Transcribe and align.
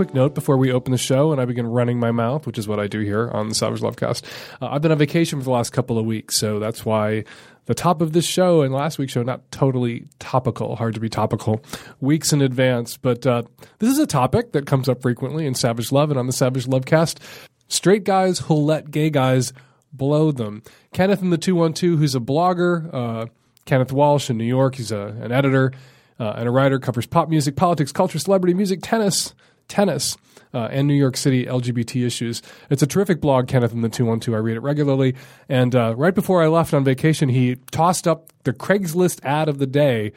quick 0.00 0.14
note 0.14 0.34
before 0.34 0.56
we 0.56 0.72
open 0.72 0.92
the 0.92 0.96
show 0.96 1.30
and 1.30 1.42
I 1.42 1.44
begin 1.44 1.66
running 1.66 2.00
my 2.00 2.10
mouth, 2.10 2.46
which 2.46 2.56
is 2.56 2.66
what 2.66 2.80
I 2.80 2.86
do 2.86 3.00
here 3.00 3.30
on 3.32 3.50
the 3.50 3.54
Savage 3.54 3.82
Lovecast. 3.82 4.22
Uh, 4.62 4.68
I've 4.68 4.80
been 4.80 4.92
on 4.92 4.96
vacation 4.96 5.38
for 5.38 5.44
the 5.44 5.50
last 5.50 5.74
couple 5.74 5.98
of 5.98 6.06
weeks, 6.06 6.38
so 6.38 6.58
that's 6.58 6.86
why 6.86 7.24
the 7.66 7.74
top 7.74 8.00
of 8.00 8.14
this 8.14 8.24
show 8.24 8.62
and 8.62 8.72
last 8.72 8.98
week's 8.98 9.12
show 9.12 9.22
not 9.22 9.50
totally 9.50 10.06
topical, 10.18 10.74
hard 10.74 10.94
to 10.94 11.00
be 11.00 11.10
topical, 11.10 11.62
weeks 12.00 12.32
in 12.32 12.40
advance. 12.40 12.96
But 12.96 13.26
uh, 13.26 13.42
this 13.78 13.90
is 13.90 13.98
a 13.98 14.06
topic 14.06 14.52
that 14.52 14.64
comes 14.64 14.88
up 14.88 15.02
frequently 15.02 15.44
in 15.44 15.54
Savage 15.54 15.92
Love 15.92 16.08
and 16.08 16.18
on 16.18 16.26
the 16.26 16.32
Savage 16.32 16.64
Lovecast. 16.64 17.18
Straight 17.68 18.04
guys 18.04 18.38
who'll 18.38 18.64
let 18.64 18.90
gay 18.90 19.10
guys 19.10 19.52
blow 19.92 20.32
them. 20.32 20.62
Kenneth 20.94 21.20
in 21.20 21.28
the 21.28 21.36
212, 21.36 21.98
who's 21.98 22.14
a 22.14 22.20
blogger, 22.20 22.88
uh, 22.94 23.26
Kenneth 23.66 23.92
Walsh 23.92 24.30
in 24.30 24.38
New 24.38 24.44
York, 24.44 24.76
he's 24.76 24.92
a, 24.92 25.08
an 25.20 25.30
editor 25.30 25.72
uh, 26.18 26.32
and 26.38 26.48
a 26.48 26.50
writer, 26.50 26.78
covers 26.78 27.04
pop 27.04 27.28
music, 27.28 27.54
politics, 27.54 27.92
culture, 27.92 28.18
celebrity 28.18 28.54
music, 28.54 28.80
tennis, 28.82 29.34
tennis, 29.70 30.18
uh, 30.52 30.68
and 30.70 30.86
New 30.86 30.94
York 30.94 31.16
City 31.16 31.46
LGBT 31.46 32.04
issues. 32.04 32.42
It's 32.68 32.82
a 32.82 32.86
terrific 32.86 33.20
blog, 33.20 33.48
Kenneth 33.48 33.72
in 33.72 33.80
the 33.80 33.88
212. 33.88 34.36
I 34.36 34.40
read 34.40 34.56
it 34.56 34.60
regularly. 34.60 35.14
And 35.48 35.74
uh, 35.74 35.94
right 35.96 36.14
before 36.14 36.42
I 36.42 36.48
left 36.48 36.74
on 36.74 36.84
vacation, 36.84 37.28
he 37.28 37.56
tossed 37.70 38.06
up 38.06 38.32
the 38.44 38.52
Craigslist 38.52 39.24
ad 39.24 39.48
of 39.48 39.58
the 39.58 39.66
day 39.66 40.12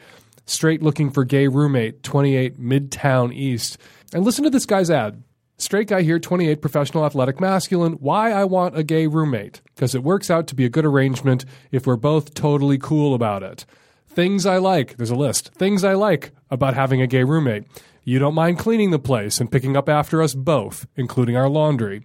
straight 0.46 0.82
looking 0.82 1.10
for 1.10 1.24
gay 1.24 1.48
roommate, 1.48 2.02
28 2.02 2.60
Midtown 2.60 3.32
East. 3.32 3.78
And 4.12 4.24
listen 4.24 4.44
to 4.44 4.50
this 4.50 4.66
guy's 4.66 4.90
ad. 4.90 5.22
Straight 5.56 5.88
guy 5.88 6.02
here, 6.02 6.18
28, 6.18 6.60
professional 6.60 7.06
athletic 7.06 7.40
masculine. 7.40 7.92
Why 7.94 8.32
I 8.32 8.44
want 8.44 8.76
a 8.76 8.82
gay 8.82 9.06
roommate? 9.06 9.62
Because 9.74 9.94
it 9.94 10.02
works 10.02 10.30
out 10.30 10.48
to 10.48 10.54
be 10.54 10.64
a 10.64 10.68
good 10.68 10.84
arrangement 10.84 11.44
if 11.70 11.86
we're 11.86 11.96
both 11.96 12.34
totally 12.34 12.76
cool 12.76 13.14
about 13.14 13.42
it. 13.42 13.64
Things 14.08 14.46
I 14.46 14.58
like, 14.58 14.96
there's 14.96 15.10
a 15.10 15.16
list. 15.16 15.52
Things 15.54 15.84
I 15.84 15.94
like 15.94 16.32
about 16.50 16.74
having 16.74 17.00
a 17.00 17.06
gay 17.06 17.24
roommate. 17.24 17.64
You 18.04 18.18
don't 18.18 18.34
mind 18.34 18.58
cleaning 18.58 18.90
the 18.90 18.98
place 18.98 19.40
and 19.40 19.50
picking 19.50 19.76
up 19.76 19.88
after 19.88 20.20
us 20.20 20.34
both, 20.34 20.86
including 20.94 21.36
our 21.36 21.48
laundry. 21.48 22.02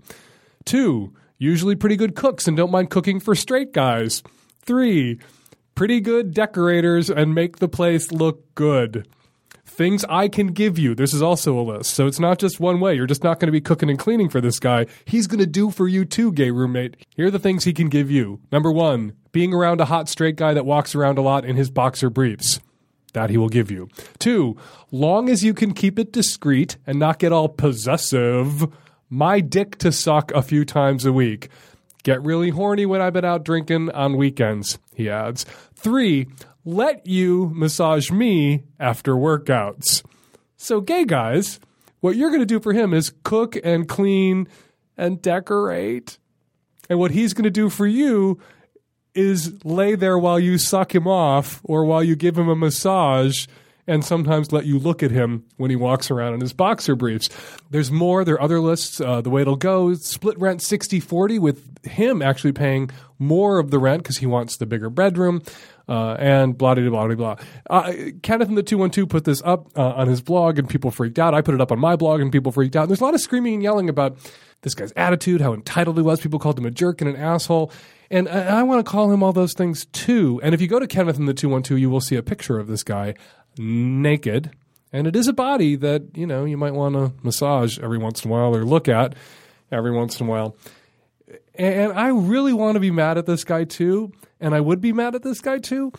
Two, 0.63 1.13
usually 1.37 1.75
pretty 1.75 1.97
good 1.97 2.15
cooks 2.15 2.47
and 2.47 2.55
don't 2.55 2.71
mind 2.71 2.89
cooking 2.89 3.19
for 3.19 3.35
straight 3.35 3.73
guys. 3.73 4.23
Three, 4.61 5.19
pretty 5.75 5.99
good 5.99 6.33
decorators 6.33 7.09
and 7.09 7.35
make 7.35 7.57
the 7.57 7.67
place 7.67 8.11
look 8.11 8.55
good. 8.55 9.07
Things 9.65 10.03
I 10.09 10.27
can 10.27 10.47
give 10.47 10.77
you. 10.77 10.95
This 10.95 11.13
is 11.13 11.21
also 11.21 11.57
a 11.57 11.61
list. 11.61 11.93
So 11.93 12.07
it's 12.07 12.19
not 12.19 12.39
just 12.39 12.59
one 12.59 12.79
way. 12.79 12.95
You're 12.95 13.05
just 13.05 13.23
not 13.23 13.39
going 13.39 13.47
to 13.47 13.53
be 13.53 13.61
cooking 13.61 13.89
and 13.89 13.99
cleaning 13.99 14.29
for 14.29 14.41
this 14.41 14.59
guy. 14.59 14.87
He's 15.05 15.27
going 15.27 15.39
to 15.39 15.45
do 15.45 15.69
for 15.69 15.87
you 15.87 16.05
too, 16.05 16.31
gay 16.31 16.51
roommate. 16.51 17.05
Here 17.15 17.27
are 17.27 17.31
the 17.31 17.39
things 17.39 17.63
he 17.63 17.73
can 17.73 17.87
give 17.87 18.09
you. 18.11 18.41
Number 18.51 18.71
one, 18.71 19.13
being 19.31 19.53
around 19.53 19.79
a 19.79 19.85
hot 19.85 20.09
straight 20.09 20.35
guy 20.35 20.53
that 20.53 20.65
walks 20.65 20.95
around 20.95 21.17
a 21.17 21.21
lot 21.21 21.45
in 21.45 21.55
his 21.55 21.69
boxer 21.69 22.09
briefs. 22.09 22.59
That 23.13 23.29
he 23.29 23.37
will 23.37 23.49
give 23.49 23.71
you. 23.71 23.89
Two, 24.19 24.57
long 24.91 25.29
as 25.29 25.43
you 25.43 25.53
can 25.53 25.73
keep 25.73 25.97
it 25.97 26.11
discreet 26.11 26.77
and 26.85 26.99
not 26.99 27.19
get 27.19 27.31
all 27.31 27.49
possessive, 27.49 28.67
my 29.09 29.39
dick 29.39 29.77
to 29.79 29.91
suck 29.91 30.31
a 30.31 30.41
few 30.41 30.63
times 30.63 31.05
a 31.05 31.13
week. 31.13 31.49
Get 32.03 32.23
really 32.23 32.49
horny 32.49 32.85
when 32.85 33.01
I've 33.01 33.13
been 33.13 33.25
out 33.25 33.43
drinking 33.43 33.91
on 33.91 34.15
weekends, 34.15 34.79
he 34.93 35.09
adds. 35.09 35.45
Three, 35.75 36.27
let 36.63 37.05
you 37.07 37.51
massage 37.53 38.11
me 38.11 38.63
after 38.79 39.15
workouts. 39.15 40.03
So, 40.55 40.81
gay 40.81 41.05
guys, 41.05 41.59
what 41.99 42.15
you're 42.15 42.29
going 42.29 42.41
to 42.41 42.45
do 42.45 42.59
for 42.59 42.73
him 42.73 42.93
is 42.93 43.13
cook 43.23 43.57
and 43.63 43.87
clean 43.87 44.47
and 44.97 45.21
decorate. 45.21 46.19
And 46.89 46.99
what 46.99 47.11
he's 47.11 47.33
going 47.33 47.43
to 47.43 47.49
do 47.49 47.69
for 47.69 47.87
you 47.87 48.39
is 49.15 49.63
lay 49.65 49.95
there 49.95 50.17
while 50.17 50.39
you 50.39 50.57
suck 50.57 50.93
him 50.93 51.07
off 51.07 51.61
or 51.63 51.85
while 51.85 52.03
you 52.03 52.15
give 52.15 52.37
him 52.37 52.47
a 52.47 52.55
massage 52.55 53.47
and 53.89 54.05
sometimes 54.05 54.51
let 54.51 54.65
you 54.65 54.77
look 54.79 55.01
at 55.01 55.11
him 55.11 55.43
when 55.57 55.69
he 55.69 55.75
walks 55.75 56.11
around 56.11 56.35
in 56.35 56.41
his 56.41 56.53
boxer 56.53 56.95
briefs. 56.95 57.27
There's 57.71 57.91
more. 57.91 58.23
There 58.23 58.35
are 58.35 58.41
other 58.41 58.59
lists. 58.59 59.01
Uh, 59.01 59.21
the 59.21 59.29
way 59.29 59.41
it'll 59.41 59.55
go 59.55 59.93
split 59.95 60.39
rent 60.39 60.61
60 60.61 60.99
40 60.99 61.39
with 61.39 61.85
him 61.85 62.21
actually 62.21 62.53
paying 62.53 62.89
more 63.17 63.59
of 63.59 63.71
the 63.71 63.79
rent 63.79 64.03
because 64.03 64.17
he 64.17 64.25
wants 64.25 64.57
the 64.57 64.65
bigger 64.65 64.89
bedroom. 64.89 65.41
Uh, 65.87 66.15
and 66.19 66.55
blah 66.55 66.75
blah 66.75 66.87
blah 66.87 67.15
blah. 67.15 67.35
Uh, 67.67 67.93
Kenneth 68.21 68.47
in 68.47 68.53
the 68.53 68.61
two 68.61 68.77
one 68.77 68.91
two 68.91 69.07
put 69.07 69.23
this 69.25 69.41
up 69.43 69.75
uh, 69.75 69.93
on 69.93 70.07
his 70.07 70.21
blog, 70.21 70.59
and 70.59 70.69
people 70.69 70.91
freaked 70.91 71.17
out. 71.17 71.33
I 71.33 71.41
put 71.41 71.55
it 71.55 71.61
up 71.61 71.71
on 71.71 71.79
my 71.79 71.95
blog, 71.95 72.21
and 72.21 72.31
people 72.31 72.51
freaked 72.51 72.75
out. 72.75 72.83
And 72.83 72.91
there's 72.91 73.01
a 73.01 73.03
lot 73.03 73.15
of 73.15 73.21
screaming 73.21 73.55
and 73.55 73.63
yelling 73.63 73.89
about 73.89 74.15
this 74.61 74.75
guy's 74.75 74.91
attitude, 74.95 75.41
how 75.41 75.53
entitled 75.53 75.97
he 75.97 76.03
was. 76.03 76.19
People 76.19 76.37
called 76.37 76.59
him 76.59 76.65
a 76.65 76.71
jerk 76.71 77.01
and 77.01 77.09
an 77.09 77.15
asshole. 77.15 77.71
And 78.11 78.27
I, 78.27 78.59
I 78.59 78.63
want 78.63 78.85
to 78.85 78.89
call 78.89 79.11
him 79.11 79.23
all 79.23 79.33
those 79.33 79.53
things 79.53 79.85
too. 79.85 80.39
And 80.43 80.53
if 80.53 80.61
you 80.61 80.67
go 80.67 80.79
to 80.79 80.87
Kenneth 80.87 81.17
in 81.17 81.25
the 81.25 81.33
212, 81.33 81.79
you 81.79 81.89
will 81.89 82.01
see 82.01 82.15
a 82.15 82.23
picture 82.23 82.59
of 82.59 82.67
this 82.67 82.83
guy 82.83 83.13
naked. 83.57 84.51
And 84.91 85.05
it 85.05 85.15
is 85.15 85.27
a 85.27 85.33
body 85.33 85.75
that, 85.75 86.17
you 86.17 86.25
know, 86.25 86.45
you 86.45 86.57
might 86.57 86.73
want 86.73 86.95
to 86.95 87.13
massage 87.23 87.77
every 87.79 87.97
once 87.97 88.25
in 88.25 88.31
a 88.31 88.33
while 88.33 88.55
or 88.55 88.65
look 88.65 88.87
at 88.87 89.15
every 89.71 89.91
once 89.91 90.19
in 90.19 90.27
a 90.27 90.29
while. 90.29 90.55
And 91.55 91.93
I 91.93 92.07
really 92.07 92.53
want 92.53 92.75
to 92.75 92.79
be 92.79 92.91
mad 92.91 93.17
at 93.17 93.25
this 93.25 93.43
guy 93.43 93.65
too. 93.65 94.11
And 94.39 94.55
I 94.55 94.61
would 94.61 94.81
be 94.81 94.93
mad 94.93 95.15
at 95.15 95.23
this 95.23 95.41
guy 95.41 95.59
too 95.59 95.91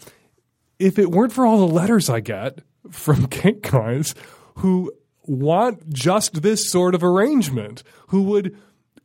if 0.78 0.98
it 0.98 1.10
weren't 1.10 1.32
for 1.32 1.46
all 1.46 1.58
the 1.58 1.72
letters 1.72 2.08
I 2.08 2.20
get 2.20 2.60
from 2.90 3.26
kink 3.28 3.70
guys 3.70 4.14
who 4.56 4.92
want 5.26 5.92
just 5.92 6.42
this 6.42 6.68
sort 6.68 6.94
of 6.94 7.04
arrangement, 7.04 7.84
who 8.08 8.22
would 8.24 8.56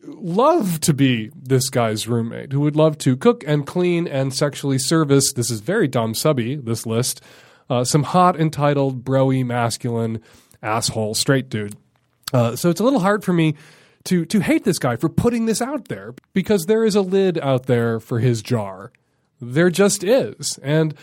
love 0.01 0.79
to 0.79 0.93
be 0.93 1.31
this 1.35 1.69
guy's 1.69 2.07
roommate, 2.07 2.51
who 2.51 2.61
would 2.61 2.75
love 2.75 2.97
to 2.99 3.17
cook 3.17 3.43
and 3.45 3.67
clean 3.67 4.07
and 4.07 4.33
sexually 4.33 4.79
service. 4.79 5.33
This 5.33 5.51
is 5.51 5.59
very 5.61 5.87
Dom 5.87 6.13
Subby, 6.13 6.55
this 6.55 6.85
list. 6.85 7.21
Uh, 7.69 7.83
some 7.83 8.03
hot, 8.03 8.39
entitled, 8.39 9.03
broy, 9.03 9.45
masculine, 9.45 10.21
asshole, 10.61 11.15
straight 11.15 11.49
dude. 11.49 11.75
Uh, 12.33 12.55
so 12.55 12.69
it's 12.69 12.79
a 12.79 12.83
little 12.83 12.99
hard 12.99 13.23
for 13.23 13.33
me 13.33 13.55
to 14.05 14.25
to 14.25 14.39
hate 14.39 14.63
this 14.63 14.79
guy 14.79 14.95
for 14.95 15.09
putting 15.09 15.45
this 15.45 15.61
out 15.61 15.87
there 15.87 16.13
because 16.33 16.65
there 16.65 16.85
is 16.85 16.95
a 16.95 17.01
lid 17.01 17.37
out 17.39 17.65
there 17.65 17.99
for 17.99 18.19
his 18.19 18.41
jar. 18.41 18.91
There 19.41 19.69
just 19.69 20.03
is, 20.03 20.59
and 20.63 20.95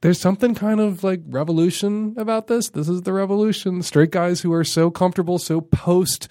there's 0.00 0.20
something 0.20 0.54
kind 0.54 0.80
of 0.80 1.04
like 1.04 1.20
revolution 1.26 2.14
about 2.16 2.46
this. 2.46 2.70
This 2.70 2.88
is 2.88 3.02
the 3.02 3.12
revolution. 3.12 3.82
Straight 3.82 4.10
guys 4.10 4.40
who 4.40 4.52
are 4.52 4.64
so 4.64 4.90
comfortable, 4.90 5.38
so 5.38 5.60
post 5.60 6.28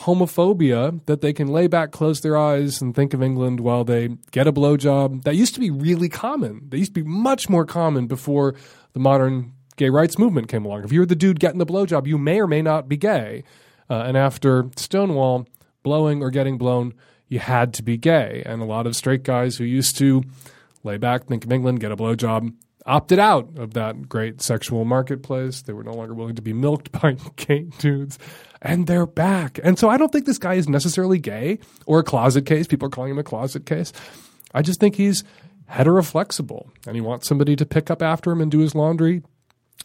homophobia 0.00 1.04
that 1.06 1.20
they 1.20 1.32
can 1.32 1.48
lay 1.48 1.66
back, 1.66 1.90
close 1.90 2.20
their 2.20 2.36
eyes, 2.36 2.80
and 2.80 2.94
think 2.94 3.12
of 3.12 3.22
England 3.22 3.60
while 3.60 3.84
they 3.84 4.08
get 4.30 4.46
a 4.46 4.52
blowjob. 4.52 5.24
That 5.24 5.36
used 5.36 5.54
to 5.54 5.60
be 5.60 5.70
really 5.70 6.08
common. 6.08 6.66
They 6.68 6.78
used 6.78 6.94
to 6.94 7.02
be 7.02 7.08
much 7.08 7.48
more 7.48 7.66
common 7.66 8.06
before 8.06 8.54
the 8.92 9.00
modern 9.00 9.52
gay 9.76 9.90
rights 9.90 10.18
movement 10.18 10.48
came 10.48 10.64
along. 10.64 10.84
If 10.84 10.92
you're 10.92 11.06
the 11.06 11.16
dude 11.16 11.40
getting 11.40 11.58
the 11.58 11.66
blowjob, 11.66 12.06
you 12.06 12.18
may 12.18 12.40
or 12.40 12.46
may 12.46 12.62
not 12.62 12.88
be 12.88 12.96
gay. 12.96 13.44
Uh, 13.88 14.02
and 14.06 14.16
after 14.16 14.70
Stonewall, 14.76 15.46
blowing 15.82 16.22
or 16.22 16.30
getting 16.30 16.58
blown, 16.58 16.94
you 17.28 17.38
had 17.38 17.74
to 17.74 17.82
be 17.82 17.96
gay. 17.96 18.42
And 18.46 18.62
a 18.62 18.66
lot 18.66 18.86
of 18.86 18.96
straight 18.96 19.22
guys 19.22 19.56
who 19.56 19.64
used 19.64 19.96
to 19.98 20.22
lay 20.82 20.96
back, 20.96 21.26
think 21.26 21.44
of 21.44 21.52
England, 21.52 21.80
get 21.80 21.92
a 21.92 21.96
blowjob, 21.96 22.54
opted 22.86 23.18
out 23.18 23.58
of 23.58 23.74
that 23.74 24.08
great 24.08 24.40
sexual 24.40 24.84
marketplace. 24.84 25.62
They 25.62 25.72
were 25.72 25.84
no 25.84 25.92
longer 25.92 26.14
willing 26.14 26.36
to 26.36 26.42
be 26.42 26.52
milked 26.52 26.92
by 27.00 27.16
gay 27.36 27.68
dudes. 27.78 28.18
And 28.62 28.86
they're 28.86 29.06
back. 29.06 29.58
And 29.62 29.78
so 29.78 29.88
I 29.88 29.96
don't 29.96 30.12
think 30.12 30.26
this 30.26 30.38
guy 30.38 30.54
is 30.54 30.68
necessarily 30.68 31.18
gay 31.18 31.58
or 31.86 32.00
a 32.00 32.04
closet 32.04 32.44
case. 32.44 32.66
People 32.66 32.86
are 32.86 32.90
calling 32.90 33.10
him 33.10 33.18
a 33.18 33.24
closet 33.24 33.64
case. 33.64 33.92
I 34.52 34.62
just 34.62 34.80
think 34.80 34.96
he's 34.96 35.24
heteroflexible 35.70 36.68
and 36.86 36.94
he 36.94 37.00
wants 37.00 37.26
somebody 37.26 37.56
to 37.56 37.64
pick 37.64 37.90
up 37.90 38.02
after 38.02 38.30
him 38.30 38.40
and 38.40 38.50
do 38.50 38.58
his 38.58 38.74
laundry 38.74 39.22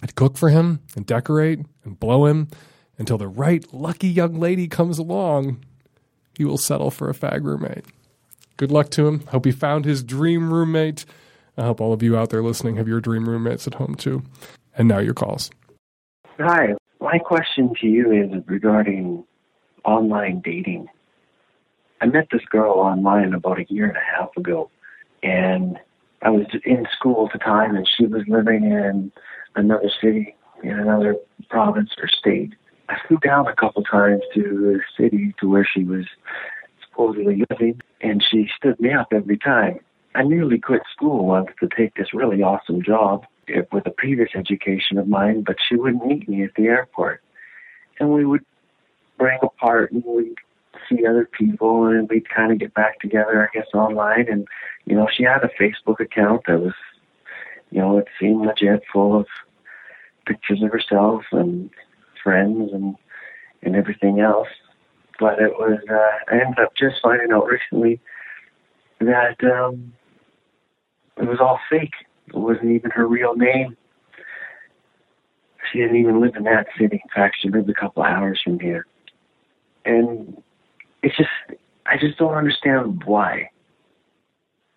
and 0.01 0.15
cook 0.15 0.37
for 0.37 0.49
him 0.49 0.79
and 0.95 1.05
decorate 1.05 1.59
and 1.83 1.99
blow 1.99 2.25
him 2.25 2.49
until 2.97 3.17
the 3.17 3.27
right 3.27 3.65
lucky 3.73 4.07
young 4.07 4.39
lady 4.39 4.67
comes 4.67 4.97
along. 4.97 5.63
He 6.37 6.43
will 6.43 6.57
settle 6.57 6.91
for 6.91 7.09
a 7.09 7.13
fag 7.13 7.43
roommate. 7.43 7.85
Good 8.57 8.71
luck 8.71 8.89
to 8.91 9.07
him. 9.07 9.25
Hope 9.27 9.45
he 9.45 9.51
found 9.51 9.85
his 9.85 10.03
dream 10.03 10.51
roommate. 10.51 11.05
I 11.57 11.63
hope 11.63 11.79
all 11.81 11.93
of 11.93 12.03
you 12.03 12.17
out 12.17 12.29
there 12.29 12.43
listening 12.43 12.75
have 12.77 12.87
your 12.87 12.99
dream 12.99 13.27
roommates 13.27 13.67
at 13.67 13.75
home 13.75 13.95
too. 13.95 14.23
And 14.77 14.87
now 14.87 14.99
your 14.99 15.13
calls. 15.13 15.51
Hi. 16.37 16.75
My 16.99 17.17
question 17.19 17.73
to 17.81 17.87
you 17.87 18.11
is 18.11 18.43
regarding 18.47 19.23
online 19.83 20.41
dating. 20.43 20.87
I 22.01 22.07
met 22.07 22.27
this 22.31 22.43
girl 22.49 22.73
online 22.73 23.33
about 23.33 23.59
a 23.59 23.65
year 23.69 23.87
and 23.87 23.97
a 23.97 24.17
half 24.17 24.35
ago, 24.35 24.69
and 25.23 25.79
I 26.21 26.29
was 26.29 26.45
in 26.65 26.85
school 26.97 27.27
at 27.27 27.33
the 27.33 27.39
time, 27.39 27.75
and 27.75 27.87
she 27.97 28.05
was 28.05 28.23
living 28.27 28.65
in 28.65 29.11
another 29.55 29.89
city, 30.01 30.35
in 30.63 30.77
another 30.77 31.15
province 31.49 31.91
or 32.01 32.07
state. 32.07 32.53
I 32.89 32.97
flew 33.07 33.17
down 33.17 33.47
a 33.47 33.55
couple 33.55 33.83
times 33.83 34.21
to 34.33 34.41
the 34.41 34.79
city 35.01 35.33
to 35.39 35.49
where 35.49 35.67
she 35.71 35.83
was 35.83 36.05
supposedly 36.89 37.43
living, 37.49 37.81
and 38.01 38.23
she 38.29 38.49
stood 38.57 38.79
me 38.79 38.91
up 38.93 39.07
every 39.11 39.37
time. 39.37 39.79
I 40.15 40.23
nearly 40.23 40.59
quit 40.59 40.81
school 40.91 41.25
once 41.25 41.49
to 41.59 41.67
take 41.75 41.95
this 41.95 42.13
really 42.13 42.41
awesome 42.41 42.81
job 42.81 43.25
with 43.71 43.85
a 43.85 43.91
previous 43.91 44.29
education 44.33 44.97
of 44.97 45.07
mine, 45.07 45.41
but 45.41 45.57
she 45.67 45.75
wouldn't 45.75 46.05
meet 46.05 46.27
me 46.27 46.43
at 46.43 46.55
the 46.55 46.67
airport. 46.67 47.21
And 47.99 48.09
we 48.09 48.25
would 48.25 48.45
break 49.17 49.43
apart 49.43 49.91
and 49.91 50.03
we'd 50.05 50.35
see 50.89 51.05
other 51.05 51.29
people 51.31 51.85
and 51.85 52.09
we'd 52.09 52.29
kind 52.29 52.51
of 52.51 52.59
get 52.59 52.73
back 52.73 52.99
together, 52.99 53.43
I 53.43 53.57
guess, 53.57 53.67
online. 53.73 54.27
And, 54.29 54.47
you 54.85 54.95
know, 54.95 55.07
she 55.11 55.23
had 55.23 55.43
a 55.43 55.49
Facebook 55.61 55.99
account 55.99 56.43
that 56.47 56.59
was, 56.59 56.73
you 57.71 57.79
know, 57.79 57.97
it 57.97 58.07
seemed 58.19 58.45
legit, 58.45 58.83
full 58.91 59.19
of 59.19 59.27
pictures 60.25 60.61
of 60.63 60.71
herself 60.71 61.23
and 61.31 61.69
friends 62.23 62.71
and 62.73 62.95
and 63.61 63.75
everything 63.75 64.19
else. 64.19 64.47
But 65.19 65.39
it 65.39 65.53
was, 65.53 65.79
uh, 65.89 66.33
I 66.33 66.39
ended 66.39 66.59
up 66.59 66.73
just 66.77 67.01
finding 67.01 67.31
out 67.31 67.47
recently 67.47 67.99
that 68.99 69.43
um, 69.43 69.93
it 71.17 71.27
was 71.27 71.39
all 71.39 71.59
fake. 71.69 71.93
It 72.27 72.35
wasn't 72.35 72.71
even 72.71 72.91
her 72.91 73.07
real 73.07 73.35
name. 73.35 73.77
She 75.71 75.79
didn't 75.79 75.97
even 75.97 76.21
live 76.21 76.35
in 76.35 76.43
that 76.43 76.67
city. 76.77 77.01
In 77.03 77.09
fact, 77.13 77.37
she 77.41 77.49
lived 77.49 77.69
a 77.69 77.73
couple 77.73 78.03
hours 78.03 78.39
from 78.43 78.59
here. 78.59 78.85
And 79.85 80.41
it's 81.01 81.15
just, 81.15 81.29
I 81.85 81.97
just 81.97 82.17
don't 82.17 82.33
understand 82.33 83.03
why 83.05 83.49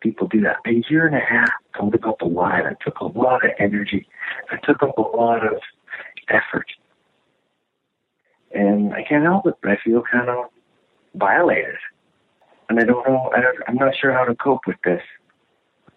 people 0.00 0.28
do 0.28 0.40
that. 0.42 0.56
A 0.66 0.82
year 0.88 1.06
and 1.06 1.16
a 1.16 1.20
half 1.20 1.50
to 1.76 1.84
look 1.84 2.06
up 2.06 2.20
a 2.20 2.24
lie. 2.24 2.62
That 2.62 2.78
took 2.84 3.00
a 3.00 3.06
lot 3.06 3.44
of 3.44 3.50
energy. 3.58 4.06
That 4.50 4.62
took 4.64 4.82
up 4.82 4.96
a 4.98 5.02
lot 5.02 5.46
of 5.46 5.60
effort. 6.28 6.66
And 8.54 8.94
I 8.94 9.04
can't 9.04 9.24
help 9.24 9.46
it, 9.46 9.54
but 9.62 9.72
I 9.72 9.78
feel 9.84 10.02
kind 10.10 10.28
of 10.28 10.46
violated. 11.14 11.76
And 12.68 12.78
I 12.78 12.84
don't 12.84 13.06
know, 13.06 13.30
I 13.34 13.40
don't, 13.40 13.56
I'm 13.66 13.76
not 13.76 13.94
sure 13.98 14.12
how 14.12 14.24
to 14.24 14.34
cope 14.34 14.66
with 14.66 14.76
this 14.84 15.02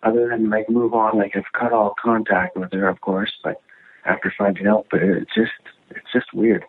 other 0.03 0.29
than 0.29 0.49
like 0.49 0.69
move 0.69 0.93
on. 0.93 1.17
Like 1.17 1.35
I've 1.35 1.51
cut 1.53 1.73
all 1.73 1.95
contact 2.01 2.57
with 2.57 2.71
her, 2.73 2.87
of 2.87 3.01
course, 3.01 3.31
but 3.43 3.61
after 4.05 4.33
finding 4.37 4.67
out, 4.67 4.87
but 4.89 5.01
it's 5.01 5.33
just 5.33 5.51
it's 5.89 6.11
just 6.13 6.33
weird. 6.33 6.65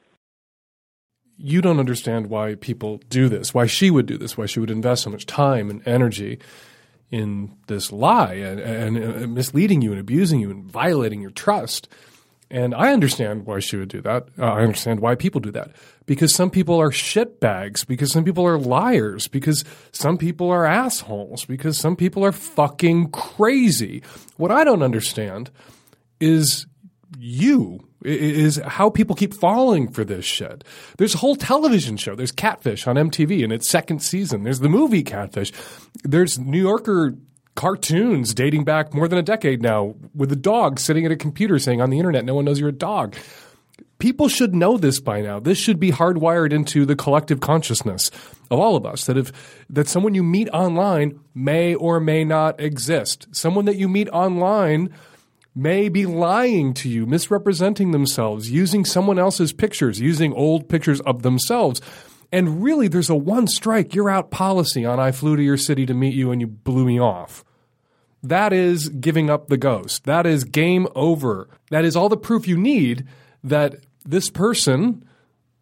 You 1.36 1.60
don't 1.60 1.80
understand 1.80 2.28
why 2.28 2.54
people 2.54 3.00
do 3.08 3.28
this, 3.28 3.54
why 3.54 3.66
she 3.66 3.90
would 3.90 4.06
do 4.06 4.18
this, 4.18 4.36
why 4.36 4.46
she 4.46 4.60
would 4.60 4.70
invest 4.70 5.02
so 5.02 5.10
much 5.10 5.26
time 5.26 5.70
and 5.70 5.86
energy 5.86 6.38
in 7.10 7.54
this 7.66 7.92
lie 7.92 8.34
and, 8.34 8.60
and, 8.60 8.96
and 8.96 9.34
misleading 9.34 9.82
you 9.82 9.90
and 9.90 10.00
abusing 10.00 10.40
you 10.40 10.50
and 10.50 10.64
violating 10.64 11.20
your 11.20 11.30
trust. 11.30 11.88
And 12.52 12.74
I 12.74 12.92
understand 12.92 13.46
why 13.46 13.60
she 13.60 13.78
would 13.78 13.88
do 13.88 14.02
that. 14.02 14.28
Uh, 14.38 14.44
I 14.44 14.60
understand 14.60 15.00
why 15.00 15.14
people 15.14 15.40
do 15.40 15.50
that. 15.52 15.70
Because 16.04 16.34
some 16.34 16.50
people 16.50 16.78
are 16.78 16.90
shitbags, 16.90 17.86
because 17.86 18.12
some 18.12 18.24
people 18.24 18.46
are 18.46 18.58
liars, 18.58 19.26
because 19.26 19.64
some 19.90 20.18
people 20.18 20.50
are 20.50 20.66
assholes, 20.66 21.46
because 21.46 21.78
some 21.78 21.96
people 21.96 22.22
are 22.26 22.30
fucking 22.30 23.10
crazy. 23.10 24.02
What 24.36 24.50
I 24.50 24.64
don't 24.64 24.82
understand 24.82 25.50
is 26.20 26.66
you 27.18 27.88
is 28.04 28.56
how 28.66 28.90
people 28.90 29.16
keep 29.16 29.32
falling 29.32 29.90
for 29.90 30.04
this 30.04 30.24
shit. 30.24 30.64
There's 30.98 31.14
a 31.14 31.18
whole 31.18 31.36
television 31.36 31.96
show. 31.96 32.14
There's 32.14 32.32
Catfish 32.32 32.86
on 32.86 32.96
MTV 32.96 33.42
in 33.42 33.52
its 33.52 33.70
second 33.70 34.00
season. 34.00 34.42
There's 34.42 34.60
the 34.60 34.68
movie 34.68 35.04
Catfish. 35.04 35.52
There's 36.02 36.38
New 36.38 36.60
Yorker 36.60 37.14
cartoons 37.54 38.34
dating 38.34 38.64
back 38.64 38.94
more 38.94 39.08
than 39.08 39.18
a 39.18 39.22
decade 39.22 39.62
now 39.62 39.94
with 40.14 40.32
a 40.32 40.36
dog 40.36 40.78
sitting 40.78 41.04
at 41.04 41.12
a 41.12 41.16
computer 41.16 41.58
saying 41.58 41.80
on 41.80 41.90
the 41.90 41.98
internet, 41.98 42.24
no 42.24 42.34
one 42.34 42.44
knows 42.44 42.58
you're 42.58 42.70
a 42.70 42.72
dog. 42.72 43.14
People 43.98 44.28
should 44.28 44.54
know 44.54 44.76
this 44.76 44.98
by 44.98 45.20
now. 45.20 45.38
This 45.38 45.58
should 45.58 45.78
be 45.78 45.92
hardwired 45.92 46.52
into 46.52 46.84
the 46.84 46.96
collective 46.96 47.40
consciousness 47.40 48.10
of 48.50 48.58
all 48.58 48.74
of 48.74 48.84
us 48.84 49.06
that 49.06 49.16
if 49.16 49.32
that 49.70 49.86
someone 49.86 50.14
you 50.14 50.24
meet 50.24 50.48
online 50.48 51.20
may 51.34 51.74
or 51.74 52.00
may 52.00 52.24
not 52.24 52.60
exist. 52.60 53.28
Someone 53.30 53.64
that 53.66 53.76
you 53.76 53.88
meet 53.88 54.08
online 54.08 54.92
may 55.54 55.88
be 55.88 56.06
lying 56.06 56.74
to 56.74 56.88
you, 56.88 57.06
misrepresenting 57.06 57.92
themselves, 57.92 58.50
using 58.50 58.84
someone 58.84 59.18
else's 59.18 59.52
pictures, 59.52 60.00
using 60.00 60.32
old 60.32 60.68
pictures 60.68 61.00
of 61.02 61.22
themselves. 61.22 61.80
And 62.32 62.62
really, 62.62 62.88
there's 62.88 63.10
a 63.10 63.14
one 63.14 63.46
strike, 63.46 63.94
you're 63.94 64.08
out 64.08 64.30
policy 64.30 64.86
on 64.86 64.98
I 64.98 65.12
flew 65.12 65.36
to 65.36 65.42
your 65.42 65.58
city 65.58 65.84
to 65.84 65.94
meet 65.94 66.14
you 66.14 66.32
and 66.32 66.40
you 66.40 66.46
blew 66.46 66.86
me 66.86 66.98
off. 66.98 67.44
That 68.22 68.52
is 68.54 68.88
giving 68.88 69.28
up 69.28 69.48
the 69.48 69.58
ghost. 69.58 70.04
That 70.04 70.26
is 70.26 70.44
game 70.44 70.88
over. 70.94 71.48
That 71.70 71.84
is 71.84 71.94
all 71.94 72.08
the 72.08 72.16
proof 72.16 72.48
you 72.48 72.56
need 72.56 73.06
that 73.44 73.76
this 74.04 74.30
person 74.30 75.04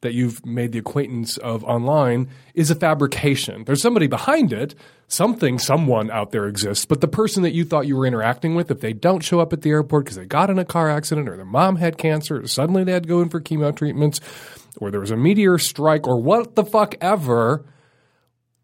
that 0.02 0.14
you've 0.14 0.44
made 0.46 0.72
the 0.72 0.78
acquaintance 0.78 1.36
of 1.38 1.64
online 1.64 2.28
is 2.54 2.70
a 2.70 2.74
fabrication. 2.74 3.64
There's 3.64 3.82
somebody 3.82 4.06
behind 4.06 4.52
it. 4.52 4.74
Something, 5.08 5.58
someone 5.58 6.10
out 6.10 6.30
there 6.30 6.46
exists. 6.46 6.84
But 6.84 7.00
the 7.00 7.08
person 7.08 7.42
that 7.42 7.52
you 7.52 7.64
thought 7.64 7.86
you 7.86 7.96
were 7.96 8.06
interacting 8.06 8.54
with, 8.54 8.70
if 8.70 8.80
they 8.80 8.92
don't 8.92 9.24
show 9.24 9.40
up 9.40 9.52
at 9.52 9.62
the 9.62 9.70
airport 9.70 10.04
because 10.04 10.16
they 10.16 10.24
got 10.24 10.50
in 10.50 10.58
a 10.58 10.64
car 10.64 10.88
accident 10.88 11.28
or 11.28 11.36
their 11.36 11.44
mom 11.44 11.76
had 11.76 11.98
cancer 11.98 12.40
or 12.40 12.46
suddenly 12.46 12.84
they 12.84 12.92
had 12.92 13.02
to 13.02 13.08
go 13.08 13.20
in 13.20 13.28
for 13.28 13.40
chemo 13.40 13.74
treatments 13.74 14.20
or 14.78 14.90
there 14.90 15.00
was 15.00 15.10
a 15.10 15.16
meteor 15.16 15.58
strike 15.58 16.06
or 16.06 16.20
what 16.20 16.54
the 16.54 16.64
fuck 16.64 16.94
ever, 17.00 17.64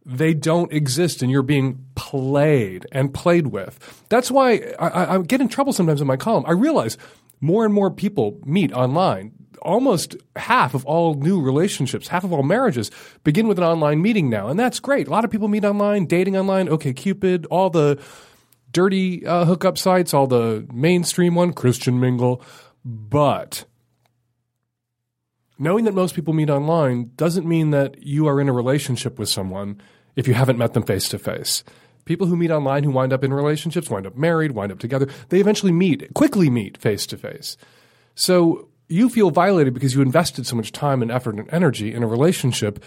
they 0.04 0.34
don't 0.34 0.72
exist 0.72 1.22
and 1.22 1.30
you're 1.30 1.42
being 1.42 1.84
played 1.94 2.86
and 2.92 3.12
played 3.12 3.48
with. 3.48 4.04
That's 4.08 4.30
why 4.30 4.72
I, 4.78 5.16
I 5.16 5.22
get 5.22 5.40
in 5.40 5.48
trouble 5.48 5.72
sometimes 5.72 6.00
in 6.00 6.06
my 6.06 6.16
column. 6.16 6.44
I 6.46 6.52
realize 6.52 6.96
more 7.40 7.64
and 7.64 7.74
more 7.74 7.90
people 7.90 8.38
meet 8.44 8.72
online 8.72 9.32
almost 9.62 10.16
half 10.36 10.74
of 10.74 10.86
all 10.86 11.14
new 11.14 11.40
relationships, 11.40 12.08
half 12.08 12.24
of 12.24 12.32
all 12.32 12.44
marriages 12.44 12.90
begin 13.24 13.48
with 13.48 13.58
an 13.58 13.64
online 13.64 14.00
meeting 14.00 14.30
now. 14.30 14.48
And 14.48 14.58
that's 14.58 14.78
great. 14.80 15.08
A 15.08 15.10
lot 15.10 15.24
of 15.24 15.30
people 15.30 15.48
meet 15.48 15.64
online, 15.64 16.06
dating 16.06 16.36
online, 16.36 16.68
OK 16.68 16.92
Cupid, 16.92 17.46
all 17.46 17.68
the 17.68 18.00
dirty 18.70 19.26
uh, 19.26 19.44
hookup 19.44 19.76
sites, 19.76 20.14
all 20.14 20.26
the 20.26 20.66
mainstream 20.72 21.34
one, 21.34 21.52
Christian 21.52 21.98
Mingle. 21.98 22.42
But 22.84 23.64
knowing 25.58 25.84
that 25.84 25.94
most 25.94 26.14
people 26.14 26.34
meet 26.34 26.50
online 26.50 27.10
doesn't 27.16 27.46
mean 27.46 27.70
that 27.70 28.02
you 28.02 28.26
are 28.26 28.40
in 28.40 28.48
a 28.48 28.52
relationship 28.52 29.18
with 29.18 29.28
someone 29.28 29.80
if 30.14 30.26
you 30.28 30.34
haven't 30.34 30.58
met 30.58 30.74
them 30.74 30.82
face 30.82 31.08
to 31.08 31.18
face. 31.18 31.64
People 32.04 32.26
who 32.26 32.36
meet 32.36 32.50
online 32.50 32.84
who 32.84 32.90
wind 32.90 33.12
up 33.12 33.24
in 33.24 33.32
relationships, 33.32 33.90
wind 33.90 34.06
up 34.06 34.16
married, 34.16 34.52
wind 34.52 34.70
up 34.70 34.78
together, 34.78 35.08
they 35.28 35.40
eventually 35.40 35.72
meet, 35.72 36.12
quickly 36.14 36.48
meet 36.48 36.76
face 36.76 37.06
to 37.06 37.16
face. 37.16 37.56
So 38.14 38.68
you 38.88 39.08
feel 39.08 39.30
violated 39.30 39.74
because 39.74 39.94
you 39.94 40.02
invested 40.02 40.46
so 40.46 40.56
much 40.56 40.72
time 40.72 41.02
and 41.02 41.10
effort 41.10 41.34
and 41.34 41.48
energy 41.52 41.92
in 41.92 42.02
a 42.02 42.06
relationship 42.06 42.82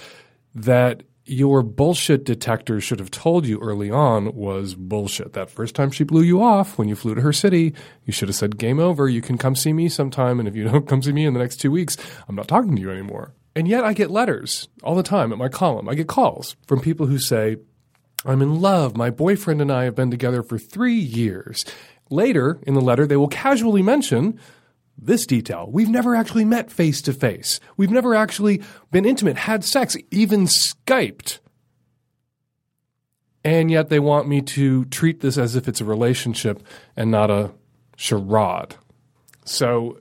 that 0.55 1.03
your 1.29 1.61
bullshit 1.61 2.23
detector 2.23 2.81
should 2.81 2.99
have 2.99 3.11
told 3.11 3.45
you 3.45 3.59
early 3.59 3.91
on 3.91 4.33
was 4.35 4.75
bullshit. 4.75 5.33
That 5.33 5.49
first 5.49 5.75
time 5.75 5.91
she 5.91 6.03
blew 6.03 6.21
you 6.21 6.41
off 6.41 6.77
when 6.77 6.87
you 6.87 6.95
flew 6.95 7.15
to 7.15 7.21
her 7.21 7.33
city, 7.33 7.73
you 8.05 8.11
should 8.13 8.29
have 8.29 8.35
said, 8.35 8.57
game 8.57 8.79
over. 8.79 9.07
You 9.07 9.21
can 9.21 9.37
come 9.37 9.55
see 9.55 9.73
me 9.73 9.89
sometime. 9.89 10.39
And 10.39 10.47
if 10.47 10.55
you 10.55 10.63
don't 10.69 10.87
come 10.87 11.01
see 11.01 11.11
me 11.11 11.25
in 11.25 11.33
the 11.33 11.39
next 11.39 11.57
two 11.57 11.71
weeks, 11.71 11.97
I'm 12.27 12.35
not 12.35 12.47
talking 12.47 12.75
to 12.75 12.81
you 12.81 12.91
anymore. 12.91 13.33
And 13.55 13.67
yet 13.67 13.83
I 13.83 13.93
get 13.93 14.11
letters 14.11 14.67
all 14.83 14.95
the 14.95 15.03
time 15.03 15.31
at 15.31 15.37
my 15.37 15.49
column. 15.49 15.89
I 15.89 15.95
get 15.95 16.07
calls 16.07 16.55
from 16.67 16.81
people 16.81 17.07
who 17.07 17.19
say, 17.19 17.57
I'm 18.25 18.41
in 18.41 18.59
love. 18.59 18.97
My 18.97 19.09
boyfriend 19.09 19.61
and 19.61 19.71
I 19.71 19.85
have 19.85 19.95
been 19.95 20.11
together 20.11 20.43
for 20.43 20.57
three 20.57 20.95
years. 20.95 21.65
Later 22.09 22.59
in 22.63 22.73
the 22.73 22.81
letter, 22.81 23.05
they 23.05 23.17
will 23.17 23.27
casually 23.27 23.81
mention 23.81 24.39
this 25.01 25.25
detail. 25.25 25.69
We've 25.71 25.89
never 25.89 26.15
actually 26.15 26.45
met 26.45 26.71
face 26.71 27.01
to 27.03 27.13
face. 27.13 27.59
We've 27.77 27.91
never 27.91 28.15
actually 28.15 28.61
been 28.91 29.05
intimate, 29.05 29.37
had 29.37 29.63
sex, 29.63 29.95
even 30.11 30.45
Skyped. 30.45 31.39
And 33.43 33.71
yet 33.71 33.89
they 33.89 33.99
want 33.99 34.27
me 34.27 34.41
to 34.41 34.85
treat 34.85 35.21
this 35.21 35.37
as 35.37 35.55
if 35.55 35.67
it's 35.67 35.81
a 35.81 35.85
relationship 35.85 36.61
and 36.95 37.09
not 37.09 37.31
a 37.31 37.51
charade. 37.95 38.75
So, 39.45 39.99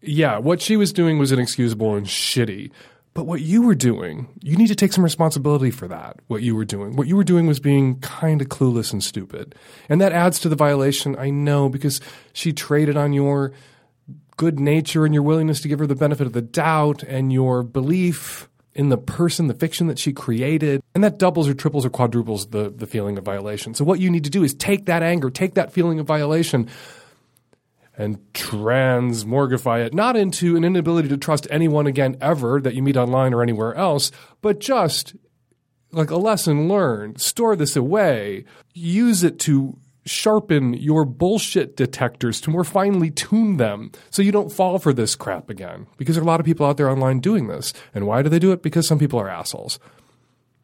yeah, 0.00 0.38
what 0.38 0.60
she 0.60 0.76
was 0.76 0.92
doing 0.92 1.18
was 1.18 1.32
inexcusable 1.32 1.94
and 1.94 2.06
shitty. 2.06 2.70
But 3.14 3.26
what 3.26 3.42
you 3.42 3.62
were 3.62 3.74
doing, 3.74 4.26
you 4.40 4.56
need 4.56 4.68
to 4.68 4.74
take 4.74 4.92
some 4.92 5.04
responsibility 5.04 5.70
for 5.70 5.86
that. 5.88 6.20
What 6.28 6.42
you 6.42 6.56
were 6.56 6.64
doing. 6.64 6.96
What 6.96 7.06
you 7.06 7.16
were 7.16 7.24
doing 7.24 7.46
was 7.46 7.60
being 7.60 8.00
kind 8.00 8.40
of 8.40 8.48
clueless 8.48 8.92
and 8.92 9.04
stupid. 9.04 9.54
And 9.88 10.00
that 10.00 10.12
adds 10.12 10.38
to 10.40 10.48
the 10.48 10.56
violation, 10.56 11.16
I 11.18 11.28
know, 11.28 11.68
because 11.68 12.00
she 12.32 12.52
traded 12.54 12.96
on 12.96 13.12
your 13.12 13.52
good 14.36 14.58
nature 14.58 15.04
and 15.04 15.14
your 15.14 15.22
willingness 15.22 15.60
to 15.60 15.68
give 15.68 15.78
her 15.78 15.86
the 15.86 15.94
benefit 15.94 16.26
of 16.26 16.32
the 16.32 16.42
doubt 16.42 17.02
and 17.02 17.32
your 17.32 17.62
belief 17.62 18.48
in 18.74 18.88
the 18.88 18.96
person, 18.96 19.48
the 19.48 19.54
fiction 19.54 19.86
that 19.86 19.98
she 19.98 20.12
created. 20.12 20.82
And 20.94 21.04
that 21.04 21.18
doubles 21.18 21.48
or 21.48 21.54
triples 21.54 21.84
or 21.84 21.90
quadruples 21.90 22.46
the, 22.48 22.70
the 22.70 22.86
feeling 22.86 23.18
of 23.18 23.24
violation. 23.24 23.74
So 23.74 23.84
what 23.84 24.00
you 24.00 24.10
need 24.10 24.24
to 24.24 24.30
do 24.30 24.42
is 24.42 24.54
take 24.54 24.86
that 24.86 25.02
anger, 25.02 25.30
take 25.30 25.54
that 25.54 25.72
feeling 25.72 26.00
of 26.00 26.06
violation 26.06 26.68
and 27.96 28.18
transmorgify 28.32 29.84
it, 29.84 29.92
not 29.92 30.16
into 30.16 30.56
an 30.56 30.64
inability 30.64 31.08
to 31.08 31.18
trust 31.18 31.46
anyone 31.50 31.86
again 31.86 32.16
ever 32.20 32.60
that 32.60 32.74
you 32.74 32.82
meet 32.82 32.96
online 32.96 33.34
or 33.34 33.42
anywhere 33.42 33.74
else, 33.74 34.10
but 34.40 34.60
just 34.60 35.14
like 35.92 36.10
a 36.10 36.16
lesson 36.16 36.68
learned. 36.68 37.20
Store 37.20 37.54
this 37.54 37.76
away. 37.76 38.44
Use 38.72 39.22
it 39.22 39.38
to 39.40 39.78
sharpen 40.04 40.74
your 40.74 41.04
bullshit 41.04 41.76
detectors 41.76 42.40
to 42.40 42.50
more 42.50 42.64
finely 42.64 43.10
tune 43.10 43.56
them 43.56 43.92
so 44.10 44.22
you 44.22 44.32
don't 44.32 44.52
fall 44.52 44.78
for 44.78 44.92
this 44.92 45.14
crap 45.14 45.48
again. 45.48 45.86
Because 45.96 46.16
there 46.16 46.22
are 46.22 46.26
a 46.26 46.28
lot 46.28 46.40
of 46.40 46.46
people 46.46 46.66
out 46.66 46.76
there 46.76 46.90
online 46.90 47.20
doing 47.20 47.48
this. 47.48 47.72
And 47.94 48.06
why 48.06 48.22
do 48.22 48.28
they 48.28 48.38
do 48.38 48.52
it? 48.52 48.62
Because 48.62 48.86
some 48.86 48.98
people 48.98 49.18
are 49.18 49.28
assholes. 49.28 49.78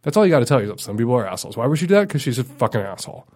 That's 0.02 0.16
all 0.16 0.24
you 0.24 0.30
got 0.30 0.40
to 0.40 0.44
tell 0.44 0.60
yourself. 0.60 0.80
Some 0.80 0.96
people 0.96 1.14
are 1.14 1.26
assholes. 1.26 1.56
Why 1.56 1.66
would 1.66 1.78
she 1.78 1.86
do 1.86 1.94
that? 1.94 2.08
Because 2.08 2.22
she's 2.22 2.38
a 2.38 2.44
fucking 2.44 2.80
asshole. 2.80 3.26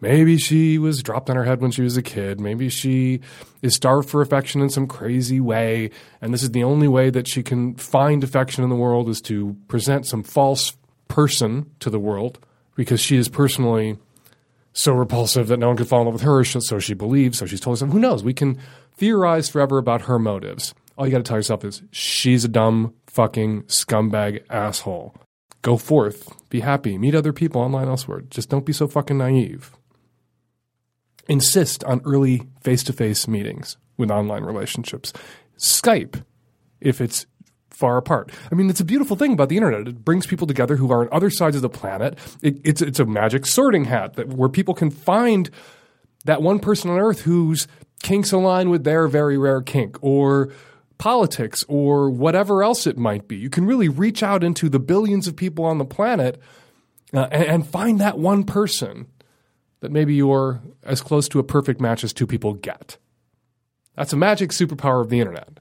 Maybe 0.00 0.36
she 0.36 0.76
was 0.76 1.02
dropped 1.02 1.30
on 1.30 1.36
her 1.36 1.44
head 1.44 1.60
when 1.60 1.70
she 1.70 1.82
was 1.82 1.96
a 1.96 2.02
kid. 2.02 2.40
Maybe 2.40 2.68
she 2.68 3.20
is 3.62 3.74
starved 3.74 4.10
for 4.10 4.20
affection 4.20 4.60
in 4.60 4.68
some 4.68 4.86
crazy 4.86 5.40
way. 5.40 5.90
And 6.20 6.34
this 6.34 6.42
is 6.42 6.50
the 6.50 6.64
only 6.64 6.88
way 6.88 7.10
that 7.10 7.26
she 7.26 7.42
can 7.42 7.74
find 7.76 8.22
affection 8.22 8.64
in 8.64 8.70
the 8.70 8.76
world 8.76 9.08
is 9.08 9.20
to 9.22 9.56
present 9.68 10.06
some 10.06 10.22
false 10.22 10.76
person 11.08 11.70
to 11.80 11.90
the 11.90 11.98
world 11.98 12.38
because 12.74 13.00
she 13.00 13.16
is 13.16 13.28
personally 13.28 13.96
so 14.74 14.92
repulsive 14.92 15.48
that 15.48 15.56
no 15.56 15.68
one 15.68 15.76
could 15.78 15.88
fall 15.88 16.00
in 16.00 16.06
love 16.06 16.14
with 16.14 16.22
her. 16.22 16.44
So 16.44 16.78
she 16.78 16.92
believes. 16.92 17.38
So 17.38 17.46
she's 17.46 17.60
told 17.60 17.76
herself, 17.76 17.92
who 17.92 17.98
knows? 17.98 18.22
We 18.22 18.34
can 18.34 18.58
theorize 18.96 19.48
forever 19.48 19.78
about 19.78 20.02
her 20.02 20.18
motives. 20.18 20.74
All 20.98 21.06
you 21.06 21.12
got 21.12 21.18
to 21.18 21.24
tell 21.24 21.38
yourself 21.38 21.64
is 21.64 21.82
she's 21.90 22.44
a 22.44 22.48
dumb 22.48 22.92
fucking 23.06 23.62
scumbag 23.62 24.44
asshole. 24.50 25.16
Go 25.62 25.78
forth, 25.78 26.30
be 26.50 26.60
happy, 26.60 26.98
meet 26.98 27.14
other 27.14 27.32
people 27.32 27.62
online 27.62 27.88
elsewhere. 27.88 28.20
Just 28.28 28.50
don't 28.50 28.66
be 28.66 28.72
so 28.74 28.86
fucking 28.86 29.16
naive 29.16 29.72
insist 31.28 31.84
on 31.84 32.00
early 32.04 32.42
face 32.60 32.82
to 32.84 32.92
face 32.92 33.28
meetings 33.28 33.76
with 33.96 34.10
online 34.10 34.44
relationships. 34.44 35.12
Skype, 35.58 36.24
if 36.80 37.00
it's 37.00 37.26
far 37.74 37.96
apart. 37.96 38.30
I 38.50 38.54
mean, 38.54 38.70
it's 38.70 38.80
a 38.80 38.84
beautiful 38.84 39.16
thing 39.16 39.32
about 39.32 39.48
the 39.48 39.56
internet. 39.56 39.88
It 39.88 40.04
brings 40.04 40.26
people 40.26 40.46
together 40.46 40.76
who 40.76 40.90
are 40.92 41.02
on 41.02 41.08
other 41.12 41.30
sides 41.30 41.56
of 41.56 41.62
the 41.62 41.68
planet. 41.68 42.18
It, 42.42 42.60
it's, 42.64 42.80
it's 42.80 43.00
a 43.00 43.04
magic 43.04 43.46
sorting 43.46 43.84
hat 43.84 44.14
that, 44.14 44.28
where 44.28 44.48
people 44.48 44.74
can 44.74 44.90
find 44.90 45.50
that 46.24 46.42
one 46.42 46.58
person 46.58 46.90
on 46.90 46.98
earth 46.98 47.22
whose 47.22 47.66
kinks 48.02 48.32
align 48.32 48.70
with 48.70 48.84
their 48.84 49.08
very 49.08 49.36
rare 49.36 49.62
kink 49.62 49.96
or 50.02 50.52
politics 50.98 51.64
or 51.68 52.10
whatever 52.10 52.62
else 52.62 52.86
it 52.86 52.96
might 52.96 53.26
be. 53.28 53.36
You 53.36 53.50
can 53.50 53.66
really 53.66 53.88
reach 53.88 54.22
out 54.22 54.44
into 54.44 54.68
the 54.68 54.78
billions 54.78 55.26
of 55.26 55.36
people 55.36 55.64
on 55.64 55.78
the 55.78 55.84
planet 55.84 56.40
uh, 57.12 57.28
and, 57.30 57.44
and 57.44 57.66
find 57.66 58.00
that 58.00 58.18
one 58.18 58.44
person 58.44 59.06
that 59.80 59.92
maybe 59.92 60.14
you're 60.14 60.62
as 60.82 61.00
close 61.00 61.28
to 61.28 61.38
a 61.38 61.44
perfect 61.44 61.80
match 61.80 62.04
as 62.04 62.12
two 62.12 62.26
people 62.26 62.54
get. 62.54 62.96
That's 63.96 64.12
a 64.12 64.16
magic 64.16 64.50
superpower 64.50 65.00
of 65.00 65.10
the 65.10 65.20
internet. 65.20 65.60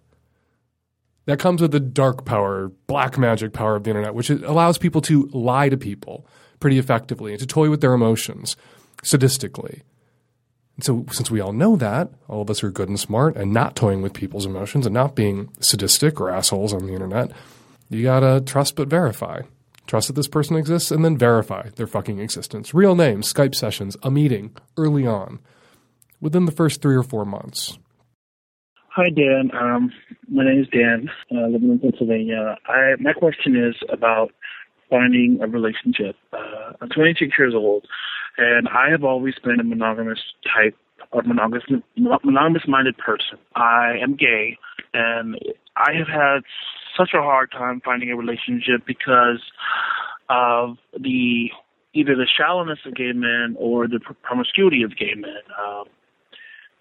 That 1.25 1.39
comes 1.39 1.61
with 1.61 1.71
the 1.71 1.79
dark 1.79 2.25
power, 2.25 2.71
black 2.87 3.17
magic 3.17 3.53
power 3.53 3.75
of 3.75 3.83
the 3.83 3.91
internet, 3.91 4.13
which 4.13 4.29
allows 4.29 4.77
people 4.77 5.01
to 5.01 5.29
lie 5.31 5.69
to 5.69 5.77
people 5.77 6.27
pretty 6.59 6.77
effectively 6.77 7.31
and 7.31 7.39
to 7.39 7.47
toy 7.47 7.69
with 7.69 7.81
their 7.81 7.93
emotions 7.93 8.57
sadistically. 9.03 9.81
And 10.75 10.83
so, 10.83 11.05
since 11.11 11.29
we 11.29 11.39
all 11.39 11.53
know 11.53 11.75
that, 11.75 12.09
all 12.27 12.41
of 12.41 12.49
us 12.49 12.63
are 12.63 12.71
good 12.71 12.89
and 12.89 12.99
smart 12.99 13.35
and 13.35 13.53
not 13.53 13.75
toying 13.75 14.01
with 14.01 14.13
people's 14.13 14.45
emotions 14.45 14.85
and 14.85 14.93
not 14.93 15.15
being 15.15 15.49
sadistic 15.59 16.19
or 16.19 16.29
assholes 16.29 16.73
on 16.73 16.85
the 16.85 16.93
internet, 16.93 17.31
you 17.89 18.03
gotta 18.03 18.41
trust 18.41 18.75
but 18.75 18.87
verify. 18.87 19.41
Trust 19.85 20.07
that 20.07 20.13
this 20.13 20.27
person 20.27 20.55
exists 20.55 20.91
and 20.91 21.03
then 21.03 21.17
verify 21.17 21.69
their 21.75 21.87
fucking 21.87 22.19
existence. 22.19 22.73
Real 22.73 22.95
names, 22.95 23.31
Skype 23.31 23.53
sessions, 23.53 23.95
a 24.01 24.09
meeting 24.09 24.55
early 24.77 25.05
on 25.05 25.39
within 26.21 26.45
the 26.45 26.51
first 26.51 26.81
three 26.81 26.95
or 26.95 27.03
four 27.03 27.25
months. 27.25 27.77
Hi, 28.95 29.09
Dan. 29.09 29.49
Um, 29.59 29.91
my 30.29 30.45
name 30.45 30.61
is 30.61 30.67
Dan, 30.67 31.09
uh, 31.31 31.47
living 31.47 31.71
in 31.71 31.79
Pennsylvania. 31.79 32.57
I, 32.67 32.93
my 32.99 33.11
question 33.13 33.55
is 33.55 33.73
about 33.91 34.29
finding 34.87 35.39
a 35.41 35.47
relationship. 35.47 36.15
Uh, 36.31 36.73
I'm 36.79 36.89
26 36.89 37.31
years 37.39 37.55
old, 37.55 37.87
and 38.37 38.67
I 38.67 38.91
have 38.91 39.03
always 39.03 39.33
been 39.43 39.59
a 39.59 39.63
monogamous 39.63 40.19
type 40.43 40.77
or 41.11 41.23
monogamous 41.23 41.63
monogamous 41.97 42.67
minded 42.67 42.95
person. 42.99 43.39
I 43.55 43.93
am 43.99 44.15
gay, 44.15 44.59
and 44.93 45.39
I 45.75 45.93
have 45.97 46.07
had 46.07 46.41
such 46.95 47.15
a 47.15 47.21
hard 47.23 47.51
time 47.51 47.81
finding 47.83 48.11
a 48.11 48.15
relationship 48.15 48.85
because 48.85 49.41
of 50.29 50.77
the 50.93 51.49
either 51.95 52.15
the 52.15 52.27
shallowness 52.27 52.77
of 52.85 52.93
gay 52.93 53.11
men 53.11 53.55
or 53.57 53.87
the 53.87 53.99
promiscuity 54.21 54.83
of 54.83 54.95
gay 54.95 55.15
men. 55.15 55.41
Um, 55.59 55.85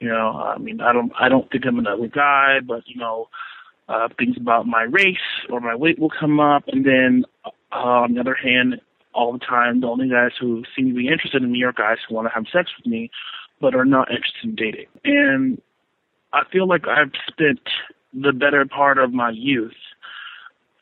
you 0.02 0.08
know, 0.08 0.32
I 0.32 0.58
mean, 0.58 0.80
I 0.80 0.92
don't, 0.92 1.12
I 1.18 1.28
don't 1.28 1.48
think 1.50 1.64
I'm 1.64 1.78
an 1.78 1.86
ugly 1.86 2.08
guy, 2.08 2.58
but 2.66 2.82
you 2.86 2.96
know, 2.96 3.28
uh, 3.88 4.08
things 4.18 4.36
about 4.36 4.66
my 4.66 4.82
race 4.82 5.16
or 5.48 5.60
my 5.60 5.76
weight 5.76 5.98
will 5.98 6.10
come 6.10 6.40
up, 6.40 6.64
and 6.66 6.84
then 6.84 7.24
uh, 7.44 7.50
on 7.76 8.14
the 8.14 8.20
other 8.20 8.34
hand, 8.34 8.80
all 9.14 9.32
the 9.32 9.38
time, 9.38 9.80
the 9.80 9.86
only 9.86 10.08
guys 10.08 10.32
who 10.40 10.64
seem 10.74 10.88
to 10.88 10.94
be 10.94 11.08
interested 11.08 11.42
in 11.42 11.52
me 11.52 11.62
are 11.62 11.72
guys 11.72 11.98
who 12.08 12.14
want 12.14 12.26
to 12.26 12.34
have 12.34 12.46
sex 12.52 12.70
with 12.76 12.86
me, 12.86 13.10
but 13.60 13.74
are 13.74 13.84
not 13.84 14.10
interested 14.10 14.44
in 14.44 14.54
dating. 14.56 14.86
And 15.04 15.60
I 16.32 16.42
feel 16.50 16.66
like 16.66 16.88
I've 16.88 17.12
spent 17.28 17.60
the 18.12 18.32
better 18.32 18.64
part 18.66 18.98
of 18.98 19.12
my 19.12 19.30
youth 19.30 19.72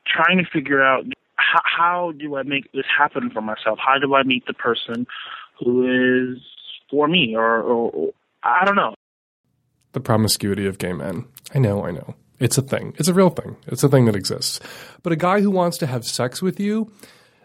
trying 0.06 0.38
to 0.38 0.50
figure 0.50 0.82
out 0.82 1.04
how, 1.36 1.60
how 1.64 2.12
do 2.12 2.36
I 2.36 2.42
make 2.42 2.72
this 2.72 2.86
happen 2.96 3.30
for 3.30 3.40
myself? 3.40 3.78
How 3.84 3.98
do 3.98 4.14
I 4.14 4.22
meet 4.22 4.46
the 4.46 4.54
person 4.54 5.06
who 5.58 6.36
is 6.36 6.42
for 6.90 7.06
me, 7.06 7.34
or, 7.36 7.60
or, 7.60 7.90
or 7.90 8.10
I 8.42 8.64
don't 8.64 8.76
know. 8.76 8.94
The 9.92 10.00
promiscuity 10.00 10.66
of 10.66 10.78
gay 10.78 10.92
men. 10.92 11.24
I 11.54 11.58
know, 11.58 11.84
I 11.84 11.90
know. 11.90 12.14
It's 12.38 12.56
a 12.56 12.62
thing. 12.62 12.94
It's 12.96 13.08
a 13.08 13.14
real 13.14 13.30
thing. 13.30 13.56
It's 13.66 13.84
a 13.84 13.88
thing 13.88 14.06
that 14.06 14.16
exists. 14.16 14.60
But 15.02 15.12
a 15.12 15.16
guy 15.16 15.40
who 15.40 15.50
wants 15.50 15.76
to 15.78 15.86
have 15.86 16.04
sex 16.06 16.40
with 16.40 16.58
you, 16.58 16.90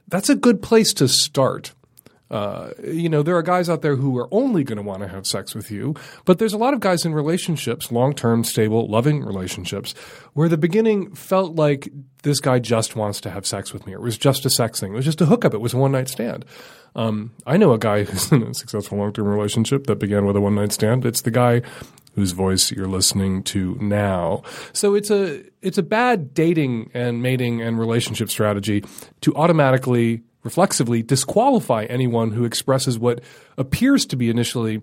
that's 0.08 0.30
a 0.30 0.36
good 0.36 0.62
place 0.62 0.94
to 0.94 1.08
start. 1.08 1.74
Uh, 2.32 2.72
you 2.84 3.08
know, 3.08 3.22
there 3.22 3.36
are 3.36 3.44
guys 3.44 3.70
out 3.70 3.82
there 3.82 3.96
who 3.96 4.18
are 4.18 4.28
only 4.32 4.64
going 4.64 4.78
to 4.78 4.82
want 4.82 5.02
to 5.02 5.08
have 5.08 5.28
sex 5.28 5.54
with 5.54 5.70
you, 5.70 5.94
but 6.25 6.40
there's 6.40 6.54
a 6.54 6.58
lot 6.58 6.74
of 6.74 6.80
guys 6.80 7.06
in 7.06 7.14
relationships, 7.14 7.92
long 7.92 8.14
term, 8.14 8.44
stable, 8.44 8.88
loving 8.88 9.24
relationships, 9.24 9.94
where 10.34 10.50
the 10.50 10.58
beginning 10.58 11.14
felt 11.14 11.56
like 11.56 11.88
this 12.24 12.40
guy 12.40 12.58
just 12.58 12.96
wants 12.96 13.22
to 13.22 13.30
have 13.30 13.46
sex 13.46 13.74
with 13.74 13.86
me. 13.86 13.94
It 13.94 14.02
was 14.02 14.18
just 14.18 14.46
a 14.46 14.50
sex 14.50 14.80
thing. 14.80 14.94
It 14.94 14.96
was 14.96 15.06
just 15.06 15.22
a 15.22 15.28
hookup. 15.28 15.54
It 15.54 15.62
was 15.62 15.74
a 15.74 15.78
one 15.78 15.92
night 15.92 16.10
stand. 16.10 16.46
Um, 16.96 17.32
I 17.46 17.58
know 17.58 17.74
a 17.74 17.78
guy 17.78 18.04
who's 18.06 18.32
in 18.32 18.42
a 18.42 18.54
successful 18.56 18.98
long 18.98 19.14
term 19.14 19.28
relationship 19.28 19.86
that 19.86 20.00
began 20.00 20.25
with 20.25 20.36
a 20.36 20.42
one 20.42 20.56
night 20.56 20.72
stand. 20.72 21.06
It's 21.06 21.22
the 21.22 21.32
guy 21.32 21.62
whose 22.15 22.31
voice 22.31 22.72
you're 22.72 22.88
listening 22.88 23.43
to 23.43 23.77
now. 23.79 24.41
So 24.74 24.95
it's 24.95 25.12
a 25.12 25.43
it's 25.62 25.77
a 25.77 25.84
bad 25.84 26.34
dating 26.34 26.89
and 26.93 27.22
mating 27.22 27.62
and 27.62 27.77
relationship 27.77 28.29
strategy 28.29 28.84
to 29.22 29.36
automatically 29.36 30.22
reflexively 30.43 31.03
disqualify 31.03 31.86
anyone 31.86 32.31
who 32.31 32.45
expresses 32.45 32.98
what 32.98 33.22
appears 33.57 34.05
to 34.05 34.15
be 34.15 34.29
initially 34.29 34.81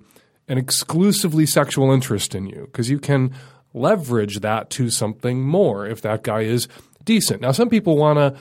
an 0.49 0.59
exclusively 0.59 1.47
sexual 1.47 1.93
interest 1.93 2.35
in 2.35 2.47
you 2.47 2.69
because 2.71 2.91
you 2.91 2.99
can 2.99 3.33
leverage 3.73 4.41
that 4.41 4.69
to 4.71 4.91
something 4.91 5.43
more 5.43 5.87
if 5.87 6.03
that 6.03 6.23
guy 6.23 6.41
is 6.43 6.69
decent. 7.05 7.41
Now, 7.41 7.53
some 7.53 7.71
people 7.71 7.97
want 7.97 8.19
to 8.19 8.39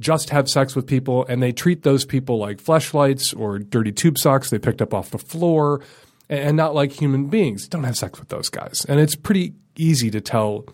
just 0.00 0.30
have 0.30 0.48
sex 0.48 0.74
with 0.74 0.86
people 0.86 1.26
and 1.28 1.42
they 1.42 1.52
treat 1.52 1.82
those 1.82 2.04
people 2.04 2.38
like 2.38 2.62
fleshlights 2.62 3.38
or 3.38 3.58
dirty 3.58 3.92
tube 3.92 4.18
socks 4.18 4.50
they 4.50 4.58
picked 4.58 4.82
up 4.82 4.94
off 4.94 5.10
the 5.10 5.18
floor 5.18 5.80
and 6.40 6.56
not 6.56 6.74
like 6.74 6.92
human 6.92 7.28
beings. 7.28 7.68
Don't 7.68 7.84
have 7.84 7.96
sex 7.96 8.18
with 8.18 8.28
those 8.28 8.48
guys. 8.48 8.84
And 8.88 9.00
it's 9.00 9.16
pretty 9.16 9.54
easy 9.76 10.10
to 10.10 10.20
tell 10.20 10.66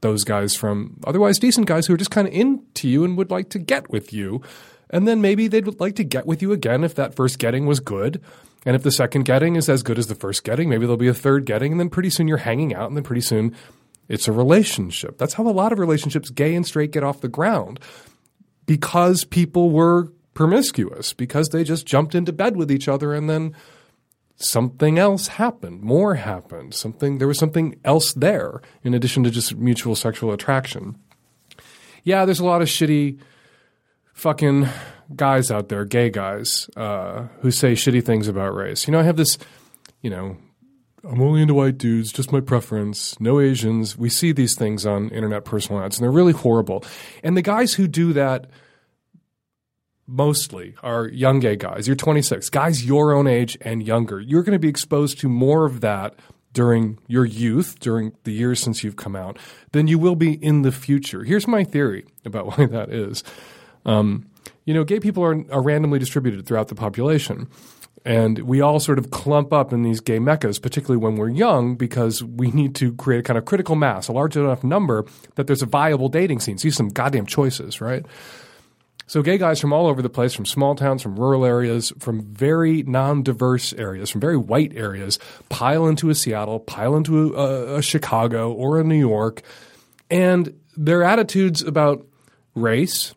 those 0.00 0.24
guys 0.24 0.54
from 0.54 1.00
otherwise 1.06 1.38
decent 1.38 1.66
guys 1.66 1.86
who 1.86 1.94
are 1.94 1.98
just 1.98 2.10
kind 2.10 2.28
of 2.28 2.34
into 2.34 2.88
you 2.88 3.04
and 3.04 3.16
would 3.16 3.30
like 3.30 3.48
to 3.50 3.58
get 3.58 3.90
with 3.90 4.12
you 4.12 4.42
and 4.90 5.08
then 5.08 5.20
maybe 5.20 5.48
they'd 5.48 5.80
like 5.80 5.96
to 5.96 6.04
get 6.04 6.24
with 6.24 6.40
you 6.40 6.52
again 6.52 6.84
if 6.84 6.94
that 6.94 7.14
first 7.14 7.38
getting 7.38 7.66
was 7.66 7.80
good. 7.80 8.22
And 8.64 8.76
if 8.76 8.82
the 8.82 8.92
second 8.92 9.24
getting 9.24 9.56
is 9.56 9.68
as 9.68 9.82
good 9.82 9.98
as 9.98 10.06
the 10.06 10.14
first 10.14 10.44
getting, 10.44 10.68
maybe 10.68 10.86
there'll 10.86 10.96
be 10.96 11.08
a 11.08 11.14
third 11.14 11.46
getting. 11.46 11.72
And 11.72 11.80
then 11.80 11.90
pretty 11.90 12.10
soon 12.10 12.28
you're 12.28 12.38
hanging 12.38 12.74
out. 12.74 12.88
And 12.88 12.96
then 12.96 13.02
pretty 13.02 13.20
soon 13.20 13.56
it's 14.08 14.28
a 14.28 14.32
relationship. 14.32 15.18
That's 15.18 15.34
how 15.34 15.48
a 15.48 15.50
lot 15.50 15.72
of 15.72 15.80
relationships, 15.80 16.30
gay 16.30 16.54
and 16.54 16.64
straight, 16.64 16.92
get 16.92 17.02
off 17.02 17.20
the 17.20 17.28
ground 17.28 17.80
because 18.66 19.24
people 19.24 19.70
were 19.70 20.12
promiscuous, 20.32 21.12
because 21.12 21.48
they 21.48 21.64
just 21.64 21.86
jumped 21.86 22.14
into 22.14 22.32
bed 22.32 22.56
with 22.56 22.70
each 22.70 22.88
other 22.88 23.12
and 23.14 23.28
then 23.28 23.54
something 24.36 24.98
else 24.98 25.28
happened, 25.28 25.82
more 25.82 26.16
happened, 26.16 26.74
something 26.74 27.18
there 27.18 27.28
was 27.28 27.38
something 27.38 27.78
else 27.84 28.12
there 28.14 28.60
in 28.82 28.94
addition 28.94 29.22
to 29.24 29.30
just 29.30 29.56
mutual 29.56 29.94
sexual 29.94 30.32
attraction. 30.32 30.96
Yeah, 32.02 32.24
there's 32.24 32.40
a 32.40 32.44
lot 32.44 32.62
of 32.62 32.68
shitty 32.68 33.18
fucking 34.12 34.68
guys 35.14 35.50
out 35.50 35.68
there, 35.68 35.84
gay 35.84 36.10
guys, 36.10 36.68
uh, 36.76 37.28
who 37.40 37.50
say 37.50 37.72
shitty 37.72 38.04
things 38.04 38.28
about 38.28 38.54
race. 38.54 38.86
You 38.86 38.92
know, 38.92 39.00
I 39.00 39.04
have 39.04 39.16
this, 39.16 39.38
you 40.02 40.10
know, 40.10 40.36
I'm 41.02 41.20
only 41.20 41.42
into 41.42 41.54
white 41.54 41.78
dudes, 41.78 42.12
just 42.12 42.32
my 42.32 42.40
preference, 42.40 43.18
no 43.20 43.40
Asians. 43.40 43.96
We 43.96 44.08
see 44.08 44.32
these 44.32 44.56
things 44.56 44.86
on 44.86 45.10
internet 45.10 45.44
personal 45.44 45.82
ads, 45.82 45.98
and 45.98 46.04
they're 46.04 46.10
really 46.10 46.32
horrible. 46.32 46.84
And 47.22 47.36
the 47.36 47.42
guys 47.42 47.74
who 47.74 47.86
do 47.86 48.12
that 48.14 48.46
mostly 50.06 50.74
are 50.82 51.08
young 51.08 51.40
gay 51.40 51.56
guys. 51.56 51.86
You're 51.86 51.96
26, 51.96 52.50
guys 52.50 52.84
your 52.84 53.12
own 53.12 53.26
age 53.26 53.56
and 53.60 53.86
younger. 53.86 54.20
You're 54.20 54.42
going 54.42 54.52
to 54.52 54.58
be 54.58 54.68
exposed 54.68 55.18
to 55.20 55.28
more 55.28 55.64
of 55.64 55.80
that 55.80 56.14
during 56.52 56.98
your 57.08 57.24
youth, 57.24 57.80
during 57.80 58.12
the 58.24 58.32
years 58.32 58.60
since 58.60 58.84
you've 58.84 58.96
come 58.96 59.16
out, 59.16 59.38
than 59.72 59.88
you 59.88 59.98
will 59.98 60.16
be 60.16 60.32
in 60.32 60.62
the 60.62 60.72
future. 60.72 61.24
Here's 61.24 61.48
my 61.48 61.64
theory 61.64 62.06
about 62.24 62.46
why 62.58 62.66
that 62.66 62.90
is. 62.90 63.24
Um, 63.84 64.30
you 64.64 64.72
know, 64.72 64.84
gay 64.84 65.00
people 65.00 65.22
are, 65.22 65.44
are 65.50 65.62
randomly 65.62 65.98
distributed 65.98 66.46
throughout 66.46 66.68
the 66.68 66.74
population. 66.74 67.48
And 68.06 68.40
we 68.40 68.60
all 68.60 68.80
sort 68.80 68.98
of 68.98 69.10
clump 69.10 69.52
up 69.52 69.72
in 69.72 69.82
these 69.82 70.00
gay 70.00 70.18
meccas, 70.18 70.58
particularly 70.58 71.02
when 71.02 71.16
we're 71.16 71.30
young, 71.30 71.74
because 71.74 72.22
we 72.22 72.50
need 72.50 72.74
to 72.76 72.92
create 72.94 73.20
a 73.20 73.22
kind 73.22 73.38
of 73.38 73.46
critical 73.46 73.76
mass, 73.76 74.08
a 74.08 74.12
large 74.12 74.36
enough 74.36 74.62
number 74.62 75.06
that 75.36 75.46
there's 75.46 75.62
a 75.62 75.66
viable 75.66 76.10
dating 76.10 76.40
scene. 76.40 76.58
See 76.58 76.70
some 76.70 76.88
goddamn 76.88 77.24
choices, 77.24 77.80
right? 77.80 78.04
So 79.06 79.22
gay 79.22 79.38
guys 79.38 79.60
from 79.60 79.72
all 79.72 79.86
over 79.86 80.00
the 80.00 80.08
place, 80.08 80.32
from 80.32 80.46
small 80.46 80.74
towns, 80.74 81.02
from 81.02 81.16
rural 81.16 81.44
areas, 81.44 81.92
from 81.98 82.22
very 82.32 82.82
non-diverse 82.84 83.72
areas, 83.74 84.10
from 84.10 84.20
very 84.20 84.36
white 84.36 84.74
areas, 84.74 85.18
pile 85.48 85.86
into 85.86 86.10
a 86.10 86.14
Seattle, 86.14 86.60
pile 86.60 86.96
into 86.96 87.34
a, 87.34 87.76
a 87.76 87.82
Chicago 87.82 88.52
or 88.52 88.80
a 88.80 88.84
New 88.84 88.98
York, 88.98 89.42
and 90.10 90.54
their 90.76 91.02
attitudes 91.02 91.62
about 91.62 92.06
race 92.54 93.14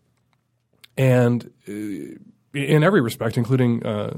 and 0.98 1.52
uh, 1.68 2.18
in 2.54 2.84
every 2.84 3.02
respect, 3.02 3.38
including 3.38 3.86
uh, 3.86 4.14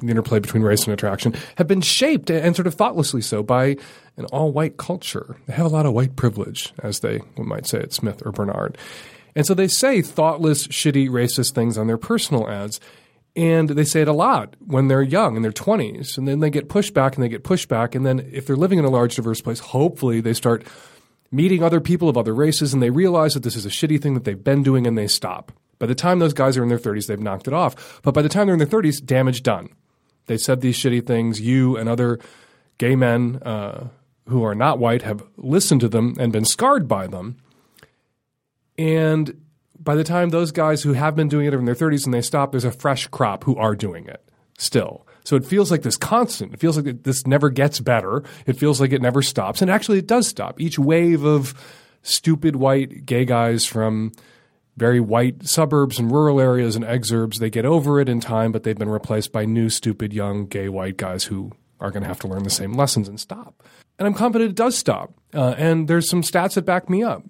the 0.00 0.08
interplay 0.08 0.40
between 0.40 0.62
race 0.62 0.84
and 0.84 0.92
attraction, 0.92 1.34
have 1.56 1.66
been 1.66 1.80
shaped 1.80 2.30
and 2.30 2.56
sort 2.56 2.66
of 2.66 2.74
thoughtlessly 2.74 3.20
so 3.20 3.42
by 3.42 3.76
an 4.16 4.24
all-white 4.26 4.76
culture. 4.76 5.36
They 5.46 5.52
have 5.52 5.66
a 5.66 5.68
lot 5.68 5.86
of 5.86 5.92
white 5.92 6.16
privilege, 6.16 6.72
as 6.82 7.00
they 7.00 7.20
might 7.36 7.66
say 7.66 7.80
at 7.80 7.92
Smith 7.92 8.22
or 8.24 8.32
Barnard. 8.32 8.78
And 9.34 9.46
so 9.46 9.54
they 9.54 9.68
say 9.68 10.02
thoughtless, 10.02 10.66
shitty, 10.68 11.08
racist 11.08 11.54
things 11.54 11.78
on 11.78 11.86
their 11.86 11.98
personal 11.98 12.48
ads. 12.48 12.80
And 13.34 13.70
they 13.70 13.84
say 13.84 14.02
it 14.02 14.08
a 14.08 14.12
lot 14.12 14.56
when 14.64 14.88
they're 14.88 15.02
young 15.02 15.36
in 15.36 15.42
their 15.42 15.52
20s. 15.52 16.18
And 16.18 16.28
then 16.28 16.40
they 16.40 16.50
get 16.50 16.68
pushed 16.68 16.92
back 16.92 17.14
and 17.14 17.24
they 17.24 17.28
get 17.28 17.44
pushed 17.44 17.68
back. 17.68 17.94
And 17.94 18.04
then 18.04 18.28
if 18.30 18.46
they're 18.46 18.56
living 18.56 18.78
in 18.78 18.84
a 18.84 18.90
large, 18.90 19.16
diverse 19.16 19.40
place, 19.40 19.58
hopefully 19.60 20.20
they 20.20 20.34
start 20.34 20.66
meeting 21.30 21.62
other 21.62 21.80
people 21.80 22.10
of 22.10 22.18
other 22.18 22.34
races 22.34 22.74
and 22.74 22.82
they 22.82 22.90
realize 22.90 23.32
that 23.32 23.42
this 23.42 23.56
is 23.56 23.64
a 23.64 23.70
shitty 23.70 24.00
thing 24.00 24.12
that 24.14 24.24
they've 24.24 24.44
been 24.44 24.62
doing 24.62 24.86
and 24.86 24.98
they 24.98 25.06
stop. 25.06 25.50
By 25.78 25.86
the 25.86 25.94
time 25.94 26.18
those 26.18 26.34
guys 26.34 26.56
are 26.56 26.62
in 26.62 26.68
their 26.68 26.78
30s, 26.78 27.06
they've 27.06 27.18
knocked 27.18 27.48
it 27.48 27.54
off. 27.54 28.00
But 28.02 28.12
by 28.12 28.22
the 28.22 28.28
time 28.28 28.46
they're 28.46 28.54
in 28.54 28.58
their 28.58 28.68
30s, 28.68 29.04
damage 29.04 29.42
done. 29.42 29.70
They 30.26 30.36
said 30.36 30.60
these 30.60 30.76
shitty 30.76 31.06
things. 31.06 31.40
You 31.40 31.76
and 31.76 31.88
other 31.88 32.20
gay 32.78 32.94
men 32.94 33.36
uh, 33.42 33.88
who 34.28 34.44
are 34.44 34.54
not 34.54 34.78
white 34.78 35.02
have 35.02 35.24
listened 35.36 35.80
to 35.80 35.88
them 35.88 36.16
and 36.20 36.32
been 36.32 36.44
scarred 36.44 36.86
by 36.86 37.06
them. 37.06 37.38
And 38.78 39.42
by 39.78 39.94
the 39.94 40.04
time 40.04 40.30
those 40.30 40.52
guys 40.52 40.82
who 40.82 40.92
have 40.92 41.16
been 41.16 41.28
doing 41.28 41.46
it 41.46 41.54
in 41.54 41.64
their 41.64 41.74
30s 41.74 42.04
and 42.04 42.14
they 42.14 42.22
stop, 42.22 42.52
there's 42.52 42.64
a 42.64 42.72
fresh 42.72 43.06
crop 43.08 43.44
who 43.44 43.56
are 43.56 43.74
doing 43.74 44.06
it 44.06 44.22
still. 44.58 45.06
So 45.24 45.36
it 45.36 45.44
feels 45.44 45.70
like 45.70 45.82
this 45.82 45.96
constant. 45.96 46.54
It 46.54 46.60
feels 46.60 46.76
like 46.76 47.02
this 47.02 47.26
never 47.26 47.50
gets 47.50 47.80
better. 47.80 48.22
It 48.46 48.54
feels 48.54 48.80
like 48.80 48.92
it 48.92 49.02
never 49.02 49.22
stops. 49.22 49.62
And 49.62 49.70
actually, 49.70 49.98
it 49.98 50.06
does 50.06 50.26
stop. 50.26 50.60
Each 50.60 50.78
wave 50.78 51.24
of 51.24 51.54
stupid 52.02 52.56
white 52.56 53.06
gay 53.06 53.24
guys 53.24 53.64
from 53.64 54.12
very 54.76 55.00
white 55.00 55.46
suburbs 55.46 55.98
and 55.98 56.10
rural 56.10 56.40
areas 56.40 56.76
and 56.76 56.84
exurbs, 56.84 57.38
they 57.38 57.50
get 57.50 57.66
over 57.66 58.00
it 58.00 58.08
in 58.08 58.20
time, 58.20 58.52
but 58.52 58.62
they've 58.62 58.78
been 58.78 58.88
replaced 58.88 59.30
by 59.30 59.44
new, 59.44 59.68
stupid, 59.68 60.12
young, 60.12 60.46
gay 60.46 60.68
white 60.68 60.96
guys 60.96 61.24
who 61.24 61.52
are 61.78 61.90
going 61.90 62.02
to 62.02 62.08
have 62.08 62.20
to 62.20 62.28
learn 62.28 62.42
the 62.42 62.50
same 62.50 62.72
lessons 62.72 63.08
and 63.08 63.20
stop. 63.20 63.62
And 63.98 64.06
I'm 64.06 64.14
confident 64.14 64.50
it 64.50 64.56
does 64.56 64.76
stop. 64.76 65.12
Uh, 65.34 65.54
and 65.58 65.88
there's 65.88 66.08
some 66.08 66.22
stats 66.22 66.54
that 66.54 66.64
back 66.64 66.88
me 66.88 67.02
up 67.02 67.22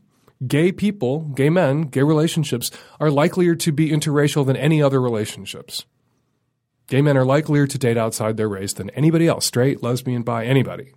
gay 0.47 0.73
people, 0.73 1.21
gay 1.21 1.51
men, 1.51 1.83
gay 1.83 2.03
relationships 2.03 2.71
are 3.01 3.11
likelier 3.11 3.55
to 3.57 3.73
be 3.73 3.91
interracial 3.91 4.47
than 4.47 4.57
any 4.57 4.83
other 4.83 5.01
relationships. 5.01 5.85
Gay 6.89 7.03
men 7.03 7.17
are 7.17 7.25
likelier 7.25 7.67
to 7.67 7.79
date 7.79 7.97
outside 7.97 8.37
their 8.37 8.49
race 8.49 8.73
than 8.73 8.91
anybody 8.91 9.27
else, 9.27 9.47
straight, 9.47 9.83
lesbian, 9.83 10.23
bi, 10.23 10.45
anybody. 10.45 10.93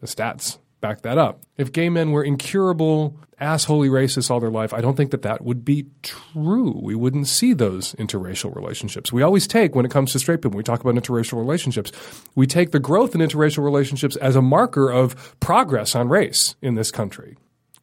The 0.00 0.06
stats 0.06 0.58
back 0.80 1.02
that 1.02 1.18
up. 1.18 1.42
If 1.56 1.72
gay 1.72 1.88
men 1.88 2.10
were 2.10 2.24
incurable, 2.24 3.16
assholey 3.40 3.90
racists 3.90 4.30
all 4.30 4.40
their 4.40 4.50
life, 4.50 4.72
I 4.72 4.80
don't 4.80 4.96
think 4.96 5.10
that 5.10 5.22
that 5.22 5.42
would 5.44 5.64
be 5.64 5.86
true. 6.02 6.78
We 6.82 6.94
wouldn't 6.94 7.28
see 7.28 7.52
those 7.52 7.94
interracial 7.94 8.54
relationships. 8.54 9.12
We 9.12 9.22
always 9.22 9.46
take, 9.46 9.74
when 9.74 9.84
it 9.84 9.90
comes 9.90 10.12
to 10.12 10.18
straight 10.18 10.42
people, 10.42 10.56
we 10.56 10.62
talk 10.62 10.80
about 10.80 10.94
interracial 10.94 11.38
relationships, 11.38 11.92
we 12.34 12.46
take 12.46 12.70
the 12.70 12.80
growth 12.80 13.14
in 13.14 13.20
interracial 13.20 13.62
relationships 13.62 14.16
as 14.16 14.36
a 14.36 14.42
marker 14.42 14.90
of 14.90 15.38
progress 15.40 15.94
on 15.94 16.08
race 16.08 16.56
in 16.62 16.74
this 16.74 16.90
country. 16.90 17.36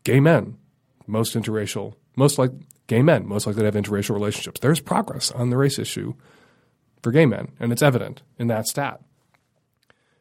Gay 0.04 0.20
men, 0.20 0.58
most 1.08 1.36
interracial, 1.36 1.96
most 2.16 2.38
like 2.38 2.52
gay 2.88 3.02
men, 3.02 3.28
most 3.28 3.48
likely 3.48 3.62
to 3.62 3.66
have 3.66 3.76
interracial 3.76 4.14
relationships. 4.14 4.60
There's 4.60 4.80
progress 4.80 5.32
on 5.32 5.50
the 5.50 5.58
race 5.58 5.80
issue 5.80 6.14
for 7.02 7.12
gay 7.12 7.26
men, 7.26 7.50
and 7.60 7.72
it's 7.72 7.82
evident 7.82 8.22
in 8.38 8.48
that 8.48 8.68
stat. 8.68 9.02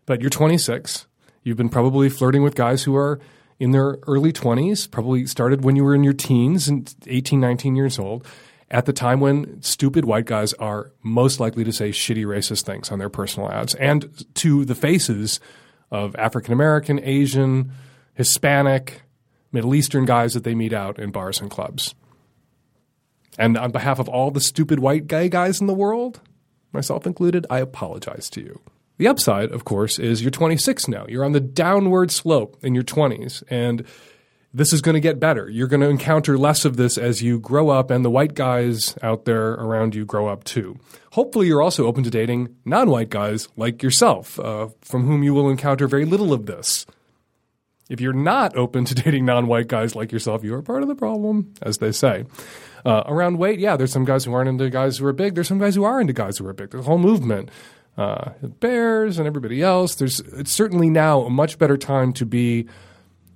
But 0.07 0.21
you're 0.21 0.31
26. 0.31 1.07
You've 1.43 1.57
been 1.57 1.69
probably 1.69 2.09
flirting 2.09 2.43
with 2.43 2.55
guys 2.55 2.85
who 2.85 2.97
are 2.97 3.21
in 3.59 3.71
their 3.71 3.99
early 4.07 4.33
20s, 4.33 4.91
probably 4.91 5.27
started 5.27 5.65
when 5.65 5.77
you 5.77 5.85
were 5.85 5.95
in 5.95 6.05
your 6.05 6.13
teens 6.13 6.69
and 6.69 6.95
18, 7.07 7.41
19 7.41 7.75
years 7.75 7.99
old, 7.99 8.27
at 8.71 8.85
the 8.85 8.93
time 8.93 9.21
when 9.21 9.63
stupid 9.63 10.05
white 10.05 10.27
guys 10.27 10.53
are 10.55 10.93
most 11.03 11.41
likely 11.41 11.65
to 11.65 11.73
say 11.73 11.91
shitty 11.91 12.25
racist 12.25 12.65
things 12.65 12.91
on 12.91 12.99
their 12.99 13.09
personal 13.09 13.51
ads 13.51 13.75
and 13.77 14.25
to 14.35 14.65
the 14.65 14.75
faces 14.75 15.41
of 15.91 16.17
African 16.17 16.53
American, 16.53 17.01
Asian, 17.03 17.71
Hispanic, 18.15 19.03
Middle 19.57 19.75
Eastern 19.75 20.05
guys 20.05 20.35
that 20.35 20.45
they 20.45 20.55
meet 20.55 20.75
out 20.75 20.99
in 20.99 21.11
bars 21.11 21.41
and 21.41 21.51
clubs. 21.51 21.95
And 23.39 23.57
on 23.57 23.71
behalf 23.71 23.99
of 23.99 24.07
all 24.07 24.31
the 24.31 24.39
stupid 24.39 24.81
white 24.81 25.07
gay 25.07 25.31
guys 25.31 25.63
in 25.63 25.67
the 25.67 25.73
world, 25.73 26.21
myself 26.73 27.07
included, 27.07 27.47
I 27.49 27.61
apologize 27.61 28.29
to 28.31 28.43
you. 28.43 28.61
The 28.99 29.09
upside, 29.09 29.51
of 29.53 29.65
course, 29.65 29.99
is 29.99 30.21
you're 30.21 30.31
26 30.31 30.89
now. 30.89 31.07
You're 31.09 31.25
on 31.25 31.33
the 31.33 31.41
downward 31.41 32.11
slope 32.11 32.59
in 32.63 32.75
your 32.75 32.85
20s, 32.85 33.43
and 33.49 33.87
this 34.53 34.75
is 34.75 34.83
going 34.83 34.95
to 34.95 35.01
get 35.01 35.19
better. 35.19 35.49
You're 35.49 35.69
going 35.69 35.81
to 35.81 35.89
encounter 35.89 36.37
less 36.37 36.67
of 36.67 36.77
this 36.77 36.99
as 36.99 37.23
you 37.23 37.41
grow 37.41 37.71
up, 37.71 37.91
and 37.91 38.05
the 38.05 38.11
white 38.11 38.35
guys 38.35 38.95
out 39.03 39.25
there 39.25 39.53
around 39.53 39.95
you 39.95 40.05
grow 40.05 40.29
up 40.29 40.45
too. 40.45 40.79
Hopefully, 41.13 41.47
you're 41.47 41.63
also 41.63 41.87
open 41.87 42.05
to 42.05 42.11
dating 42.11 42.55
non 42.67 42.91
white 42.91 43.09
guys 43.09 43.49
like 43.57 43.83
yourself, 43.83 44.39
uh, 44.39 44.69
from 44.83 45.07
whom 45.07 45.23
you 45.23 45.33
will 45.33 45.49
encounter 45.49 45.89
very 45.89 46.05
little 46.05 46.35
of 46.35 46.45
this. 46.45 46.85
If 47.89 48.01
you're 48.01 48.13
not 48.13 48.57
open 48.57 48.85
to 48.87 48.95
dating 49.03 49.25
non-white 49.25 49.69
guys 49.69 49.95
like 49.95 50.13
yourself, 50.13 50.43
you 50.45 50.55
are 50.55 50.63
part 50.63 50.83
of 50.83 50.89
the 50.89 50.95
problem, 50.95 51.55
as 51.63 51.79
they 51.79 51.93
say. 51.93 52.25
Uh, 52.85 53.03
around 53.07 53.39
weight, 53.39 53.59
yeah, 53.59 53.77
there's 53.77 53.93
some 53.93 54.05
guys 54.05 54.25
who 54.25 54.33
aren't 54.33 54.49
into 54.49 54.71
guys 54.71 54.99
who 54.99 55.07
are 55.07 55.13
big. 55.13 55.35
There's 55.35 55.49
some 55.49 55.59
guys 55.59 55.75
who 55.75 55.85
are 55.85 56.01
into 56.01 56.13
guys 56.13 56.39
who 56.39 56.47
are 56.47 56.53
big. 56.53 56.71
There's 56.71 56.85
a 56.85 56.89
whole 56.89 56.99
movement. 56.99 57.51
Uh, 57.97 58.33
Bears 58.61 59.19
and 59.19 59.27
everybody 59.27 59.63
else. 59.63 59.95
There's 59.95 60.21
it's 60.21 60.53
certainly 60.53 60.91
now 60.91 61.23
a 61.23 61.31
much 61.31 61.59
better 61.59 61.77
time 61.77 62.13
to 62.15 62.27
be 62.27 62.67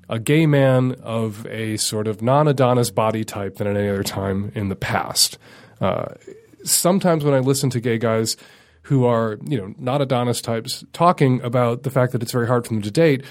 a 0.08 0.18
gay 0.18 0.44
man 0.44 0.96
of 1.02 1.46
a 1.46 1.76
sort 1.78 2.06
of 2.06 2.20
non-Adonis 2.20 2.90
body 2.90 3.24
type 3.24 3.56
than 3.56 3.66
at 3.66 3.76
any 3.76 3.88
other 3.88 4.02
time 4.02 4.52
in 4.54 4.68
the 4.68 4.76
past. 4.76 5.38
Uh, 5.80 6.14
sometimes 6.62 7.24
when 7.24 7.32
I 7.32 7.38
listen 7.38 7.70
to 7.70 7.80
gay 7.80 7.96
guys 7.96 8.36
who 8.82 9.04
are 9.04 9.38
you 9.46 9.56
know 9.56 9.74
not 9.78 10.02
Adonis 10.02 10.40
types 10.40 10.84
talking 10.92 11.40
about 11.42 11.82
the 11.82 11.90
fact 11.90 12.12
that 12.12 12.22
it's 12.22 12.32
very 12.32 12.46
hard 12.46 12.66
for 12.66 12.74
them 12.74 12.82
to 12.82 12.90
date 12.90 13.24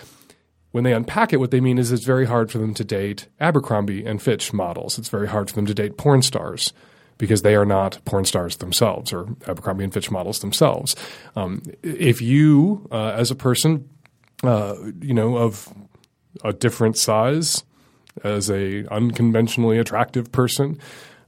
when 0.72 0.84
they 0.84 0.94
unpack 0.94 1.34
it, 1.34 1.38
what 1.38 1.52
they 1.52 1.62
mean 1.62 1.78
is 1.78 1.92
it's 1.92 2.06
very 2.06 2.26
hard 2.26 2.52
for 2.52 2.60
them 2.60 2.74
to 2.76 2.84
date 2.84 3.28
Abercrombie 3.40 4.06
and 4.06 4.22
Fitch 4.22 4.54
models. 4.54 5.00
It's 5.00 5.10
very 5.10 5.28
hard 5.28 5.50
for 5.50 5.56
them 5.56 5.66
to 5.66 5.74
date 5.74 5.98
porn 5.98 6.22
stars 6.22 6.74
because 7.18 7.42
they 7.42 7.56
are 7.56 7.66
not 7.66 8.00
porn 8.06 8.26
stars 8.26 8.58
themselves 8.58 9.12
or 9.12 9.28
Abercrombie 9.48 9.84
and 9.84 9.94
Fitch 9.94 10.12
models 10.12 10.40
themselves. 10.40 10.96
Um, 11.36 11.64
if 11.84 12.22
you, 12.22 12.88
uh, 12.92 13.10
as 13.10 13.32
a 13.32 13.36
person, 13.36 13.90
uh, 14.44 14.76
you 15.02 15.14
know, 15.14 15.38
of 15.38 15.68
a 16.44 16.54
different 16.54 16.98
size, 16.98 17.64
as 18.24 18.50
a 18.50 18.86
unconventionally 18.88 19.78
attractive 19.78 20.32
person, 20.32 20.80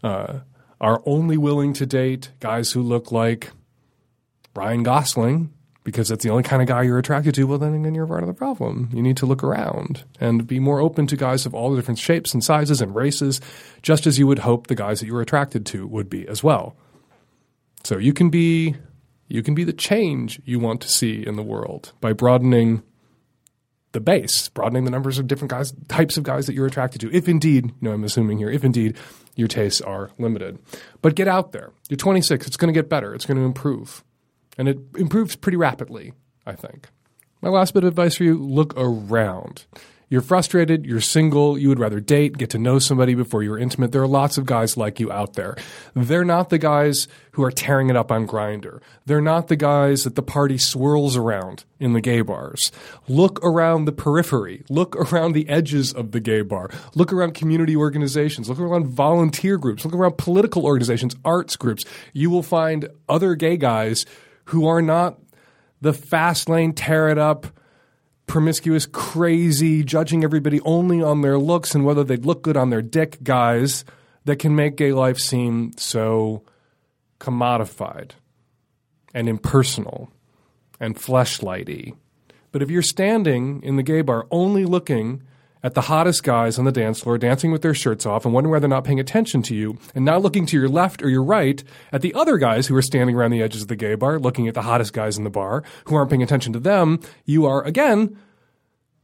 uh, 0.04 0.40
are 0.80 1.02
only 1.06 1.38
willing 1.38 1.74
to 1.74 1.86
date 1.86 2.32
guys 2.40 2.72
who 2.72 2.82
look 2.82 3.12
like 3.12 3.52
Ryan 4.56 4.84
Gosling 4.84 5.54
because 5.84 6.10
that's 6.10 6.24
the 6.24 6.30
only 6.30 6.44
kind 6.44 6.62
of 6.62 6.68
guy 6.68 6.84
you're 6.84 7.00
attracted 7.00 7.34
to, 7.36 7.46
well, 7.46 7.58
then 7.58 7.74
again, 7.74 7.96
you're 7.96 8.06
part 8.06 8.24
of 8.24 8.28
the 8.28 8.34
problem. 8.34 8.90
You 8.94 9.02
need 9.02 9.18
to 9.18 9.26
look 9.26 9.44
around 9.44 10.04
and 10.20 10.46
be 10.46 10.60
more 10.60 10.80
open 10.80 11.08
to 11.08 11.18
guys 11.18 11.46
of 11.46 11.56
all 11.56 11.72
the 11.72 11.76
different 11.76 12.00
shapes 12.00 12.34
and 12.34 12.44
sizes 12.44 12.82
and 12.82 12.94
races, 12.94 13.42
just 13.82 14.06
as 14.06 14.20
you 14.20 14.28
would 14.28 14.40
hope 14.40 14.68
the 14.68 14.76
guys 14.76 15.00
that 15.00 15.08
you 15.08 15.14
were 15.14 15.22
attracted 15.22 15.66
to 15.68 15.88
would 15.88 16.10
be 16.10 16.28
as 16.28 16.44
well. 16.44 16.76
So 17.84 17.98
you 17.98 18.14
can 18.14 18.30
be 18.30 18.76
you 19.28 19.42
can 19.42 19.56
be 19.56 19.64
the 19.64 19.74
change 19.74 20.42
you 20.46 20.60
want 20.60 20.82
to 20.82 20.90
see 20.90 21.26
in 21.26 21.36
the 21.36 21.44
world 21.44 21.94
by 22.02 22.12
broadening 22.12 22.84
the 23.94 24.02
base, 24.02 24.50
broadening 24.50 24.84
the 24.84 24.92
numbers 24.92 25.18
of 25.18 25.28
different 25.28 25.52
guys, 25.52 25.74
types 25.88 26.18
of 26.18 26.24
guys 26.24 26.46
that 26.46 26.54
you're 26.54 26.68
attracted 26.68 27.00
to. 27.02 27.16
If 27.16 27.28
indeed, 27.30 27.68
you 27.68 27.76
know, 27.82 27.92
I'm 27.92 28.04
assuming 28.04 28.38
here, 28.38 28.50
if 28.50 28.64
indeed 28.64 28.98
your 29.36 29.48
tastes 29.48 29.82
are 29.82 30.12
limited. 30.18 30.60
But 31.02 31.16
get 31.16 31.28
out 31.28 31.54
there. 31.54 31.72
You're 31.90 31.98
26. 31.98 32.46
It's 32.46 32.58
going 32.58 32.74
to 32.74 32.78
get 32.78 32.90
better. 32.90 33.14
It's 33.14 33.26
going 33.26 33.38
to 33.38 33.44
improve 33.44 34.04
and 34.58 34.68
it 34.68 34.78
improves 34.98 35.36
pretty 35.36 35.58
rapidly, 35.58 36.14
I 36.46 36.54
think. 36.54 36.90
My 37.42 37.50
last 37.50 37.74
bit 37.74 37.84
of 37.84 37.90
advice 37.90 38.16
for 38.16 38.24
you 38.24 38.38
look 38.38 38.74
around. 38.78 39.66
You're 40.12 40.20
frustrated, 40.20 40.86
you're 40.86 41.00
single, 41.00 41.58
you 41.58 41.70
would 41.70 41.80
rather 41.80 42.02
date, 42.02 42.38
get 42.38 42.50
to 42.50 42.58
know 42.58 42.80
somebody 42.80 43.16
before 43.16 43.44
you're 43.44 43.58
intimate. 43.58 43.94
There 43.94 44.02
are 44.02 44.08
lots 44.08 44.38
of 44.38 44.46
guys 44.46 44.76
like 44.76 45.00
you 45.00 45.10
out 45.10 45.36
there. 45.36 45.56
They're 45.96 46.26
not 46.26 46.50
the 46.50 46.58
guys 46.58 47.08
who 47.32 47.44
are 47.46 47.50
tearing 47.50 47.90
it 47.90 47.96
up 47.96 48.12
on 48.12 48.28
Grindr. 48.28 48.82
They're 49.06 49.22
not 49.22 49.48
the 49.48 49.56
guys 49.56 50.04
that 50.04 50.16
the 50.16 50.22
party 50.22 50.58
swirls 50.58 51.16
around 51.16 51.64
in 51.80 51.94
the 51.94 52.02
gay 52.02 52.20
bars. 52.20 52.74
Look 53.08 53.40
around 53.42 53.86
the 53.86 53.94
periphery. 53.94 54.66
Look 54.70 54.98
around 54.98 55.32
the 55.32 55.48
edges 55.48 55.94
of 55.94 56.12
the 56.12 56.20
gay 56.20 56.42
bar. 56.42 56.70
Look 56.94 57.14
around 57.14 57.34
community 57.34 57.78
organizations. 57.78 58.50
Look 58.50 58.60
around 58.60 58.88
volunteer 58.88 59.58
groups. 59.58 59.86
Look 59.86 59.94
around 59.94 60.18
political 60.18 60.66
organizations, 60.66 61.16
arts 61.24 61.56
groups. 61.56 61.86
You 62.12 62.30
will 62.30 62.44
find 62.44 62.90
other 63.08 63.36
gay 63.36 63.56
guys 63.56 64.06
who 64.46 64.68
are 64.68 64.82
not 64.82 65.20
the 65.82 65.94
fast 65.94 66.50
lane, 66.50 66.74
tear 66.74 67.10
it 67.10 67.18
up, 67.18 67.48
promiscuous, 68.28 68.86
crazy, 68.86 69.84
judging 69.84 70.24
everybody 70.24 70.62
only 70.62 71.02
on 71.02 71.22
their 71.22 71.38
looks 71.38 71.76
and 71.76 71.84
whether 71.84 72.04
they 72.04 72.18
look 72.18 72.44
good 72.44 72.56
on 72.56 72.70
their 72.70 72.82
dick 72.82 73.22
guys 73.24 73.84
that 74.26 74.38
can 74.38 74.56
make 74.56 74.78
gay 74.78 74.94
life 74.94 75.18
seem 75.18 75.72
so 75.78 76.44
commodified 77.20 78.12
and 79.14 79.28
impersonal 79.28 80.12
and 80.80 80.96
fleshlighty. 80.96 81.96
But 82.52 82.62
if 82.62 82.70
you're 82.70 82.82
standing 82.82 83.62
in 83.64 83.76
the 83.76 83.84
gay 83.84 84.02
bar 84.02 84.28
only 84.32 84.66
looking 84.66 85.24
at 85.64 85.74
the 85.74 85.82
hottest 85.82 86.24
guys 86.24 86.58
on 86.58 86.66
the 86.66 86.72
dance 86.72 87.02
floor 87.02 87.18
dancing 87.18 87.52
with 87.52 87.62
their 87.62 87.74
shirts 87.74 88.06
off 88.06 88.26
and 88.26 88.34
wondering 88.34 88.52
why 88.52 88.60
they're 88.60 88.70
not 88.70 88.84
paying 88.84 89.00
attention 89.00 89.42
to 89.44 89.56
you, 89.56 89.78
and 89.94 90.06
not 90.06 90.22
looking 90.22 90.46
to 90.46 90.58
your 90.58 90.70
left 90.70 91.04
or 91.04 91.10
your 91.10 91.24
right 91.24 91.64
at 91.92 92.02
the 92.02 92.14
other 92.14 92.38
guys 92.38 92.68
who 92.68 92.76
are 92.76 92.82
standing 92.82 93.16
around 93.16 93.32
the 93.32 93.42
edges 93.42 93.64
of 93.64 93.68
the 93.68 93.76
gay 93.76 93.96
bar 93.96 94.20
looking 94.20 94.48
at 94.48 94.54
the 94.54 94.64
hottest 94.64 94.94
guys 94.94 95.18
in 95.18 95.24
the 95.24 95.30
bar 95.30 95.64
who 95.86 95.96
aren't 95.96 96.10
paying 96.10 96.24
attention 96.24 96.54
to 96.54 96.60
them, 96.60 97.00
you 97.26 97.46
are, 97.46 97.64
again, 97.64 98.18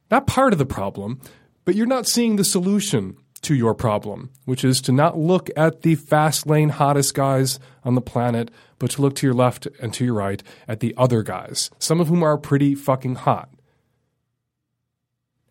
not 0.09 0.27
part 0.27 0.53
of 0.53 0.59
the 0.59 0.65
problem, 0.65 1.19
but 1.65 1.75
you're 1.75 1.85
not 1.85 2.07
seeing 2.07 2.35
the 2.35 2.43
solution 2.43 3.17
to 3.41 3.53
your 3.53 3.75
problem, 3.75 4.31
which 4.45 4.63
is 4.63 4.81
to 4.81 4.91
not 4.91 5.17
look 5.17 5.49
at 5.55 5.81
the 5.83 5.95
fast 5.95 6.47
lane 6.47 6.69
hottest 6.69 7.13
guys 7.13 7.59
on 7.83 7.95
the 7.95 8.01
planet, 8.01 8.49
but 8.79 8.91
to 8.91 9.01
look 9.01 9.15
to 9.15 9.27
your 9.27 9.33
left 9.33 9.67
and 9.79 9.93
to 9.93 10.05
your 10.05 10.15
right 10.15 10.41
at 10.67 10.79
the 10.79 10.93
other 10.97 11.23
guys, 11.23 11.69
some 11.77 11.99
of 11.99 12.07
whom 12.07 12.23
are 12.23 12.37
pretty 12.37 12.73
fucking 12.73 13.15
hot 13.15 13.49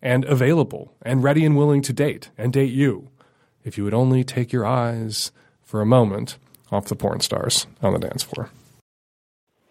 and 0.01 0.25
available 0.25 0.93
and 1.01 1.23
ready 1.23 1.45
and 1.45 1.57
willing 1.57 1.81
to 1.81 1.93
date 1.93 2.29
and 2.37 2.53
date 2.53 2.71
you 2.71 3.09
if 3.63 3.77
you 3.77 3.83
would 3.83 3.93
only 3.93 4.23
take 4.23 4.53
your 4.53 4.65
eyes 4.65 5.31
for 5.63 5.81
a 5.81 5.85
moment 5.85 6.37
off 6.71 6.85
the 6.85 6.95
porn 6.95 7.19
stars 7.19 7.67
on 7.81 7.93
the 7.93 7.99
dance 7.99 8.23
floor. 8.23 8.49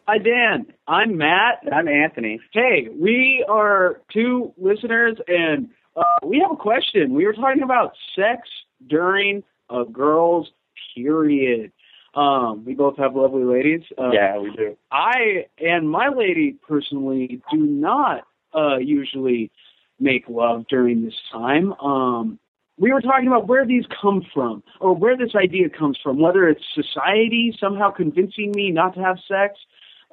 Hi, 0.09 0.19
Dan. 0.19 0.67
I'm 0.87 1.17
Matt. 1.17 1.63
I'm 1.73 1.89
Anthony. 1.89 2.41
Hey, 2.53 2.89
we 2.97 3.45
are 3.49 4.01
two 4.13 4.53
listeners, 4.57 5.17
and 5.27 5.69
uh, 5.97 6.05
we 6.23 6.39
have 6.39 6.53
a 6.53 6.57
question. 6.57 7.13
We 7.13 7.27
were 7.27 7.33
talking 7.33 7.63
about 7.63 7.95
sex 8.15 8.49
during 8.87 9.43
a 9.69 9.85
girl's 9.85 10.49
period. 10.95 11.73
Um, 12.15 12.65
we 12.65 12.75
both 12.75 12.97
have 12.99 13.17
lovely 13.17 13.43
ladies. 13.43 13.83
Uh, 13.99 14.11
yeah, 14.13 14.39
we 14.39 14.51
do. 14.53 14.77
I 14.93 15.47
and 15.59 15.91
my 15.91 16.09
lady 16.09 16.57
personally 16.67 17.43
do 17.51 17.59
not 17.59 18.29
uh, 18.55 18.77
usually 18.77 19.51
make 19.99 20.25
love 20.29 20.67
during 20.69 21.05
this 21.05 21.15
time. 21.33 21.73
Um, 21.75 22.39
we 22.79 22.93
were 22.93 23.01
talking 23.01 23.27
about 23.27 23.47
where 23.47 23.65
these 23.65 23.85
come 24.03 24.23
from, 24.35 24.63
or 24.81 24.95
where 24.95 25.17
this 25.17 25.35
idea 25.35 25.71
comes 25.71 25.99
from. 26.03 26.21
Whether 26.21 26.49
it's 26.49 26.63
society 26.75 27.57
somehow 27.59 27.91
convincing 27.91 28.53
me 28.55 28.71
not 28.71 28.95
to 28.95 29.01
have 29.01 29.19
sex 29.27 29.59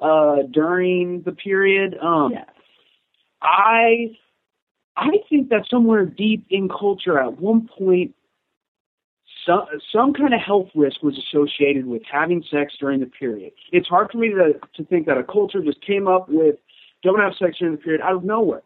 uh, 0.00 0.36
during 0.50 1.22
the 1.22 1.32
period. 1.32 1.96
Um, 2.00 2.32
Yeah. 2.32 2.44
I 3.42 4.16
I 4.96 5.10
think 5.28 5.50
that 5.50 5.66
somewhere 5.68 6.06
deep 6.06 6.46
in 6.48 6.68
culture, 6.68 7.18
at 7.18 7.38
one 7.38 7.68
point, 7.68 8.14
some 9.44 9.66
some 9.92 10.14
kind 10.14 10.32
of 10.32 10.40
health 10.40 10.68
risk 10.74 11.02
was 11.02 11.18
associated 11.18 11.86
with 11.86 12.02
having 12.10 12.42
sex 12.50 12.74
during 12.80 13.00
the 13.00 13.06
period. 13.06 13.52
It's 13.72 13.88
hard 13.88 14.10
for 14.10 14.18
me 14.18 14.30
to 14.30 14.54
to 14.76 14.84
think 14.84 15.06
that 15.06 15.18
a 15.18 15.24
culture 15.24 15.62
just 15.62 15.82
came 15.82 16.08
up 16.08 16.28
with 16.28 16.56
don't 17.02 17.20
have 17.20 17.34
sex 17.38 17.58
during 17.58 17.76
the 17.76 17.80
period 17.82 18.00
out 18.00 18.14
of 18.14 18.24
nowhere. 18.24 18.62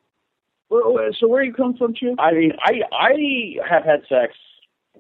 So 0.71 1.29
where 1.29 1.43
you 1.43 1.53
come 1.53 1.77
from, 1.77 1.95
Chip? 1.95 2.15
I 2.19 2.33
mean, 2.33 2.53
I 2.63 2.83
I 2.93 3.57
have 3.69 3.85
had 3.85 4.03
sex 4.09 4.35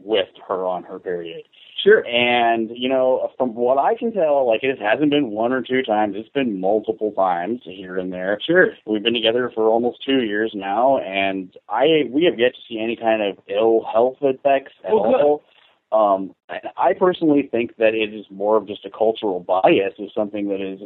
with 0.00 0.28
her 0.46 0.64
on 0.64 0.84
her 0.84 0.98
period, 0.98 1.42
Sure. 1.82 2.06
and 2.06 2.70
you 2.72 2.88
know, 2.88 3.30
from 3.36 3.54
what 3.54 3.78
I 3.78 3.94
can 3.96 4.12
tell, 4.12 4.46
like 4.46 4.62
it 4.62 4.78
hasn't 4.80 5.10
been 5.10 5.30
one 5.30 5.52
or 5.52 5.60
two 5.62 5.82
times; 5.82 6.14
it's 6.16 6.28
been 6.28 6.60
multiple 6.60 7.12
times 7.12 7.60
here 7.64 7.98
and 7.98 8.12
there. 8.12 8.38
Sure. 8.44 8.74
We've 8.86 9.02
been 9.02 9.14
together 9.14 9.50
for 9.54 9.68
almost 9.68 10.04
two 10.04 10.22
years 10.22 10.52
now, 10.54 10.98
and 10.98 11.54
I 11.68 12.04
we 12.10 12.24
have 12.24 12.38
yet 12.38 12.54
to 12.54 12.60
see 12.68 12.80
any 12.80 12.96
kind 12.96 13.22
of 13.22 13.38
ill 13.48 13.84
health 13.92 14.18
effects 14.22 14.72
at 14.84 14.92
Oh, 14.92 14.98
all. 14.98 15.42
Um, 15.90 16.34
and 16.50 16.60
I 16.76 16.92
personally 16.92 17.48
think 17.50 17.76
that 17.76 17.94
it 17.94 18.12
is 18.12 18.26
more 18.30 18.56
of 18.58 18.66
just 18.66 18.84
a 18.84 18.90
cultural 18.90 19.40
bias, 19.40 19.94
is 19.98 20.10
something 20.14 20.48
that 20.48 20.60
is 20.60 20.80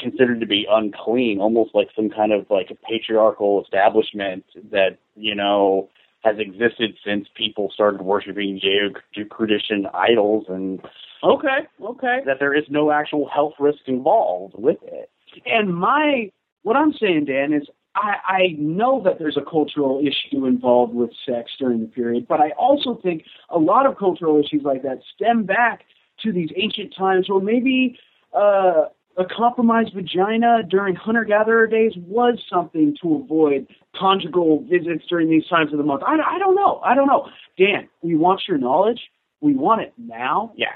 considered 0.00 0.40
to 0.40 0.46
be 0.46 0.66
unclean, 0.70 1.40
almost 1.40 1.74
like 1.74 1.88
some 1.94 2.10
kind 2.10 2.32
of 2.32 2.46
like 2.50 2.70
a 2.70 2.74
patriarchal 2.74 3.62
establishment 3.62 4.44
that 4.70 4.98
you 5.14 5.34
know 5.34 5.88
has 6.22 6.36
existed 6.38 6.96
since 7.04 7.26
people 7.34 7.70
started 7.72 8.02
worshiping 8.02 8.60
Judeo-Christian 8.62 9.86
idols, 9.94 10.46
and 10.48 10.80
Okay. 11.22 11.66
Okay. 11.82 12.20
that 12.26 12.38
there 12.38 12.54
is 12.54 12.64
no 12.68 12.90
actual 12.90 13.28
health 13.28 13.54
risk 13.58 13.80
involved 13.86 14.54
with 14.56 14.78
it. 14.82 15.10
And 15.46 15.74
my 15.74 16.30
what 16.62 16.76
I'm 16.76 16.92
saying, 16.92 17.26
Dan, 17.26 17.52
is 17.52 17.68
I, 17.94 18.14
I 18.26 18.56
know 18.58 19.02
that 19.04 19.18
there's 19.18 19.36
a 19.36 19.50
cultural 19.50 20.00
issue 20.00 20.46
involved 20.46 20.94
with 20.94 21.10
sex 21.26 21.50
during 21.58 21.80
the 21.80 21.86
period, 21.86 22.26
but 22.28 22.40
I 22.40 22.50
also 22.50 23.00
think 23.02 23.24
a 23.48 23.58
lot 23.58 23.86
of 23.86 23.98
cultural 23.98 24.38
issues 24.38 24.62
like 24.62 24.82
that 24.82 25.00
stem 25.14 25.44
back 25.44 25.84
to 26.22 26.32
these 26.32 26.50
ancient 26.56 26.94
times 26.96 27.28
where 27.28 27.40
maybe 27.40 27.98
uh, 28.34 28.84
a 29.20 29.24
compromised 29.26 29.92
vagina 29.92 30.62
during 30.66 30.94
hunter 30.94 31.24
gatherer 31.24 31.66
days 31.66 31.92
was 32.06 32.38
something 32.50 32.96
to 33.02 33.16
avoid 33.22 33.66
conjugal 33.94 34.64
visits 34.68 35.04
during 35.10 35.28
these 35.28 35.46
times 35.46 35.72
of 35.72 35.78
the 35.78 35.84
month. 35.84 36.02
I, 36.06 36.14
I 36.14 36.38
don't 36.38 36.54
know. 36.54 36.80
I 36.82 36.94
don't 36.94 37.06
know. 37.06 37.28
Dan, 37.58 37.86
we 38.00 38.16
want 38.16 38.40
your 38.48 38.56
knowledge. 38.56 39.00
We 39.42 39.54
want 39.54 39.82
it 39.82 39.92
now. 39.98 40.52
Yeah. 40.56 40.72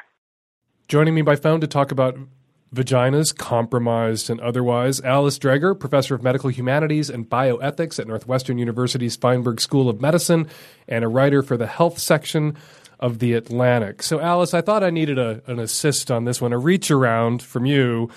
Joining 0.89 1.15
me 1.15 1.23
by 1.23 1.37
phone 1.37 1.63
to 1.63 1.67
talk 1.67 1.91
about 1.91 2.19
vaginas, 2.75 3.35
compromised 3.35 4.29
and 4.29 4.41
otherwise, 4.41 5.01
Alice 5.01 5.39
Dreger, 5.39 5.79
professor 5.79 6.15
of 6.15 6.23
medical 6.23 6.51
humanities 6.51 7.09
and 7.09 7.29
bioethics 7.29 7.99
at 7.99 8.07
Northwestern 8.07 8.59
University's 8.59 9.17
Feinberg 9.17 9.59
School 9.59 9.89
of 9.89 10.03
Medicine, 10.03 10.49
and 10.87 11.03
a 11.03 11.09
writer 11.09 11.43
for 11.43 11.57
the 11.57 11.67
health 11.67 11.99
section 11.99 12.57
of 13.01 13.21
the 13.21 13.33
Atlantic. 13.35 14.03
So, 14.03 14.21
Alice, 14.21 14.55
I 14.55 14.61
thought 14.61 14.83
I 14.83 14.91
needed 14.91 15.19
a, 15.19 15.43
an 15.47 15.59
assist 15.59 16.11
on 16.11 16.25
this 16.25 16.41
one, 16.41 16.53
a 16.53 16.59
reach 16.59 16.91
around 16.91 17.43
from 17.43 17.65
you, 17.67 18.11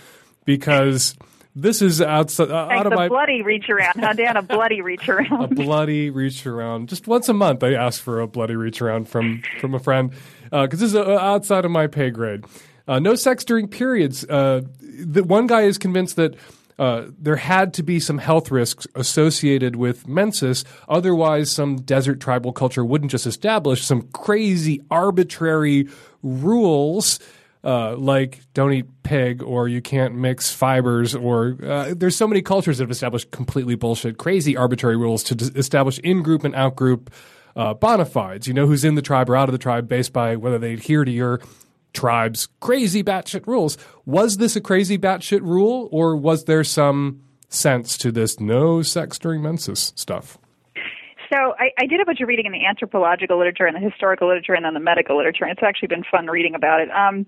because 0.47 1.15
this 1.55 1.81
is 1.83 2.01
outside 2.01 2.49
uh, 2.49 2.67
out 2.71 2.87
of 2.87 2.93
a 2.93 2.95
my 2.95 3.07
bloody 3.09 3.43
reach 3.43 3.69
around, 3.69 3.99
huh, 3.99 4.13
Dan? 4.13 4.37
A 4.37 4.41
bloody 4.41 4.81
reach 4.81 5.07
around? 5.09 5.43
a 5.43 5.47
bloody 5.47 6.09
reach 6.09 6.47
around. 6.47 6.89
Just 6.89 7.05
once 7.05 7.29
a 7.29 7.33
month, 7.33 7.63
I 7.63 7.73
ask 7.73 8.01
for 8.01 8.21
a 8.21 8.27
bloody 8.27 8.55
reach 8.55 8.81
around 8.81 9.07
from 9.07 9.43
from 9.59 9.75
a 9.75 9.79
friend 9.79 10.11
because 10.49 10.79
this 10.79 10.89
is 10.89 10.95
uh, 10.95 11.17
outside 11.19 11.65
of 11.65 11.69
my 11.71 11.85
pay 11.85 12.09
grade. 12.09 12.45
Uh, 12.87 12.97
no 12.99 13.13
sex 13.15 13.43
during 13.43 13.67
periods. 13.67 14.23
Uh, 14.23 14.61
the 14.79 15.23
one 15.23 15.45
guy 15.45 15.61
is 15.61 15.77
convinced 15.77 16.15
that. 16.15 16.33
Uh, 16.79 17.07
there 17.17 17.37
had 17.37 17.73
to 17.73 17.81
be 17.81 17.99
some 17.99 18.19
health 18.19 18.51
risks 18.51 18.85
associated 18.93 19.75
with 19.75 20.07
menses. 20.07 20.63
Otherwise, 20.87 21.49
some 21.49 21.77
desert 21.77 22.19
tribal 22.19 22.53
culture 22.53 22.85
wouldn't 22.85 23.09
just 23.09 23.25
establish 23.25 23.83
some 23.83 24.03
crazy 24.13 24.83
arbitrary 24.91 25.87
rules 26.21 27.19
uh, 27.67 27.97
like 27.97 28.39
don't 28.53 28.71
eat 28.71 28.85
pig 29.03 29.43
or 29.43 29.67
you 29.67 29.81
can't 29.81 30.15
mix 30.15 30.49
fibers 30.53 31.13
or 31.13 31.57
uh, 31.61 31.93
there's 31.95 32.15
so 32.15 32.25
many 32.25 32.41
cultures 32.41 32.77
that 32.77 32.85
have 32.85 32.91
established 32.91 33.29
completely 33.31 33.75
bullshit, 33.75 34.17
crazy 34.17 34.55
arbitrary 34.55 34.95
rules 34.95 35.21
to 35.21 35.35
d- 35.35 35.51
establish 35.53 35.99
in-group 35.99 36.45
and 36.45 36.55
out-group 36.55 37.13
uh, 37.57 37.73
bona 37.73 38.05
fides. 38.05 38.47
You 38.47 38.53
know 38.53 38.67
who's 38.67 38.85
in 38.85 38.95
the 38.95 39.01
tribe 39.01 39.29
or 39.29 39.35
out 39.35 39.49
of 39.49 39.51
the 39.51 39.59
tribe 39.59 39.89
based 39.89 40.13
by 40.13 40.37
whether 40.37 40.57
they 40.57 40.73
adhere 40.73 41.03
to 41.03 41.11
your 41.11 41.41
tribe's 41.91 42.47
crazy 42.61 43.03
batshit 43.03 43.45
rules. 43.45 43.77
Was 44.05 44.37
this 44.37 44.55
a 44.55 44.61
crazy 44.61 44.97
batshit 44.97 45.41
rule 45.41 45.89
or 45.91 46.15
was 46.15 46.45
there 46.45 46.63
some 46.63 47.21
sense 47.49 47.97
to 47.97 48.13
this 48.13 48.39
no 48.39 48.81
sex 48.81 49.19
during 49.19 49.41
menses 49.41 49.91
stuff? 49.97 50.37
So 51.29 51.53
I, 51.59 51.71
I 51.77 51.85
did 51.87 51.99
a 51.99 52.05
bunch 52.05 52.21
of 52.21 52.27
reading 52.27 52.45
in 52.45 52.53
the 52.53 52.65
anthropological 52.65 53.37
literature 53.37 53.65
and 53.65 53.75
the 53.75 53.81
historical 53.81 54.27
literature 54.27 54.53
and 54.53 54.63
then 54.63 54.73
the 54.73 54.79
medical 54.79 55.17
literature, 55.17 55.43
and 55.43 55.51
it's 55.51 55.63
actually 55.63 55.89
been 55.89 56.03
fun 56.09 56.27
reading 56.27 56.55
about 56.55 56.79
it. 56.79 56.89
Um, 56.91 57.25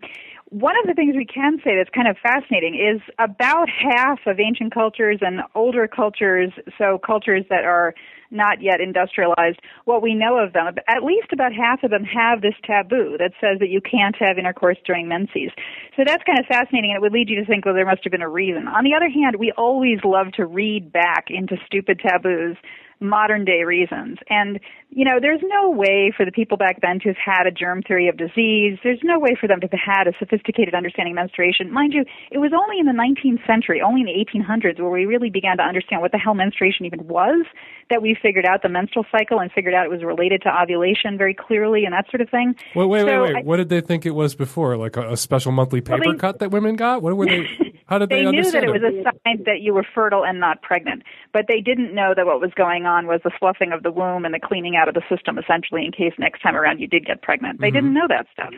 one 0.49 0.73
of 0.81 0.88
the 0.88 0.93
things 0.95 1.15
we 1.15 1.25
can 1.25 1.59
say 1.63 1.77
that's 1.77 1.93
kind 1.93 2.07
of 2.07 2.17
fascinating 2.17 2.73
is 2.73 3.01
about 3.19 3.69
half 3.69 4.19
of 4.25 4.39
ancient 4.39 4.73
cultures 4.73 5.19
and 5.21 5.41
older 5.53 5.88
cultures, 5.88 6.51
so 6.77 6.97
cultures 6.97 7.45
that 7.49 7.65
are 7.65 7.93
not 8.31 8.62
yet 8.62 8.81
industrialized, 8.81 9.59
what 9.85 10.01
we 10.01 10.13
know 10.13 10.38
of 10.38 10.53
them, 10.53 10.67
at 10.88 11.03
least 11.03 11.33
about 11.33 11.51
half 11.53 11.83
of 11.83 11.89
them 11.89 12.03
have 12.03 12.41
this 12.41 12.53
taboo 12.63 13.15
that 13.17 13.31
says 13.41 13.59
that 13.59 13.69
you 13.69 13.81
can't 13.81 14.15
have 14.19 14.38
intercourse 14.38 14.77
during 14.85 15.07
menses. 15.07 15.49
So 15.95 16.03
that's 16.05 16.23
kind 16.23 16.38
of 16.39 16.45
fascinating, 16.45 16.91
and 16.91 16.97
it 16.97 17.01
would 17.01 17.13
lead 17.13 17.29
you 17.29 17.39
to 17.39 17.45
think, 17.45 17.65
well, 17.65 17.73
there 17.73 17.85
must 17.85 18.03
have 18.03 18.12
been 18.12 18.21
a 18.21 18.29
reason. 18.29 18.67
On 18.67 18.83
the 18.83 18.93
other 18.93 19.09
hand, 19.09 19.38
we 19.38 19.51
always 19.57 19.99
love 20.03 20.31
to 20.33 20.45
read 20.45 20.91
back 20.91 21.25
into 21.29 21.57
stupid 21.65 21.99
taboos 21.99 22.57
modern 22.99 23.45
day 23.45 23.63
reasons. 23.63 24.17
And, 24.29 24.59
you 24.89 25.05
know, 25.05 25.19
there's 25.21 25.41
no 25.43 25.69
way 25.69 26.12
for 26.15 26.25
the 26.25 26.31
people 26.31 26.57
back 26.57 26.81
then 26.81 26.99
to 26.99 27.09
have 27.09 27.17
had 27.17 27.47
a 27.47 27.51
germ 27.51 27.81
theory 27.81 28.07
of 28.09 28.17
disease. 28.17 28.77
There's 28.83 28.99
no 29.03 29.19
way 29.19 29.38
for 29.39 29.47
them 29.47 29.62
to 29.62 29.67
have 29.71 29.79
had 29.79 30.07
a 30.07 30.13
sophisticated 30.19 30.73
understanding 30.73 31.13
of 31.13 31.15
menstruation. 31.23 31.71
Mind 31.71 31.93
you, 31.93 32.03
it 32.31 32.39
was 32.39 32.51
only 32.53 32.79
in 32.79 32.85
the 32.85 32.91
19th 32.91 33.45
century, 33.47 33.81
only 33.81 34.01
in 34.01 34.07
the 34.07 34.17
1800s, 34.39 34.79
where 34.79 34.89
we 34.89 35.05
really 35.05 35.29
began 35.29 35.57
to 35.57 35.63
understand 35.63 36.01
what 36.01 36.12
the 36.12 36.17
hell 36.17 36.33
menstruation 36.33 36.85
even 36.85 37.07
was, 37.07 37.45
that 37.89 38.01
we 38.01 38.15
figured 38.21 38.45
out 38.45 38.62
the 38.62 38.69
menstrual 38.69 39.05
cycle 39.12 39.39
and 39.39 39.51
figured 39.51 39.73
out 39.73 39.85
it 39.85 39.89
was 39.89 40.03
related 40.03 40.41
to 40.43 40.49
ovulation 40.49 41.17
very 41.17 41.33
clearly 41.33 41.85
and 41.85 41.93
that 41.93 42.05
sort 42.12 42.21
of 42.21 42.29
thing. 42.29 42.53
Wait, 42.75 42.85
wait, 42.85 43.01
So 43.01 43.05
wait, 43.23 43.33
wait. 43.33 43.35
I- 43.38 43.41
what 43.43 43.57
did 43.57 43.69
they 43.69 43.81
think 43.81 44.05
it 44.05 44.12
was 44.12 44.35
before? 44.35 44.75
Like 44.77 44.97
a, 44.97 45.12
a 45.13 45.17
special 45.17 45.51
monthly 45.51 45.81
Well, 45.81 45.97
paper 45.99 46.12
they- 46.13 46.17
cut 46.19 46.39
that 46.39 46.51
women 46.51 46.75
got? 46.75 47.01
What 47.01 47.15
were 47.15 47.25
they? 47.25 47.47
How 47.89 47.97
did 47.97 48.10
they, 48.10 48.23
they 48.23 48.32
knew 48.32 48.52
that 48.52 48.63
it 48.63 48.69
was 48.69 48.84
a 48.84 49.04
sign 49.04 49.43
that 49.45 49.62
you 49.62 49.73
were 49.73 49.86
fertile 49.95 50.23
and 50.23 50.39
not 50.39 50.62
pregnant, 50.62 51.02
but 51.34 51.45
they 51.47 51.60
didn't 51.60 51.95
know 51.95 52.13
that 52.15 52.25
what 52.25 52.39
was 52.39 52.52
going 52.56 52.86
on 52.86 53.08
was 53.08 53.19
the 53.23 53.32
sloughing 53.39 53.71
of 53.73 53.82
the 53.82 53.91
womb 53.91 54.25
and 54.25 54.34
the 54.34 54.39
cleaning 54.39 54.75
out 54.75 54.88
of 54.88 54.93
the 54.93 55.02
system, 55.10 55.39
essentially, 55.39 55.84
in 55.84 55.91
case 55.91 56.13
next 56.19 56.41
time 56.41 56.56
around 56.56 56.80
you 56.80 56.88
did 56.88 57.06
get 57.06 57.23
pregnant. 57.23 57.60
They 57.60 57.67
mm-hmm. 57.67 57.75
didn't 57.75 57.93
know 57.95 58.08
that 58.08 58.28
stuff. 58.32 58.54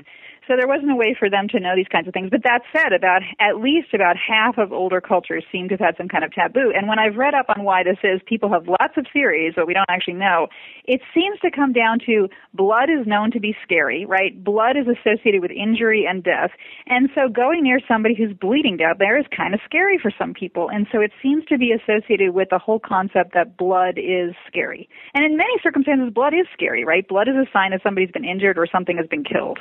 So 0.47 0.57
there 0.57 0.67
wasn't 0.67 0.91
a 0.91 0.95
way 0.95 1.15
for 1.17 1.29
them 1.29 1.47
to 1.49 1.59
know 1.59 1.75
these 1.75 1.87
kinds 1.91 2.07
of 2.07 2.13
things. 2.13 2.29
But 2.31 2.43
that 2.43 2.61
said, 2.73 2.93
about 2.93 3.21
at 3.39 3.61
least 3.61 3.93
about 3.93 4.15
half 4.17 4.57
of 4.57 4.73
older 4.73 4.99
cultures 4.99 5.43
seem 5.51 5.69
to 5.69 5.75
have 5.75 5.93
had 5.93 5.97
some 5.97 6.07
kind 6.07 6.23
of 6.23 6.33
taboo. 6.33 6.73
And 6.75 6.87
when 6.87 6.99
I've 6.99 7.15
read 7.15 7.33
up 7.33 7.45
on 7.55 7.63
why 7.63 7.83
this 7.83 7.97
is, 8.03 8.21
people 8.25 8.51
have 8.51 8.67
lots 8.67 8.97
of 8.97 9.05
theories, 9.13 9.53
but 9.55 9.67
we 9.67 9.73
don't 9.73 9.89
actually 9.89 10.15
know. 10.15 10.47
It 10.85 11.01
seems 11.13 11.39
to 11.41 11.51
come 11.51 11.73
down 11.73 11.99
to 12.07 12.27
blood 12.53 12.89
is 12.89 13.05
known 13.05 13.31
to 13.31 13.39
be 13.39 13.55
scary, 13.63 14.05
right? 14.05 14.33
Blood 14.43 14.77
is 14.77 14.87
associated 14.87 15.41
with 15.41 15.51
injury 15.51 16.05
and 16.09 16.23
death. 16.23 16.51
And 16.87 17.09
so 17.13 17.29
going 17.29 17.63
near 17.63 17.79
somebody 17.87 18.15
who's 18.15 18.33
bleeding 18.33 18.77
down 18.77 18.95
there 18.97 19.19
is 19.19 19.25
kind 19.35 19.53
of 19.53 19.59
scary 19.63 19.99
for 20.01 20.11
some 20.17 20.33
people. 20.33 20.69
And 20.69 20.87
so 20.91 20.99
it 20.99 21.11
seems 21.21 21.45
to 21.45 21.57
be 21.57 21.71
associated 21.71 22.33
with 22.33 22.49
the 22.49 22.59
whole 22.59 22.79
concept 22.79 23.33
that 23.35 23.57
blood 23.57 23.97
is 23.97 24.33
scary. 24.47 24.89
And 25.13 25.23
in 25.23 25.37
many 25.37 25.53
circumstances, 25.61 26.11
blood 26.13 26.33
is 26.33 26.47
scary, 26.53 26.83
right? 26.83 27.07
Blood 27.07 27.27
is 27.27 27.35
a 27.35 27.45
sign 27.53 27.71
that 27.71 27.81
somebody's 27.83 28.11
been 28.11 28.25
injured 28.25 28.57
or 28.57 28.67
something 28.71 28.97
has 28.97 29.07
been 29.07 29.23
killed. 29.23 29.59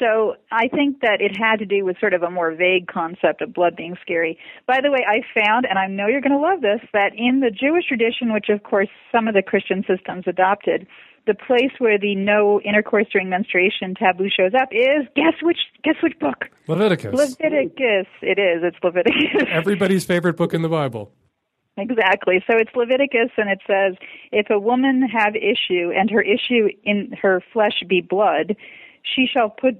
So 0.00 0.36
I 0.50 0.68
think 0.68 1.00
that 1.02 1.20
it 1.20 1.36
had 1.36 1.58
to 1.58 1.66
do 1.66 1.84
with 1.84 2.00
sort 2.00 2.14
of 2.14 2.22
a 2.22 2.30
more 2.30 2.54
vague 2.54 2.86
concept 2.86 3.42
of 3.42 3.52
blood 3.52 3.76
being 3.76 3.96
scary. 4.00 4.38
By 4.66 4.78
the 4.82 4.90
way, 4.90 5.04
I 5.06 5.20
found, 5.38 5.66
and 5.68 5.78
I 5.78 5.86
know 5.86 6.08
you're 6.08 6.22
going 6.22 6.32
to 6.32 6.40
love 6.40 6.62
this, 6.62 6.80
that 6.94 7.12
in 7.14 7.40
the 7.40 7.50
Jewish 7.50 7.86
tradition, 7.86 8.32
which 8.32 8.48
of 8.48 8.62
course 8.62 8.88
some 9.12 9.28
of 9.28 9.34
the 9.34 9.42
Christian 9.42 9.84
systems 9.86 10.24
adopted, 10.26 10.86
the 11.26 11.34
place 11.34 11.72
where 11.78 11.98
the 11.98 12.14
no 12.16 12.62
intercourse 12.62 13.06
during 13.12 13.28
menstruation 13.28 13.94
taboo 13.94 14.30
shows 14.34 14.52
up 14.58 14.70
is 14.72 15.06
guess 15.14 15.36
which 15.42 15.58
guess 15.84 15.96
which 16.02 16.18
book? 16.18 16.48
Leviticus. 16.66 17.12
Leviticus. 17.12 18.08
It 18.22 18.40
is. 18.40 18.64
It's 18.64 18.78
Leviticus. 18.82 19.44
Everybody's 19.52 20.06
favorite 20.06 20.38
book 20.38 20.54
in 20.54 20.62
the 20.62 20.68
Bible. 20.68 21.12
Exactly. 21.76 22.42
So 22.50 22.56
it's 22.56 22.70
Leviticus, 22.74 23.30
and 23.36 23.48
it 23.48 23.60
says, 23.66 23.96
if 24.32 24.50
a 24.50 24.58
woman 24.58 25.02
have 25.02 25.34
issue, 25.36 25.92
and 25.94 26.10
her 26.10 26.20
issue 26.20 26.68
in 26.84 27.14
her 27.22 27.42
flesh 27.52 27.82
be 27.88 28.00
blood, 28.00 28.56
she 29.02 29.26
shall 29.32 29.50
put 29.50 29.76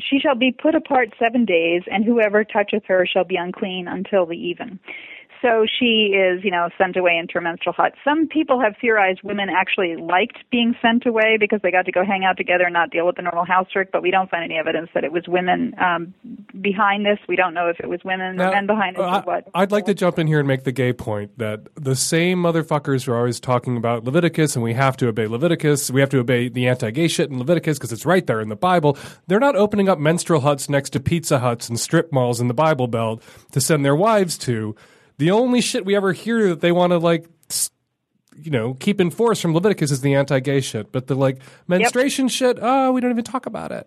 she 0.00 0.18
shall 0.18 0.34
be 0.34 0.50
put 0.52 0.74
apart 0.74 1.10
seven 1.18 1.44
days, 1.44 1.82
and 1.90 2.04
whoever 2.04 2.44
toucheth 2.44 2.84
her 2.86 3.06
shall 3.06 3.24
be 3.24 3.36
unclean 3.36 3.86
until 3.88 4.26
the 4.26 4.36
even. 4.36 4.78
So 5.44 5.66
she 5.78 6.16
is, 6.16 6.42
you 6.42 6.50
know, 6.50 6.70
sent 6.78 6.96
away 6.96 7.18
into 7.18 7.36
a 7.36 7.42
menstrual 7.42 7.74
hut. 7.74 7.92
Some 8.02 8.28
people 8.28 8.62
have 8.62 8.76
theorized 8.80 9.20
women 9.22 9.48
actually 9.54 9.94
liked 9.96 10.38
being 10.50 10.74
sent 10.80 11.04
away 11.04 11.36
because 11.38 11.60
they 11.62 11.70
got 11.70 11.84
to 11.84 11.92
go 11.92 12.02
hang 12.02 12.24
out 12.24 12.38
together 12.38 12.64
and 12.64 12.72
not 12.72 12.88
deal 12.88 13.04
with 13.04 13.16
the 13.16 13.22
normal 13.22 13.44
housework. 13.44 13.92
But 13.92 14.02
we 14.02 14.10
don't 14.10 14.30
find 14.30 14.42
any 14.42 14.58
evidence 14.58 14.88
that 14.94 15.04
it 15.04 15.12
was 15.12 15.24
women 15.28 15.74
um, 15.78 16.14
behind 16.62 17.04
this. 17.04 17.18
We 17.28 17.36
don't 17.36 17.52
know 17.52 17.68
if 17.68 17.78
it 17.78 17.90
was 17.90 18.00
women 18.04 18.36
Now, 18.36 18.48
or 18.48 18.52
men 18.52 18.66
behind 18.66 18.96
it 18.96 19.02
I, 19.02 19.18
or 19.18 19.22
what. 19.24 19.48
I'd 19.54 19.70
like 19.70 19.84
to 19.84 19.92
jump 19.92 20.18
in 20.18 20.26
here 20.26 20.38
and 20.38 20.48
make 20.48 20.64
the 20.64 20.72
gay 20.72 20.94
point 20.94 21.36
that 21.36 21.68
the 21.74 21.94
same 21.94 22.38
motherfuckers 22.38 23.04
who 23.04 23.12
are 23.12 23.18
always 23.18 23.38
talking 23.38 23.76
about 23.76 24.04
Leviticus 24.04 24.56
and 24.56 24.62
we 24.62 24.72
have 24.72 24.96
to 24.96 25.08
obey 25.08 25.26
Leviticus, 25.26 25.90
we 25.90 26.00
have 26.00 26.08
to 26.10 26.20
obey 26.20 26.48
the 26.48 26.68
anti-gay 26.68 27.06
shit 27.06 27.30
in 27.30 27.38
Leviticus 27.38 27.76
because 27.76 27.92
it's 27.92 28.06
right 28.06 28.26
there 28.26 28.40
in 28.40 28.48
the 28.48 28.56
Bible. 28.64 28.96
They're 29.26 29.46
not 29.48 29.56
opening 29.56 29.88
up 29.88 29.98
menstrual 29.98 30.40
huts 30.40 30.68
next 30.68 30.90
to 30.90 31.00
pizza 31.00 31.38
huts 31.38 31.68
and 31.68 31.78
strip 31.78 32.12
malls 32.12 32.40
in 32.40 32.48
the 32.48 32.54
Bible 32.54 32.88
Belt 32.88 33.22
to 33.52 33.60
send 33.60 33.84
their 33.84 33.96
wives 33.96 34.38
to. 34.38 34.74
The 35.18 35.30
only 35.30 35.60
shit 35.60 35.84
we 35.84 35.94
ever 35.94 36.12
hear 36.12 36.48
that 36.48 36.60
they 36.60 36.72
want 36.72 36.92
to 36.92 36.98
like. 36.98 37.28
You 38.36 38.50
know, 38.50 38.74
keep 38.74 39.00
in 39.00 39.10
force 39.10 39.40
from 39.40 39.54
Leviticus 39.54 39.92
is 39.92 40.00
the 40.00 40.14
anti-gay 40.14 40.60
shit, 40.60 40.90
but 40.90 41.06
the 41.06 41.14
like 41.14 41.38
menstruation 41.68 42.26
shit, 42.26 42.58
oh, 42.60 42.90
we 42.90 43.00
don't 43.00 43.12
even 43.12 43.22
talk 43.22 43.46
about 43.46 43.70
it. 43.70 43.86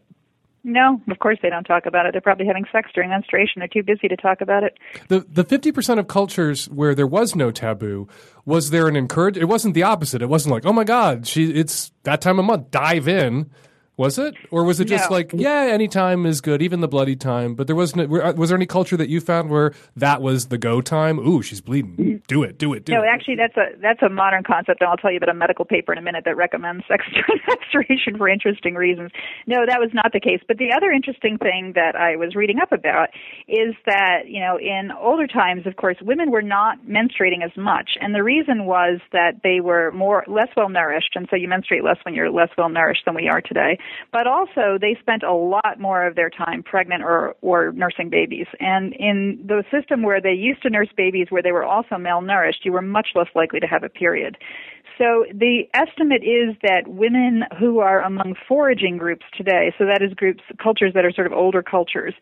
No, 0.63 1.01
of 1.09 1.19
course 1.19 1.37
they 1.41 1.49
don't 1.49 1.65
talk 1.65 1.85
about 1.85 2.05
it. 2.05 2.13
They're 2.13 2.21
probably 2.21 2.45
having 2.45 2.65
sex 2.71 2.89
during 2.93 3.09
menstruation. 3.09 3.59
They're 3.59 3.67
too 3.67 3.83
busy 3.83 4.07
to 4.07 4.15
talk 4.15 4.39
about 4.39 4.63
it. 4.63 4.77
The 5.09 5.25
the 5.29 5.43
fifty 5.43 5.73
percent 5.73 5.99
of 5.99 6.07
cultures 6.07 6.69
where 6.69 6.95
there 6.95 7.07
was 7.07 7.35
no 7.35 7.51
taboo, 7.51 8.07
was 8.45 8.69
there 8.69 8.87
an 8.87 8.95
encourage? 8.95 9.37
It 9.37 9.45
wasn't 9.45 9.73
the 9.73 9.83
opposite. 9.83 10.21
It 10.21 10.29
wasn't 10.29 10.53
like, 10.55 10.65
oh 10.65 10.73
my 10.73 10.85
god, 10.85 11.27
she 11.27 11.51
it's 11.51 11.91
that 12.03 12.21
time 12.21 12.39
of 12.39 12.45
month, 12.45 12.71
dive 12.71 13.07
in. 13.07 13.49
Was 13.97 14.19
it, 14.19 14.35
or 14.51 14.63
was 14.63 14.79
it 14.79 14.85
just 14.85 15.09
No. 15.09 15.15
like, 15.15 15.31
yeah, 15.33 15.69
any 15.71 15.87
time 15.87 16.27
is 16.27 16.39
good, 16.39 16.61
even 16.61 16.81
the 16.81 16.87
bloody 16.87 17.15
time? 17.15 17.55
But 17.55 17.65
there 17.65 17.75
wasn't. 17.75 18.09
were- 18.09 18.23
uh, 18.23 18.33
Was 18.33 18.49
there 18.49 18.55
any 18.55 18.67
culture 18.67 18.95
that 18.95 19.09
you 19.09 19.19
found 19.19 19.49
where 19.49 19.73
that 19.95 20.21
was 20.21 20.49
the 20.49 20.59
go 20.59 20.81
time? 20.81 21.17
Ooh, 21.17 21.41
she's 21.41 21.61
bleeding. 21.61 22.21
Do 22.27 22.43
it, 22.43 22.59
do 22.59 22.73
it, 22.73 22.85
do 22.85 22.93
No, 22.93 23.01
it. 23.01 23.07
actually, 23.11 23.37
that's 23.37 23.57
a 23.57 23.69
that's 23.81 24.03
a 24.03 24.09
modern 24.09 24.43
concept, 24.43 24.81
and 24.81 24.89
I'll 24.89 24.97
tell 24.97 25.09
you 25.09 25.17
about 25.17 25.29
a 25.29 25.33
medical 25.33 25.65
paper 25.65 25.91
in 25.93 25.97
a 25.97 26.01
minute 26.03 26.25
that 26.25 26.37
recommends 26.37 26.85
sex 26.87 27.05
during 27.11 27.41
menstruation 27.47 28.17
for 28.19 28.29
interesting 28.29 28.75
reasons. 28.75 29.09
No, 29.47 29.65
that 29.65 29.79
was 29.79 29.89
not 29.93 30.13
the 30.13 30.19
case. 30.19 30.41
But 30.47 30.57
the 30.59 30.71
other 30.77 30.91
interesting 30.91 31.39
thing 31.39 31.71
that 31.73 31.95
I 31.95 32.17
was 32.17 32.35
reading 32.35 32.59
up 32.61 32.71
about 32.71 33.09
is 33.47 33.73
that 33.87 34.27
you 34.27 34.39
know 34.39 34.59
in 34.59 34.91
older 34.91 35.25
times, 35.25 35.65
of 35.65 35.75
course, 35.75 35.97
women 36.03 36.29
were 36.29 36.43
not 36.43 36.85
menstruating 36.85 37.43
as 37.43 37.55
much, 37.57 37.97
and 37.99 38.13
the 38.13 38.23
reason 38.23 38.65
was 38.65 38.99
that 39.11 39.41
they 39.43 39.59
were 39.59 39.91
more 39.91 40.23
less 40.27 40.49
well 40.55 40.69
nourished, 40.69 41.15
and 41.15 41.25
so 41.31 41.35
you 41.35 41.47
menstruate 41.47 41.83
less 41.83 41.97
when 42.03 42.13
you're 42.13 42.29
less 42.29 42.49
well 42.59 42.69
nourished 42.69 43.01
than 43.05 43.15
we 43.15 43.27
are 43.27 43.41
today. 43.41 43.79
But 44.11 44.27
also, 44.27 44.77
they 44.79 44.97
spent 44.99 45.23
a 45.23 45.33
lot 45.33 45.79
more 45.79 46.05
of 46.05 46.15
their 46.15 46.29
time 46.29 46.63
pregnant 46.63 47.03
or 47.03 47.35
or 47.41 47.71
nursing 47.73 48.09
babies, 48.09 48.47
and 48.59 48.93
in 48.93 49.43
the 49.45 49.63
system 49.71 50.03
where 50.03 50.21
they 50.21 50.33
used 50.33 50.61
to 50.63 50.69
nurse 50.69 50.89
babies, 50.95 51.27
where 51.29 51.43
they 51.43 51.51
were 51.51 51.65
also 51.65 51.95
malnourished, 51.95 52.63
you 52.63 52.71
were 52.71 52.81
much 52.81 53.09
less 53.15 53.27
likely 53.35 53.59
to 53.59 53.67
have 53.67 53.83
a 53.83 53.89
period. 53.89 54.37
So 54.97 55.25
the 55.31 55.63
estimate 55.73 56.23
is 56.23 56.55
that 56.63 56.87
women 56.87 57.43
who 57.59 57.79
are 57.79 58.01
among 58.01 58.35
foraging 58.47 58.97
groups 58.97 59.25
today, 59.35 59.73
so 59.77 59.85
that 59.85 60.01
is 60.01 60.13
groups, 60.13 60.41
cultures 60.61 60.93
that 60.95 61.05
are 61.05 61.11
sort 61.11 61.27
of 61.27 61.33
older 61.33 61.61
cultures, 61.61 62.15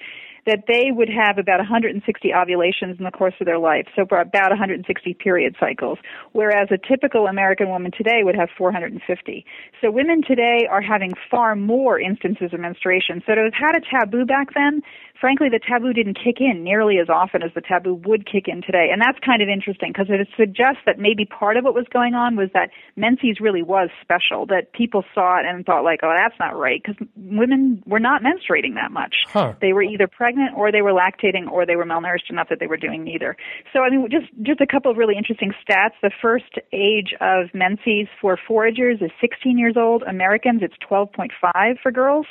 that 0.45 0.63
they 0.67 0.91
would 0.91 1.09
have 1.09 1.37
about 1.37 1.57
160 1.59 2.33
ovulations 2.33 2.97
in 2.97 3.05
the 3.05 3.11
course 3.11 3.33
of 3.39 3.45
their 3.45 3.59
life, 3.59 3.87
so 3.95 4.05
for 4.07 4.19
about 4.19 4.49
160 4.49 5.13
period 5.15 5.55
cycles, 5.59 5.97
whereas 6.33 6.69
a 6.71 6.77
typical 6.77 7.27
American 7.27 7.69
woman 7.69 7.91
today 7.95 8.21
would 8.21 8.35
have 8.35 8.49
450. 8.57 9.45
So 9.81 9.91
women 9.91 10.21
today 10.21 10.67
are 10.69 10.81
having 10.81 11.11
far 11.31 11.55
more 11.55 11.99
instances 11.99 12.53
of 12.53 12.59
menstruation. 12.59 13.21
So 13.25 13.35
to 13.35 13.49
have 13.49 13.53
had 13.53 13.75
a 13.75 13.81
taboo 13.81 14.25
back 14.25 14.53
then, 14.53 14.81
frankly, 15.19 15.49
the 15.49 15.59
taboo 15.59 15.93
didn't 15.93 16.17
kick 16.21 16.37
in 16.39 16.63
nearly 16.63 16.97
as 16.99 17.09
often 17.09 17.43
as 17.43 17.51
the 17.53 17.61
taboo 17.61 17.95
would 18.05 18.29
kick 18.29 18.47
in 18.47 18.61
today. 18.61 18.89
And 18.91 19.01
that's 19.01 19.19
kind 19.19 19.41
of 19.41 19.49
interesting 19.49 19.91
because 19.91 20.07
it 20.09 20.27
suggests 20.37 20.81
that 20.85 20.99
maybe 20.99 21.25
part 21.25 21.57
of 21.57 21.63
what 21.63 21.73
was 21.73 21.85
going 21.91 22.13
on 22.13 22.35
was 22.35 22.49
that 22.53 22.69
menses 22.95 23.39
really 23.39 23.63
was 23.63 23.89
special, 24.01 24.45
that 24.47 24.73
people 24.73 25.03
saw 25.13 25.39
it 25.39 25.45
and 25.45 25.65
thought 25.65 25.83
like, 25.83 25.99
oh, 26.03 26.13
that's 26.13 26.39
not 26.39 26.57
right 26.57 26.81
because 26.83 27.07
women 27.15 27.81
were 27.85 27.99
not 27.99 28.21
menstruating 28.21 28.75
that 28.75 28.91
much. 28.91 29.15
Huh. 29.27 29.53
They 29.61 29.73
were 29.73 29.83
either 29.83 30.07
pregnant 30.07 30.55
or 30.55 30.71
they 30.71 30.81
were 30.81 30.93
lactating 30.93 31.49
or 31.51 31.65
they 31.65 31.75
were 31.75 31.85
malnourished 31.85 32.29
enough 32.29 32.49
that 32.49 32.59
they 32.59 32.67
were 32.67 32.77
doing 32.77 33.03
neither. 33.03 33.35
So 33.73 33.79
I 33.79 33.89
mean, 33.89 34.07
just 34.09 34.27
just 34.43 34.61
a 34.61 34.67
couple 34.67 34.91
of 34.91 34.97
really 34.97 35.15
interesting 35.17 35.51
stats. 35.67 35.93
The 36.01 36.11
first 36.21 36.59
age 36.73 37.13
of 37.21 37.53
menses 37.53 38.07
for 38.21 38.37
foragers 38.47 39.01
is 39.01 39.11
16 39.21 39.57
years 39.57 39.75
old. 39.77 40.03
Americans, 40.03 40.61
it's 40.61 40.75
12.5 40.89 41.79
for 41.81 41.91
girls. 41.91 42.25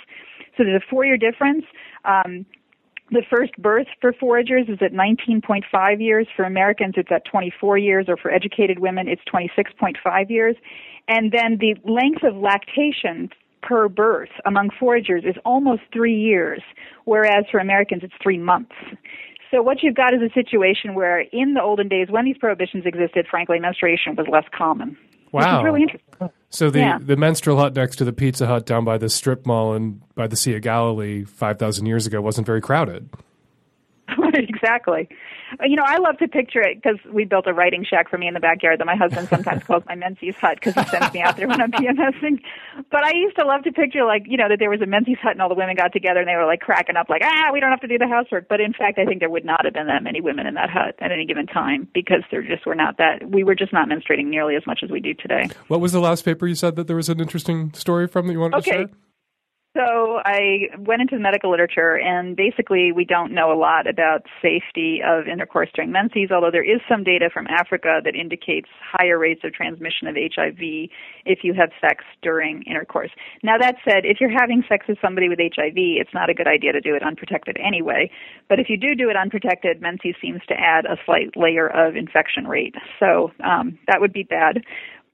So 0.57 0.63
there's 0.65 0.81
a 0.81 0.87
four-year 0.89 1.17
difference. 1.17 1.65
Um, 2.05 2.47
the 3.15 3.23
first 3.31 3.57
birth 3.59 3.87
for 4.01 4.13
foragers 4.13 4.69
is 4.69 4.79
at 4.83 4.93
19.5 4.93 6.01
years. 6.01 6.27
For 6.37 6.45
Americans, 6.45 6.95
it's 6.97 7.11
at 7.11 7.25
24 7.25 7.79
years, 7.79 8.07
or 8.09 8.17
for 8.17 8.31
educated 8.31 8.79
women, 8.79 9.09
it's 9.09 9.23
26.5 9.33 10.31
years. 10.31 10.57
And 11.09 11.33
then 11.33 11.59
the 11.59 11.75
length 11.91 12.23
of 12.23 12.37
lactation 12.37 13.31
per 13.63 13.89
birth 13.89 14.31
among 14.45 14.71
foragers 14.79 15.25
is 15.25 15.37
almost 15.45 15.83
three 15.93 16.17
years, 16.17 16.63
whereas 17.05 17.45
for 17.51 17.59
Americans, 17.59 18.03
it's 18.05 18.15
three 18.23 18.39
months. 18.39 18.75
So 19.51 19.63
what 19.63 19.83
you've 19.83 19.95
got 19.95 20.13
is 20.13 20.21
a 20.21 20.33
situation 20.35 20.95
where 20.95 21.21
in 21.21 21.55
the 21.55 21.63
olden 21.63 21.89
days, 21.89 22.09
when 22.11 22.25
these 22.25 22.39
prohibitions 22.39 22.85
existed, 22.87 23.27
frankly, 23.31 23.59
menstruation 23.61 24.17
was 24.17 24.27
less 24.31 24.45
common. 24.57 24.97
Wow. 25.43 25.63
really 25.65 25.83
interesting. 25.83 26.31
So 26.51 26.71
the 26.71 26.79
Yeah. 26.79 26.99
the 27.01 27.17
menstrual 27.17 27.57
hut 27.59 27.75
next 27.75 27.97
to 27.97 28.05
the 28.05 28.13
Pizza 28.13 28.47
Hut 28.47 28.65
down 28.65 28.85
by 28.85 28.97
the 28.99 29.09
strip 29.09 29.45
mall 29.47 29.75
and 29.75 30.01
by 30.15 30.27
the 30.29 30.37
Sea 30.37 30.55
of 30.55 30.63
Galilee 30.63 31.25
five 31.25 31.59
thousand 31.59 31.87
years 31.87 32.07
ago 32.07 32.21
wasn't 32.21 32.47
very 32.47 32.61
crowded. 32.61 33.11
exactly. 34.49 35.09
You 35.63 35.77
know, 35.77 35.85
I 35.87 35.99
love 35.99 36.19
to 36.19 36.29
picture 36.29 36.61
it 36.61 36.83
because 36.83 36.99
we 37.13 37.25
built 37.25 37.47
a 37.47 37.53
writing 37.53 37.85
shack 37.89 38.09
for 38.09 38.19
me 38.19 38.27
in 38.27 38.35
the 38.35 38.41
backyard 38.41 38.81
that 38.81 38.87
my 38.87 38.97
husband 38.97 39.29
sometimes 39.29 39.63
calls 39.65 39.85
my 39.87 39.95
menses 39.95 40.35
hut 40.37 40.57
because 40.57 40.75
he 40.75 40.85
sends 40.91 41.13
me 41.13 41.23
out 41.23 41.37
there 41.37 41.47
when 41.47 41.61
I'm 41.61 41.71
PMSing. 41.71 42.41
But 42.91 43.05
I 43.05 43.13
used 43.15 43.37
to 43.39 43.45
love 43.45 43.63
to 43.63 43.73
picture 43.73 44.05
like, 44.05 44.25
you 44.27 44.37
know, 44.37 44.49
that 44.49 44.59
there 44.59 44.71
was 44.71 44.81
a 44.81 44.87
menses 44.87 45.17
hut 45.23 45.33
and 45.33 45.43
all 45.43 45.49
the 45.49 45.55
women 45.55 45.77
got 45.77 45.93
together 45.93 46.21
and 46.21 46.29
they 46.29 46.35
were 46.35 46.47
like 46.47 46.61
cracking 46.61 46.97
up 46.97 47.09
like, 47.09 47.23
ah, 47.25 47.51
we 47.53 47.61
don't 47.61 47.71
have 47.71 47.81
to 47.81 47.89
do 47.89 47.99
the 47.99 48.09
housework. 48.09 48.49
But 48.49 48.61
in 48.61 48.73
fact, 48.73 48.99
I 48.99 49.05
think 49.05 49.21
there 49.21 49.31
would 49.31 49.45
not 49.45 49.65
have 49.65 49.75
been 49.75 49.87
that 49.87 50.03
many 50.03 50.21
women 50.21 50.47
in 50.47 50.55
that 50.55 50.71
hut 50.71 50.97
at 50.99 51.13
any 51.13 51.25
given 51.25 51.47
time 51.47 51.89
because 51.95 52.23
there 52.31 52.43
just 52.43 52.67
were 52.67 52.75
not 52.75 52.99
that, 52.99 53.29
we 53.31 53.45
were 53.45 53.55
just 53.55 53.73
not 53.73 53.89
menstruating 53.89 54.27
nearly 54.27 54.57
as 54.57 54.67
much 54.67 54.81
as 54.83 54.91
we 54.91 55.01
do 55.01 55.15
today. 55.15 55.49
What 55.69 55.81
was 55.81 55.93
the 55.93 56.01
last 56.01 56.25
paper 56.25 56.47
you 56.47 56.57
said 56.57 56.77
that 56.77 56.87
there 56.87 56.97
was 56.97 57.09
an 57.09 57.21
interesting 57.21 57.73
story 57.75 58.09
from 58.09 58.27
that 58.27 58.33
you 58.33 58.41
wanted 58.41 58.65
to 58.65 58.71
share? 58.71 58.87
So 59.77 60.21
I 60.25 60.71
went 60.79 61.03
into 61.03 61.17
the 61.17 61.21
medical 61.21 61.51
literature, 61.51 61.99
and 61.99 62.37
basically, 62.37 62.93
we 62.93 63.05
don't 63.05 63.33
know 63.33 63.53
a 63.53 63.59
lot 63.59 63.89
about 63.89 64.23
safety 64.41 65.01
of 65.05 65.27
intercourse 65.27 65.69
during 65.75 65.91
menses. 65.91 66.31
Although 66.31 66.53
there 66.53 66.63
is 66.63 66.81
some 66.89 67.03
data 67.03 67.29
from 67.33 67.49
Africa 67.49 67.99
that 68.05 68.15
indicates 68.15 68.69
higher 68.81 69.19
rates 69.19 69.41
of 69.43 69.53
transmission 69.53 70.07
of 70.07 70.15
HIV 70.15 70.63
if 71.27 71.41
you 71.43 71.55
have 71.55 71.71
sex 71.81 72.05
during 72.23 72.63
intercourse. 72.71 73.11
Now 73.43 73.59
that 73.59 73.75
said, 73.83 74.05
if 74.05 74.19
you're 74.21 74.31
having 74.31 74.63
sex 74.69 74.87
with 74.89 74.99
somebody 75.03 75.29
with 75.29 75.41
HIV, 75.41 75.75
it's 75.75 76.15
not 76.15 76.31
a 76.31 76.35
good 76.35 76.47
idea 76.47 76.71
to 76.71 76.81
do 76.81 76.95
it 76.95 77.03
unprotected 77.03 77.57
anyway. 77.59 78.09
But 78.49 78.61
if 78.61 78.71
you 78.71 78.77
do 78.77 78.95
do 78.95 79.11
it 79.11 79.17
unprotected, 79.17 79.83
menses 79.83 80.15
seems 80.23 80.43
to 80.47 80.55
add 80.55 80.87
a 80.87 80.95
slight 81.05 81.35
layer 81.35 81.67
of 81.67 81.97
infection 81.97 82.47
rate. 82.47 82.77
So 83.01 83.33
um, 83.43 83.77
that 83.89 84.01
would 84.01 84.13
be 84.13 84.23
bad. 84.23 84.63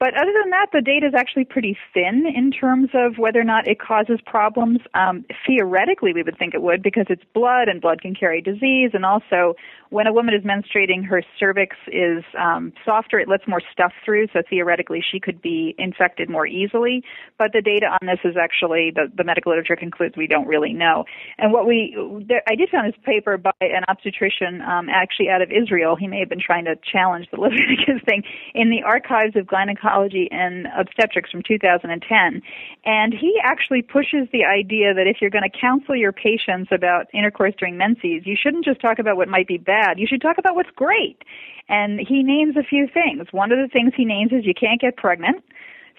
But 0.00 0.14
other 0.14 0.32
than 0.32 0.48
that, 0.48 0.68
the 0.72 0.80
data 0.80 1.08
is 1.08 1.12
actually 1.14 1.44
pretty 1.44 1.76
thin 1.92 2.24
in 2.34 2.50
terms 2.50 2.88
of 2.94 3.18
whether 3.18 3.38
or 3.38 3.44
not 3.44 3.68
it 3.68 3.78
causes 3.78 4.18
problems. 4.24 4.78
Um, 4.94 5.26
theoretically, 5.46 6.14
we 6.14 6.22
would 6.22 6.38
think 6.38 6.54
it 6.54 6.62
would 6.62 6.82
because 6.82 7.04
it's 7.10 7.22
blood 7.34 7.68
and 7.68 7.82
blood 7.82 8.00
can 8.00 8.14
carry 8.14 8.40
disease. 8.40 8.92
And 8.94 9.04
also, 9.04 9.56
when 9.90 10.06
a 10.06 10.12
woman 10.14 10.32
is 10.32 10.40
menstruating, 10.40 11.04
her 11.04 11.22
cervix 11.38 11.76
is 11.88 12.24
um, 12.40 12.72
softer. 12.82 13.20
It 13.20 13.28
lets 13.28 13.46
more 13.46 13.60
stuff 13.70 13.92
through. 14.02 14.28
So 14.32 14.40
theoretically, 14.48 15.04
she 15.04 15.20
could 15.20 15.42
be 15.42 15.74
infected 15.76 16.30
more 16.30 16.46
easily. 16.46 17.04
But 17.36 17.52
the 17.52 17.60
data 17.60 17.84
on 17.84 18.06
this 18.06 18.20
is 18.24 18.36
actually, 18.40 18.92
the, 18.94 19.12
the 19.14 19.24
medical 19.24 19.52
literature 19.52 19.76
concludes 19.76 20.16
we 20.16 20.26
don't 20.26 20.46
really 20.46 20.72
know. 20.72 21.04
And 21.36 21.52
what 21.52 21.66
we, 21.66 21.94
there, 22.26 22.42
I 22.48 22.54
did 22.54 22.70
find 22.70 22.90
this 22.90 22.98
paper 23.04 23.36
by 23.36 23.52
an 23.60 23.84
obstetrician 23.86 24.62
um, 24.62 24.88
actually 24.88 25.28
out 25.28 25.42
of 25.42 25.50
Israel. 25.52 25.94
He 25.94 26.06
may 26.06 26.20
have 26.20 26.30
been 26.30 26.40
trying 26.40 26.64
to 26.64 26.76
challenge 26.90 27.26
the 27.30 27.38
Leviticus 27.40 28.00
thing 28.08 28.22
in 28.54 28.70
the 28.70 28.80
archives 28.82 29.36
of 29.36 29.46
gynecology 29.46 29.89
Gynecology 29.90 30.28
and 30.30 30.66
Obstetrics 30.78 31.30
from 31.30 31.42
2010. 31.42 32.42
And 32.84 33.14
he 33.14 33.38
actually 33.42 33.82
pushes 33.82 34.28
the 34.32 34.44
idea 34.44 34.94
that 34.94 35.06
if 35.06 35.18
you're 35.20 35.30
going 35.30 35.48
to 35.48 35.58
counsel 35.58 35.96
your 35.96 36.12
patients 36.12 36.70
about 36.72 37.06
intercourse 37.12 37.54
during 37.58 37.76
menses, 37.76 38.22
you 38.24 38.36
shouldn't 38.40 38.64
just 38.64 38.80
talk 38.80 38.98
about 38.98 39.16
what 39.16 39.28
might 39.28 39.46
be 39.46 39.58
bad. 39.58 39.98
You 39.98 40.06
should 40.06 40.22
talk 40.22 40.38
about 40.38 40.54
what's 40.54 40.70
great. 40.76 41.22
And 41.68 42.00
he 42.00 42.22
names 42.22 42.56
a 42.56 42.62
few 42.62 42.88
things. 42.92 43.28
One 43.32 43.52
of 43.52 43.58
the 43.58 43.68
things 43.68 43.92
he 43.96 44.04
names 44.04 44.32
is 44.32 44.44
you 44.44 44.54
can't 44.54 44.80
get 44.80 44.96
pregnant. 44.96 45.44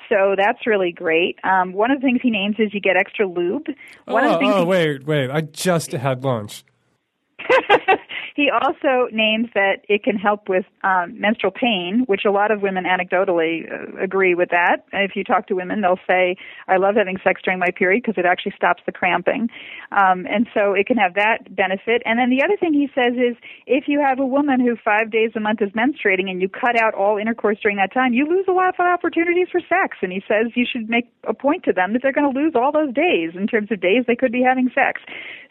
So 0.10 0.36
that's 0.38 0.68
really 0.68 0.92
great. 0.92 1.38
Um, 1.44 1.72
one 1.72 1.92
of 1.92 2.02
the 2.02 2.06
things 2.06 2.20
he 2.22 2.32
names 2.32 2.56
is 2.60 2.74
you 2.74 2.82
get 2.82 2.98
extra 2.98 3.26
lube. 3.28 3.68
One 4.06 4.26
oh, 4.26 4.28
of 4.28 4.34
the 4.34 4.40
things 4.40 4.54
oh 4.56 4.60
he- 4.60 4.66
wait, 4.66 5.06
wait. 5.06 5.30
I 5.30 5.42
just 5.42 5.92
had 5.94 6.24
lunch. 6.24 6.64
he 8.36 8.50
also 8.50 9.08
names 9.12 9.50
that 9.54 9.84
it 9.90 10.04
can 10.04 10.16
help 10.16 10.50
with 10.50 10.66
um, 10.84 11.20
menstrual 11.20 11.52
pain, 11.52 12.04
which 12.08 12.26
a 12.26 12.32
lot 12.32 12.52
of 12.52 12.62
women 12.62 12.86
anecdotally 12.86 13.72
uh, 13.72 14.02
agree 14.02 14.36
with 14.36 14.50
that. 14.50 14.86
If 14.94 15.16
you 15.16 15.24
talk 15.24 15.48
to 15.48 15.56
women, 15.56 15.82
they'll 15.82 16.00
say, 16.08 16.36
"I 16.68 16.78
love 16.78 16.96
having 16.96 17.18
sex 17.24 17.42
during 17.44 17.60
my 17.60 17.72
period 17.72 18.04
because 18.04 18.18
it 18.18 18.26
actually 18.26 18.54
stops 18.56 18.82
the 18.86 18.92
cramping," 18.92 19.50
um, 19.92 20.26
and 20.30 20.48
so 20.54 20.74
it 20.74 20.88
can 20.88 20.98
have 20.98 21.16
that 21.16 21.56
benefit. 21.56 22.02
And 22.06 22.20
then 22.20 22.30
the 22.30 22.44
other 22.44 22.58
thing 22.58 22.74
he 22.74 22.90
says 22.94 23.14
is, 23.14 23.36
if 23.68 23.88
you 23.88 24.00
have 24.00 24.20
a 24.20 24.26
woman 24.26 24.60
who 24.60 24.76
five 24.76 25.12
days 25.12 25.32
a 25.36 25.40
month 25.40 25.62
is 25.62 25.70
menstruating 25.72 26.30
and 26.30 26.42
you 26.42 26.50
cut 26.50 26.78
out 26.78 26.94
all 26.94 27.18
intercourse 27.18 27.58
during 27.62 27.78
that 27.78 27.94
time, 27.94 28.14
you 28.14 28.26
lose 28.26 28.46
a 28.48 28.52
lot 28.52 28.70
of 28.70 28.80
opportunities 28.80 29.48
for 29.52 29.62
sex. 29.62 29.98
And 30.02 30.12
he 30.12 30.24
says 30.28 30.52
you 30.56 30.66
should 30.66 30.90
make 30.90 31.12
a 31.28 31.34
point 31.34 31.64
to 31.64 31.74
them 31.74 31.94
that 31.94 32.02
they're 32.02 32.12
going 32.12 32.32
to 32.32 32.40
lose 32.40 32.54
all 32.56 32.72
those 32.72 32.94
days 32.94 33.32
in 33.36 33.48
terms 33.48 33.72
of 33.72 33.82
days 33.82 34.06
they 34.08 34.16
could 34.16 34.32
be 34.32 34.42
having 34.42 34.70
sex. 34.74 35.02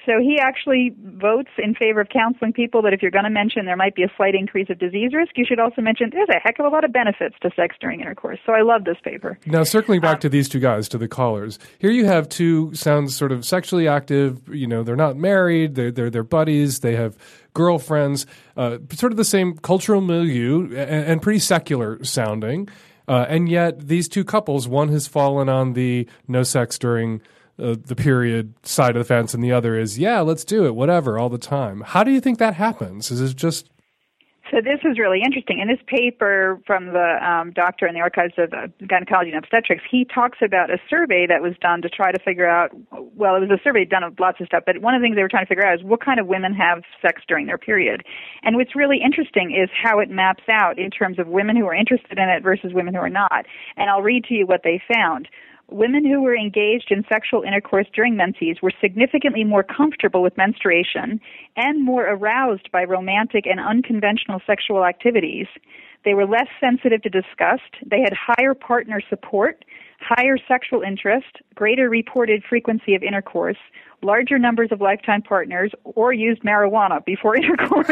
So 0.07 0.21
he 0.21 0.39
actually 0.41 0.95
votes 0.99 1.51
in 1.59 1.75
favor 1.75 2.01
of 2.01 2.09
counseling 2.09 2.53
people 2.53 2.81
that 2.83 2.93
if 2.93 3.03
you're 3.03 3.11
going 3.11 3.25
to 3.25 3.31
mention 3.31 3.67
there 3.67 3.77
might 3.77 3.95
be 3.95 4.03
a 4.03 4.11
slight 4.17 4.35
increase 4.35 4.71
of 4.71 4.79
disease 4.79 5.13
risk, 5.13 5.33
you 5.37 5.45
should 5.47 5.61
also 5.61 5.83
mention 5.83 6.11
there's 6.13 6.29
a 6.29 6.41
heck 6.43 6.59
of 6.59 6.65
a 6.65 6.69
lot 6.69 6.85
of 6.85 6.93
benefits 6.93 7.37
to 7.43 7.51
sex 7.55 7.77
during 7.81 8.01
intercourse. 8.01 8.39
So 8.47 8.53
I 8.53 8.63
love 8.63 8.85
this 8.85 8.97
paper. 9.05 9.39
Now, 9.47 9.63
circling 9.63 9.99
Um, 9.99 10.11
back 10.11 10.21
to 10.21 10.29
these 10.29 10.49
two 10.49 10.59
guys, 10.61 10.89
to 10.89 10.99
the 10.99 11.09
callers. 11.09 11.59
Here 11.79 11.91
you 11.91 12.07
have 12.07 12.29
two 12.29 12.75
sounds 12.75 13.15
sort 13.15 13.33
of 13.33 13.45
sexually 13.45 13.87
active. 13.87 14.49
You 14.49 14.67
know, 14.67 14.83
they're 14.83 14.97
not 14.97 15.17
married. 15.17 15.75
They're 15.75 15.91
they're, 15.91 16.11
they're 16.11 16.23
buddies. 16.23 16.81
They 16.81 16.97
have 16.97 17.17
girlfriends. 17.53 18.27
Uh, 18.57 18.79
sort 18.93 19.13
of 19.13 19.17
the 19.17 19.25
same 19.25 19.57
cultural 19.59 20.01
milieu 20.01 20.65
and, 20.65 21.05
and 21.05 21.23
pretty 21.23 21.41
secular 21.41 22.03
sounding. 22.05 22.69
Uh, 23.09 23.27
and 23.29 23.49
yet, 23.49 23.89
these 23.89 24.09
two 24.09 24.25
couples, 24.25 24.69
one 24.69 24.89
has 24.89 25.09
fallen 25.09 25.49
on 25.49 25.73
the 25.73 26.09
no 26.29 26.43
sex 26.45 26.79
during 26.79 27.21
uh, 27.61 27.77
the 27.85 27.96
period 27.96 28.55
side 28.62 28.96
of 28.96 29.01
the 29.01 29.05
fence, 29.05 29.35
and 29.35 29.42
the 29.44 29.53
other 29.53 29.79
is, 29.79 29.99
yeah, 29.99 30.20
let's 30.20 30.44
do 30.44 30.66
it, 30.66 30.75
whatever, 30.75 31.18
all 31.18 31.29
the 31.29 31.38
time. 31.38 31.83
How 31.83 32.03
do 32.03 32.11
you 32.11 32.20
think 32.20 32.38
that 32.38 32.55
happens? 32.55 33.11
Is 33.11 33.20
it 33.20 33.37
just 33.37 33.70
So 34.51 34.57
this 34.57 34.81
is 34.85 34.99
really 34.99 35.20
interesting. 35.25 35.61
In 35.61 35.68
this 35.68 35.79
paper 35.87 36.61
from 36.66 36.87
the 36.87 37.18
um, 37.23 37.53
doctor 37.53 37.87
in 37.87 37.94
the 37.94 38.01
archives 38.01 38.35
of 38.37 38.53
uh, 38.53 38.66
gynecology 38.85 39.31
and 39.31 39.38
obstetrics, 39.38 39.85
he 39.88 40.05
talks 40.05 40.38
about 40.42 40.70
a 40.70 40.79
survey 40.88 41.25
that 41.29 41.40
was 41.40 41.55
done 41.61 41.83
to 41.83 41.88
try 41.88 42.11
to 42.11 42.18
figure 42.18 42.49
out. 42.49 42.70
Well, 42.90 43.37
it 43.37 43.40
was 43.40 43.51
a 43.51 43.62
survey 43.62 43.85
done 43.85 44.03
of 44.03 44.18
lots 44.18 44.40
of 44.40 44.46
stuff, 44.46 44.64
but 44.66 44.83
one 44.83 44.94
of 44.94 45.01
the 45.01 45.05
things 45.05 45.14
they 45.14 45.23
were 45.23 45.29
trying 45.29 45.44
to 45.44 45.49
figure 45.49 45.64
out 45.64 45.79
is 45.79 45.85
what 45.85 46.05
kind 46.05 46.18
of 46.18 46.27
women 46.27 46.53
have 46.55 46.83
sex 47.01 47.23
during 47.29 47.46
their 47.46 47.59
period. 47.59 48.03
And 48.42 48.57
what's 48.57 48.75
really 48.75 48.99
interesting 49.05 49.55
is 49.55 49.70
how 49.70 50.01
it 50.01 50.11
maps 50.11 50.44
out 50.51 50.81
in 50.81 50.90
terms 50.90 51.20
of 51.20 51.29
women 51.29 51.55
who 51.57 51.66
are 51.66 51.75
interested 51.75 52.18
in 52.18 52.29
it 52.29 52.42
versus 52.42 52.73
women 52.75 52.94
who 52.94 53.01
are 53.01 53.09
not. 53.09 53.46
And 53.77 53.88
I'll 53.88 54.03
read 54.03 54.25
to 54.25 54.35
you 54.35 54.46
what 54.46 54.62
they 54.64 54.83
found. 54.92 55.29
Women 55.71 56.05
who 56.05 56.21
were 56.21 56.37
engaged 56.37 56.91
in 56.91 57.05
sexual 57.09 57.43
intercourse 57.43 57.87
during 57.95 58.17
menses 58.17 58.57
were 58.61 58.73
significantly 58.81 59.45
more 59.45 59.63
comfortable 59.63 60.21
with 60.21 60.37
menstruation 60.37 61.21
and 61.57 61.85
more 61.85 62.07
aroused 62.07 62.71
by 62.73 62.83
romantic 62.83 63.47
and 63.47 63.61
unconventional 63.61 64.41
sexual 64.47 64.85
activities. 64.85 65.47
They 66.05 66.15
were 66.15 66.27
less 66.27 66.49
sensitive 66.59 67.03
to 67.03 67.09
disgust. 67.09 67.71
They 67.87 68.01
had 68.01 68.13
higher 68.15 68.55
partner 68.55 69.01
support, 69.09 69.65
higher 70.01 70.39
sexual 70.49 70.83
interest, 70.83 71.39
greater 71.55 71.89
reported 71.89 72.43
frequency 72.49 72.95
of 72.95 73.03
intercourse, 73.03 73.59
larger 74.03 74.39
numbers 74.39 74.69
of 74.73 74.81
lifetime 74.81 75.23
partners, 75.23 75.73
or 75.85 76.13
used 76.13 76.43
marijuana 76.43 77.05
before 77.05 77.37
intercourse. 77.43 77.87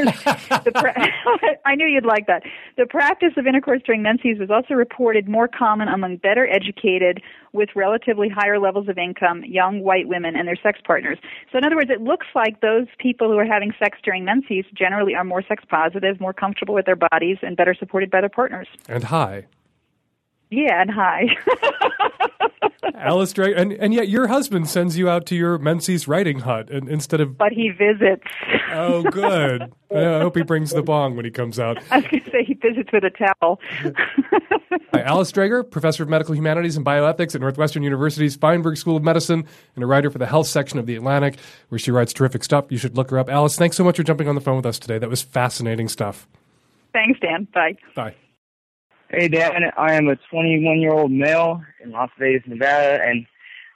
pra- 0.75 1.13
I 1.67 1.75
knew 1.75 1.87
you'd 1.87 2.07
like 2.07 2.27
that. 2.27 2.43
The 2.77 2.87
practice 2.87 3.33
of 3.37 3.47
intercourse 3.47 3.83
during 3.85 4.03
menses 4.03 4.39
was 4.39 4.51
also 4.51 4.75
reported 4.75 5.29
more 5.29 5.49
common 5.49 5.89
among 5.89 6.17
better 6.17 6.47
educated, 6.49 7.23
with 7.53 7.71
relatively 7.75 8.29
higher 8.29 8.59
levels 8.59 8.89
of 8.89 8.99
income, 8.99 9.43
young 9.45 9.81
white 9.83 10.07
women 10.07 10.37
and 10.37 10.47
their 10.47 10.57
sex 10.63 10.79
partners. 10.87 11.19
So, 11.51 11.59
in 11.59 11.65
other 11.65 11.77
words, 11.77 11.91
it 11.91 12.01
looks 12.03 12.27
like 12.35 12.61
those 12.61 12.87
people 12.99 13.29
who 13.31 13.39
are 13.39 13.45
having 13.47 13.73
sex 13.79 13.99
during 14.05 14.25
menses 14.25 14.65
generally 14.75 15.15
are 15.15 15.25
more 15.25 15.43
sex 15.43 15.65
positive, 15.69 16.21
more 16.21 16.33
comfortable 16.35 16.75
with 16.75 16.87
their 16.87 16.97
bodies, 16.97 17.39
and 17.43 17.57
better 17.57 17.75
supported 17.75 18.11
by 18.11 18.21
their 18.21 18.29
partners. 18.29 18.69
and 18.89 19.05
high? 19.05 19.47
Yeah, 20.51 20.81
and 20.81 20.91
high. 20.91 21.27
Alice 22.95 23.33
Drake, 23.33 23.55
and, 23.57 23.73
and 23.73 23.95
yet 23.95 24.09
your 24.09 24.27
husband 24.27 24.69
sends 24.69 24.99
you 24.99 25.09
out 25.09 25.27
to 25.27 25.37
your 25.37 25.59
menses 25.59 26.09
writing 26.09 26.41
hut 26.41 26.71
and, 26.71 26.89
instead 26.89 27.21
of. 27.21 27.39
but 27.39 27.53
he 27.53 27.71
visits. 27.71 28.27
Oh, 28.73 29.03
good. 29.03 29.63
I 29.95 30.21
hope 30.21 30.37
he 30.37 30.43
brings 30.43 30.71
the 30.71 30.83
bong 30.83 31.17
when 31.17 31.25
he 31.25 31.31
comes 31.31 31.59
out. 31.59 31.79
I 31.91 31.99
was 31.99 32.07
going 32.07 32.25
to 32.25 32.31
say 32.31 32.45
he 32.45 32.55
visits 32.55 32.91
with 32.93 33.05
a 33.05 33.11
towel. 33.11 33.61
Hi, 34.93 35.03
Alice 35.03 35.33
Dreger, 35.33 35.69
professor 35.69 36.03
of 36.03 36.09
medical 36.09 36.35
humanities 36.35 36.77
and 36.77 36.85
bioethics 36.85 37.35
at 37.35 37.41
Northwestern 37.41 37.83
University's 37.83 38.37
Feinberg 38.37 38.77
School 38.77 38.97
of 38.97 39.03
Medicine 39.03 39.47
and 39.75 39.85
a 39.85 39.87
writer 39.87 40.11
for 40.11 40.19
the 40.19 40.27
health 40.27 40.47
section 40.47 40.79
of 40.79 40.87
The 40.87 40.97
Atlantic, 40.97 41.39
where 41.69 41.79
she 41.79 41.91
writes 41.91 42.13
terrific 42.13 42.45
stuff. 42.45 42.67
You 42.71 42.79
should 42.79 42.97
look 42.97 43.11
her 43.11 43.19
up. 43.19 43.29
Alice, 43.29 43.57
thanks 43.57 43.77
so 43.77 43.85
much 43.85 43.97
for 43.97 44.03
jumping 44.03 44.29
on 44.29 44.35
the 44.35 44.41
phone 44.41 44.57
with 44.57 44.67
us 44.67 44.79
today. 44.79 44.99
That 44.99 45.11
was 45.11 45.23
fascinating 45.23 45.89
stuff. 45.89 46.27
Thanks, 46.93 47.21
Dan. 47.21 47.47
Bye. 47.55 47.77
Bye. 47.95 48.15
Hey, 49.11 49.27
Dan. 49.27 49.63
I 49.79 49.95
am 49.95 50.07
a 50.09 50.17
21 50.31 50.81
year 50.81 50.93
old 50.93 51.11
male 51.11 51.63
in 51.83 51.93
Las 51.93 52.11
Vegas, 52.19 52.43
Nevada, 52.47 53.03
and 53.03 53.25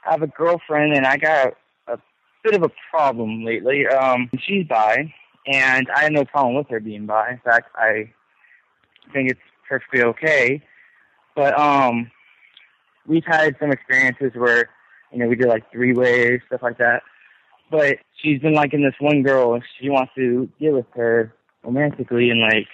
I 0.07 0.11
have 0.11 0.21
a 0.21 0.27
girlfriend, 0.27 0.93
and 0.93 1.07
I 1.07 1.17
got 1.17 1.55
a 1.89 1.93
a 1.95 1.99
bit 2.45 2.55
of 2.55 2.63
a 2.63 2.71
problem 2.91 3.43
lately. 3.43 3.87
Um, 3.87 4.29
she's 4.41 4.67
bi, 4.67 5.11
and 5.47 5.89
I 5.89 6.03
have 6.03 6.13
no 6.13 6.27
problem 6.27 6.57
with 6.57 6.69
her 6.69 6.81
being 6.81 7.07
bi. 7.07 7.31
In 7.31 7.39
fact, 7.39 7.71
I 7.75 8.13
think 9.15 9.31
it's 9.31 9.41
perfectly 9.67 10.03
okay. 10.03 10.63
But 11.35 11.59
um, 11.59 12.11
we've 13.07 13.25
had 13.25 13.57
some 13.59 13.73
experiences 13.73 14.33
where, 14.35 14.69
you 15.13 15.19
know, 15.19 15.29
we 15.29 15.37
did 15.37 15.49
like 15.49 15.73
three 15.73 15.95
ways, 15.95 16.41
stuff 16.49 16.63
like 16.63 16.77
that. 16.77 17.03
But 17.71 17.97
she's 18.21 18.39
been 18.43 18.53
liking 18.53 18.83
this 18.83 19.01
one 19.01 19.23
girl, 19.23 19.55
and 19.55 19.65
she 19.81 19.89
wants 19.89 20.13
to 20.17 20.47
get 20.61 20.75
with 20.75 20.85
her 20.95 21.33
romantically 21.65 22.29
and 22.29 22.43
like 22.43 22.67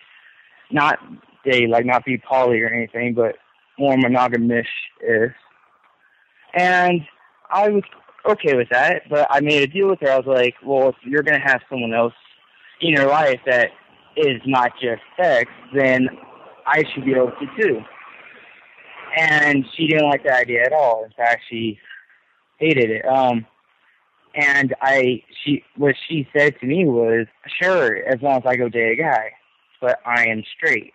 not 0.73 0.99
date, 1.45 1.69
like 1.69 1.87
not 1.87 2.05
be 2.05 2.19
poly 2.19 2.61
or 2.61 2.69
anything, 2.69 3.15
but 3.15 3.37
more 3.79 3.97
monogamous 3.97 4.67
is. 5.01 5.31
And 6.55 7.03
I 7.51 7.69
was 7.69 7.83
okay 8.29 8.57
with 8.57 8.69
that, 8.71 9.03
but 9.09 9.27
I 9.31 9.41
made 9.41 9.63
a 9.63 9.67
deal 9.67 9.89
with 9.89 10.01
her. 10.01 10.11
I 10.11 10.19
was 10.19 10.27
like, 10.27 10.55
well, 10.65 10.89
if 10.89 10.97
you're 11.05 11.23
gonna 11.23 11.39
have 11.45 11.61
someone 11.71 11.95
else 11.95 12.15
in 12.81 12.91
your 12.91 13.07
life 13.07 13.41
that 13.47 13.71
is 14.17 14.41
not 14.47 14.73
just 14.81 15.03
sex, 15.17 15.51
then 15.75 16.09
I 16.67 16.85
should 16.93 17.05
be 17.05 17.13
able 17.13 17.33
to 17.33 17.63
too. 17.63 17.81
And 19.17 19.65
she 19.75 19.87
didn't 19.87 20.09
like 20.09 20.25
the 20.25 20.35
idea 20.35 20.65
at 20.65 20.73
all. 20.73 21.05
In 21.05 21.13
fact, 21.13 21.43
she 21.49 21.79
hated 22.59 22.91
it. 22.91 23.07
Um, 23.07 23.47
and 24.35 24.75
I, 24.83 25.23
she, 25.45 25.65
what 25.77 25.95
she 26.09 26.29
said 26.37 26.59
to 26.61 26.67
me 26.67 26.85
was, 26.85 27.27
sure, 27.61 28.05
as 28.07 28.21
long 28.21 28.39
as 28.39 28.43
I 28.47 28.57
go 28.57 28.69
date 28.69 28.99
a 28.99 29.03
guy, 29.03 29.33
but 29.81 29.99
I 30.05 30.27
am 30.27 30.45
straight. 30.57 30.93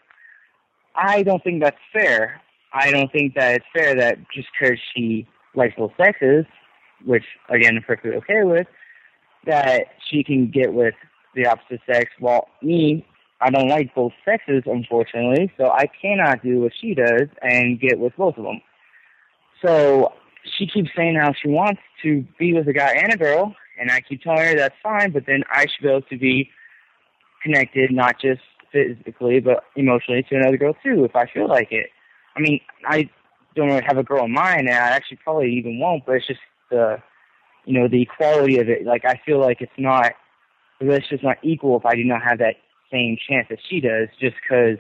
I 0.95 1.23
don't 1.23 1.43
think 1.43 1.61
that's 1.61 1.77
fair. 1.91 2.41
I 2.73 2.91
don't 2.91 3.11
think 3.11 3.35
that 3.35 3.55
it's 3.55 3.65
fair 3.73 3.95
that 3.95 4.17
just 4.33 4.47
because 4.59 4.77
she 4.93 5.27
likes 5.55 5.75
both 5.77 5.91
sexes, 5.97 6.45
which 7.05 7.25
again 7.49 7.77
I'm 7.77 7.83
perfectly 7.83 8.15
okay 8.17 8.43
with, 8.43 8.67
that 9.45 9.87
she 10.09 10.23
can 10.23 10.49
get 10.49 10.73
with 10.73 10.95
the 11.35 11.47
opposite 11.47 11.81
sex. 11.85 12.11
While 12.19 12.47
me, 12.61 13.05
I 13.41 13.49
don't 13.49 13.67
like 13.67 13.93
both 13.93 14.13
sexes, 14.23 14.63
unfortunately, 14.65 15.51
so 15.57 15.69
I 15.69 15.87
cannot 16.01 16.43
do 16.43 16.61
what 16.61 16.71
she 16.79 16.93
does 16.93 17.27
and 17.41 17.79
get 17.79 17.99
with 17.99 18.15
both 18.15 18.37
of 18.37 18.43
them. 18.43 18.61
So 19.65 20.13
she 20.57 20.67
keeps 20.67 20.89
saying 20.95 21.15
how 21.15 21.33
she 21.33 21.49
wants 21.49 21.81
to 22.03 22.25
be 22.37 22.53
with 22.53 22.67
a 22.67 22.73
guy 22.73 22.93
and 22.93 23.13
a 23.13 23.17
girl, 23.17 23.55
and 23.79 23.91
I 23.91 24.01
keep 24.01 24.21
telling 24.21 24.39
her 24.39 24.55
that's 24.55 24.75
fine, 24.81 25.11
but 25.11 25.25
then 25.25 25.43
I 25.51 25.61
should 25.61 25.83
be 25.83 25.89
able 25.89 26.01
to 26.03 26.17
be 26.17 26.49
connected, 27.41 27.91
not 27.91 28.19
just 28.21 28.41
physically, 28.73 29.39
but 29.39 29.63
emotionally 29.77 30.23
to 30.23 30.35
another 30.35 30.57
girl 30.57 30.75
too, 30.83 31.05
if 31.05 31.15
I 31.15 31.27
feel 31.27 31.47
like 31.47 31.71
it. 31.71 31.87
I 32.35 32.41
mean, 32.41 32.59
I 32.85 33.09
don't 33.55 33.67
really 33.67 33.83
have 33.85 33.97
a 33.97 34.03
girl 34.03 34.25
in 34.25 34.31
mind, 34.33 34.61
and 34.61 34.71
I 34.71 34.89
actually 34.89 35.19
probably 35.23 35.53
even 35.53 35.79
won't, 35.79 36.05
but 36.05 36.15
it's 36.15 36.27
just 36.27 36.39
the, 36.71 36.97
you 37.65 37.79
know, 37.79 37.87
the 37.87 38.01
equality 38.01 38.57
of 38.57 38.67
it. 38.67 38.85
Like, 38.85 39.05
I 39.05 39.21
feel 39.25 39.39
like 39.39 39.61
it's 39.61 39.71
not, 39.77 40.13
the 40.79 40.87
relationship's 40.87 41.23
not 41.23 41.37
equal 41.43 41.77
if 41.77 41.85
I 41.85 41.95
do 41.95 42.03
not 42.03 42.23
have 42.23 42.39
that 42.39 42.55
same 42.91 43.17
chance 43.29 43.47
that 43.49 43.59
she 43.69 43.79
does, 43.79 44.09
just 44.19 44.35
because 44.41 44.77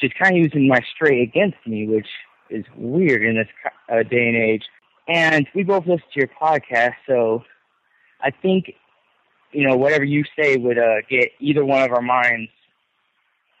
she's 0.00 0.12
kind 0.20 0.36
of 0.36 0.42
using 0.42 0.66
my 0.66 0.80
straight 0.94 1.22
against 1.22 1.58
me, 1.66 1.86
which 1.86 2.08
is 2.50 2.64
weird 2.76 3.22
in 3.22 3.36
this 3.36 3.48
uh, 3.92 4.02
day 4.02 4.28
and 4.28 4.36
age. 4.36 4.64
And 5.06 5.46
we 5.54 5.62
both 5.62 5.86
listen 5.86 6.06
to 6.14 6.20
your 6.20 6.30
podcast, 6.40 6.94
so 7.06 7.44
I 8.20 8.30
think, 8.30 8.72
you 9.52 9.66
know, 9.66 9.76
whatever 9.76 10.04
you 10.04 10.24
say 10.38 10.56
would 10.56 10.78
uh, 10.78 11.02
get 11.08 11.30
either 11.40 11.64
one 11.64 11.82
of 11.82 11.92
our 11.92 12.02
minds, 12.02 12.50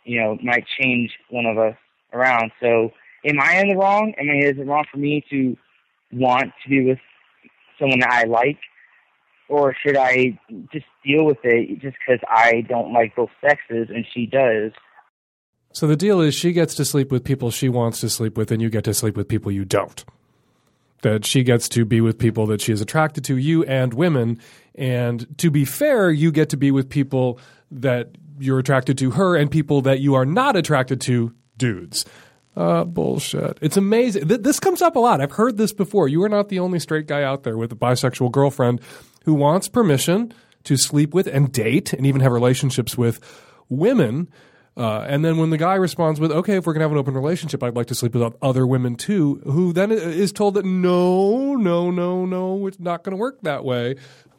you 0.08 0.18
know, 0.20 0.38
might 0.42 0.64
change 0.80 1.10
one 1.30 1.46
of 1.46 1.58
us 1.58 1.76
around. 2.12 2.50
So 2.60 2.90
am 3.24 3.40
I 3.40 3.60
in 3.60 3.68
the 3.68 3.76
wrong? 3.76 4.14
I 4.18 4.22
mean, 4.22 4.42
is 4.42 4.58
it 4.58 4.66
wrong 4.66 4.84
for 4.90 4.98
me 4.98 5.24
to 5.30 5.56
want 6.12 6.52
to 6.64 6.68
be 6.68 6.84
with 6.84 6.98
someone 7.78 8.00
that 8.00 8.10
I 8.10 8.24
like? 8.24 8.58
Or 9.48 9.74
should 9.82 9.96
I 9.96 10.38
just 10.72 10.86
deal 11.04 11.24
with 11.24 11.38
it 11.42 11.80
just 11.80 11.96
because 11.98 12.20
I 12.28 12.62
don't 12.68 12.92
like 12.92 13.16
both 13.16 13.30
sexes 13.40 13.88
and 13.88 14.04
she 14.12 14.26
does? 14.26 14.72
So 15.72 15.86
the 15.86 15.96
deal 15.96 16.20
is 16.20 16.34
she 16.34 16.52
gets 16.52 16.74
to 16.76 16.84
sleep 16.84 17.10
with 17.10 17.24
people 17.24 17.50
she 17.50 17.68
wants 17.68 18.00
to 18.00 18.08
sleep 18.08 18.36
with, 18.36 18.50
and 18.50 18.60
you 18.60 18.70
get 18.70 18.84
to 18.84 18.94
sleep 18.94 19.16
with 19.16 19.28
people 19.28 19.52
you 19.52 19.64
don't. 19.64 20.04
That 21.02 21.24
she 21.24 21.44
gets 21.44 21.68
to 21.70 21.84
be 21.84 22.00
with 22.00 22.18
people 22.18 22.46
that 22.46 22.60
she 22.60 22.72
is 22.72 22.80
attracted 22.80 23.24
to, 23.24 23.36
you 23.36 23.64
and 23.64 23.94
women. 23.94 24.40
And 24.74 25.26
to 25.38 25.50
be 25.50 25.64
fair, 25.64 26.10
you 26.10 26.32
get 26.32 26.48
to 26.50 26.56
be 26.56 26.70
with 26.70 26.88
people 26.88 27.38
that 27.70 28.10
you're 28.40 28.58
attracted 28.58 28.98
to 28.98 29.12
her 29.12 29.36
and 29.36 29.50
people 29.50 29.82
that 29.82 30.00
you 30.00 30.14
are 30.14 30.26
not 30.26 30.56
attracted 30.56 31.00
to, 31.02 31.34
dudes. 31.56 32.04
Uh, 32.56 32.82
bullshit. 32.84 33.56
It's 33.60 33.76
amazing. 33.76 34.26
Th- 34.26 34.40
this 34.40 34.58
comes 34.58 34.82
up 34.82 34.96
a 34.96 34.98
lot. 34.98 35.20
I've 35.20 35.32
heard 35.32 35.56
this 35.56 35.72
before. 35.72 36.08
You 36.08 36.24
are 36.24 36.28
not 36.28 36.48
the 36.48 36.58
only 36.58 36.80
straight 36.80 37.06
guy 37.06 37.22
out 37.22 37.44
there 37.44 37.56
with 37.56 37.70
a 37.70 37.76
bisexual 37.76 38.32
girlfriend 38.32 38.80
who 39.24 39.34
wants 39.34 39.68
permission 39.68 40.34
to 40.64 40.76
sleep 40.76 41.14
with 41.14 41.28
and 41.28 41.52
date 41.52 41.92
and 41.92 42.04
even 42.04 42.20
have 42.20 42.32
relationships 42.32 42.98
with 42.98 43.20
women. 43.68 44.28
Uh, 44.76 45.00
and 45.08 45.24
then 45.24 45.38
when 45.38 45.50
the 45.50 45.58
guy 45.58 45.74
responds 45.74 46.20
with, 46.20 46.30
okay, 46.30 46.56
if 46.56 46.66
we're 46.66 46.72
going 46.72 46.80
to 46.80 46.84
have 46.84 46.92
an 46.92 46.98
open 46.98 47.14
relationship, 47.14 47.62
I'd 47.62 47.76
like 47.76 47.86
to 47.88 47.94
sleep 47.94 48.14
with 48.14 48.34
other 48.42 48.66
women 48.66 48.94
too, 48.96 49.40
who 49.44 49.72
then 49.72 49.90
is 49.90 50.32
told 50.32 50.54
that 50.54 50.64
no, 50.64 51.56
no, 51.56 51.90
no, 51.90 52.24
no, 52.24 52.66
it's 52.66 52.78
not 52.78 53.02
going 53.02 53.12
to 53.12 53.16
work 53.16 53.40
that 53.42 53.64
way. 53.64 53.96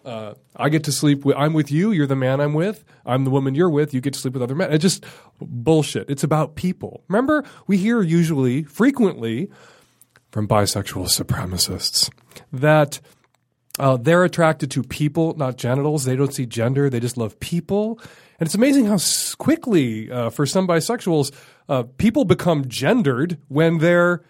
Uh, 0.09 0.33
I 0.55 0.69
get 0.69 0.85
to 0.85 0.91
sleep 0.91 1.23
with, 1.23 1.35
I'm 1.37 1.53
with 1.53 1.71
you, 1.71 1.91
you're 1.91 2.07
the 2.07 2.15
man 2.15 2.41
I'm 2.41 2.55
with, 2.55 2.83
I'm 3.05 3.25
the 3.25 3.29
woman 3.29 3.53
you're 3.53 3.69
with, 3.69 3.93
you 3.93 4.01
get 4.01 4.13
to 4.13 4.19
sleep 4.19 4.33
with 4.33 4.41
other 4.41 4.55
men. 4.55 4.73
It's 4.73 4.81
just 4.81 5.05
bullshit. 5.39 6.09
It's 6.09 6.23
about 6.23 6.55
people. 6.55 7.03
Remember, 7.07 7.45
we 7.67 7.77
hear 7.77 8.01
usually, 8.01 8.63
frequently, 8.63 9.51
from 10.31 10.47
bisexual 10.47 11.09
supremacists 11.09 12.09
that 12.51 12.99
uh, 13.77 13.97
they're 13.97 14.23
attracted 14.23 14.71
to 14.71 14.81
people, 14.81 15.35
not 15.37 15.57
genitals. 15.57 16.05
They 16.05 16.15
don't 16.15 16.33
see 16.33 16.47
gender, 16.47 16.89
they 16.89 16.99
just 16.99 17.17
love 17.17 17.39
people. 17.39 17.99
And 18.39 18.47
it's 18.47 18.55
amazing 18.55 18.87
how 18.87 18.97
quickly, 19.37 20.09
uh, 20.09 20.31
for 20.31 20.47
some 20.47 20.67
bisexuals, 20.67 21.31
uh, 21.67 21.83
people 21.97 22.25
become 22.25 22.67
gendered 22.67 23.37
when 23.47 23.77
their 23.77 24.23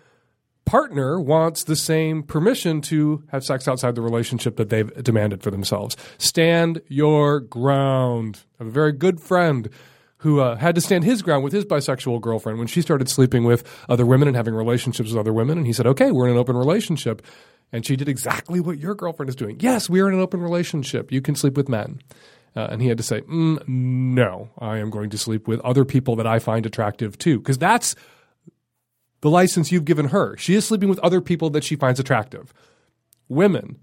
partner 0.70 1.20
wants 1.20 1.64
the 1.64 1.76
same 1.76 2.22
permission 2.22 2.80
to 2.80 3.24
have 3.30 3.44
sex 3.44 3.68
outside 3.68 3.96
the 3.96 4.04
relationship 4.04 4.56
that 4.58 4.70
they've 4.70 5.04
demanded 5.04 5.42
for 5.42 5.50
themselves. 5.50 5.98
Stand 6.20 6.80
your 6.88 7.40
ground. 7.40 8.42
I 8.60 8.64
have 8.64 8.68
a 8.68 8.72
very 8.72 8.92
good 8.92 9.20
friend 9.20 9.68
who 10.18 10.42
uh, 10.42 10.56
had 10.58 10.76
to 10.76 10.82
stand 10.82 11.06
his 11.06 11.24
ground 11.24 11.44
with 11.44 11.54
his 11.54 11.66
bisexual 11.66 12.22
girlfriend 12.22 12.60
when 12.60 12.68
she 12.68 12.84
started 12.84 13.10
sleeping 13.10 13.46
with 13.46 13.64
other 13.90 14.06
women 14.06 14.28
and 14.28 14.38
having 14.38 14.54
relationships 14.54 15.10
with 15.10 15.18
other 15.18 15.34
women. 15.34 15.58
And 15.58 15.66
he 15.66 15.74
said, 15.74 15.88
okay, 15.88 16.12
we're 16.12 16.28
in 16.28 16.34
an 16.34 16.38
open 16.38 16.56
relationship. 16.56 17.24
And 17.72 17.84
she 17.84 17.96
did 17.96 18.08
exactly 18.08 18.60
what 18.60 18.78
your 18.78 18.94
girlfriend 18.94 19.30
is 19.30 19.36
doing. 19.36 19.58
Yes, 19.60 19.90
we 19.90 20.02
are 20.02 20.08
in 20.08 20.14
an 20.14 20.20
open 20.20 20.40
relationship. 20.40 21.12
You 21.12 21.22
can 21.24 21.34
sleep 21.34 21.58
with 21.58 21.68
men. 21.68 22.00
Uh, 22.56 22.68
and 22.70 22.80
he 22.80 22.90
had 22.90 22.98
to 22.98 23.04
say, 23.04 23.22
mm, 23.22 23.68
no, 23.68 24.50
I 24.60 24.78
am 24.78 24.92
going 24.92 25.10
to 25.10 25.18
sleep 25.18 25.48
with 25.48 25.62
other 25.62 25.84
people 25.84 26.16
that 26.18 26.28
I 26.28 26.38
find 26.38 26.68
attractive 26.68 27.18
too. 27.18 27.40
Because 27.40 27.58
that's 27.58 27.96
the 29.22 29.30
license 29.30 29.72
you've 29.72 29.86
given 29.86 30.10
her. 30.10 30.38
She 30.38 30.56
is 30.56 30.66
sleeping 30.66 30.90
with 30.90 31.00
other 31.00 31.22
people 31.22 31.50
that 31.52 31.64
she 31.64 31.76
finds 31.76 32.00
attractive. 32.00 32.54
Women, 33.28 33.80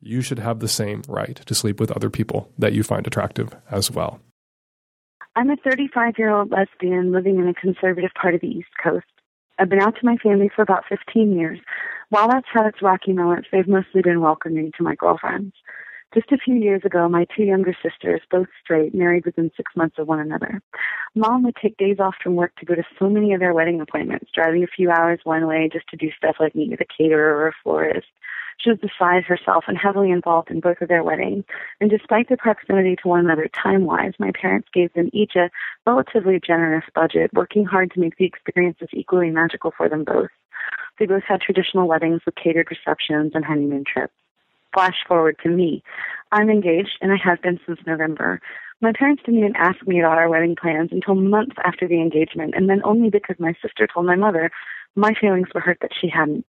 you 0.00 0.20
should 0.20 0.38
have 0.38 0.60
the 0.60 0.68
same 0.68 1.02
right 1.08 1.36
to 1.36 1.54
sleep 1.54 1.80
with 1.80 1.90
other 1.92 2.10
people 2.10 2.50
that 2.58 2.72
you 2.72 2.82
find 2.82 3.06
attractive 3.06 3.54
as 3.70 3.90
well. 3.90 4.20
I'm 5.34 5.50
a 5.50 5.56
35 5.56 6.14
year 6.18 6.30
old 6.30 6.50
lesbian 6.50 7.12
living 7.12 7.38
in 7.38 7.48
a 7.48 7.54
conservative 7.54 8.10
part 8.20 8.34
of 8.34 8.40
the 8.40 8.48
East 8.48 8.68
Coast. 8.82 9.06
I've 9.58 9.68
been 9.68 9.80
out 9.80 9.94
to 9.96 10.06
my 10.06 10.16
family 10.16 10.50
for 10.54 10.62
about 10.62 10.84
15 10.88 11.38
years. 11.38 11.58
While 12.10 12.28
that's 12.28 12.46
had 12.52 12.66
its 12.66 12.82
rocky 12.82 13.12
moments, 13.12 13.48
they've 13.50 13.68
mostly 13.68 14.02
been 14.02 14.20
welcoming 14.20 14.72
to 14.76 14.82
my 14.82 14.94
girlfriends. 14.94 15.54
Just 16.14 16.30
a 16.30 16.36
few 16.36 16.56
years 16.56 16.82
ago, 16.84 17.08
my 17.08 17.26
two 17.34 17.44
younger 17.44 17.74
sisters, 17.82 18.20
both 18.30 18.48
straight, 18.62 18.94
married 18.94 19.24
within 19.24 19.50
six 19.56 19.72
months 19.74 19.96
of 19.98 20.06
one 20.06 20.20
another. 20.20 20.60
Mom 21.14 21.42
would 21.42 21.56
take 21.56 21.78
days 21.78 21.96
off 22.00 22.14
from 22.22 22.36
work 22.36 22.54
to 22.56 22.66
go 22.66 22.74
to 22.74 22.84
so 22.98 23.08
many 23.08 23.32
of 23.32 23.40
their 23.40 23.54
wedding 23.54 23.80
appointments, 23.80 24.30
driving 24.34 24.62
a 24.62 24.66
few 24.66 24.90
hours 24.90 25.20
one 25.24 25.46
way 25.46 25.70
just 25.72 25.88
to 25.88 25.96
do 25.96 26.10
stuff 26.14 26.36
like 26.38 26.54
meet 26.54 26.70
with 26.70 26.82
a 26.82 26.84
caterer 26.84 27.34
or 27.34 27.48
a 27.48 27.52
florist. 27.62 28.08
She 28.58 28.68
was 28.68 28.78
beside 28.78 29.24
herself 29.24 29.64
and 29.66 29.78
heavily 29.78 30.10
involved 30.10 30.50
in 30.50 30.60
both 30.60 30.82
of 30.82 30.88
their 30.88 31.02
weddings. 31.02 31.44
And 31.80 31.88
despite 31.88 32.28
their 32.28 32.36
proximity 32.36 32.94
to 32.96 33.08
one 33.08 33.20
another 33.20 33.48
time 33.48 33.86
wise, 33.86 34.12
my 34.18 34.32
parents 34.38 34.68
gave 34.74 34.92
them 34.92 35.08
each 35.14 35.34
a 35.34 35.50
relatively 35.86 36.38
generous 36.46 36.84
budget, 36.94 37.32
working 37.32 37.64
hard 37.64 37.90
to 37.92 38.00
make 38.00 38.16
the 38.16 38.26
experiences 38.26 38.88
equally 38.92 39.30
magical 39.30 39.72
for 39.74 39.88
them 39.88 40.04
both. 40.04 40.28
They 40.98 41.06
both 41.06 41.24
had 41.26 41.40
traditional 41.40 41.88
weddings 41.88 42.20
with 42.26 42.34
catered 42.34 42.68
receptions 42.70 43.32
and 43.34 43.46
honeymoon 43.46 43.84
trips 43.90 44.12
flash 44.72 44.96
forward 45.06 45.36
to 45.42 45.48
me. 45.48 45.82
I'm 46.30 46.50
engaged 46.50 46.98
and 47.00 47.12
I 47.12 47.16
have 47.22 47.42
been 47.42 47.60
since 47.66 47.80
November. 47.86 48.40
My 48.80 48.92
parents 48.92 49.22
didn't 49.24 49.38
even 49.38 49.56
ask 49.56 49.86
me 49.86 50.00
about 50.00 50.18
our 50.18 50.28
wedding 50.28 50.56
plans 50.56 50.90
until 50.90 51.14
months 51.14 51.54
after 51.64 51.86
the 51.86 52.00
engagement, 52.00 52.54
and 52.56 52.68
then 52.68 52.80
only 52.84 53.10
because 53.10 53.36
my 53.38 53.54
sister 53.62 53.86
told 53.86 54.06
my 54.06 54.16
mother 54.16 54.50
my 54.96 55.14
feelings 55.14 55.48
were 55.54 55.60
hurt 55.60 55.78
that 55.82 55.92
she 55.98 56.08
hadn't. 56.08 56.44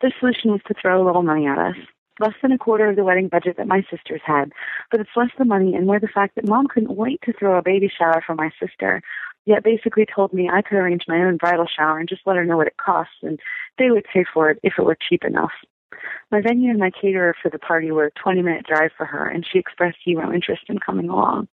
The 0.00 0.12
solution 0.20 0.52
was 0.52 0.60
to 0.66 0.74
throw 0.80 1.02
a 1.02 1.04
little 1.04 1.22
money 1.22 1.46
at 1.46 1.58
us. 1.58 1.76
Less 2.20 2.34
than 2.42 2.52
a 2.52 2.58
quarter 2.58 2.88
of 2.88 2.94
the 2.94 3.02
wedding 3.02 3.26
budget 3.26 3.56
that 3.56 3.66
my 3.66 3.84
sisters 3.90 4.20
had, 4.24 4.52
but 4.92 5.00
it's 5.00 5.10
less 5.16 5.30
the 5.36 5.44
money 5.44 5.74
and 5.74 5.84
more 5.84 5.98
the 5.98 6.06
fact 6.06 6.36
that 6.36 6.46
mom 6.46 6.68
couldn't 6.68 6.94
wait 6.94 7.20
to 7.22 7.32
throw 7.32 7.58
a 7.58 7.62
baby 7.62 7.90
shower 7.90 8.22
for 8.24 8.36
my 8.36 8.50
sister, 8.60 9.02
yet 9.46 9.64
basically 9.64 10.06
told 10.06 10.32
me 10.32 10.48
I 10.48 10.62
could 10.62 10.76
arrange 10.76 11.06
my 11.08 11.18
own 11.24 11.38
bridal 11.38 11.66
shower 11.66 11.98
and 11.98 12.08
just 12.08 12.22
let 12.24 12.36
her 12.36 12.44
know 12.44 12.56
what 12.56 12.68
it 12.68 12.76
costs 12.76 13.16
and 13.22 13.40
they 13.78 13.90
would 13.90 14.04
pay 14.04 14.24
for 14.32 14.48
it 14.48 14.60
if 14.62 14.74
it 14.78 14.84
were 14.84 14.96
cheap 15.08 15.24
enough. 15.24 15.50
My 16.30 16.40
venue 16.40 16.70
and 16.70 16.78
my 16.78 16.90
caterer 16.90 17.34
for 17.42 17.50
the 17.50 17.58
party 17.58 17.90
were 17.90 18.06
a 18.06 18.10
20 18.22 18.42
minute 18.42 18.66
drive 18.66 18.90
for 18.96 19.06
her, 19.06 19.26
and 19.28 19.46
she 19.50 19.58
expressed 19.58 19.98
zero 20.04 20.32
interest 20.32 20.62
in 20.68 20.78
coming 20.78 21.08
along. 21.08 21.48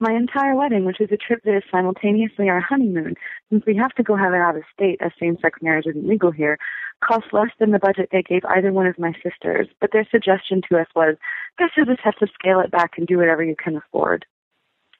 My 0.00 0.12
entire 0.12 0.54
wedding, 0.54 0.84
which 0.84 1.00
is 1.00 1.10
a 1.12 1.16
trip 1.16 1.42
that 1.44 1.56
is 1.56 1.62
simultaneously 1.70 2.48
our 2.48 2.60
honeymoon, 2.60 3.14
since 3.50 3.64
we 3.66 3.76
have 3.76 3.92
to 3.92 4.02
go 4.02 4.16
have 4.16 4.32
it 4.32 4.40
out 4.40 4.56
of 4.56 4.62
state 4.72 4.98
as 5.00 5.12
same 5.18 5.36
sex 5.40 5.60
marriage 5.62 5.86
isn't 5.86 6.08
legal 6.08 6.30
here, 6.30 6.58
cost 7.00 7.26
less 7.32 7.50
than 7.58 7.70
the 7.70 7.78
budget 7.78 8.08
they 8.10 8.22
gave 8.22 8.44
either 8.44 8.72
one 8.72 8.86
of 8.86 8.98
my 8.98 9.12
sisters, 9.22 9.68
but 9.80 9.90
their 9.92 10.06
suggestion 10.10 10.62
to 10.68 10.78
us 10.78 10.86
was, 10.94 11.16
guess 11.58 11.70
you'll 11.76 11.86
just 11.86 12.00
have 12.00 12.16
to 12.16 12.26
scale 12.34 12.60
it 12.60 12.70
back 12.70 12.92
and 12.96 13.06
do 13.06 13.18
whatever 13.18 13.42
you 13.42 13.56
can 13.56 13.76
afford. 13.76 14.26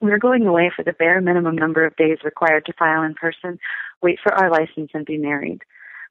We 0.01 0.09
were 0.09 0.19
going 0.19 0.45
away 0.45 0.71
for 0.73 0.83
the 0.83 0.93
bare 0.93 1.19
minimum 1.19 1.55
number 1.55 1.85
of 1.85 1.95
days 1.97 2.19
required 2.23 2.65
to 2.65 2.73
file 2.73 3.03
in 3.03 3.15
person, 3.15 3.59
wait 4.01 4.19
for 4.23 4.33
our 4.33 4.49
license, 4.49 4.91
and 4.93 5.05
be 5.05 5.17
married. 5.17 5.61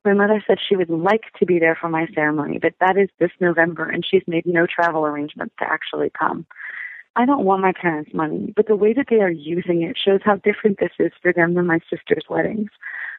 My 0.05 0.13
mother 0.15 0.43
said 0.47 0.59
she 0.61 0.77
would 0.77 0.91
like 0.91 1.25
to 1.39 1.47
be 1.47 1.59
there 1.59 1.77
for 1.79 1.89
my 1.89 2.07
ceremony, 2.15 2.59
but 2.59 2.75
that 2.81 2.97
is 2.97 3.09
this 3.19 3.33
November, 3.41 3.89
and 3.89 4.05
she's 4.05 4.23
made 4.27 4.47
no 4.47 4.67
travel 4.67 5.05
arrangements 5.05 5.55
to 5.59 5.71
actually 5.71 6.11
come. 6.11 6.47
I 7.17 7.27
don't 7.27 7.45
want 7.45 7.63
my 7.63 7.73
parents' 7.73 8.15
money, 8.15 8.53
but 8.55 8.69
the 8.69 8.77
way 8.77 8.93
that 8.93 9.07
they 9.11 9.21
are 9.21 9.31
using 9.31 9.83
it 9.83 9.99
shows 9.99 10.21
how 10.25 10.37
different 10.37 10.79
this 10.79 10.93
is 11.01 11.13
for 11.21 11.33
them 11.33 11.55
than 11.55 11.67
my 11.67 11.81
sister's 11.91 12.25
weddings. 12.31 12.71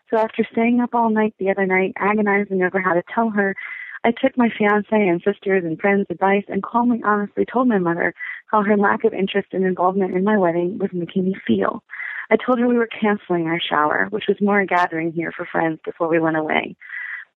So 0.09 0.17
after 0.17 0.47
staying 0.51 0.79
up 0.79 0.95
all 0.95 1.09
night 1.09 1.35
the 1.37 1.49
other 1.51 1.65
night, 1.65 1.93
agonizing 1.97 2.63
over 2.63 2.79
how 2.79 2.93
to 2.93 3.03
tell 3.13 3.29
her, 3.31 3.55
I 4.03 4.11
took 4.11 4.37
my 4.37 4.49
fiance 4.57 4.87
and 4.91 5.21
sisters 5.21 5.63
and 5.65 5.79
friends' 5.79 6.07
advice 6.09 6.45
and 6.47 6.63
calmly, 6.63 7.01
honestly 7.03 7.45
told 7.45 7.67
my 7.67 7.79
mother 7.79 8.13
how 8.47 8.63
her 8.63 8.77
lack 8.77 9.03
of 9.03 9.13
interest 9.13 9.49
and 9.51 9.65
involvement 9.65 10.15
in 10.15 10.23
my 10.23 10.37
wedding 10.37 10.77
was 10.77 10.89
making 10.93 11.25
me 11.25 11.35
feel. 11.45 11.83
I 12.31 12.37
told 12.37 12.59
her 12.59 12.67
we 12.67 12.77
were 12.77 12.87
canceling 12.87 13.47
our 13.47 13.59
shower, 13.59 14.07
which 14.11 14.25
was 14.27 14.39
more 14.39 14.61
a 14.61 14.65
gathering 14.65 15.11
here 15.11 15.33
for 15.35 15.45
friends 15.45 15.79
before 15.83 16.07
we 16.07 16.19
went 16.19 16.37
away, 16.37 16.75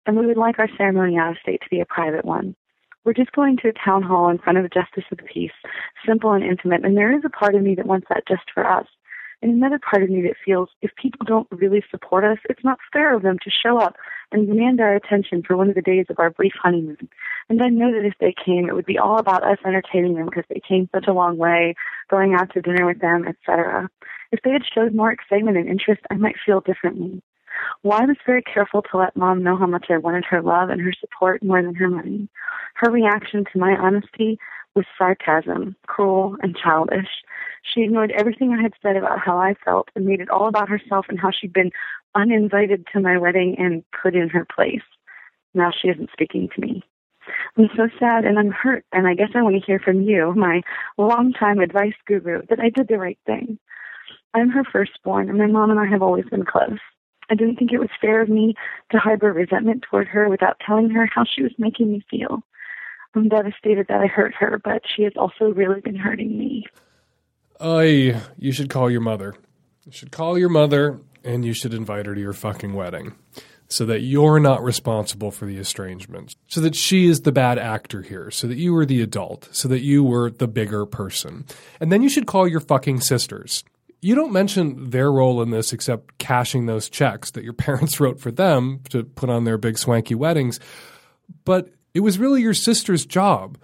and 0.05 0.17
we 0.17 0.25
would 0.25 0.37
like 0.37 0.59
our 0.59 0.69
ceremony 0.77 1.17
out 1.17 1.31
of 1.31 1.37
state 1.41 1.61
to 1.61 1.69
be 1.69 1.81
a 1.81 1.85
private 1.85 2.23
one. 2.23 2.55
We're 3.03 3.13
just 3.13 3.33
going 3.33 3.57
to 3.57 3.69
a 3.69 3.73
town 3.73 4.01
hall 4.01 4.29
in 4.29 4.37
front 4.37 4.57
of 4.57 4.63
a 4.63 4.69
justice 4.69 5.03
of 5.11 5.17
the 5.17 5.23
peace, 5.23 5.51
simple 6.05 6.31
and 6.31 6.43
intimate, 6.43 6.85
and 6.85 6.95
there 6.95 7.15
is 7.15 7.23
a 7.25 7.29
part 7.29 7.55
of 7.55 7.61
me 7.61 7.75
that 7.75 7.87
wants 7.87 8.07
that 8.09 8.27
just 8.27 8.43
for 8.53 8.65
us. 8.65 8.87
And 9.43 9.51
another 9.51 9.77
part 9.77 10.03
of 10.03 10.09
me 10.09 10.21
that 10.21 10.37
feels 10.43 10.69
if 10.81 10.91
people 10.95 11.25
don't 11.25 11.49
really 11.51 11.83
support 11.91 12.23
us, 12.23 12.37
it's 12.49 12.63
not 12.63 12.79
fair 12.93 13.13
of 13.13 13.23
them 13.23 13.37
to 13.43 13.51
show 13.51 13.77
up 13.77 13.97
and 14.31 14.47
demand 14.47 14.79
our 14.79 14.95
attention 14.95 15.43
for 15.45 15.57
one 15.57 15.67
of 15.67 15.75
the 15.75 15.81
days 15.81 16.05
of 16.09 16.17
our 16.17 16.29
brief 16.29 16.53
honeymoon. 16.63 17.09
And 17.49 17.61
I 17.61 17.67
know 17.67 17.91
that 17.91 18.07
if 18.07 18.13
they 18.21 18.33
came, 18.33 18.69
it 18.69 18.73
would 18.73 18.85
be 18.85 18.97
all 18.97 19.17
about 19.17 19.43
us 19.43 19.57
entertaining 19.65 20.15
them 20.15 20.27
because 20.27 20.45
they 20.47 20.61
came 20.65 20.87
such 20.95 21.07
a 21.09 21.13
long 21.13 21.35
way, 21.35 21.75
going 22.09 22.33
out 22.33 22.53
to 22.53 22.61
dinner 22.61 22.85
with 22.85 23.01
them, 23.01 23.27
etc. 23.27 23.89
If 24.31 24.39
they 24.43 24.51
had 24.51 24.61
showed 24.73 24.95
more 24.95 25.11
excitement 25.11 25.57
and 25.57 25.67
interest, 25.67 26.01
I 26.09 26.15
might 26.15 26.35
feel 26.45 26.61
differently. 26.61 27.21
Well, 27.83 28.01
I 28.01 28.05
was 28.05 28.15
very 28.25 28.43
careful 28.43 28.81
to 28.81 28.97
let 28.97 29.17
mom 29.17 29.43
know 29.43 29.57
how 29.57 29.67
much 29.67 29.87
I 29.89 29.97
wanted 29.97 30.23
her 30.29 30.41
love 30.41 30.69
and 30.69 30.79
her 30.79 30.93
support 30.97 31.43
more 31.43 31.61
than 31.61 31.75
her 31.75 31.89
money. 31.89 32.29
Her 32.75 32.89
reaction 32.89 33.43
to 33.51 33.59
my 33.59 33.75
honesty 33.75 34.39
was 34.75 34.85
sarcasm, 34.97 35.75
cruel 35.87 36.35
and 36.41 36.55
childish. 36.55 37.09
She 37.61 37.81
ignored 37.81 38.11
everything 38.11 38.53
I 38.53 38.61
had 38.61 38.73
said 38.81 38.95
about 38.95 39.19
how 39.19 39.37
I 39.37 39.55
felt 39.63 39.89
and 39.95 40.05
made 40.05 40.19
it 40.19 40.29
all 40.29 40.47
about 40.47 40.69
herself 40.69 41.05
and 41.09 41.19
how 41.19 41.31
she'd 41.31 41.53
been 41.53 41.71
uninvited 42.15 42.87
to 42.93 42.99
my 42.99 43.17
wedding 43.17 43.55
and 43.57 43.83
put 44.01 44.15
in 44.15 44.29
her 44.29 44.45
place. 44.45 44.81
Now 45.53 45.71
she 45.71 45.89
isn't 45.89 46.09
speaking 46.11 46.49
to 46.55 46.61
me. 46.61 46.83
I'm 47.57 47.69
so 47.77 47.87
sad 47.99 48.25
and 48.25 48.37
I'm 48.37 48.51
hurt, 48.51 48.83
and 48.91 49.07
I 49.07 49.13
guess 49.13 49.29
I 49.33 49.41
want 49.41 49.55
to 49.55 49.65
hear 49.65 49.79
from 49.79 50.01
you, 50.01 50.33
my 50.35 50.61
longtime 50.97 51.59
advice 51.59 51.93
guru, 52.05 52.41
that 52.49 52.59
I 52.59 52.69
did 52.69 52.87
the 52.87 52.97
right 52.97 53.19
thing. 53.25 53.59
I'm 54.33 54.49
her 54.49 54.63
firstborn, 54.63 55.29
and 55.29 55.37
my 55.37 55.47
mom 55.47 55.69
and 55.69 55.79
I 55.79 55.85
have 55.85 56.01
always 56.01 56.25
been 56.25 56.43
close. 56.43 56.79
I 57.29 57.35
didn't 57.35 57.55
think 57.55 57.71
it 57.71 57.79
was 57.79 57.89
fair 58.01 58.21
of 58.21 58.29
me 58.29 58.55
to 58.91 58.97
harbor 58.97 59.31
resentment 59.31 59.85
toward 59.89 60.07
her 60.07 60.27
without 60.27 60.59
telling 60.65 60.89
her 60.89 61.05
how 61.05 61.23
she 61.23 61.43
was 61.43 61.53
making 61.57 61.91
me 61.91 62.03
feel. 62.09 62.43
I'm 63.15 63.29
devastated 63.29 63.87
that 63.89 64.01
I 64.01 64.07
hurt 64.07 64.33
her, 64.35 64.59
but 64.63 64.81
she 64.95 65.03
has 65.03 65.13
also 65.15 65.45
really 65.45 65.81
been 65.81 65.95
hurting 65.95 66.37
me. 66.37 66.65
I, 67.59 68.21
you 68.37 68.51
should 68.51 68.69
call 68.69 68.89
your 68.89 69.01
mother. 69.01 69.35
You 69.85 69.91
should 69.91 70.11
call 70.11 70.37
your 70.37 70.49
mother 70.49 70.99
and 71.23 71.45
you 71.45 71.53
should 71.53 71.73
invite 71.73 72.05
her 72.05 72.15
to 72.15 72.21
your 72.21 72.33
fucking 72.33 72.73
wedding 72.73 73.15
so 73.67 73.85
that 73.85 74.01
you're 74.01 74.39
not 74.39 74.63
responsible 74.63 75.31
for 75.31 75.45
the 75.45 75.57
estrangement, 75.57 76.35
so 76.47 76.61
that 76.61 76.75
she 76.75 77.07
is 77.07 77.21
the 77.21 77.31
bad 77.31 77.57
actor 77.57 78.01
here, 78.01 78.29
so 78.29 78.45
that 78.47 78.57
you 78.57 78.73
were 78.73 78.85
the 78.85 79.01
adult, 79.01 79.49
so 79.51 79.67
that 79.67 79.81
you 79.81 80.03
were 80.03 80.29
the 80.29 80.47
bigger 80.47 80.85
person. 80.85 81.45
And 81.79 81.91
then 81.91 82.03
you 82.03 82.09
should 82.09 82.27
call 82.27 82.47
your 82.47 82.59
fucking 82.59 83.01
sisters. 83.01 83.63
You 83.99 84.15
don't 84.15 84.31
mention 84.31 84.91
their 84.91 85.11
role 85.11 85.41
in 85.41 85.49
this 85.49 85.73
except 85.73 86.17
cashing 86.19 86.65
those 86.65 86.89
checks 86.89 87.31
that 87.31 87.43
your 87.43 87.53
parents 87.53 87.99
wrote 87.99 88.19
for 88.19 88.31
them 88.31 88.81
to 88.89 89.03
put 89.03 89.29
on 89.29 89.43
their 89.43 89.57
big 89.57 89.77
swanky 89.77 90.15
weddings. 90.15 90.59
But 91.45 91.69
it 91.93 92.01
was 92.01 92.19
really 92.19 92.41
your 92.41 92.53
sister's 92.53 93.05
job, 93.05 93.57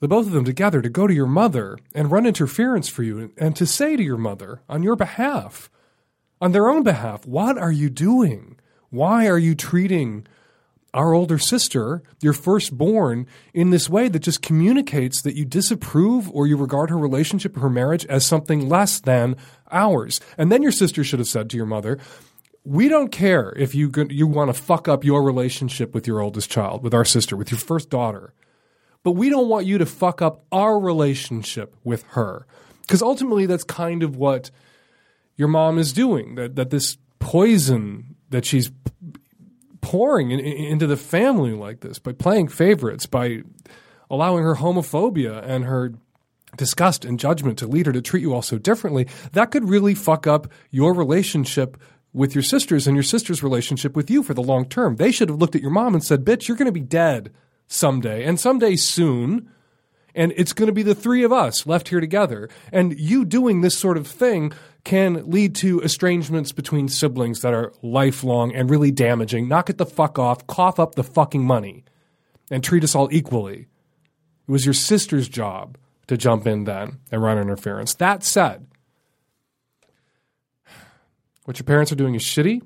the 0.00 0.08
both 0.08 0.26
of 0.26 0.32
them 0.32 0.44
together, 0.44 0.82
to 0.82 0.88
go 0.88 1.06
to 1.06 1.14
your 1.14 1.26
mother 1.26 1.78
and 1.94 2.10
run 2.10 2.26
interference 2.26 2.88
for 2.88 3.02
you 3.02 3.32
and 3.38 3.54
to 3.56 3.66
say 3.66 3.96
to 3.96 4.02
your 4.02 4.16
mother 4.16 4.60
on 4.68 4.82
your 4.82 4.96
behalf, 4.96 5.70
on 6.40 6.52
their 6.52 6.68
own 6.68 6.82
behalf, 6.82 7.24
what 7.24 7.56
are 7.56 7.70
you 7.70 7.88
doing? 7.88 8.58
Why 8.90 9.28
are 9.28 9.38
you 9.38 9.54
treating 9.54 10.26
our 10.92 11.14
older 11.14 11.38
sister, 11.38 12.02
your 12.20 12.32
firstborn, 12.32 13.26
in 13.54 13.70
this 13.70 13.88
way 13.88 14.08
that 14.08 14.18
just 14.18 14.42
communicates 14.42 15.22
that 15.22 15.36
you 15.36 15.44
disapprove 15.44 16.28
or 16.30 16.46
you 16.46 16.56
regard 16.56 16.90
her 16.90 16.98
relationship 16.98 17.56
or 17.56 17.60
her 17.60 17.70
marriage 17.70 18.04
as 18.06 18.26
something 18.26 18.68
less 18.68 19.00
than 19.00 19.36
ours? 19.70 20.20
And 20.36 20.50
then 20.50 20.62
your 20.62 20.72
sister 20.72 21.04
should 21.04 21.20
have 21.20 21.28
said 21.28 21.48
to 21.50 21.56
your 21.56 21.64
mother, 21.64 21.98
we 22.64 22.88
don't 22.88 23.10
care 23.10 23.52
if 23.56 23.74
you 23.74 23.90
you 24.08 24.26
want 24.26 24.54
to 24.54 24.60
fuck 24.60 24.88
up 24.88 25.04
your 25.04 25.22
relationship 25.22 25.94
with 25.94 26.06
your 26.06 26.20
oldest 26.20 26.50
child, 26.50 26.82
with 26.82 26.94
our 26.94 27.04
sister, 27.04 27.36
with 27.36 27.50
your 27.50 27.58
first 27.58 27.90
daughter. 27.90 28.32
But 29.02 29.12
we 29.12 29.30
don't 29.30 29.48
want 29.48 29.66
you 29.66 29.78
to 29.78 29.86
fuck 29.86 30.22
up 30.22 30.44
our 30.52 30.78
relationship 30.78 31.74
with 31.82 32.04
her. 32.10 32.46
Because 32.82 33.02
ultimately 33.02 33.46
that's 33.46 33.64
kind 33.64 34.02
of 34.02 34.16
what 34.16 34.50
your 35.36 35.48
mom 35.48 35.78
is 35.78 35.92
doing. 35.92 36.36
That 36.36 36.54
that 36.56 36.70
this 36.70 36.98
poison 37.18 38.16
that 38.30 38.44
she's 38.44 38.70
pouring 39.80 40.30
in, 40.30 40.40
in, 40.40 40.64
into 40.64 40.86
the 40.86 40.96
family 40.96 41.52
like 41.52 41.80
this 41.80 41.98
by 41.98 42.12
playing 42.12 42.48
favorites, 42.48 43.06
by 43.06 43.42
allowing 44.08 44.44
her 44.44 44.56
homophobia 44.56 45.42
and 45.44 45.64
her 45.64 45.94
disgust 46.56 47.04
and 47.04 47.18
judgment 47.18 47.58
to 47.58 47.66
lead 47.66 47.86
her 47.86 47.92
to 47.92 48.02
treat 48.02 48.20
you 48.20 48.34
all 48.34 48.42
so 48.42 48.58
differently, 48.58 49.08
that 49.32 49.50
could 49.50 49.68
really 49.68 49.94
fuck 49.94 50.26
up 50.26 50.46
your 50.70 50.94
relationship 50.94 51.76
with 52.12 52.34
your 52.34 52.42
sisters 52.42 52.86
and 52.86 52.96
your 52.96 53.02
sister's 53.02 53.42
relationship 53.42 53.96
with 53.96 54.10
you 54.10 54.22
for 54.22 54.34
the 54.34 54.42
long 54.42 54.66
term. 54.66 54.96
They 54.96 55.12
should 55.12 55.28
have 55.28 55.38
looked 55.38 55.54
at 55.54 55.62
your 55.62 55.70
mom 55.70 55.94
and 55.94 56.04
said, 56.04 56.24
Bitch, 56.24 56.48
you're 56.48 56.56
going 56.56 56.66
to 56.66 56.72
be 56.72 56.80
dead 56.80 57.32
someday, 57.66 58.24
and 58.24 58.38
someday 58.38 58.76
soon. 58.76 59.50
And 60.14 60.34
it's 60.36 60.52
going 60.52 60.66
to 60.66 60.74
be 60.74 60.82
the 60.82 60.94
three 60.94 61.24
of 61.24 61.32
us 61.32 61.66
left 61.66 61.88
here 61.88 62.00
together. 62.00 62.50
And 62.70 62.98
you 63.00 63.24
doing 63.24 63.62
this 63.62 63.78
sort 63.78 63.96
of 63.96 64.06
thing 64.06 64.52
can 64.84 65.30
lead 65.30 65.54
to 65.54 65.80
estrangements 65.80 66.52
between 66.52 66.88
siblings 66.88 67.40
that 67.40 67.54
are 67.54 67.72
lifelong 67.80 68.54
and 68.54 68.68
really 68.68 68.90
damaging. 68.90 69.48
Knock 69.48 69.70
it 69.70 69.78
the 69.78 69.86
fuck 69.86 70.18
off, 70.18 70.46
cough 70.46 70.78
up 70.78 70.96
the 70.96 71.04
fucking 71.04 71.44
money, 71.44 71.84
and 72.50 72.62
treat 72.62 72.84
us 72.84 72.94
all 72.94 73.08
equally. 73.10 73.68
It 74.46 74.50
was 74.50 74.66
your 74.66 74.74
sister's 74.74 75.30
job 75.30 75.78
to 76.08 76.18
jump 76.18 76.46
in 76.46 76.64
then 76.64 76.98
and 77.10 77.22
run 77.22 77.38
interference. 77.38 77.94
That 77.94 78.22
said, 78.22 78.66
what 81.44 81.58
your 81.58 81.64
parents 81.64 81.92
are 81.92 81.96
doing 81.96 82.14
is 82.14 82.22
shitty 82.22 82.62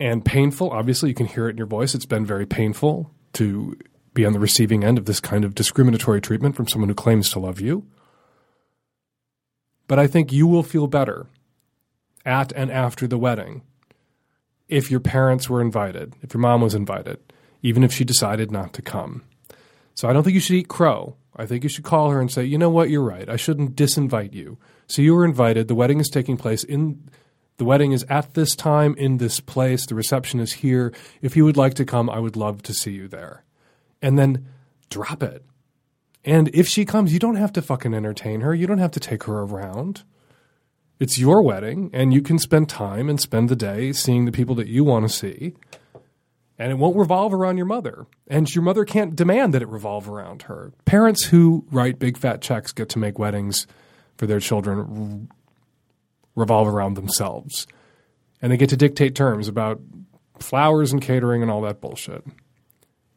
and 0.00 0.24
painful. 0.24 0.70
Obviously, 0.70 1.08
you 1.08 1.14
can 1.14 1.26
hear 1.26 1.48
it 1.48 1.52
in 1.52 1.56
your 1.56 1.66
voice. 1.66 1.94
It's 1.94 2.06
been 2.06 2.26
very 2.26 2.46
painful 2.46 3.10
to 3.34 3.76
be 4.14 4.24
on 4.24 4.32
the 4.32 4.40
receiving 4.40 4.84
end 4.84 4.98
of 4.98 5.04
this 5.04 5.20
kind 5.20 5.44
of 5.44 5.54
discriminatory 5.54 6.20
treatment 6.20 6.56
from 6.56 6.66
someone 6.66 6.88
who 6.88 6.94
claims 6.94 7.30
to 7.30 7.38
love 7.38 7.60
you. 7.60 7.86
But 9.86 9.98
I 9.98 10.06
think 10.06 10.32
you 10.32 10.46
will 10.46 10.62
feel 10.62 10.86
better 10.86 11.26
at 12.24 12.52
and 12.52 12.70
after 12.70 13.06
the 13.06 13.18
wedding 13.18 13.62
if 14.68 14.90
your 14.90 15.00
parents 15.00 15.48
were 15.48 15.60
invited, 15.60 16.14
if 16.22 16.34
your 16.34 16.40
mom 16.40 16.60
was 16.60 16.74
invited, 16.74 17.18
even 17.62 17.82
if 17.82 17.92
she 17.92 18.04
decided 18.04 18.50
not 18.50 18.72
to 18.74 18.82
come. 18.82 19.22
So 19.94 20.08
I 20.08 20.12
don't 20.12 20.22
think 20.22 20.34
you 20.34 20.40
should 20.40 20.56
eat 20.56 20.68
crow. 20.68 21.16
I 21.34 21.46
think 21.46 21.62
you 21.62 21.70
should 21.70 21.84
call 21.84 22.10
her 22.10 22.20
and 22.20 22.30
say, 22.30 22.44
you 22.44 22.58
know 22.58 22.68
what, 22.68 22.90
you're 22.90 23.02
right. 23.02 23.28
I 23.28 23.36
shouldn't 23.36 23.76
disinvite 23.76 24.34
you. 24.34 24.58
So 24.86 25.00
you 25.00 25.14
were 25.14 25.24
invited. 25.24 25.68
The 25.68 25.74
wedding 25.74 26.00
is 26.00 26.08
taking 26.08 26.36
place 26.36 26.64
in 26.64 27.08
the 27.58 27.64
wedding 27.64 27.92
is 27.92 28.04
at 28.08 28.34
this 28.34 28.56
time 28.56 28.94
in 28.96 29.18
this 29.18 29.40
place. 29.40 29.84
The 29.84 29.94
reception 29.94 30.40
is 30.40 30.54
here. 30.54 30.92
If 31.20 31.36
you 31.36 31.44
would 31.44 31.56
like 31.56 31.74
to 31.74 31.84
come, 31.84 32.08
I 32.08 32.20
would 32.20 32.36
love 32.36 32.62
to 32.62 32.72
see 32.72 32.92
you 32.92 33.08
there. 33.08 33.44
And 34.00 34.18
then 34.18 34.46
drop 34.90 35.22
it. 35.22 35.44
And 36.24 36.48
if 36.54 36.68
she 36.68 36.84
comes, 36.84 37.12
you 37.12 37.18
don't 37.18 37.36
have 37.36 37.52
to 37.54 37.62
fucking 37.62 37.94
entertain 37.94 38.42
her. 38.42 38.54
You 38.54 38.66
don't 38.66 38.78
have 38.78 38.92
to 38.92 39.00
take 39.00 39.24
her 39.24 39.40
around. 39.40 40.04
It's 41.00 41.18
your 41.18 41.42
wedding, 41.42 41.90
and 41.92 42.12
you 42.12 42.22
can 42.22 42.38
spend 42.38 42.68
time 42.68 43.08
and 43.08 43.20
spend 43.20 43.48
the 43.48 43.56
day 43.56 43.92
seeing 43.92 44.24
the 44.24 44.32
people 44.32 44.54
that 44.56 44.66
you 44.66 44.84
want 44.84 45.08
to 45.08 45.14
see. 45.14 45.54
And 46.58 46.72
it 46.72 46.74
won't 46.74 46.96
revolve 46.96 47.32
around 47.32 47.56
your 47.56 47.66
mother. 47.66 48.06
And 48.26 48.52
your 48.52 48.62
mother 48.62 48.84
can't 48.84 49.14
demand 49.14 49.54
that 49.54 49.62
it 49.62 49.68
revolve 49.68 50.08
around 50.08 50.42
her. 50.42 50.72
Parents 50.84 51.26
who 51.26 51.64
write 51.70 52.00
big 52.00 52.18
fat 52.18 52.40
checks 52.40 52.72
get 52.72 52.88
to 52.90 52.98
make 52.98 53.18
weddings 53.18 53.66
for 54.16 54.26
their 54.26 54.40
children 54.40 55.28
revolve 56.38 56.68
around 56.68 56.94
themselves. 56.94 57.66
And 58.40 58.52
they 58.52 58.56
get 58.56 58.70
to 58.70 58.76
dictate 58.76 59.14
terms 59.14 59.48
about 59.48 59.80
flowers 60.38 60.92
and 60.92 61.02
catering 61.02 61.42
and 61.42 61.50
all 61.50 61.60
that 61.62 61.80
bullshit. 61.80 62.24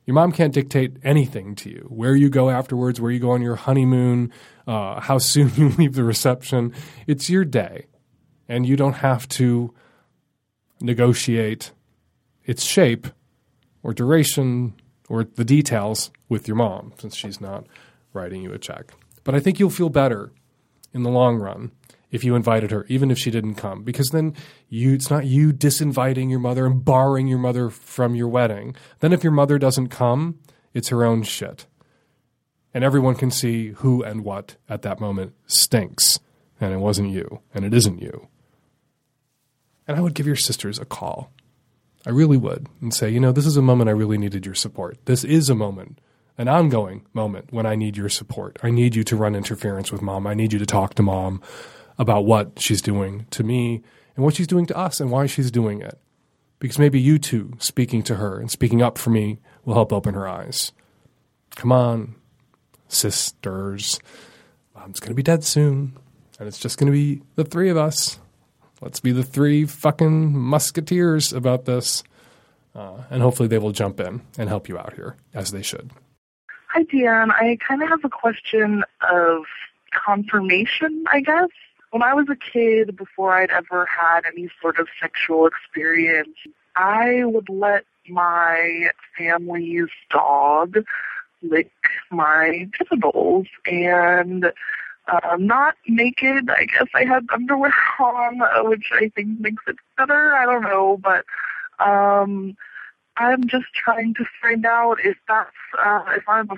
Your 0.06 0.16
mom 0.16 0.32
can't 0.32 0.54
dictate 0.54 0.98
anything 1.04 1.56
to 1.56 1.70
you. 1.70 1.86
Where 1.90 2.16
you 2.16 2.30
go 2.30 2.50
afterwards, 2.50 3.00
where 3.00 3.12
you 3.12 3.20
go 3.20 3.32
on 3.32 3.42
your 3.42 3.56
honeymoon, 3.56 4.32
uh, 4.68 5.00
how 5.00 5.18
soon 5.20 5.52
you 5.56 5.70
leave 5.70 5.94
the 5.94 6.04
reception. 6.04 6.74
It's 7.08 7.30
your 7.30 7.46
day. 7.46 7.86
And 8.50 8.66
you 8.66 8.76
don't 8.76 8.96
have 8.96 9.28
to 9.30 9.74
negotiate 10.82 11.72
its 12.44 12.64
shape 12.64 13.08
or 13.84 13.94
duration 13.94 14.74
or 15.08 15.24
the 15.24 15.46
details 15.46 16.12
with 16.28 16.48
your 16.48 16.58
mom 16.58 16.94
since 16.98 17.16
she's 17.16 17.40
not 17.40 17.68
writing 18.14 18.42
you 18.42 18.52
a 18.52 18.58
check. 18.58 18.94
But 19.24 19.36
I 19.36 19.40
think 19.40 19.60
you'll 19.60 19.70
feel 19.70 19.90
better 19.90 20.32
in 20.94 21.04
the 21.04 21.10
long 21.10 21.38
run 21.38 21.72
if 22.12 22.24
you 22.24 22.36
invited 22.36 22.72
her, 22.72 22.86
even 22.90 23.10
if 23.10 23.18
she 23.18 23.32
didn't 23.32 23.56
come, 23.56 23.84
because 23.84 24.10
then 24.10 24.36
you 24.70 24.94
it's 24.94 25.10
not 25.10 25.26
you 25.26 25.54
disinviting 25.54 26.30
your 26.30 26.40
mother 26.40 26.66
and 26.66 26.84
barring 26.84 27.28
your 27.28 27.40
mother 27.40 27.70
from 27.70 28.14
your 28.16 28.28
wedding. 28.28 28.76
Then 29.00 29.14
if 29.14 29.24
your 29.24 29.32
mother 29.32 29.58
doesn't 29.58 29.88
come, 29.88 30.40
it's 30.74 30.90
her 30.90 31.04
own 31.04 31.24
shit. 31.24 31.66
And 32.74 32.84
everyone 32.84 33.16
can 33.16 33.32
see 33.32 33.70
who 33.70 34.04
and 34.04 34.24
what 34.24 34.58
at 34.70 34.82
that 34.84 35.00
moment 35.00 35.34
stinks. 35.46 36.20
And 36.60 36.74
it 36.74 36.78
wasn't 36.78 37.10
you, 37.10 37.42
and 37.54 37.66
it 37.66 37.74
isn't 37.74 38.02
you. 38.02 38.28
And 39.88 39.98
I 39.98 40.02
would 40.02 40.14
give 40.14 40.28
your 40.28 40.36
sisters 40.36 40.78
a 40.78 40.86
call. 40.86 41.32
I 42.06 42.12
really 42.12 42.38
would, 42.38 42.68
and 42.82 42.94
say, 42.94 43.10
you 43.10 43.20
know, 43.20 43.32
this 43.32 43.46
is 43.46 43.58
a 43.58 43.62
moment 43.62 43.90
I 43.90 43.94
really 43.94 44.18
needed 44.18 44.46
your 44.46 44.56
support. 44.56 45.06
This 45.06 45.24
is 45.24 45.50
a 45.50 45.56
moment 45.56 46.00
an 46.38 46.48
ongoing 46.48 47.06
moment 47.14 47.52
when 47.52 47.68
I 47.68 47.76
need 47.76 47.96
your 47.96 48.10
support. 48.10 48.58
I 48.64 48.72
need 48.72 48.96
you 48.96 49.04
to 49.04 49.16
run 49.16 49.36
interference 49.36 49.92
with 49.92 50.02
mom. 50.02 50.26
I 50.26 50.34
need 50.34 50.54
you 50.54 50.58
to 50.58 50.66
talk 50.66 50.96
to 50.96 51.04
mom 51.04 51.40
about 52.02 52.26
what 52.26 52.60
she's 52.60 52.82
doing 52.82 53.28
to 53.30 53.44
me 53.44 53.84
and 54.16 54.26
what 54.26 54.34
she's 54.34 54.48
doing 54.48 54.66
to 54.66 54.76
us 54.76 55.00
and 55.00 55.12
why 55.12 55.28
she's 55.28 55.52
doing 55.52 55.82
it. 55.82 56.00
Because 56.58 56.80
maybe 56.80 57.00
you 57.00 57.20
two 57.20 57.54
speaking 57.60 58.02
to 58.04 58.16
her 58.16 58.40
and 58.40 58.50
speaking 58.50 58.82
up 58.82 58.98
for 58.98 59.12
me 59.12 59.40
will 59.64 59.76
help 59.76 59.94
open 59.94 60.16
her 60.16 60.28
eyes. 60.28 60.72
Come 61.56 61.72
on, 61.72 62.16
sisters. 62.88 64.00
Mom's 64.76 65.00
going 65.00 65.12
to 65.12 65.16
be 65.16 65.22
dead 65.22 65.44
soon, 65.44 65.96
and 66.40 66.48
it's 66.48 66.58
just 66.58 66.80
going 66.80 66.92
to 66.92 66.98
be 66.98 67.22
the 67.36 67.46
three 67.46 67.70
of 67.70 67.78
us. 67.78 68.20
Let's 68.82 69.00
be 69.00 69.12
the 69.12 69.24
three 69.24 69.66
fucking 69.66 70.36
musketeers 70.36 71.32
about 71.32 71.66
this. 71.66 72.04
Uh, 72.74 73.04
and 73.12 73.22
hopefully 73.22 73.48
they 73.48 73.60
will 73.60 73.74
jump 73.74 74.00
in 74.00 74.22
and 74.40 74.50
help 74.50 74.68
you 74.68 74.78
out 74.78 74.94
here, 74.94 75.18
as 75.36 75.52
they 75.52 75.62
should. 75.62 75.92
Hi, 76.70 76.82
Dan. 76.84 77.30
I 77.30 77.60
kind 77.68 77.84
of 77.84 77.90
have 77.90 78.04
a 78.04 78.10
question 78.10 78.84
of 79.08 79.44
confirmation, 79.94 81.04
I 81.12 81.20
guess. 81.20 81.50
When 81.92 82.04
I 82.04 82.14
was 82.14 82.28
a 82.30 82.36
kid, 82.36 82.96
before 82.96 83.34
I'd 83.34 83.52
ever 83.52 83.86
had 83.86 84.22
any 84.26 84.50
sort 84.62 84.80
of 84.80 84.88
sexual 85.00 85.46
experience, 85.46 86.38
I 86.76 87.24
would 87.26 87.50
let 87.50 87.84
my 88.08 88.92
family's 89.18 89.90
dog 90.10 90.78
lick 91.42 91.72
my 92.10 92.70
genitals 92.78 93.48
and 93.66 94.52
uh, 95.08 95.36
not 95.38 95.76
naked. 95.88 96.50
I 96.50 96.66
guess 96.66 96.88
I 96.94 97.04
had 97.04 97.28
underwear 97.34 97.74
on, 98.00 98.42
uh, 98.42 98.64
which 98.64 98.90
I 98.94 99.10
think 99.10 99.40
makes 99.40 99.64
it 99.68 99.76
better. 99.98 100.34
I 100.34 100.46
don't 100.46 100.64
know, 100.64 100.98
but 100.98 101.26
um, 101.80 102.56
I'm 103.18 103.48
just 103.48 103.74
trying 103.74 104.14
to 104.16 104.26
find 104.42 104.66
out 104.66 104.98
if 105.04 105.18
that's 105.28 105.50
uh, 105.78 106.04
if 106.16 106.28
I'm 106.28 106.50
a 106.52 106.58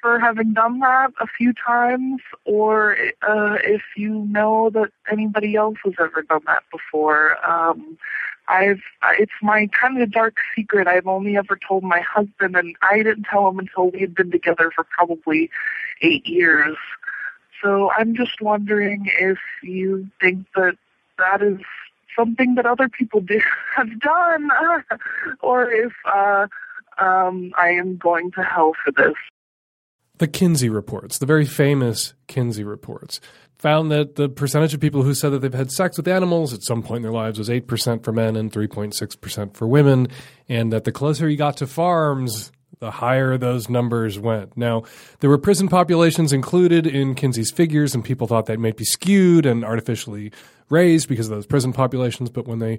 for 0.00 0.18
having 0.18 0.52
done 0.52 0.80
that 0.80 1.12
a 1.20 1.26
few 1.26 1.52
times, 1.52 2.20
or 2.44 2.96
uh, 3.22 3.58
if 3.62 3.82
you 3.96 4.10
know 4.26 4.70
that 4.70 4.90
anybody 5.10 5.56
else 5.56 5.76
has 5.84 5.94
ever 5.98 6.22
done 6.22 6.42
that 6.46 6.62
before. 6.70 7.36
Um, 7.48 7.98
I've 8.46 8.82
it's 9.18 9.32
my 9.42 9.68
kind 9.68 10.00
of 10.02 10.10
dark 10.10 10.36
secret. 10.54 10.86
I've 10.86 11.06
only 11.06 11.36
ever 11.36 11.58
told 11.66 11.82
my 11.82 12.00
husband, 12.00 12.56
and 12.56 12.76
I 12.82 12.98
didn't 13.02 13.24
tell 13.24 13.48
him 13.48 13.58
until 13.58 13.90
we 13.90 14.00
had 14.00 14.14
been 14.14 14.30
together 14.30 14.70
for 14.74 14.84
probably 14.84 15.50
eight 16.02 16.26
years. 16.26 16.76
So 17.62 17.90
I'm 17.96 18.14
just 18.14 18.42
wondering 18.42 19.10
if 19.18 19.38
you 19.62 20.08
think 20.20 20.46
that 20.54 20.76
that 21.18 21.40
is 21.42 21.60
something 22.16 22.54
that 22.56 22.66
other 22.66 22.88
people 22.88 23.20
do, 23.20 23.40
have 23.76 23.98
done, 24.00 24.50
or 25.40 25.70
if 25.70 25.92
uh, 26.04 26.46
um, 26.98 27.52
I 27.56 27.70
am 27.70 27.96
going 27.96 28.30
to 28.32 28.42
hell 28.42 28.72
for 28.84 28.92
this. 28.92 29.14
The 30.18 30.28
Kinsey 30.28 30.68
reports, 30.68 31.18
the 31.18 31.26
very 31.26 31.44
famous 31.44 32.14
Kinsey 32.28 32.62
reports, 32.62 33.20
found 33.58 33.90
that 33.90 34.16
the 34.16 34.28
percentage 34.28 34.74
of 34.74 34.80
people 34.80 35.02
who 35.02 35.14
said 35.14 35.30
that 35.30 35.40
they've 35.40 35.52
had 35.52 35.72
sex 35.72 35.96
with 35.96 36.06
animals 36.06 36.52
at 36.52 36.62
some 36.62 36.82
point 36.82 36.98
in 36.98 37.02
their 37.02 37.12
lives 37.12 37.38
was 37.38 37.48
8% 37.48 38.04
for 38.04 38.12
men 38.12 38.36
and 38.36 38.52
3.6% 38.52 39.56
for 39.56 39.66
women, 39.66 40.08
and 40.48 40.72
that 40.72 40.84
the 40.84 40.92
closer 40.92 41.28
you 41.28 41.36
got 41.36 41.56
to 41.56 41.66
farms, 41.66 42.52
the 42.78 42.90
higher 42.90 43.38
those 43.38 43.68
numbers 43.68 44.18
went. 44.18 44.56
Now, 44.56 44.82
there 45.20 45.30
were 45.30 45.38
prison 45.38 45.68
populations 45.68 46.32
included 46.32 46.86
in 46.86 47.14
Kinsey's 47.14 47.50
figures, 47.50 47.94
and 47.94 48.04
people 48.04 48.26
thought 48.26 48.46
that 48.46 48.58
might 48.58 48.76
be 48.76 48.84
skewed 48.84 49.46
and 49.46 49.64
artificially 49.64 50.30
raised 50.68 51.08
because 51.08 51.28
of 51.28 51.34
those 51.34 51.46
prison 51.46 51.72
populations. 51.72 52.30
But 52.30 52.46
when 52.46 52.58
they 52.58 52.78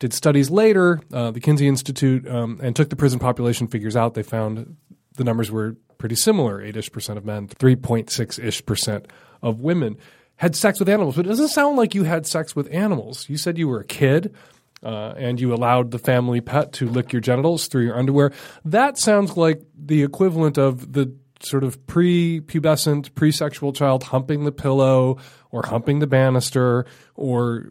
did 0.00 0.12
studies 0.12 0.50
later, 0.50 1.00
uh, 1.12 1.30
the 1.30 1.40
Kinsey 1.40 1.68
Institute, 1.68 2.28
um, 2.28 2.58
and 2.62 2.74
took 2.74 2.90
the 2.90 2.96
prison 2.96 3.20
population 3.20 3.68
figures 3.68 3.96
out, 3.96 4.14
they 4.14 4.22
found 4.22 4.76
the 5.16 5.24
numbers 5.24 5.50
were 5.50 5.76
pretty 5.98 6.16
similar 6.16 6.62
8 6.62 6.76
ish 6.76 6.92
percent 6.92 7.18
of 7.18 7.24
men, 7.24 7.48
3.6 7.48 8.42
ish 8.42 8.64
percent 8.64 9.06
of 9.42 9.60
women 9.60 9.96
had 10.36 10.56
sex 10.56 10.78
with 10.78 10.88
animals. 10.88 11.16
But 11.16 11.26
it 11.26 11.28
doesn't 11.28 11.48
sound 11.48 11.76
like 11.76 11.94
you 11.94 12.04
had 12.04 12.26
sex 12.26 12.56
with 12.56 12.72
animals. 12.72 13.28
You 13.28 13.36
said 13.36 13.58
you 13.58 13.68
were 13.68 13.80
a 13.80 13.84
kid. 13.84 14.34
Uh, 14.82 15.14
and 15.16 15.40
you 15.40 15.54
allowed 15.54 15.92
the 15.92 15.98
family 15.98 16.42
pet 16.42 16.74
to 16.74 16.86
lick 16.86 17.10
your 17.10 17.22
genitals 17.22 17.68
through 17.68 17.84
your 17.84 17.96
underwear. 17.96 18.30
That 18.66 18.98
sounds 18.98 19.34
like 19.34 19.62
the 19.74 20.02
equivalent 20.02 20.58
of 20.58 20.92
the 20.92 21.14
sort 21.40 21.64
of 21.64 21.86
pre-pubescent, 21.86 23.14
pre-sexual 23.14 23.72
child 23.72 24.04
humping 24.04 24.44
the 24.44 24.52
pillow 24.52 25.16
or 25.50 25.62
humping 25.64 26.00
the 26.00 26.06
banister 26.06 26.84
or 27.14 27.66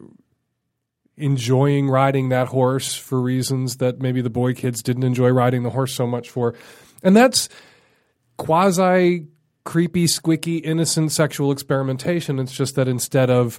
enjoying 1.16 1.88
riding 1.88 2.30
that 2.30 2.48
horse 2.48 2.94
for 2.94 3.20
reasons 3.20 3.76
that 3.76 4.00
maybe 4.00 4.20
the 4.20 4.30
boy 4.30 4.52
kids 4.52 4.82
didn't 4.82 5.04
enjoy 5.04 5.28
riding 5.28 5.62
the 5.62 5.70
horse 5.70 5.94
so 5.94 6.06
much 6.06 6.30
for. 6.30 6.54
And 7.02 7.14
that's 7.14 7.48
quasi 8.36 9.26
creepy, 9.64 10.06
squicky, 10.06 10.60
innocent 10.64 11.10
sexual 11.12 11.50
experimentation. 11.50 12.38
It's 12.38 12.52
just 12.52 12.74
that 12.76 12.86
instead 12.86 13.30
of 13.30 13.58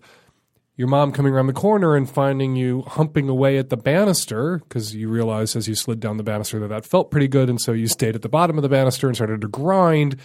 your 0.77 0.87
mom 0.87 1.11
coming 1.11 1.33
around 1.33 1.47
the 1.47 1.53
corner 1.53 1.95
and 1.95 2.09
finding 2.09 2.55
you 2.55 2.81
humping 2.81 3.29
away 3.29 3.57
at 3.57 3.69
the 3.69 3.77
banister 3.77 4.59
because 4.59 4.93
you 4.93 5.09
realized 5.09 5.55
as 5.55 5.67
you 5.67 5.75
slid 5.75 5.99
down 5.99 6.17
the 6.17 6.23
banister 6.23 6.59
that 6.59 6.67
that 6.67 6.85
felt 6.85 7.11
pretty 7.11 7.27
good, 7.27 7.49
and 7.49 7.59
so 7.61 7.71
you 7.71 7.87
stayed 7.87 8.15
at 8.15 8.21
the 8.21 8.29
bottom 8.29 8.57
of 8.57 8.61
the 8.61 8.69
banister 8.69 9.07
and 9.07 9.15
started 9.15 9.41
to 9.41 9.47
grind. 9.47 10.17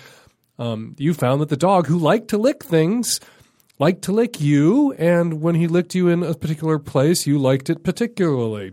Um, 0.58 0.94
you 0.98 1.14
found 1.14 1.40
that 1.40 1.48
the 1.48 1.56
dog 1.56 1.86
who 1.86 1.98
liked 1.98 2.28
to 2.28 2.38
lick 2.38 2.62
things 2.62 3.20
liked 3.78 4.02
to 4.02 4.12
lick 4.12 4.40
you, 4.40 4.92
and 4.92 5.40
when 5.40 5.54
he 5.54 5.66
licked 5.66 5.94
you 5.94 6.08
in 6.08 6.22
a 6.22 6.34
particular 6.34 6.78
place, 6.78 7.26
you 7.26 7.38
liked 7.38 7.70
it 7.70 7.82
particularly. 7.82 8.72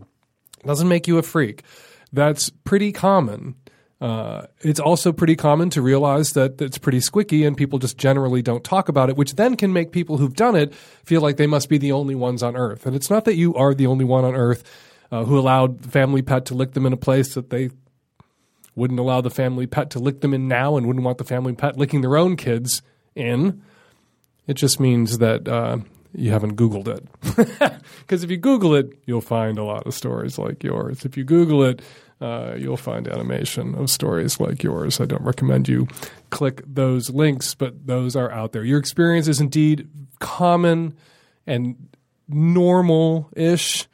Doesn't 0.66 0.88
make 0.88 1.08
you 1.08 1.16
a 1.16 1.22
freak. 1.22 1.62
That's 2.12 2.50
pretty 2.50 2.92
common. 2.92 3.54
Uh, 4.00 4.46
it's 4.60 4.78
also 4.78 5.12
pretty 5.12 5.34
common 5.34 5.70
to 5.70 5.82
realize 5.82 6.32
that 6.32 6.60
it's 6.62 6.78
pretty 6.78 7.00
squicky 7.00 7.44
and 7.46 7.56
people 7.56 7.80
just 7.80 7.98
generally 7.98 8.42
don't 8.42 8.62
talk 8.62 8.88
about 8.88 9.08
it, 9.08 9.16
which 9.16 9.34
then 9.34 9.56
can 9.56 9.72
make 9.72 9.90
people 9.90 10.18
who've 10.18 10.36
done 10.36 10.54
it 10.54 10.72
feel 11.04 11.20
like 11.20 11.36
they 11.36 11.48
must 11.48 11.68
be 11.68 11.78
the 11.78 11.90
only 11.90 12.14
ones 12.14 12.42
on 12.42 12.56
earth. 12.56 12.86
And 12.86 12.94
it's 12.94 13.10
not 13.10 13.24
that 13.24 13.34
you 13.34 13.54
are 13.56 13.74
the 13.74 13.86
only 13.86 14.04
one 14.04 14.24
on 14.24 14.36
earth 14.36 14.62
uh, 15.10 15.24
who 15.24 15.36
allowed 15.38 15.82
the 15.82 15.88
family 15.88 16.22
pet 16.22 16.44
to 16.46 16.54
lick 16.54 16.72
them 16.72 16.86
in 16.86 16.92
a 16.92 16.96
place 16.96 17.34
that 17.34 17.50
they 17.50 17.70
wouldn't 18.76 19.00
allow 19.00 19.20
the 19.20 19.30
family 19.30 19.66
pet 19.66 19.90
to 19.90 19.98
lick 19.98 20.20
them 20.20 20.32
in 20.32 20.46
now 20.46 20.76
and 20.76 20.86
wouldn't 20.86 21.04
want 21.04 21.18
the 21.18 21.24
family 21.24 21.52
pet 21.52 21.76
licking 21.76 22.00
their 22.00 22.16
own 22.16 22.36
kids 22.36 22.82
in. 23.16 23.60
It 24.46 24.54
just 24.54 24.78
means 24.78 25.18
that 25.18 25.48
uh, 25.48 25.78
you 26.14 26.30
haven't 26.30 26.56
Googled 26.56 26.86
it. 26.86 27.72
Because 28.00 28.24
if 28.24 28.30
you 28.30 28.38
Google 28.38 28.74
it, 28.74 28.98
you'll 29.04 29.20
find 29.20 29.58
a 29.58 29.64
lot 29.64 29.86
of 29.86 29.92
stories 29.92 30.38
like 30.38 30.64
yours. 30.64 31.04
If 31.04 31.18
you 31.18 31.24
Google 31.24 31.62
it, 31.62 31.82
uh, 32.20 32.54
you'll 32.56 32.76
find 32.76 33.06
animation 33.06 33.74
of 33.74 33.90
stories 33.90 34.40
like 34.40 34.62
yours. 34.62 35.00
I 35.00 35.04
don't 35.04 35.22
recommend 35.22 35.68
you 35.68 35.86
click 36.30 36.62
those 36.66 37.10
links, 37.10 37.54
but 37.54 37.86
those 37.86 38.16
are 38.16 38.30
out 38.30 38.52
there. 38.52 38.64
Your 38.64 38.78
experience 38.78 39.28
is 39.28 39.40
indeed 39.40 39.88
common 40.18 40.96
and 41.46 41.88
normal 42.28 43.28
ish 43.36 43.86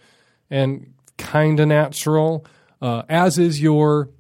and 0.51 0.93
kind 1.19 1.61
of 1.61 1.69
natural, 1.69 2.47
uh, 2.81 3.03
as 3.09 3.39
is 3.39 3.61
your 3.61 4.11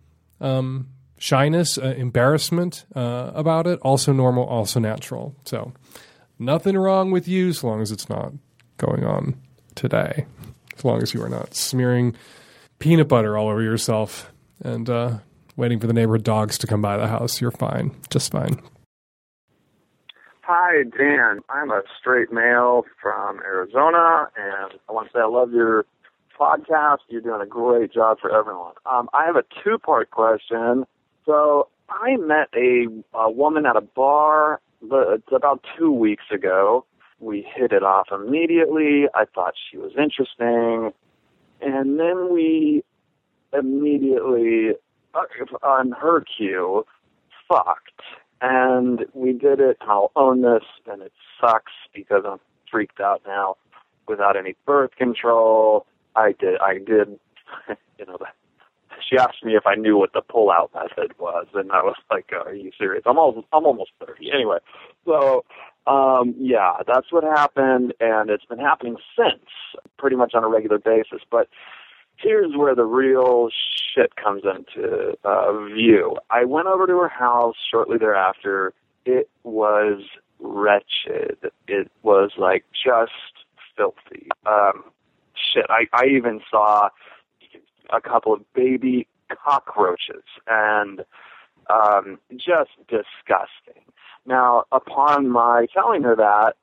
um, 0.40 0.88
shyness, 1.18 1.78
uh, 1.78 1.94
embarrassment 1.96 2.84
uh, 2.94 3.32
about 3.34 3.66
it. 3.66 3.78
Also 3.82 4.12
normal, 4.12 4.44
also 4.44 4.78
natural. 4.80 5.34
So, 5.44 5.72
nothing 6.38 6.76
wrong 6.76 7.10
with 7.10 7.26
you 7.26 7.48
as 7.48 7.64
long 7.64 7.80
as 7.80 7.90
it's 7.90 8.08
not 8.08 8.32
going 8.76 9.04
on 9.04 9.40
today. 9.74 10.26
As 10.76 10.84
long 10.84 11.02
as 11.02 11.14
you 11.14 11.22
are 11.22 11.28
not 11.28 11.54
smearing 11.54 12.14
peanut 12.78 13.08
butter 13.08 13.36
all 13.36 13.48
over 13.48 13.62
yourself 13.62 14.32
and 14.62 14.88
uh, 14.88 15.18
waiting 15.56 15.80
for 15.80 15.86
the 15.86 15.92
neighborhood 15.92 16.24
dogs 16.24 16.58
to 16.58 16.66
come 16.66 16.82
by 16.82 16.96
the 16.96 17.08
house. 17.08 17.40
You're 17.40 17.50
fine, 17.50 17.94
just 18.10 18.32
fine. 18.32 18.60
Hi, 20.42 20.82
Dan. 20.82 21.40
I'm 21.48 21.70
a 21.70 21.82
straight 21.98 22.30
male 22.30 22.84
from 23.00 23.40
Arizona, 23.40 24.28
and 24.36 24.78
I 24.88 24.92
want 24.92 25.08
to 25.08 25.12
say 25.14 25.20
I 25.20 25.26
love 25.26 25.52
your 25.52 25.86
podcast. 26.38 26.98
You're 27.08 27.22
doing 27.22 27.40
a 27.40 27.46
great 27.46 27.92
job 27.92 28.18
for 28.20 28.30
everyone. 28.30 28.74
Um, 28.84 29.08
I 29.14 29.24
have 29.24 29.36
a 29.36 29.44
two 29.62 29.78
part 29.78 30.10
question. 30.10 30.84
So, 31.24 31.68
I 31.88 32.16
met 32.16 32.48
a, 32.54 32.86
a 33.14 33.30
woman 33.30 33.64
at 33.64 33.76
a 33.76 33.80
bar 33.80 34.60
about 34.82 35.64
two 35.78 35.90
weeks 35.90 36.24
ago. 36.30 36.84
We 37.20 37.46
hit 37.56 37.72
it 37.72 37.82
off 37.82 38.08
immediately. 38.12 39.04
I 39.14 39.24
thought 39.34 39.54
she 39.70 39.78
was 39.78 39.92
interesting 39.96 40.92
and 41.60 41.98
then 41.98 42.32
we 42.32 42.82
immediately, 43.52 44.72
on 45.62 45.92
her 45.92 46.22
cue, 46.36 46.84
fucked. 47.48 48.00
And 48.40 49.06
we 49.14 49.32
did 49.32 49.60
it. 49.60 49.78
and 49.80 49.90
I'll 49.90 50.12
own 50.16 50.42
this, 50.42 50.64
and 50.90 51.00
it 51.02 51.12
sucks 51.40 51.72
because 51.94 52.24
I'm 52.26 52.40
freaked 52.70 53.00
out 53.00 53.22
now. 53.26 53.56
Without 54.06 54.36
any 54.36 54.54
birth 54.66 54.90
control, 54.96 55.86
I 56.14 56.32
did. 56.38 56.58
I 56.60 56.78
did. 56.78 57.18
You 57.96 58.06
know, 58.06 58.18
she 59.08 59.18
asked 59.18 59.44
me 59.44 59.56
if 59.56 59.66
I 59.66 59.74
knew 59.74 59.96
what 59.96 60.12
the 60.12 60.22
pull-out 60.22 60.70
method 60.74 61.18
was, 61.18 61.46
and 61.54 61.70
I 61.72 61.82
was 61.82 61.96
like, 62.10 62.30
"Are 62.32 62.54
you 62.54 62.70
serious?" 62.78 63.02
I'm 63.06 63.18
almost, 63.18 63.46
I'm 63.52 63.66
almost 63.66 63.90
thirty. 64.04 64.30
Anyway, 64.32 64.58
so 65.04 65.44
um, 65.86 66.34
yeah, 66.38 66.76
that's 66.86 67.12
what 67.12 67.24
happened, 67.24 67.94
and 68.00 68.30
it's 68.30 68.44
been 68.46 68.58
happening 68.58 68.96
since, 69.16 69.44
pretty 69.98 70.16
much 70.16 70.34
on 70.34 70.44
a 70.44 70.48
regular 70.48 70.78
basis. 70.78 71.20
But 71.30 71.48
here's 72.16 72.56
where 72.56 72.74
the 72.74 72.84
real 72.84 73.48
shit 73.94 74.16
comes 74.16 74.42
into 74.44 75.16
uh, 75.24 75.64
view. 75.66 76.16
I 76.30 76.44
went 76.44 76.68
over 76.68 76.86
to 76.86 76.98
her 76.98 77.08
house 77.08 77.56
shortly 77.70 77.98
thereafter. 77.98 78.72
It 79.04 79.28
was 79.42 80.02
wretched. 80.40 81.38
It 81.68 81.90
was 82.02 82.30
like 82.38 82.64
just 82.72 83.12
filthy. 83.76 84.28
Um, 84.46 84.84
shit, 85.52 85.66
I, 85.68 85.86
I 85.92 86.06
even 86.06 86.40
saw 86.50 86.88
a 87.92 88.00
couple 88.00 88.32
of 88.32 88.40
baby 88.54 89.06
cockroaches, 89.30 90.24
and 90.46 91.04
Um, 91.70 92.18
just 92.36 92.72
disgusting. 92.88 93.82
Now, 94.26 94.64
upon 94.70 95.30
my 95.30 95.66
telling 95.72 96.02
her 96.02 96.14
that, 96.16 96.56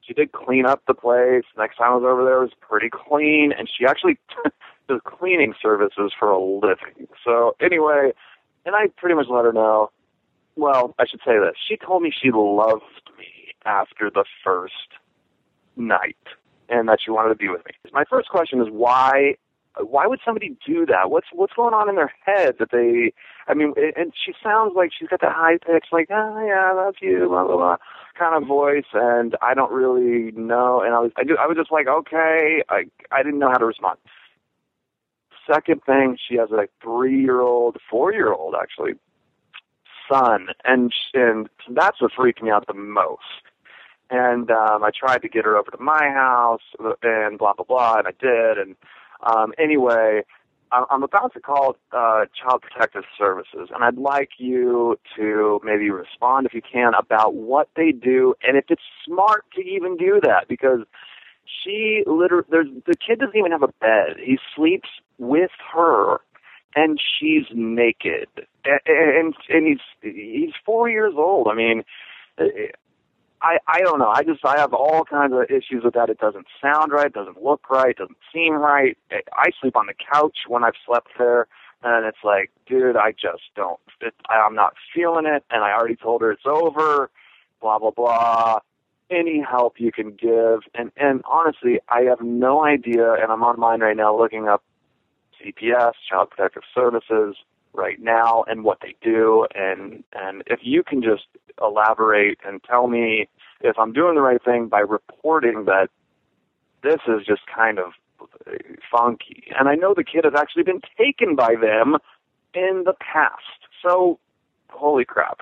she 0.00 0.14
did 0.14 0.30
clean 0.30 0.64
up 0.64 0.80
the 0.86 0.94
place. 0.94 1.42
Next 1.58 1.76
time 1.76 1.90
I 1.92 1.94
was 1.96 2.04
over 2.04 2.24
there, 2.24 2.38
it 2.38 2.44
was 2.44 2.54
pretty 2.60 2.88
clean, 2.88 3.52
and 3.52 3.68
she 3.68 3.84
actually 3.84 4.16
does 4.88 5.00
cleaning 5.04 5.54
services 5.60 6.12
for 6.16 6.30
a 6.30 6.38
living. 6.38 7.08
So 7.24 7.56
anyway, 7.60 8.12
and 8.64 8.76
I 8.76 8.86
pretty 8.96 9.16
much 9.16 9.26
let 9.28 9.44
her 9.44 9.52
know. 9.52 9.90
Well, 10.56 10.94
I 11.00 11.06
should 11.06 11.20
say 11.26 11.38
this. 11.40 11.56
She 11.66 11.76
told 11.76 12.02
me 12.02 12.12
she 12.12 12.30
loved 12.30 13.10
me 13.18 13.54
after 13.64 14.08
the 14.08 14.24
first 14.44 14.88
night, 15.76 16.16
and 16.68 16.88
that 16.88 17.00
she 17.04 17.10
wanted 17.10 17.30
to 17.30 17.34
be 17.34 17.48
with 17.48 17.64
me. 17.66 17.72
My 17.92 18.04
first 18.04 18.28
question 18.28 18.60
is 18.60 18.68
why 18.70 19.34
why 19.80 20.06
would 20.06 20.20
somebody 20.24 20.56
do 20.66 20.86
that? 20.86 21.10
What's 21.10 21.26
what's 21.32 21.54
going 21.54 21.74
on 21.74 21.88
in 21.88 21.96
their 21.96 22.12
head 22.24 22.56
that 22.58 22.70
they? 22.70 23.12
I 23.48 23.54
mean, 23.54 23.74
and 23.96 24.12
she 24.14 24.32
sounds 24.42 24.72
like 24.76 24.90
she's 24.96 25.08
got 25.08 25.20
that 25.20 25.32
high 25.32 25.58
pitch, 25.58 25.86
like 25.90 26.08
oh 26.10 26.44
yeah, 26.46 26.70
I 26.70 26.74
love 26.74 26.94
you, 27.00 27.26
blah 27.28 27.44
blah 27.44 27.56
blah, 27.56 27.76
kind 28.18 28.40
of 28.40 28.48
voice, 28.48 28.84
and 28.92 29.36
I 29.42 29.54
don't 29.54 29.72
really 29.72 30.30
know. 30.32 30.80
And 30.80 30.94
I 30.94 31.00
was 31.00 31.10
I, 31.16 31.24
do, 31.24 31.36
I 31.38 31.46
was 31.46 31.56
just 31.56 31.72
like 31.72 31.88
okay, 31.88 32.62
I 32.68 32.84
I 33.10 33.22
didn't 33.22 33.40
know 33.40 33.50
how 33.50 33.58
to 33.58 33.66
respond. 33.66 33.98
Second 35.50 35.82
thing, 35.84 36.16
she 36.26 36.36
has 36.36 36.50
a 36.52 36.68
three 36.82 37.20
year 37.20 37.40
old, 37.40 37.76
four 37.90 38.12
year 38.12 38.32
old 38.32 38.54
actually 38.60 38.94
son, 40.10 40.48
and 40.64 40.92
and 41.14 41.48
that's 41.70 42.00
what 42.00 42.12
freaked 42.12 42.42
me 42.42 42.50
out 42.50 42.66
the 42.66 42.74
most. 42.74 43.22
And 44.10 44.50
um, 44.50 44.84
I 44.84 44.90
tried 44.96 45.22
to 45.22 45.28
get 45.28 45.44
her 45.44 45.56
over 45.56 45.70
to 45.70 45.78
my 45.78 46.10
house, 46.14 46.62
and 47.02 47.38
blah 47.38 47.54
blah 47.54 47.64
blah, 47.64 47.98
and 47.98 48.06
I 48.06 48.12
did, 48.12 48.58
and 48.58 48.76
um, 49.24 49.52
anyway, 49.58 50.22
I'm 50.90 51.02
about 51.02 51.32
to 51.34 51.40
call 51.40 51.76
uh, 51.92 52.24
Child 52.34 52.62
Protective 52.62 53.04
Services, 53.16 53.68
and 53.72 53.84
I'd 53.84 53.96
like 53.96 54.30
you 54.38 54.98
to 55.16 55.60
maybe 55.62 55.90
respond 55.90 56.46
if 56.46 56.54
you 56.54 56.62
can 56.62 56.94
about 56.98 57.34
what 57.34 57.68
they 57.76 57.92
do 57.92 58.34
and 58.42 58.56
if 58.56 58.64
it's 58.68 58.82
smart 59.06 59.44
to 59.54 59.60
even 59.62 59.96
do 59.96 60.20
that 60.22 60.48
because 60.48 60.80
she 61.44 62.02
literally 62.06 62.46
there's 62.50 62.68
the 62.86 62.94
kid 62.96 63.20
doesn't 63.20 63.36
even 63.36 63.52
have 63.52 63.62
a 63.62 63.72
bed. 63.80 64.16
He 64.18 64.38
sleeps 64.56 64.88
with 65.18 65.50
her, 65.72 66.18
and 66.74 66.98
she's 66.98 67.44
naked, 67.52 68.28
and 68.64 68.80
and, 68.86 69.34
and 69.48 69.66
he's 69.66 70.12
he's 70.14 70.54
four 70.64 70.88
years 70.88 71.14
old. 71.16 71.48
I 71.48 71.54
mean, 71.54 71.84
I 73.44 73.58
I 73.68 73.80
don't 73.80 73.98
know. 73.98 74.08
I 74.08 74.22
just 74.24 74.44
I 74.44 74.58
have 74.58 74.72
all 74.72 75.04
kinds 75.04 75.34
of 75.34 75.42
issues 75.50 75.84
with 75.84 75.94
that. 75.94 76.08
It 76.08 76.18
doesn't 76.18 76.46
sound 76.62 76.92
right, 76.92 77.12
doesn't 77.12 77.42
look 77.42 77.68
right, 77.70 77.96
doesn't 77.96 78.16
seem 78.32 78.54
right. 78.54 78.96
I 79.12 79.50
sleep 79.60 79.76
on 79.76 79.86
the 79.86 79.94
couch 79.94 80.38
when 80.48 80.64
I've 80.64 80.74
slept 80.86 81.08
there, 81.18 81.46
and 81.82 82.06
it's 82.06 82.24
like, 82.24 82.50
dude, 82.66 82.96
I 82.96 83.12
just 83.12 83.42
don't. 83.54 83.78
It, 84.00 84.14
I'm 84.30 84.54
not 84.54 84.74
feeling 84.94 85.26
it, 85.26 85.44
and 85.50 85.62
I 85.62 85.72
already 85.72 85.96
told 85.96 86.22
her 86.22 86.32
it's 86.32 86.46
over. 86.46 87.10
Blah 87.60 87.78
blah 87.78 87.90
blah. 87.90 88.60
Any 89.10 89.40
help 89.40 89.74
you 89.78 89.92
can 89.92 90.12
give, 90.12 90.60
and 90.74 90.90
and 90.96 91.22
honestly, 91.30 91.80
I 91.90 92.02
have 92.02 92.22
no 92.22 92.64
idea, 92.64 93.12
and 93.12 93.30
I'm 93.30 93.42
online 93.42 93.80
right 93.80 93.96
now 93.96 94.16
looking 94.18 94.48
up 94.48 94.64
CPS, 95.38 95.92
Child 96.08 96.30
Protective 96.30 96.62
Services, 96.74 97.36
right 97.74 98.00
now 98.00 98.44
and 98.46 98.64
what 98.64 98.78
they 98.80 98.94
do 99.02 99.46
and 99.54 100.04
and 100.12 100.42
if 100.46 100.60
you 100.62 100.82
can 100.82 101.02
just 101.02 101.24
elaborate 101.60 102.38
and 102.46 102.62
tell 102.62 102.86
me 102.86 103.28
if 103.60 103.78
I'm 103.78 103.92
doing 103.92 104.14
the 104.14 104.20
right 104.20 104.42
thing 104.42 104.68
by 104.68 104.80
reporting 104.80 105.64
that 105.66 105.88
this 106.82 107.00
is 107.08 107.26
just 107.26 107.42
kind 107.54 107.78
of 107.78 107.92
funky 108.90 109.44
and 109.58 109.68
I 109.68 109.74
know 109.74 109.92
the 109.94 110.04
kid 110.04 110.24
has 110.24 110.34
actually 110.36 110.62
been 110.62 110.80
taken 110.96 111.34
by 111.34 111.54
them 111.60 111.96
in 112.54 112.84
the 112.84 112.94
past 113.00 113.42
so 113.82 114.18
holy 114.70 115.04
crap 115.04 115.40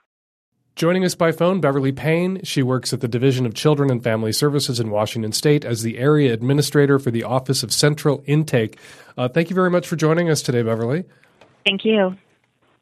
Joining 0.74 1.04
us 1.04 1.14
by 1.14 1.32
phone, 1.32 1.60
Beverly 1.60 1.92
Payne. 1.92 2.42
She 2.44 2.62
works 2.62 2.94
at 2.94 3.02
the 3.02 3.08
Division 3.08 3.44
of 3.44 3.52
Children 3.52 3.90
and 3.90 4.02
Family 4.02 4.32
Services 4.32 4.80
in 4.80 4.88
Washington 4.88 5.30
State 5.30 5.66
as 5.66 5.82
the 5.82 5.98
area 5.98 6.32
administrator 6.32 6.98
for 6.98 7.10
the 7.10 7.24
Office 7.24 7.62
of 7.62 7.70
Central 7.70 8.24
Intake. 8.26 8.78
Uh, 9.18 9.28
thank 9.28 9.50
you 9.50 9.54
very 9.54 9.68
much 9.68 9.86
for 9.86 9.96
joining 9.96 10.30
us 10.30 10.40
today, 10.40 10.62
Beverly. 10.62 11.04
Thank 11.64 11.84
you. 11.84 12.16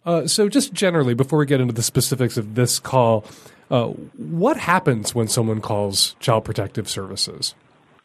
Uh, 0.04 0.26
so, 0.26 0.48
just 0.48 0.72
generally, 0.72 1.14
before 1.14 1.38
we 1.38 1.46
get 1.46 1.60
into 1.60 1.74
the 1.74 1.82
specifics 1.82 2.36
of 2.36 2.54
this 2.54 2.78
call, 2.78 3.24
uh, 3.70 3.88
what 4.16 4.56
happens 4.56 5.14
when 5.14 5.28
someone 5.28 5.60
calls 5.60 6.16
Child 6.20 6.44
Protective 6.44 6.88
Services? 6.88 7.54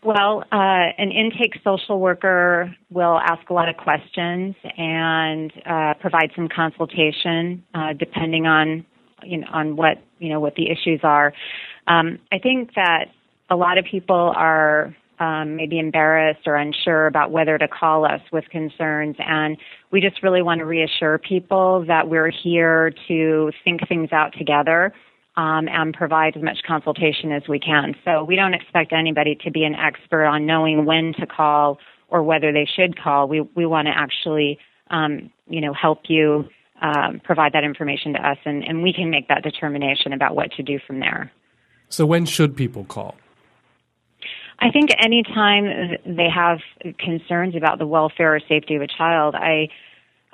Well, 0.03 0.43
uh, 0.51 0.93
an 0.99 1.11
intake 1.11 1.59
social 1.63 1.99
worker 1.99 2.76
will 2.91 3.17
ask 3.17 3.49
a 3.49 3.53
lot 3.53 3.69
of 3.69 3.78
questions 3.78 4.55
and 4.78 5.51
uh, 5.65 5.95
provide 5.99 6.32
some 6.36 6.47
consultation, 6.47 7.63
uh, 7.73 7.93
depending 7.93 8.45
on 8.45 8.86
you 9.23 9.39
know 9.39 9.47
on 9.51 9.76
what 9.76 9.97
you 10.19 10.30
know 10.30 10.39
what 10.39 10.55
the 10.55 10.69
issues 10.69 10.99
are. 11.01 11.34
Um, 11.88 12.19
I 12.32 12.38
think 12.38 12.76
that 12.76 13.05
a 13.49 13.55
lot 13.55 13.80
of 13.80 13.86
people 13.86 14.32
are 14.36 14.95
um, 15.20 15.55
maybe 15.55 15.80
embarrassed 15.80 16.41
or 16.45 16.55
unsure 16.55 17.07
about 17.07 17.32
whether 17.32 17.57
to 17.57 17.68
call 17.68 18.05
us 18.05 18.22
with 18.32 18.45
concerns. 18.49 19.16
And 19.20 19.57
we 19.91 20.01
just 20.01 20.22
really 20.24 20.41
want 20.41 20.59
to 20.59 20.66
reassure 20.66 21.18
people 21.18 21.86
that 21.88 22.09
we're 22.09 22.32
here 22.32 22.91
to 23.07 23.51
think 23.63 23.88
things 23.88 24.11
out 24.11 24.34
together 24.38 24.93
um, 25.38 25.68
and 25.68 25.93
provide 25.93 26.36
as 26.38 26.43
much 26.43 26.57
consultation 26.68 27.32
as 27.32 27.43
we 27.47 27.59
can. 27.59 27.95
So 28.03 28.24
we 28.24 28.36
don't 28.36 28.53
expect 28.53 28.93
anybody 28.93 29.38
to 29.43 29.51
be 29.51 29.63
an 29.63 29.76
expert 29.76 30.26
on 30.26 30.45
knowing 30.45 30.86
when 30.86 31.13
to 31.20 31.26
call 31.26 31.80
or 32.07 32.24
whether 32.24 32.51
they 32.51 32.68
should 32.76 33.01
call. 33.01 33.28
We 33.28 33.41
we 33.41 33.66
want 33.66 33.88
to 33.88 33.93
actually 33.95 34.59
um, 34.89 35.32
you 35.47 35.61
know 35.61 35.74
help 35.74 36.03
you 36.07 36.45
um, 36.82 37.22
provide 37.24 37.53
that 37.53 37.63
information 37.63 38.13
to 38.13 38.20
us, 38.20 38.38
and, 38.45 38.63
and 38.63 38.84
we 38.84 38.93
can 38.93 39.09
make 39.09 39.28
that 39.28 39.43
determination 39.43 40.13
about 40.13 40.36
what 40.36 40.51
to 40.53 40.63
do 40.63 40.80
from 40.86 40.99
there. 40.99 41.32
So 41.89 42.05
when 42.05 42.26
should 42.26 42.55
people 42.55 42.84
call? 42.84 43.16
I 44.60 44.72
think 44.72 44.89
anytime 44.97 45.66
they 46.06 46.30
have 46.34 46.60
concerns 46.97 47.56
about 47.56 47.78
the 47.78 47.88
welfare 47.88 48.36
or 48.36 48.39
safety 48.39 48.76
of 48.76 48.82
a 48.82 48.88
child, 48.88 49.36
I 49.36 49.68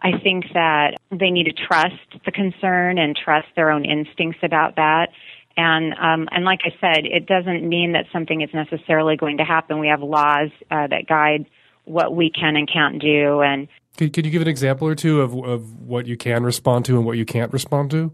I 0.01 0.17
think 0.23 0.45
that 0.53 0.97
they 1.11 1.29
need 1.29 1.45
to 1.45 1.53
trust 1.53 2.23
the 2.25 2.31
concern 2.31 2.97
and 2.97 3.15
trust 3.15 3.47
their 3.55 3.69
own 3.69 3.85
instincts 3.85 4.39
about 4.41 4.75
that. 4.75 5.09
And 5.57 5.93
um, 5.93 6.27
and 6.31 6.45
like 6.45 6.61
I 6.63 6.71
said, 6.79 7.05
it 7.05 7.25
doesn't 7.25 7.67
mean 7.67 7.93
that 7.93 8.05
something 8.11 8.41
is 8.41 8.49
necessarily 8.53 9.15
going 9.15 9.37
to 9.37 9.43
happen. 9.43 9.79
We 9.79 9.89
have 9.89 10.01
laws 10.01 10.49
uh, 10.69 10.87
that 10.87 11.07
guide 11.07 11.45
what 11.85 12.15
we 12.15 12.31
can 12.31 12.55
and 12.55 12.71
can't 12.71 13.01
do. 13.01 13.41
And 13.41 13.67
could, 13.97 14.13
could 14.13 14.25
you 14.25 14.31
give 14.31 14.41
an 14.41 14.47
example 14.47 14.87
or 14.87 14.95
two 14.95 15.21
of 15.21 15.35
of 15.35 15.79
what 15.81 16.05
you 16.05 16.15
can 16.15 16.43
respond 16.43 16.85
to 16.85 16.95
and 16.95 17.05
what 17.05 17.17
you 17.17 17.25
can't 17.25 17.51
respond 17.51 17.91
to? 17.91 18.11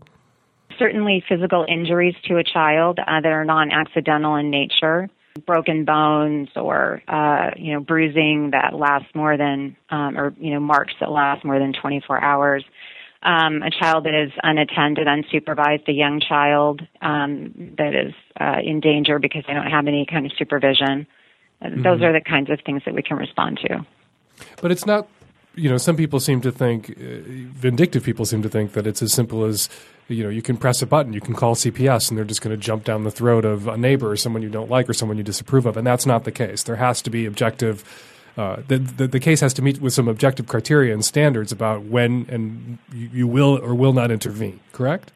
Certainly, 0.79 1.23
physical 1.27 1.65
injuries 1.67 2.15
to 2.25 2.37
a 2.37 2.43
child 2.43 2.99
uh, 2.99 3.21
that 3.21 3.31
are 3.31 3.45
non-accidental 3.45 4.35
in 4.35 4.49
nature 4.49 5.09
broken 5.37 5.85
bones 5.85 6.49
or 6.55 7.01
uh, 7.07 7.51
you 7.55 7.73
know 7.73 7.79
bruising 7.79 8.51
that 8.51 8.73
lasts 8.73 9.09
more 9.15 9.37
than 9.37 9.75
um, 9.89 10.17
or 10.17 10.33
you 10.39 10.53
know 10.53 10.59
marks 10.59 10.93
that 10.99 11.11
last 11.11 11.45
more 11.45 11.59
than 11.59 11.73
24 11.73 12.21
hours. 12.23 12.63
Um, 13.23 13.63
a 13.63 13.71
child 13.71 14.05
that 14.05 14.13
is 14.13 14.31
unattended, 14.43 15.07
unsupervised, 15.07 15.87
a 15.87 15.91
young 15.91 16.21
child 16.21 16.81
um, 17.01 17.73
that 17.77 17.95
is 17.95 18.13
uh, 18.39 18.59
in 18.63 18.79
danger 18.79 19.17
because 19.17 19.43
they 19.47 19.53
don't 19.53 19.71
have 19.71 19.87
any 19.87 20.05
kind 20.05 20.25
of 20.27 20.31
supervision. 20.37 21.07
Mm-hmm. 21.61 21.81
Those 21.81 22.03
are 22.03 22.13
the 22.13 22.21
kinds 22.21 22.51
of 22.51 22.59
things 22.63 22.83
that 22.85 22.93
we 22.93 23.01
can 23.01 23.17
respond 23.17 23.59
to. 23.65 23.85
But 24.61 24.71
it's 24.71 24.85
not 24.85 25.07
you 25.57 25.69
know, 25.69 25.77
some 25.77 25.97
people 25.97 26.19
seem 26.19 26.39
to 26.41 26.51
think, 26.51 26.91
uh, 26.91 26.93
vindictive 27.55 28.03
people 28.03 28.25
seem 28.25 28.43
to 28.43 28.49
think 28.49 28.73
that 28.73 28.85
it's 28.85 29.01
as 29.01 29.11
simple 29.11 29.43
as, 29.43 29.69
you 30.07 30.23
know, 30.23 30.29
you 30.29 30.41
can 30.41 30.57
press 30.57 30.81
a 30.81 30.85
button, 30.85 31.13
you 31.13 31.21
can 31.21 31.33
call 31.33 31.55
CPS, 31.55 32.09
and 32.09 32.17
they're 32.17 32.25
just 32.25 32.41
going 32.41 32.55
to 32.55 32.61
jump 32.61 32.83
down 32.83 33.03
the 33.03 33.11
throat 33.11 33.45
of 33.45 33.67
a 33.67 33.77
neighbor 33.77 34.11
or 34.11 34.17
someone 34.17 34.41
you 34.41 34.49
don't 34.49 34.69
like 34.69 34.89
or 34.89 34.93
someone 34.93 35.17
you 35.17 35.23
disapprove 35.23 35.65
of. 35.65 35.77
And 35.77 35.85
that's 35.85 36.05
not 36.05 36.23
the 36.23 36.31
case. 36.31 36.63
There 36.63 36.77
has 36.77 37.01
to 37.03 37.09
be 37.09 37.25
objective. 37.25 37.83
Uh, 38.37 38.61
the, 38.67 38.77
the, 38.77 39.07
the 39.07 39.19
case 39.19 39.41
has 39.41 39.53
to 39.55 39.61
meet 39.61 39.81
with 39.81 39.93
some 39.93 40.07
objective 40.07 40.47
criteria 40.47 40.93
and 40.93 41.03
standards 41.03 41.51
about 41.51 41.83
when 41.83 42.25
and 42.29 42.77
you, 42.93 43.09
you 43.13 43.27
will 43.27 43.59
or 43.61 43.75
will 43.75 43.93
not 43.93 44.11
intervene. 44.11 44.59
Correct? 44.71 45.11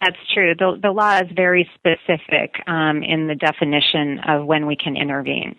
That's 0.00 0.16
true. 0.32 0.54
The, 0.54 0.78
the 0.80 0.92
law 0.92 1.16
is 1.16 1.30
very 1.34 1.68
specific 1.74 2.54
um, 2.66 3.02
in 3.02 3.26
the 3.26 3.34
definition 3.34 4.20
of 4.28 4.46
when 4.46 4.66
we 4.66 4.76
can 4.76 4.96
intervene. 4.96 5.56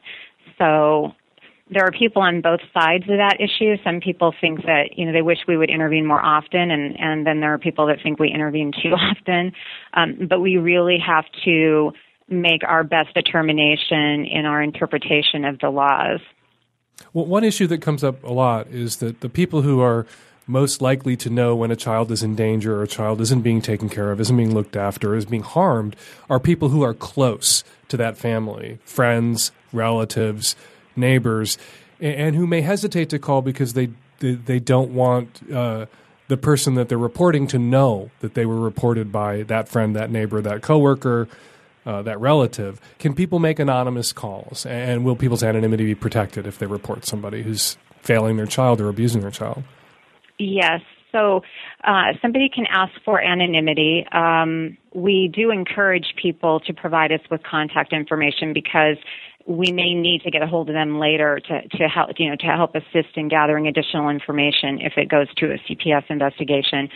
So 0.58 1.14
there 1.70 1.86
are 1.86 1.92
people 1.92 2.22
on 2.22 2.42
both 2.42 2.62
sides 2.74 3.04
of 3.04 3.18
that 3.18 3.38
issue. 3.40 3.76
Some 3.84 4.00
people 4.00 4.34
think 4.40 4.64
that 4.66 4.98
you 4.98 5.06
know 5.06 5.12
they 5.12 5.22
wish 5.22 5.40
we 5.48 5.58
would 5.58 5.70
intervene 5.70 6.06
more 6.06 6.24
often, 6.24 6.72
and 6.72 7.00
and 7.00 7.26
then 7.26 7.40
there 7.40 7.54
are 7.54 7.58
people 7.58 7.88
that 7.88 7.98
think 8.02 8.20
we 8.20 8.32
intervene 8.32 8.72
too 8.72 8.90
often. 8.94 9.52
Um, 9.94 10.28
but 10.30 10.40
we 10.40 10.58
really 10.58 10.98
have 11.06 11.26
to 11.46 11.92
make 12.30 12.64
our 12.66 12.84
best 12.84 13.14
determination 13.14 14.26
in 14.26 14.46
our 14.46 14.62
interpretation 14.62 15.46
of 15.46 15.60
the 15.60 15.70
laws. 15.70 16.20
Well, 17.14 17.26
one 17.26 17.44
issue 17.44 17.68
that 17.68 17.82
comes 17.82 18.04
up 18.04 18.24
a 18.24 18.34
lot 18.34 18.68
is 18.68 18.98
that 18.98 19.22
the 19.22 19.30
people 19.30 19.62
who 19.62 19.80
are 19.82 20.06
most 20.46 20.82
likely 20.82 21.16
to 21.18 21.30
know 21.30 21.56
when 21.56 21.72
a 21.72 21.76
child 21.76 22.12
is 22.12 22.24
in 22.24 22.36
danger 22.36 22.78
or 22.80 22.84
a 22.84 22.88
child 22.88 23.22
isn't 23.22 23.42
being 23.42 23.62
taken 23.62 23.90
care 23.90 24.12
of, 24.12 24.20
isn't 24.22 24.36
being 24.36 24.54
looked 24.54 24.76
after, 24.76 25.14
is 25.14 25.26
being 25.26 25.44
harmed, 25.44 25.96
are 26.30 26.40
people 26.40 26.70
who 26.70 26.84
are 26.84 26.94
close 26.94 27.64
to 27.90 27.98
that 27.98 28.18
family, 28.18 28.80
friends, 28.86 29.52
relatives 29.74 30.56
neighbors, 30.98 31.58
and, 32.00 32.36
who 32.36 32.46
may 32.48 32.62
hesitate 32.62 33.10
to 33.10 33.20
call 33.20 33.42
because 33.42 33.74
they 33.74 33.90
they, 34.20 34.60
don't 34.60 34.92
want 34.92 35.42
uh, 35.52 35.86
the 36.28 36.38
person 36.38 36.76
that 36.76 36.90
they're 36.90 36.98
reporting 36.98 37.48
to 37.48 37.60
know 37.60 38.10
that 38.20 38.34
they 38.34 38.46
were 38.46 38.60
reported 38.60 39.12
by 39.12 39.44
that 39.44 39.70
friend, 39.70 39.96
that 39.96 40.12
neighbor, 40.12 40.42
that 40.42 40.62
coworker, 40.62 41.28
uh, 41.86 42.02
that 42.02 42.20
relative. 42.20 42.82
Can 43.00 43.14
people 43.14 43.40
make 43.40 43.60
anonymous 43.60 44.12
calls? 44.12 44.66
And 44.66 45.06
will 45.06 45.16
people's 45.16 45.44
anonymity 45.44 45.86
be 45.86 45.96
protected 45.96 46.46
if 46.48 46.60
they 46.60 46.66
report 46.66 47.06
somebody 47.06 47.44
who's 47.44 47.78
failing 48.02 48.38
their 48.38 48.46
child 48.46 48.82
or 48.82 48.90
abusing 48.90 49.22
their 49.22 49.32
child? 49.32 49.64
Yes. 50.38 50.82
So 51.12 51.42
uh, 51.84 52.14
somebody 52.22 52.50
can 52.54 52.66
ask 52.70 52.92
for 53.06 53.22
anonymity. 53.22 54.06
Um, 54.12 54.78
we 54.94 55.32
do 55.34 55.52
encourage 55.52 56.14
people 56.22 56.60
to 56.62 56.74
provide 56.74 57.12
us 57.12 57.22
with 57.32 57.42
contact 57.44 57.94
information 57.94 58.52
because 58.54 58.98
we 59.48 59.72
may 59.72 59.94
need 59.94 60.22
to 60.24 60.30
get 60.30 60.42
a 60.42 60.48
hold 60.48 60.70
of 60.70 60.76
them 60.76 61.00
later 61.00 61.40
to, 61.40 61.68
to 61.78 61.88
help 61.88 62.12
you 62.18 62.30
know 62.30 62.36
to 62.36 62.48
help 62.48 62.76
assist 62.76 63.16
in 63.16 63.30
gathering 63.30 63.68
additional 63.68 64.10
information 64.10 64.80
if 64.82 64.94
it 64.98 65.10
goes 65.10 65.28
to 65.38 65.46
a 65.48 65.58
CPS 65.68 66.04
investigation. 66.10 66.90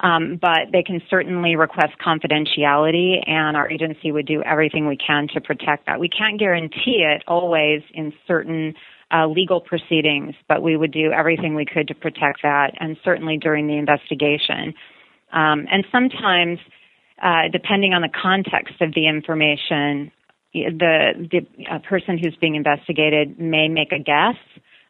Um, 0.00 0.38
but 0.40 0.72
they 0.72 0.82
can 0.82 1.00
certainly 1.08 1.54
request 1.54 1.94
confidentiality, 2.04 3.26
and 3.28 3.56
our 3.56 3.70
agency 3.70 4.10
would 4.10 4.26
do 4.26 4.42
everything 4.42 4.88
we 4.88 4.96
can 4.96 5.28
to 5.34 5.40
protect 5.40 5.86
that. 5.86 6.00
We 6.00 6.08
can't 6.08 6.38
guarantee 6.38 7.06
it 7.08 7.22
always 7.28 7.80
in 7.94 8.12
certain 8.26 8.74
uh, 9.12 9.28
legal 9.28 9.60
proceedings, 9.60 10.34
but 10.48 10.62
we 10.62 10.76
would 10.76 10.92
do 10.92 11.12
everything 11.12 11.54
we 11.54 11.64
could 11.64 11.86
to 11.88 11.94
protect 11.94 12.42
that, 12.42 12.72
and 12.80 12.96
certainly 13.04 13.38
during 13.38 13.68
the 13.68 13.74
investigation. 13.74 14.74
Um, 15.32 15.66
and 15.70 15.86
sometimes, 15.92 16.58
uh, 17.22 17.48
depending 17.52 17.94
on 17.94 18.02
the 18.02 18.10
context 18.20 18.74
of 18.80 18.94
the 18.94 19.06
information, 19.06 20.10
the 20.54 21.28
the 21.30 21.46
uh, 21.70 21.78
person 21.80 22.18
who's 22.18 22.36
being 22.40 22.54
investigated 22.54 23.38
may 23.38 23.68
make 23.68 23.92
a 23.92 23.98
guess 23.98 24.36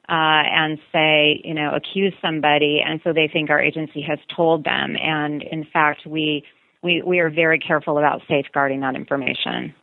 uh, 0.09 0.45
and 0.47 0.79
say, 0.93 1.41
you 1.43 1.55
know, 1.55 1.75
accuse 1.75 2.13
somebody, 2.21 2.83
and 2.85 3.01
so 3.03 3.13
they 3.13 3.29
think 3.33 3.51
our 3.51 3.61
agency 3.61 4.03
has 4.03 4.19
told 4.37 4.65
them. 4.65 4.97
And 5.03 5.43
in 5.43 5.65
fact, 5.65 6.07
we 6.07 6.45
we 6.83 7.03
we 7.03 7.21
are 7.21 7.31
very 7.31 7.59
careful 7.59 7.99
about 7.99 8.23
safeguarding 8.29 8.81
that 8.81 8.95
information. 8.95 9.75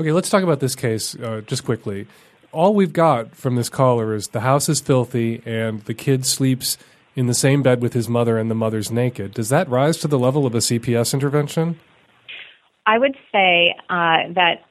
Okay, 0.00 0.12
let's 0.12 0.30
talk 0.30 0.44
about 0.44 0.60
this 0.60 0.76
case 0.76 1.16
uh, 1.16 1.42
just 1.46 1.64
quickly. 1.64 2.06
All 2.52 2.74
we've 2.74 2.92
got 2.92 3.34
from 3.34 3.56
this 3.56 3.68
caller 3.68 4.14
is 4.14 4.28
the 4.28 4.40
house 4.40 4.68
is 4.68 4.80
filthy 4.80 5.42
and 5.44 5.84
the 5.84 5.92
kid 5.92 6.24
sleeps 6.24 6.78
in 7.14 7.26
the 7.26 7.34
same 7.34 7.62
bed 7.62 7.82
with 7.82 7.94
his 7.94 8.08
mother 8.08 8.38
and 8.38 8.48
the 8.48 8.54
mother's 8.54 8.92
naked. 8.92 9.34
Does 9.34 9.48
that 9.48 9.68
rise 9.68 9.98
to 9.98 10.08
the 10.08 10.18
level 10.18 10.46
of 10.46 10.54
a 10.54 10.58
CPS 10.58 11.12
intervention? 11.12 11.80
I 12.86 12.96
would 12.96 13.16
say 13.32 13.74
uh, 13.90 14.32
that 14.34 14.62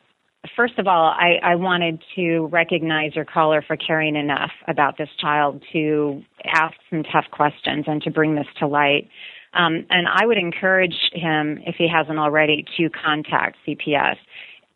first 0.56 0.78
of 0.78 0.88
all, 0.88 1.08
I, 1.08 1.40
I, 1.44 1.56
wanted 1.56 2.02
to 2.16 2.48
recognize 2.48 3.16
your 3.16 3.26
caller 3.26 3.64
for 3.66 3.76
caring 3.76 4.16
enough 4.16 4.52
about 4.68 4.98
this 4.98 5.10
child 5.20 5.64
to 5.74 6.22
ask 6.46 6.76
some 6.90 7.04
tough 7.04 7.26
questions 7.32 7.86
and 7.88 8.02
to 8.04 8.12
bring 8.12 8.36
this 8.36 8.48
to 8.60 8.68
light. 8.68 9.10
Um, 9.54 9.86
and 9.90 10.08
I 10.08 10.26
would 10.26 10.38
encourage 10.38 10.96
him, 11.14 11.60
if 11.66 11.76
he 11.78 11.88
hasn't 11.88 12.20
already, 12.20 12.66
to 12.78 12.90
contact 12.90 13.58
CPS. 13.68 14.18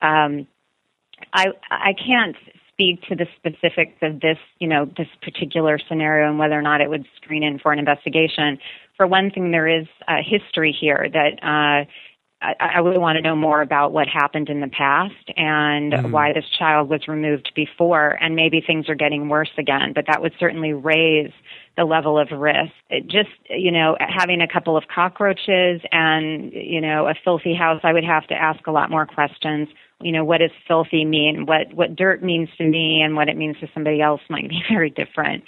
Um, 0.01 0.47
I 1.33 1.47
I 1.69 1.93
can't 1.93 2.35
speak 2.69 3.01
to 3.09 3.15
the 3.15 3.27
specifics 3.37 3.97
of 4.01 4.21
this, 4.21 4.37
you 4.59 4.67
know, 4.67 4.85
this 4.97 5.07
particular 5.21 5.77
scenario 5.87 6.29
and 6.29 6.39
whether 6.39 6.57
or 6.57 6.63
not 6.63 6.81
it 6.81 6.89
would 6.89 7.05
screen 7.17 7.43
in 7.43 7.59
for 7.59 7.71
an 7.71 7.79
investigation. 7.79 8.57
For 8.97 9.05
one 9.05 9.29
thing, 9.29 9.51
there 9.51 9.67
is 9.67 9.87
a 10.07 10.21
history 10.23 10.75
here 10.79 11.07
that. 11.11 11.43
Uh, 11.43 11.89
I, 12.41 12.55
I 12.75 12.81
would 12.81 12.97
want 12.97 13.17
to 13.17 13.21
know 13.21 13.35
more 13.35 13.61
about 13.61 13.91
what 13.91 14.07
happened 14.07 14.49
in 14.49 14.61
the 14.61 14.67
past 14.67 15.31
and 15.37 15.93
mm. 15.93 16.11
why 16.11 16.33
this 16.33 16.45
child 16.57 16.89
was 16.89 17.07
removed 17.07 17.51
before, 17.55 18.17
and 18.21 18.35
maybe 18.35 18.61
things 18.65 18.89
are 18.89 18.95
getting 18.95 19.29
worse 19.29 19.51
again. 19.57 19.91
But 19.93 20.05
that 20.07 20.21
would 20.21 20.33
certainly 20.39 20.73
raise 20.73 21.31
the 21.77 21.85
level 21.85 22.17
of 22.19 22.29
risk. 22.31 22.73
It 22.89 23.07
just, 23.07 23.29
you 23.49 23.71
know, 23.71 23.95
having 23.99 24.41
a 24.41 24.47
couple 24.47 24.75
of 24.75 24.85
cockroaches 24.93 25.81
and, 25.91 26.51
you 26.51 26.81
know, 26.81 27.07
a 27.07 27.13
filthy 27.23 27.53
house, 27.53 27.81
I 27.83 27.93
would 27.93 28.03
have 28.03 28.27
to 28.27 28.33
ask 28.33 28.65
a 28.67 28.71
lot 28.71 28.89
more 28.89 29.05
questions. 29.05 29.69
You 30.01 30.11
know, 30.11 30.23
what 30.23 30.39
does 30.39 30.51
filthy 30.67 31.05
mean? 31.05 31.45
What 31.45 31.73
what 31.73 31.95
dirt 31.95 32.23
means 32.23 32.49
to 32.57 32.67
me 32.67 33.01
and 33.01 33.15
what 33.15 33.29
it 33.29 33.37
means 33.37 33.57
to 33.59 33.67
somebody 33.73 34.01
else 34.01 34.21
might 34.29 34.49
be 34.49 34.61
very 34.69 34.89
different. 34.89 35.43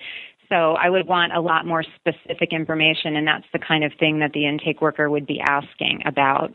So 0.49 0.73
I 0.73 0.89
would 0.89 1.07
want 1.07 1.33
a 1.33 1.41
lot 1.41 1.65
more 1.65 1.83
specific 1.83 2.53
information, 2.53 3.15
and 3.15 3.25
that's 3.25 3.45
the 3.53 3.59
kind 3.59 3.83
of 3.83 3.91
thing 3.99 4.19
that 4.19 4.33
the 4.33 4.45
intake 4.45 4.81
worker 4.81 5.09
would 5.09 5.25
be 5.25 5.41
asking 5.41 6.03
about 6.05 6.53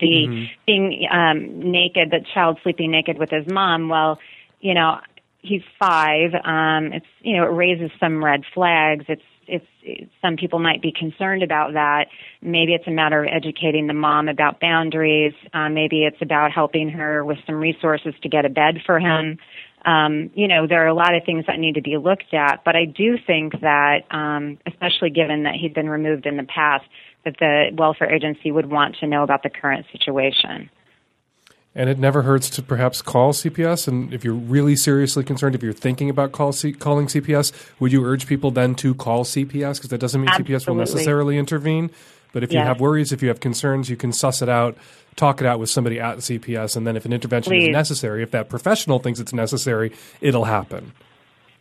the 0.00 0.26
mm-hmm. 0.28 0.44
being 0.66 1.06
um 1.10 1.70
naked 1.70 2.10
the 2.10 2.24
child 2.34 2.58
sleeping 2.62 2.90
naked 2.90 3.18
with 3.18 3.30
his 3.30 3.46
mom 3.48 3.88
well 3.88 4.18
you 4.60 4.74
know 4.74 4.98
he's 5.42 5.62
five 5.78 6.30
um 6.44 6.92
it's 6.92 7.06
you 7.20 7.36
know 7.36 7.44
it 7.44 7.54
raises 7.54 7.90
some 8.00 8.24
red 8.24 8.42
flags. 8.54 9.04
It's 9.08 9.22
it's, 9.48 9.66
it's 9.82 10.12
some 10.22 10.36
people 10.36 10.60
might 10.60 10.80
be 10.80 10.92
concerned 10.92 11.42
about 11.42 11.72
that. 11.72 12.06
Maybe 12.40 12.74
it's 12.74 12.86
a 12.86 12.92
matter 12.92 13.24
of 13.24 13.28
educating 13.30 13.88
the 13.88 13.94
mom 13.94 14.28
about 14.28 14.60
boundaries. 14.60 15.34
Um 15.52 15.74
maybe 15.74 16.04
it's 16.04 16.22
about 16.22 16.52
helping 16.52 16.88
her 16.90 17.24
with 17.24 17.38
some 17.44 17.56
resources 17.56 18.14
to 18.22 18.28
get 18.28 18.44
a 18.44 18.48
bed 18.48 18.78
for 18.86 18.98
him. 18.98 19.38
Um, 19.84 20.30
you 20.34 20.46
know, 20.46 20.68
there 20.68 20.84
are 20.84 20.86
a 20.86 20.94
lot 20.94 21.16
of 21.16 21.24
things 21.24 21.44
that 21.48 21.58
need 21.58 21.74
to 21.74 21.82
be 21.82 21.96
looked 21.96 22.32
at, 22.32 22.62
but 22.64 22.76
I 22.76 22.84
do 22.84 23.18
think 23.26 23.60
that, 23.62 24.02
um, 24.12 24.58
especially 24.64 25.10
given 25.10 25.42
that 25.42 25.56
he'd 25.56 25.74
been 25.74 25.88
removed 25.88 26.24
in 26.24 26.36
the 26.36 26.44
past, 26.44 26.84
that 27.24 27.36
the 27.38 27.70
welfare 27.74 28.12
agency 28.12 28.50
would 28.50 28.70
want 28.70 28.96
to 29.00 29.06
know 29.06 29.22
about 29.22 29.42
the 29.42 29.50
current 29.50 29.86
situation. 29.92 30.70
And 31.74 31.88
it 31.88 31.98
never 31.98 32.22
hurts 32.22 32.50
to 32.50 32.62
perhaps 32.62 33.00
call 33.00 33.32
CPS. 33.32 33.88
And 33.88 34.12
if 34.12 34.24
you're 34.24 34.34
really 34.34 34.76
seriously 34.76 35.24
concerned, 35.24 35.54
if 35.54 35.62
you're 35.62 35.72
thinking 35.72 36.10
about 36.10 36.32
call 36.32 36.52
C- 36.52 36.74
calling 36.74 37.06
CPS, 37.06 37.52
would 37.80 37.92
you 37.92 38.04
urge 38.04 38.26
people 38.26 38.50
then 38.50 38.74
to 38.76 38.94
call 38.94 39.24
CPS? 39.24 39.76
Because 39.76 39.88
that 39.88 39.98
doesn't 39.98 40.20
mean 40.20 40.28
Absolutely. 40.28 40.54
CPS 40.54 40.68
will 40.68 40.74
necessarily 40.74 41.38
intervene. 41.38 41.90
But 42.32 42.42
if 42.42 42.52
you 42.52 42.58
have 42.58 42.80
worries, 42.80 43.12
if 43.12 43.22
you 43.22 43.28
have 43.28 43.40
concerns, 43.40 43.90
you 43.90 43.96
can 43.96 44.12
suss 44.12 44.40
it 44.42 44.48
out, 44.48 44.76
talk 45.16 45.40
it 45.40 45.46
out 45.46 45.58
with 45.58 45.68
somebody 45.68 46.00
at 46.00 46.18
CPS. 46.18 46.76
And 46.76 46.86
then 46.86 46.96
if 46.96 47.04
an 47.04 47.12
intervention 47.12 47.54
is 47.54 47.68
necessary, 47.68 48.22
if 48.22 48.30
that 48.30 48.48
professional 48.48 48.98
thinks 48.98 49.20
it's 49.20 49.34
necessary, 49.34 49.92
it'll 50.20 50.44
happen. 50.44 50.92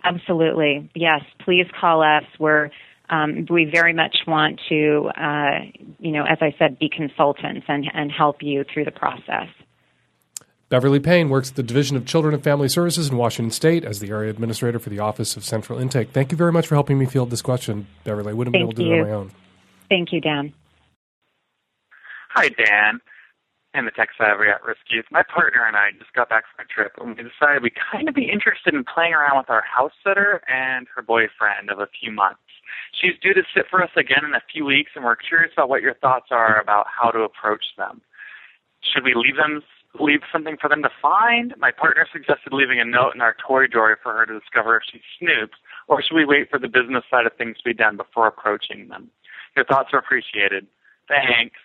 Absolutely. 0.03 0.89
Yes. 0.95 1.21
Please 1.39 1.67
call 1.79 2.01
us. 2.03 2.23
We're, 2.39 2.69
um, 3.11 3.45
we 3.49 3.65
very 3.65 3.93
much 3.93 4.15
want 4.25 4.59
to, 4.69 5.11
uh, 5.17 5.59
you 5.99 6.11
know, 6.11 6.23
as 6.23 6.37
I 6.41 6.55
said, 6.57 6.79
be 6.79 6.89
consultants 6.89 7.65
and, 7.67 7.85
and 7.93 8.11
help 8.11 8.37
you 8.41 8.63
through 8.73 8.85
the 8.85 8.91
process. 8.91 9.47
Beverly 10.69 11.01
Payne 11.01 11.27
works 11.27 11.49
at 11.49 11.57
the 11.57 11.63
Division 11.63 11.97
of 11.97 12.05
Children 12.05 12.33
and 12.33 12.41
Family 12.41 12.69
Services 12.69 13.09
in 13.09 13.17
Washington 13.17 13.51
State 13.51 13.83
as 13.83 13.99
the 13.99 14.09
area 14.09 14.29
administrator 14.29 14.79
for 14.79 14.89
the 14.89 14.99
Office 14.99 15.35
of 15.35 15.43
Central 15.43 15.77
Intake. 15.77 16.11
Thank 16.11 16.31
you 16.31 16.37
very 16.37 16.53
much 16.53 16.65
for 16.65 16.75
helping 16.75 16.97
me 16.97 17.05
field 17.05 17.29
this 17.29 17.41
question, 17.41 17.87
Beverly. 18.05 18.31
I 18.31 18.33
wouldn't 18.33 18.55
have 18.55 18.61
been 18.61 18.69
able 18.69 18.73
to 18.73 18.83
do 18.83 18.93
it 18.93 19.01
on 19.01 19.07
my 19.07 19.13
own. 19.13 19.31
Thank 19.89 20.13
you, 20.13 20.21
Dan. 20.21 20.53
Hi, 22.29 22.47
Dan, 22.47 23.01
and 23.73 23.85
the 23.85 23.91
Tech 23.91 24.11
Savvy 24.17 24.47
at 24.47 24.63
Risk 24.63 24.79
Youth. 24.89 25.03
My 25.11 25.23
partner 25.23 25.65
and 25.67 25.75
I 25.75 25.91
just 25.99 26.13
got 26.13 26.29
back 26.29 26.45
from 26.55 26.63
a 26.63 26.67
trip, 26.73 26.93
and 27.01 27.17
we 27.17 27.23
decided 27.23 27.63
we'd 27.63 27.73
kind 27.91 28.07
of 28.07 28.15
be 28.15 28.29
interested 28.31 28.73
in 28.73 28.85
playing 28.85 29.13
around 29.13 29.37
with 29.37 29.49
our 29.49 29.63
house 29.63 29.91
sitter 30.07 30.41
and 30.47 30.87
her 30.95 31.01
boyfriend 31.01 31.69
of 31.69 31.79
a 31.79 31.87
few 31.99 32.13
months. 32.13 32.39
She's 32.91 33.13
due 33.21 33.33
to 33.33 33.43
sit 33.55 33.65
for 33.69 33.81
us 33.81 33.91
again 33.95 34.25
in 34.25 34.33
a 34.33 34.43
few 34.51 34.65
weeks, 34.65 34.91
and 34.95 35.05
we're 35.05 35.15
curious 35.15 35.51
about 35.53 35.69
what 35.69 35.81
your 35.81 35.95
thoughts 35.95 36.27
are 36.31 36.59
about 36.59 36.87
how 36.87 37.09
to 37.09 37.19
approach 37.19 37.65
them. 37.77 38.01
Should 38.81 39.03
we 39.03 39.13
leave 39.15 39.37
them 39.37 39.61
leave 39.99 40.21
something 40.31 40.57
for 40.59 40.69
them 40.69 40.81
to 40.83 40.89
find? 41.01 41.53
My 41.57 41.71
partner 41.71 42.07
suggested 42.11 42.53
leaving 42.53 42.79
a 42.79 42.85
note 42.85 43.11
in 43.13 43.21
our 43.21 43.35
toy 43.45 43.67
drawer 43.67 43.97
for 44.01 44.13
her 44.13 44.25
to 44.25 44.39
discover 44.39 44.77
if 44.77 44.83
she 44.89 45.01
snoops, 45.19 45.59
or 45.87 46.01
should 46.01 46.15
we 46.15 46.25
wait 46.25 46.49
for 46.49 46.59
the 46.59 46.67
business 46.67 47.03
side 47.09 47.25
of 47.25 47.33
things 47.37 47.57
to 47.57 47.63
be 47.65 47.73
done 47.73 47.97
before 47.97 48.27
approaching 48.27 48.87
them? 48.87 49.09
Your 49.55 49.65
thoughts 49.65 49.89
are 49.93 49.99
appreciated. 49.99 50.67
Thanks. 51.07 51.57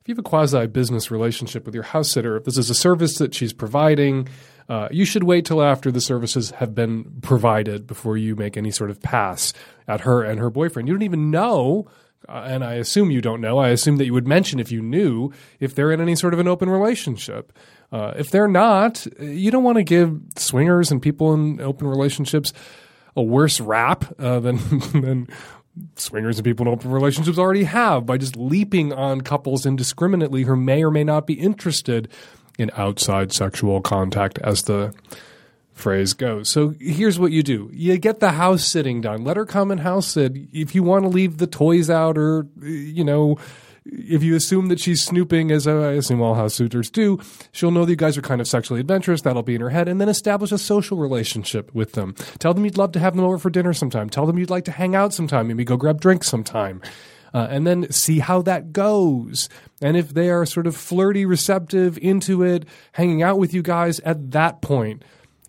If 0.00 0.08
you 0.08 0.12
have 0.12 0.20
a 0.20 0.22
quasi 0.22 0.66
business 0.66 1.10
relationship 1.10 1.64
with 1.64 1.74
your 1.74 1.84
house 1.84 2.10
sitter, 2.10 2.36
if 2.36 2.44
this 2.44 2.58
is 2.58 2.70
a 2.70 2.74
service 2.74 3.18
that 3.18 3.34
she's 3.34 3.52
providing, 3.52 4.28
uh, 4.68 4.88
you 4.90 5.04
should 5.04 5.24
wait 5.24 5.44
till 5.44 5.62
after 5.62 5.90
the 5.90 6.00
services 6.00 6.50
have 6.52 6.74
been 6.74 7.04
provided 7.22 7.86
before 7.86 8.16
you 8.16 8.36
make 8.36 8.56
any 8.56 8.70
sort 8.70 8.90
of 8.90 9.00
pass 9.00 9.52
at 9.88 10.02
her 10.02 10.22
and 10.22 10.38
her 10.38 10.50
boyfriend. 10.50 10.88
You 10.88 10.94
don't 10.94 11.02
even 11.02 11.30
know, 11.30 11.86
uh, 12.28 12.44
and 12.46 12.64
I 12.64 12.74
assume 12.74 13.10
you 13.10 13.20
don't 13.20 13.40
know. 13.40 13.58
I 13.58 13.68
assume 13.68 13.96
that 13.96 14.06
you 14.06 14.12
would 14.12 14.28
mention 14.28 14.60
if 14.60 14.70
you 14.70 14.80
knew 14.82 15.32
if 15.60 15.74
they're 15.74 15.92
in 15.92 16.00
any 16.00 16.16
sort 16.16 16.34
of 16.34 16.40
an 16.40 16.48
open 16.48 16.68
relationship. 16.68 17.52
Uh, 17.90 18.14
if 18.16 18.30
they're 18.30 18.48
not, 18.48 19.06
you 19.20 19.50
don't 19.50 19.64
want 19.64 19.76
to 19.76 19.84
give 19.84 20.18
swingers 20.36 20.90
and 20.90 21.02
people 21.02 21.34
in 21.34 21.60
open 21.60 21.86
relationships 21.86 22.52
a 23.16 23.22
worse 23.22 23.60
rap 23.60 24.04
uh, 24.18 24.40
than 24.40 24.56
than 24.92 25.28
swingers 25.96 26.38
and 26.38 26.44
people 26.44 26.66
in 26.66 26.72
open 26.72 26.90
relationships 26.90 27.38
already 27.38 27.64
have 27.64 28.04
by 28.04 28.18
just 28.18 28.36
leaping 28.36 28.92
on 28.92 29.22
couples 29.22 29.64
indiscriminately 29.64 30.42
who 30.42 30.54
may 30.54 30.84
or 30.84 30.90
may 30.90 31.04
not 31.04 31.26
be 31.26 31.34
interested 31.34 32.08
in 32.58 32.70
outside 32.76 33.32
sexual 33.32 33.80
contact, 33.80 34.38
as 34.38 34.62
the 34.62 34.94
phrase 35.72 36.12
goes. 36.12 36.48
So 36.48 36.74
here's 36.80 37.18
what 37.18 37.32
you 37.32 37.42
do 37.42 37.70
you 37.72 37.96
get 37.98 38.20
the 38.20 38.32
house 38.32 38.66
sitting 38.66 39.00
done. 39.00 39.24
Let 39.24 39.36
her 39.36 39.46
come 39.46 39.70
and 39.70 39.80
house 39.80 40.08
sit. 40.08 40.32
If 40.52 40.74
you 40.74 40.82
want 40.82 41.04
to 41.04 41.08
leave 41.08 41.38
the 41.38 41.46
toys 41.46 41.90
out 41.90 42.18
or, 42.18 42.46
you 42.60 43.04
know, 43.04 43.38
if 43.84 44.22
you 44.22 44.36
assume 44.36 44.68
that 44.68 44.78
she's 44.78 45.02
snooping, 45.02 45.50
as 45.50 45.66
I 45.66 45.92
assume 45.92 46.20
all 46.20 46.34
house 46.34 46.54
suitors 46.54 46.88
do, 46.88 47.18
she'll 47.50 47.72
know 47.72 47.84
that 47.84 47.90
you 47.90 47.96
guys 47.96 48.16
are 48.16 48.22
kind 48.22 48.40
of 48.40 48.46
sexually 48.46 48.80
adventurous. 48.80 49.22
That'll 49.22 49.42
be 49.42 49.56
in 49.56 49.60
her 49.60 49.70
head, 49.70 49.88
and 49.88 50.00
then 50.00 50.08
establish 50.08 50.52
a 50.52 50.58
social 50.58 50.98
relationship 50.98 51.74
with 51.74 51.92
them. 51.92 52.14
Tell 52.38 52.54
them 52.54 52.64
you'd 52.64 52.78
love 52.78 52.92
to 52.92 53.00
have 53.00 53.16
them 53.16 53.24
over 53.24 53.38
for 53.38 53.50
dinner 53.50 53.72
sometime. 53.72 54.08
Tell 54.08 54.26
them 54.26 54.38
you'd 54.38 54.50
like 54.50 54.66
to 54.66 54.72
hang 54.72 54.94
out 54.94 55.12
sometime. 55.12 55.48
Maybe 55.48 55.64
go 55.64 55.76
grab 55.76 56.00
drinks 56.00 56.28
sometime. 56.28 56.80
Uh, 57.34 57.46
and 57.50 57.66
then 57.66 57.90
see 57.90 58.18
how 58.18 58.42
that 58.42 58.72
goes. 58.72 59.48
And 59.80 59.96
if 59.96 60.12
they 60.12 60.28
are 60.28 60.44
sort 60.44 60.66
of 60.66 60.76
flirty, 60.76 61.24
receptive, 61.24 61.98
into 61.98 62.42
it, 62.42 62.66
hanging 62.92 63.22
out 63.22 63.38
with 63.38 63.54
you 63.54 63.62
guys, 63.62 64.00
at 64.00 64.32
that 64.32 64.60
point, 64.60 65.02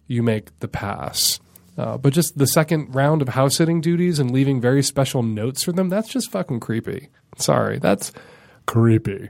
you 0.08 0.24
make 0.24 0.58
the 0.60 0.68
pass. 0.68 1.40
Uh, 1.78 1.98
but 1.98 2.14
just 2.14 2.38
the 2.38 2.48
second 2.48 2.94
round 2.94 3.22
of 3.22 3.30
house 3.30 3.56
sitting 3.56 3.82
duties 3.82 4.20
and 4.20 4.32
leaving 4.32 4.62
very 4.62 4.84
special 4.84 5.24
notes 5.24 5.64
for 5.64 5.72
them, 5.72 5.90
that's 5.90 6.08
just 6.08 6.32
fucking 6.32 6.60
creepy. 6.60 7.10
Sorry, 7.38 7.80
that's 7.80 8.12
creepy. 8.66 9.30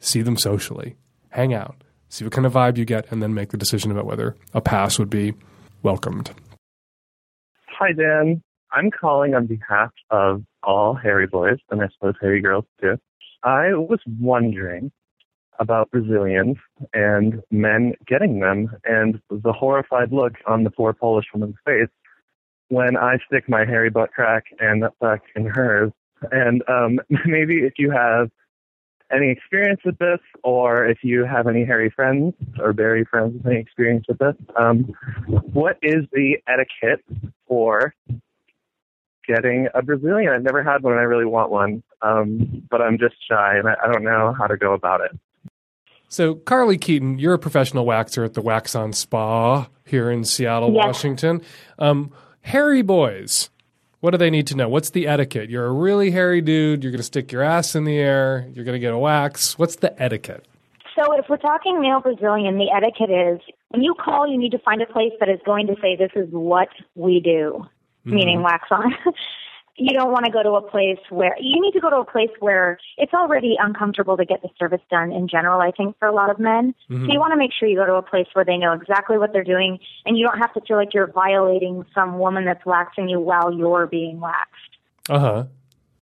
See 0.00 0.22
them 0.22 0.36
socially, 0.36 0.96
hang 1.30 1.54
out, 1.54 1.84
see 2.08 2.24
what 2.24 2.32
kind 2.32 2.46
of 2.46 2.54
vibe 2.54 2.78
you 2.78 2.84
get, 2.84 3.12
and 3.12 3.22
then 3.22 3.34
make 3.34 3.50
the 3.50 3.58
decision 3.58 3.90
about 3.90 4.06
whether 4.06 4.36
a 4.54 4.60
pass 4.60 4.98
would 4.98 5.10
be 5.10 5.34
welcomed. 5.82 6.30
Hi, 7.68 7.92
Dan. 7.92 8.42
I'm 8.72 8.90
calling 8.90 9.34
on 9.34 9.46
behalf 9.46 9.90
of 10.10 10.42
all 10.62 10.94
hairy 10.94 11.26
boys, 11.26 11.58
and 11.70 11.82
I 11.82 11.88
suppose 11.92 12.14
hairy 12.20 12.40
girls 12.40 12.64
too. 12.80 12.98
I 13.42 13.74
was 13.74 14.00
wondering 14.20 14.90
about 15.58 15.90
Brazilians 15.90 16.56
and 16.94 17.42
men 17.50 17.94
getting 18.06 18.40
them 18.40 18.70
and 18.84 19.20
the 19.30 19.52
horrified 19.52 20.12
look 20.12 20.34
on 20.46 20.64
the 20.64 20.70
poor 20.70 20.92
Polish 20.92 21.26
woman's 21.32 21.56
face 21.64 21.88
when 22.68 22.96
I 22.96 23.18
stick 23.26 23.48
my 23.48 23.64
hairy 23.64 23.90
butt 23.90 24.12
crack 24.12 24.44
and 24.58 24.80
nut 24.80 24.94
sack 25.02 25.22
in 25.36 25.46
hers. 25.46 25.92
And 26.30 26.62
um, 26.68 26.98
maybe 27.26 27.58
if 27.58 27.74
you 27.78 27.90
have 27.90 28.30
any 29.12 29.30
experience 29.30 29.80
with 29.84 29.98
this, 29.98 30.20
or 30.42 30.86
if 30.86 30.98
you 31.02 31.26
have 31.26 31.46
any 31.46 31.66
hairy 31.66 31.90
friends 31.90 32.34
or 32.58 32.72
berry 32.72 33.04
friends 33.04 33.34
with 33.34 33.46
any 33.46 33.60
experience 33.60 34.06
with 34.08 34.18
this, 34.18 34.34
um, 34.56 34.84
what 35.52 35.76
is 35.82 36.06
the 36.12 36.38
etiquette 36.48 37.04
for 37.46 37.94
getting 39.26 39.68
a 39.74 39.82
Brazilian? 39.82 40.32
I've 40.32 40.42
never 40.42 40.62
had 40.62 40.82
one, 40.82 40.92
and 40.92 41.00
I 41.00 41.04
really 41.04 41.24
want 41.24 41.50
one, 41.50 41.82
um, 42.02 42.66
but 42.70 42.80
I'm 42.80 42.98
just 42.98 43.14
shy, 43.28 43.56
and 43.56 43.68
I, 43.68 43.74
I 43.84 43.92
don't 43.92 44.04
know 44.04 44.34
how 44.36 44.46
to 44.46 44.56
go 44.56 44.72
about 44.72 45.00
it. 45.00 45.18
So, 46.08 46.34
Carly 46.34 46.76
Keaton, 46.76 47.18
you're 47.18 47.34
a 47.34 47.38
professional 47.38 47.86
waxer 47.86 48.24
at 48.24 48.34
the 48.34 48.42
Wax 48.42 48.74
on 48.74 48.92
Spa 48.92 49.68
here 49.86 50.10
in 50.10 50.24
Seattle, 50.24 50.72
Yes. 50.74 50.84
Washington. 50.84 51.40
Um, 51.78 52.12
hairy 52.42 52.82
boys, 52.82 53.48
what 54.00 54.10
do 54.10 54.18
they 54.18 54.28
need 54.30 54.46
to 54.48 54.56
know? 54.56 54.68
What's 54.68 54.90
the 54.90 55.06
etiquette? 55.06 55.48
You're 55.48 55.66
a 55.66 55.72
really 55.72 56.10
hairy 56.10 56.40
dude. 56.42 56.82
You're 56.82 56.92
going 56.92 56.98
to 56.98 57.04
stick 57.04 57.32
your 57.32 57.42
ass 57.42 57.74
in 57.74 57.84
the 57.84 57.96
air. 57.96 58.46
You're 58.52 58.64
going 58.64 58.74
to 58.74 58.80
get 58.80 58.92
a 58.92 58.98
wax. 58.98 59.58
What's 59.58 59.76
the 59.76 60.00
etiquette? 60.02 60.46
So 60.98 61.16
if 61.16 61.24
we're 61.30 61.38
talking 61.38 61.80
male 61.80 62.00
Brazilian, 62.00 62.58
the 62.58 62.70
etiquette 62.70 63.10
is 63.10 63.40
when 63.70 63.82
you 63.82 63.94
call, 63.94 64.30
you 64.30 64.36
need 64.36 64.50
to 64.52 64.58
find 64.58 64.82
a 64.82 64.86
place 64.86 65.12
that 65.20 65.30
is 65.30 65.40
going 65.46 65.66
to 65.68 65.76
say, 65.80 65.96
this 65.96 66.10
is 66.14 66.28
what 66.30 66.68
we 66.94 67.20
do, 67.20 67.64
Mm-hmm. 68.06 68.14
meaning 68.16 68.42
wax 68.42 68.68
on. 68.70 68.92
you 69.76 69.96
don't 69.96 70.12
want 70.12 70.26
to 70.26 70.30
go 70.30 70.42
to 70.42 70.50
a 70.50 70.70
place 70.70 70.98
where, 71.08 71.34
you 71.40 71.60
need 71.62 71.72
to 71.72 71.80
go 71.80 71.88
to 71.88 71.96
a 71.96 72.04
place 72.04 72.30
where 72.40 72.78
it's 72.98 73.14
already 73.14 73.56
uncomfortable 73.58 74.16
to 74.16 74.24
get 74.24 74.42
the 74.42 74.48
service 74.58 74.80
done 74.90 75.10
in 75.12 75.28
general, 75.28 75.60
I 75.60 75.70
think, 75.70 75.98
for 75.98 76.06
a 76.08 76.12
lot 76.12 76.30
of 76.30 76.38
men. 76.38 76.74
Mhm. 76.90 77.06
So 77.06 77.12
you 77.12 77.18
want 77.18 77.32
to 77.32 77.38
make 77.38 77.52
sure 77.58 77.68
you 77.68 77.76
go 77.76 77.86
to 77.86 77.94
a 77.94 78.02
place 78.02 78.26
where 78.34 78.44
they 78.44 78.56
know 78.58 78.72
exactly 78.72 79.18
what 79.18 79.32
they're 79.32 79.44
doing 79.44 79.78
and 80.04 80.18
you 80.18 80.26
don't 80.26 80.38
have 80.38 80.52
to 80.54 80.60
feel 80.60 80.76
like 80.76 80.92
you're 80.92 81.10
violating 81.10 81.84
some 81.94 82.18
woman 82.18 82.44
that's 82.44 82.64
waxing 82.66 83.08
you 83.08 83.18
while 83.20 83.52
you're 83.52 83.86
being 83.86 84.20
waxed. 84.20 84.72
Uh 85.08 85.18
huh. 85.18 85.44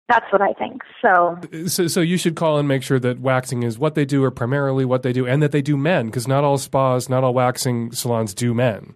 That's 0.08 0.30
what 0.30 0.40
I 0.40 0.52
think. 0.52 0.82
So 1.02 1.36
So, 1.66 1.88
so 1.88 2.00
you 2.00 2.16
should 2.16 2.36
call 2.36 2.58
and 2.58 2.68
make 2.68 2.84
sure 2.84 3.00
that 3.00 3.18
waxing 3.18 3.64
is 3.64 3.78
what 3.78 3.96
they 3.96 4.04
do, 4.04 4.22
or 4.22 4.30
primarily 4.30 4.84
what 4.84 5.02
they 5.02 5.12
do, 5.12 5.26
and 5.26 5.42
that 5.42 5.50
they 5.50 5.62
do 5.62 5.76
men, 5.76 6.06
because 6.06 6.28
not 6.28 6.44
all 6.44 6.58
spas, 6.58 7.08
not 7.08 7.24
all 7.24 7.34
waxing 7.34 7.90
salons 7.90 8.32
do 8.32 8.54
men. 8.54 8.94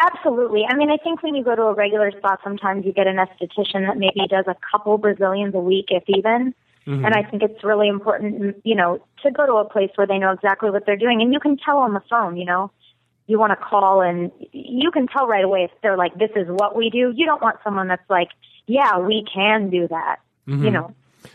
Absolutely. 0.00 0.64
I 0.68 0.74
mean, 0.76 0.90
I 0.90 0.96
think 0.96 1.22
when 1.22 1.34
you 1.34 1.44
go 1.44 1.54
to 1.54 1.62
a 1.62 1.74
regular 1.74 2.10
spa, 2.16 2.36
sometimes 2.42 2.86
you 2.86 2.92
get 2.92 3.06
an 3.06 3.16
esthetician 3.16 3.86
that 3.86 3.98
maybe 3.98 4.26
does 4.28 4.46
a 4.48 4.56
couple 4.72 4.96
Brazilians 4.98 5.54
a 5.54 5.58
week, 5.58 5.86
if 5.90 6.04
even. 6.08 6.54
Mhm. 6.86 7.04
And 7.04 7.14
I 7.14 7.22
think 7.22 7.42
it's 7.42 7.62
really 7.62 7.88
important, 7.88 8.56
you 8.64 8.74
know, 8.74 8.98
to 9.22 9.30
go 9.30 9.46
to 9.46 9.54
a 9.54 9.64
place 9.64 9.90
where 9.96 10.06
they 10.06 10.18
know 10.18 10.32
exactly 10.32 10.70
what 10.70 10.86
they're 10.86 10.96
doing. 10.96 11.20
And 11.20 11.32
you 11.32 11.40
can 11.40 11.58
tell 11.58 11.78
on 11.78 11.92
the 11.92 12.00
phone, 12.08 12.36
you 12.38 12.46
know, 12.46 12.70
you 13.26 13.38
want 13.38 13.50
to 13.50 13.56
call 13.56 14.00
and 14.00 14.32
you 14.52 14.90
can 14.90 15.06
tell 15.06 15.26
right 15.26 15.44
away 15.44 15.64
if 15.64 15.70
they're 15.82 15.96
like, 15.96 16.18
this 16.18 16.30
is 16.34 16.48
what 16.48 16.74
we 16.74 16.88
do. 16.90 17.12
You 17.14 17.26
don't 17.26 17.42
want 17.42 17.56
someone 17.62 17.88
that's 17.88 18.08
like, 18.08 18.30
yeah, 18.66 18.98
we 18.98 19.24
can 19.32 19.68
do 19.68 19.86
that, 19.88 20.16
you 20.46 20.54
Mhm. 20.56 20.72
know. 20.72 20.94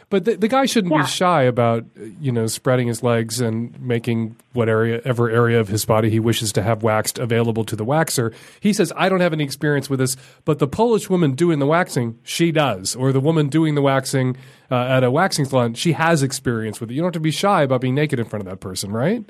But 0.09 0.25
the, 0.25 0.35
the 0.35 0.47
guy 0.47 0.65
shouldn't 0.65 0.93
Yeah. 0.93 1.01
be 1.01 1.07
shy 1.07 1.43
about 1.43 1.83
you 2.21 2.31
know 2.31 2.45
spreading 2.47 2.87
his 2.87 3.01
legs 3.03 3.41
and 3.41 3.79
making 3.81 4.35
what 4.53 4.69
area 4.69 5.01
ever 5.03 5.29
area 5.29 5.59
of 5.59 5.67
his 5.67 5.83
body 5.83 6.09
he 6.09 6.19
wishes 6.19 6.53
to 6.53 6.61
have 6.61 6.83
waxed 6.83 7.17
available 7.17 7.63
to 7.65 7.75
the 7.75 7.83
waxer. 7.85 8.33
He 8.59 8.71
says, 8.71 8.93
"I 8.95 9.09
don't 9.09 9.19
have 9.21 9.33
any 9.33 9.43
experience 9.43 9.89
with 9.89 9.99
this, 9.99 10.15
but 10.45 10.59
the 10.59 10.67
Polish 10.67 11.09
woman 11.09 11.31
doing 11.33 11.59
the 11.59 11.65
waxing, 11.65 12.19
she 12.23 12.51
does, 12.51 12.95
or 12.95 13.11
the 13.11 13.19
woman 13.19 13.47
doing 13.49 13.73
the 13.75 13.81
waxing 13.81 14.37
uh, 14.69 14.75
at 14.75 15.03
a 15.03 15.09
waxing 15.11 15.45
salon, 15.45 15.73
she 15.73 15.93
has 15.93 16.21
experience 16.23 16.79
with 16.79 16.91
it. 16.91 16.93
You 16.93 17.01
don't 17.01 17.07
have 17.07 17.13
to 17.13 17.19
be 17.19 17.31
shy 17.31 17.63
about 17.63 17.81
being 17.81 17.95
naked 17.95 18.19
in 18.19 18.25
front 18.25 18.45
of 18.45 18.49
that 18.49 18.59
person, 18.59 18.91
right?" 18.91 19.23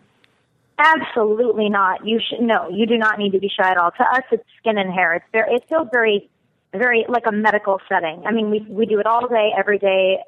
Absolutely 0.78 1.70
not. 1.70 2.06
You 2.06 2.20
should 2.20 2.42
no. 2.42 2.68
You 2.70 2.86
do 2.86 2.98
not 2.98 3.18
need 3.18 3.32
to 3.32 3.40
be 3.40 3.48
shy 3.50 3.70
at 3.72 3.78
all. 3.78 3.92
To 3.92 4.04
us, 4.04 4.24
it's 4.32 4.44
skin 4.60 4.78
and 4.78 4.94
hair. 4.94 5.14
It's 5.14 5.26
very. 5.32 5.54
It 5.56 5.64
feels 5.70 5.88
very, 5.92 6.30
very 6.74 7.06
like 7.08 7.24
a 7.28 7.32
medical 7.32 7.80
setting. 7.88 8.24
I 8.28 8.32
mean, 8.32 8.50
we 8.50 8.60
we 8.70 8.86
do 8.86 9.00
it 9.00 9.06
all 9.06 9.26
day, 9.28 9.52
every 9.58 9.78
day. 9.80 10.20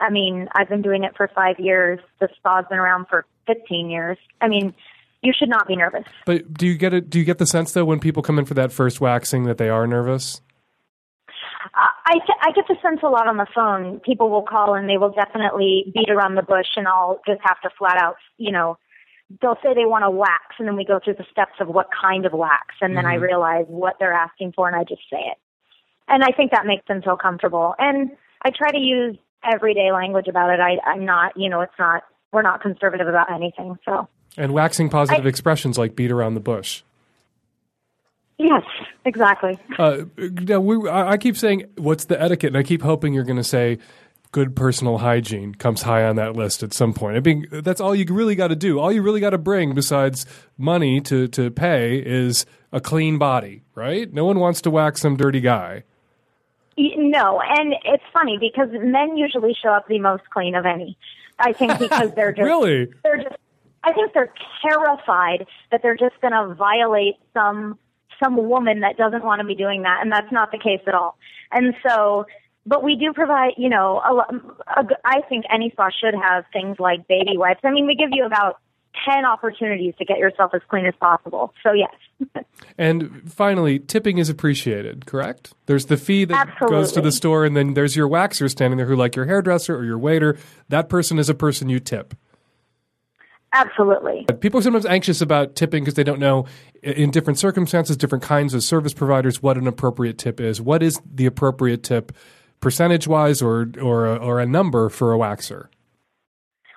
I 0.00 0.10
mean, 0.10 0.48
I've 0.54 0.68
been 0.68 0.82
doing 0.82 1.04
it 1.04 1.16
for 1.16 1.28
five 1.34 1.58
years. 1.58 2.00
The 2.20 2.28
spa's 2.36 2.64
been 2.68 2.78
around 2.78 3.06
for 3.08 3.24
fifteen 3.46 3.90
years. 3.90 4.18
I 4.40 4.48
mean, 4.48 4.74
you 5.22 5.32
should 5.36 5.48
not 5.48 5.66
be 5.66 5.76
nervous. 5.76 6.04
But 6.26 6.52
do 6.54 6.66
you 6.66 6.76
get 6.76 6.92
it? 6.92 7.08
Do 7.10 7.18
you 7.18 7.24
get 7.24 7.38
the 7.38 7.46
sense 7.46 7.72
though 7.72 7.84
when 7.84 8.00
people 8.00 8.22
come 8.22 8.38
in 8.38 8.44
for 8.44 8.54
that 8.54 8.72
first 8.72 9.00
waxing 9.00 9.44
that 9.44 9.58
they 9.58 9.68
are 9.68 9.86
nervous? 9.86 10.40
I 11.74 12.18
I 12.42 12.50
get- 12.52 12.66
the 12.68 12.76
sense 12.82 13.00
a 13.02 13.08
lot 13.08 13.28
on 13.28 13.36
the 13.36 13.46
phone. 13.54 14.00
People 14.00 14.28
will 14.30 14.42
call 14.42 14.74
and 14.74 14.88
they 14.88 14.98
will 14.98 15.10
definitely 15.10 15.92
beat 15.94 16.10
around 16.10 16.34
the 16.34 16.42
bush, 16.42 16.66
and 16.76 16.88
I'll 16.88 17.20
just 17.26 17.40
have 17.44 17.60
to 17.60 17.70
flat 17.78 17.96
out, 17.96 18.16
you 18.38 18.50
know, 18.50 18.76
they'll 19.40 19.58
say 19.62 19.72
they 19.74 19.84
want 19.84 20.04
a 20.04 20.10
wax, 20.10 20.56
and 20.58 20.66
then 20.66 20.74
we 20.76 20.84
go 20.84 20.98
through 21.02 21.14
the 21.14 21.26
steps 21.30 21.54
of 21.60 21.68
what 21.68 21.88
kind 21.92 22.26
of 22.26 22.32
wax, 22.32 22.74
and 22.80 22.96
then 22.96 23.06
I 23.06 23.16
Mhm. 23.18 23.22
realize 23.22 23.66
what 23.68 23.98
they're 24.00 24.12
asking 24.12 24.52
for, 24.52 24.66
and 24.66 24.74
I 24.76 24.82
just 24.84 25.02
say 25.10 25.18
it. 25.20 25.38
And 26.08 26.24
I 26.24 26.30
think 26.32 26.50
that 26.52 26.66
makes 26.66 26.86
them 26.86 27.02
feel 27.02 27.16
comfortable. 27.16 27.74
And 27.78 28.16
I 28.42 28.50
try 28.50 28.70
to 28.70 28.78
use 28.78 29.16
everyday 29.52 29.92
language 29.92 30.28
about 30.28 30.50
it. 30.50 30.60
I, 30.60 30.78
I'm 30.84 31.04
not, 31.04 31.36
you 31.36 31.48
know, 31.48 31.60
it's 31.60 31.72
not. 31.78 32.02
We're 32.32 32.42
not 32.42 32.60
conservative 32.60 33.08
about 33.08 33.30
anything. 33.32 33.78
So 33.84 34.08
And 34.36 34.52
waxing 34.52 34.88
positive 34.90 35.26
expressions 35.26 35.78
like 35.78 35.96
beat 35.96 36.10
around 36.10 36.34
the 36.34 36.40
bush. 36.40 36.82
yes, 38.38 38.62
exactly. 39.04 39.58
Uh, 39.78 40.02
now 40.18 40.60
we, 40.60 40.88
I 40.88 41.12
I 41.12 41.16
keep 41.16 41.36
saying, 41.36 41.64
what's 41.76 42.06
the 42.06 42.20
etiquette? 42.20 42.48
And 42.48 42.56
I 42.58 42.62
keep 42.62 42.82
hoping 42.82 43.14
you're 43.14 43.24
going 43.24 43.36
to 43.38 43.44
say, 43.44 43.78
good 44.32 44.54
personal 44.54 44.98
hygiene 44.98 45.54
comes 45.54 45.82
high 45.82 46.04
on 46.04 46.16
that 46.16 46.36
list 46.36 46.62
at 46.62 46.74
some 46.74 46.92
point. 46.92 47.16
I 47.16 47.20
mean, 47.20 47.46
that's 47.50 47.80
all 47.80 47.94
you 47.94 48.04
really 48.12 48.34
got 48.34 48.48
to 48.48 48.56
do. 48.56 48.78
All 48.78 48.92
you 48.92 49.00
really 49.00 49.20
got 49.20 49.30
to 49.30 49.38
bring 49.38 49.74
besides 49.74 50.26
money 50.58 51.00
to, 51.02 51.28
to 51.28 51.50
pay 51.50 51.96
is 52.04 52.44
a 52.72 52.80
clean 52.80 53.16
body, 53.16 53.62
right? 53.74 54.12
No 54.12 54.26
one 54.26 54.38
wants 54.38 54.60
to 54.62 54.70
wax 54.70 55.00
some 55.00 55.16
dirty 55.16 55.40
guy. 55.40 55.84
No, 56.78 57.40
and 57.40 57.74
it's 57.84 58.04
funny 58.12 58.36
because 58.38 58.68
men 58.72 59.16
usually 59.16 59.54
show 59.54 59.70
up 59.70 59.88
the 59.88 59.98
most 59.98 60.24
clean 60.30 60.54
of 60.54 60.66
any. 60.66 60.98
I 61.38 61.52
think 61.52 61.78
because 61.78 62.12
they're 62.14 62.32
just 62.32 62.44
Really? 62.44 62.88
they're 63.02 63.16
just 63.16 63.36
I 63.82 63.92
think 63.92 64.12
they're 64.14 64.32
terrified 64.68 65.46
that 65.70 65.80
they're 65.82 65.96
just 65.96 66.20
going 66.20 66.32
to 66.32 66.54
violate 66.54 67.14
some 67.32 67.78
some 68.22 68.48
woman 68.48 68.80
that 68.80 68.96
doesn't 68.96 69.24
want 69.24 69.40
to 69.40 69.46
be 69.46 69.54
doing 69.54 69.82
that, 69.82 70.00
and 70.02 70.10
that's 70.10 70.32
not 70.32 70.50
the 70.50 70.58
case 70.58 70.80
at 70.86 70.94
all. 70.94 71.18
And 71.52 71.74
so, 71.86 72.24
but 72.64 72.82
we 72.82 72.96
do 72.96 73.12
provide, 73.12 73.52
you 73.56 73.68
know, 73.68 73.98
a, 73.98 74.80
a, 74.80 74.86
I 75.04 75.20
think 75.28 75.44
any 75.52 75.70
spa 75.70 75.90
should 75.90 76.14
have 76.14 76.44
things 76.52 76.78
like 76.78 77.06
baby 77.06 77.36
wipes. 77.36 77.60
I 77.62 77.70
mean, 77.70 77.86
we 77.86 77.94
give 77.94 78.08
you 78.12 78.24
about 78.24 78.58
ten 79.04 79.24
opportunities 79.24 79.94
to 79.98 80.04
get 80.04 80.18
yourself 80.18 80.52
as 80.54 80.62
clean 80.68 80.86
as 80.86 80.94
possible. 81.00 81.52
So 81.62 81.72
yes. 81.72 82.44
And 82.78 83.30
finally, 83.30 83.78
tipping 83.78 84.18
is 84.18 84.28
appreciated, 84.28 85.06
correct? 85.06 85.54
There's 85.66 85.86
the 85.86 85.96
fee 85.96 86.24
that 86.26 86.48
goes 86.68 86.92
to 86.92 87.00
the 87.00 87.12
store, 87.12 87.44
and 87.44 87.56
then 87.56 87.74
there's 87.74 87.96
your 87.96 88.08
waxer 88.08 88.50
standing 88.50 88.76
there 88.76 88.86
who, 88.86 88.96
like 88.96 89.16
your 89.16 89.24
hairdresser 89.24 89.74
or 89.76 89.84
your 89.84 89.98
waiter, 89.98 90.36
that 90.68 90.88
person 90.88 91.18
is 91.18 91.28
a 91.28 91.34
person 91.34 91.68
you 91.68 91.80
tip. 91.80 92.14
Absolutely. 93.52 94.26
People 94.40 94.60
are 94.60 94.62
sometimes 94.62 94.84
anxious 94.84 95.22
about 95.22 95.56
tipping 95.56 95.82
because 95.82 95.94
they 95.94 96.04
don't 96.04 96.20
know 96.20 96.46
in 96.82 97.10
different 97.10 97.38
circumstances, 97.38 97.96
different 97.96 98.22
kinds 98.24 98.52
of 98.52 98.62
service 98.62 98.92
providers, 98.92 99.42
what 99.42 99.56
an 99.56 99.66
appropriate 99.66 100.18
tip 100.18 100.40
is. 100.40 100.60
What 100.60 100.82
is 100.82 101.00
the 101.10 101.24
appropriate 101.24 101.82
tip, 101.82 102.12
percentage 102.60 103.08
wise, 103.08 103.40
or 103.40 103.70
or 103.80 104.06
a, 104.06 104.16
or 104.16 104.40
a 104.40 104.46
number 104.46 104.88
for 104.88 105.14
a 105.14 105.18
waxer? 105.18 105.68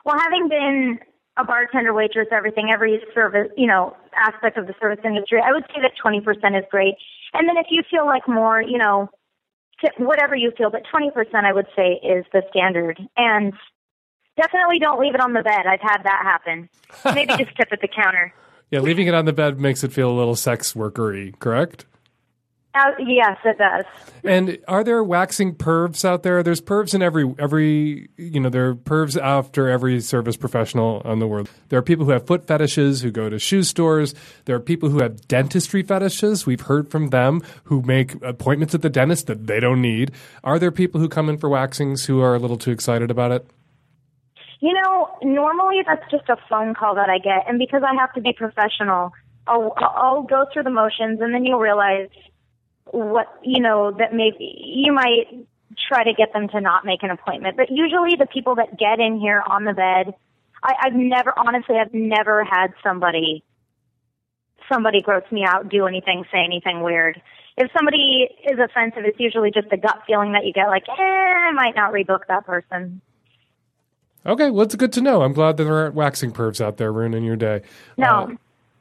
Well, 0.05 0.17
having 0.17 0.47
been 0.47 0.99
a 1.39 1.45
bartender, 1.45 1.93
waitress, 1.93 2.27
everything, 2.31 2.69
every 2.71 3.01
service, 3.13 3.49
you 3.55 3.67
know, 3.67 3.95
aspect 4.15 4.57
of 4.57 4.67
the 4.67 4.75
service 4.79 4.99
industry, 5.03 5.39
I 5.43 5.51
would 5.51 5.65
say 5.73 5.81
that 5.81 5.93
20% 6.03 6.57
is 6.57 6.65
great. 6.69 6.95
And 7.33 7.47
then 7.47 7.57
if 7.57 7.67
you 7.69 7.83
feel 7.89 8.05
like 8.05 8.27
more, 8.27 8.61
you 8.61 8.77
know, 8.77 9.09
whatever 9.97 10.35
you 10.35 10.51
feel, 10.57 10.69
but 10.69 10.83
20% 10.93 11.11
I 11.33 11.53
would 11.53 11.67
say 11.75 11.99
is 12.03 12.25
the 12.33 12.41
standard. 12.51 12.99
And 13.15 13.53
Definitely 14.39 14.79
don't 14.79 15.01
leave 15.01 15.15
it 15.15 15.19
on 15.19 15.33
the 15.33 15.43
bed. 15.43 15.65
I've 15.67 15.81
had 15.81 16.03
that 16.03 16.21
happen. 16.23 16.69
Maybe 17.13 17.35
just 17.35 17.55
tip 17.57 17.67
at 17.71 17.81
the 17.81 17.89
counter. 17.89 18.33
Yeah, 18.71 18.79
leaving 18.79 19.07
it 19.07 19.13
on 19.13 19.25
the 19.25 19.33
bed 19.33 19.59
makes 19.59 19.83
it 19.83 19.91
feel 19.91 20.09
a 20.09 20.15
little 20.15 20.35
sex 20.35 20.73
workery, 20.75 21.33
correct? 21.39 21.85
Uh, 22.75 22.91
yes, 22.99 23.35
it 23.45 23.57
does. 23.57 23.83
And 24.23 24.59
are 24.67 24.83
there 24.83 25.03
waxing 25.03 25.55
pervs 25.55 26.05
out 26.05 26.21
there? 26.21 26.43
There's 26.43 26.61
pervs 26.61 26.93
in 26.93 27.01
every 27.01 27.33
every 27.39 28.09
you 28.15 28.39
know 28.39 28.49
there 28.49 28.69
are 28.69 28.75
pervs 28.75 29.19
after 29.19 29.69
every 29.69 29.99
service 30.01 30.37
professional 30.37 31.01
on 31.03 31.17
the 31.17 31.25
world. 31.25 31.49
There 31.69 31.79
are 31.79 31.83
people 31.83 32.05
who 32.05 32.11
have 32.11 32.27
foot 32.27 32.45
fetishes 32.45 33.01
who 33.01 33.09
go 33.09 33.27
to 33.27 33.39
shoe 33.39 33.63
stores. 33.63 34.13
There 34.45 34.55
are 34.55 34.59
people 34.59 34.89
who 34.89 35.01
have 35.01 35.27
dentistry 35.27 35.81
fetishes. 35.81 36.45
We've 36.45 36.61
heard 36.61 36.91
from 36.91 37.09
them 37.09 37.41
who 37.63 37.81
make 37.81 38.21
appointments 38.23 38.75
at 38.75 38.83
the 38.83 38.89
dentist 38.89 39.25
that 39.27 39.47
they 39.47 39.59
don't 39.59 39.81
need. 39.81 40.11
Are 40.43 40.59
there 40.59 40.71
people 40.71 41.01
who 41.01 41.09
come 41.09 41.27
in 41.27 41.39
for 41.39 41.49
waxings 41.49 42.05
who 42.05 42.21
are 42.21 42.35
a 42.35 42.39
little 42.39 42.57
too 42.57 42.71
excited 42.71 43.09
about 43.09 43.31
it? 43.31 43.47
You 44.59 44.73
know, 44.73 45.09
normally 45.23 45.77
that's 45.87 46.09
just 46.11 46.29
a 46.29 46.37
phone 46.47 46.75
call 46.75 46.93
that 46.95 47.09
I 47.09 47.17
get, 47.17 47.47
and 47.47 47.57
because 47.57 47.81
I 47.81 47.95
have 47.95 48.13
to 48.13 48.21
be 48.21 48.31
professional, 48.33 49.11
I'll 49.47 49.73
I'll 49.77 50.21
go 50.21 50.45
through 50.53 50.63
the 50.63 50.69
motions, 50.69 51.19
and 51.19 51.33
then 51.33 51.45
you'll 51.45 51.59
realize 51.59 52.09
what 52.91 53.27
you 53.43 53.61
know 53.61 53.91
that 53.91 54.13
maybe 54.13 54.55
you 54.65 54.93
might 54.93 55.47
try 55.87 56.03
to 56.03 56.13
get 56.13 56.33
them 56.33 56.47
to 56.49 56.61
not 56.61 56.85
make 56.85 57.03
an 57.03 57.11
appointment. 57.11 57.57
But 57.57 57.69
usually, 57.69 58.15
the 58.17 58.27
people 58.27 58.55
that 58.55 58.77
get 58.77 58.99
in 58.99 59.19
here 59.19 59.41
on 59.45 59.65
the 59.65 59.73
bed, 59.73 60.13
I, 60.63 60.73
I've 60.83 60.93
never 60.93 61.33
honestly, 61.37 61.75
I've 61.77 61.93
never 61.93 62.43
had 62.43 62.73
somebody 62.83 63.43
somebody 64.71 65.01
gross 65.01 65.23
me 65.31 65.43
out, 65.45 65.69
do 65.69 65.87
anything, 65.87 66.23
say 66.31 66.39
anything 66.43 66.81
weird. 66.81 67.21
If 67.57 67.71
somebody 67.75 68.29
is 68.45 68.59
offensive, 68.59 69.03
it's 69.03 69.19
usually 69.19 69.51
just 69.51 69.67
a 69.71 69.77
gut 69.77 70.01
feeling 70.07 70.33
that 70.33 70.45
you 70.45 70.53
get, 70.53 70.67
like, 70.67 70.87
eh, 70.87 71.01
I 71.01 71.51
might 71.51 71.75
not 71.75 71.91
rebook 71.91 72.27
that 72.27 72.45
person. 72.45 73.01
Okay, 74.25 74.49
well, 74.49 74.63
it's 74.63 74.75
good 74.75 74.93
to 74.93 75.01
know. 75.01 75.23
I'm 75.23 75.33
glad 75.33 75.57
that 75.57 75.63
there 75.63 75.73
aren't 75.73 75.95
waxing 75.95 76.31
pervs 76.31 76.61
out 76.61 76.77
there 76.77 76.93
ruining 76.93 77.23
your 77.23 77.35
day. 77.35 77.61
No. 77.97 78.37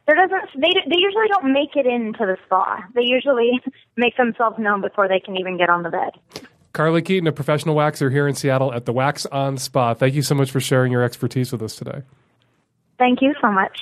There 0.08 0.16
doesn't. 0.16 0.60
They 0.60 0.72
they 0.88 0.96
usually 0.96 1.28
don't 1.28 1.52
make 1.52 1.76
it 1.76 1.86
into 1.86 2.20
the 2.20 2.38
spa. 2.46 2.82
They 2.94 3.02
usually 3.02 3.60
make 3.96 4.16
themselves 4.16 4.56
known 4.58 4.80
before 4.80 5.06
they 5.06 5.20
can 5.20 5.36
even 5.36 5.58
get 5.58 5.68
on 5.68 5.82
the 5.82 5.90
bed. 5.90 6.46
Carly 6.72 7.02
Keaton, 7.02 7.26
a 7.26 7.32
professional 7.32 7.76
waxer 7.76 8.10
here 8.10 8.26
in 8.26 8.34
Seattle 8.34 8.72
at 8.72 8.86
the 8.86 8.92
Wax 8.92 9.26
On 9.26 9.58
Spa. 9.58 9.94
Thank 9.94 10.14
you 10.14 10.22
so 10.22 10.34
much 10.34 10.50
for 10.50 10.60
sharing 10.60 10.92
your 10.92 11.02
expertise 11.02 11.52
with 11.52 11.62
us 11.62 11.76
today. 11.76 12.02
Thank 12.98 13.20
you 13.20 13.34
so 13.40 13.50
much. 13.50 13.78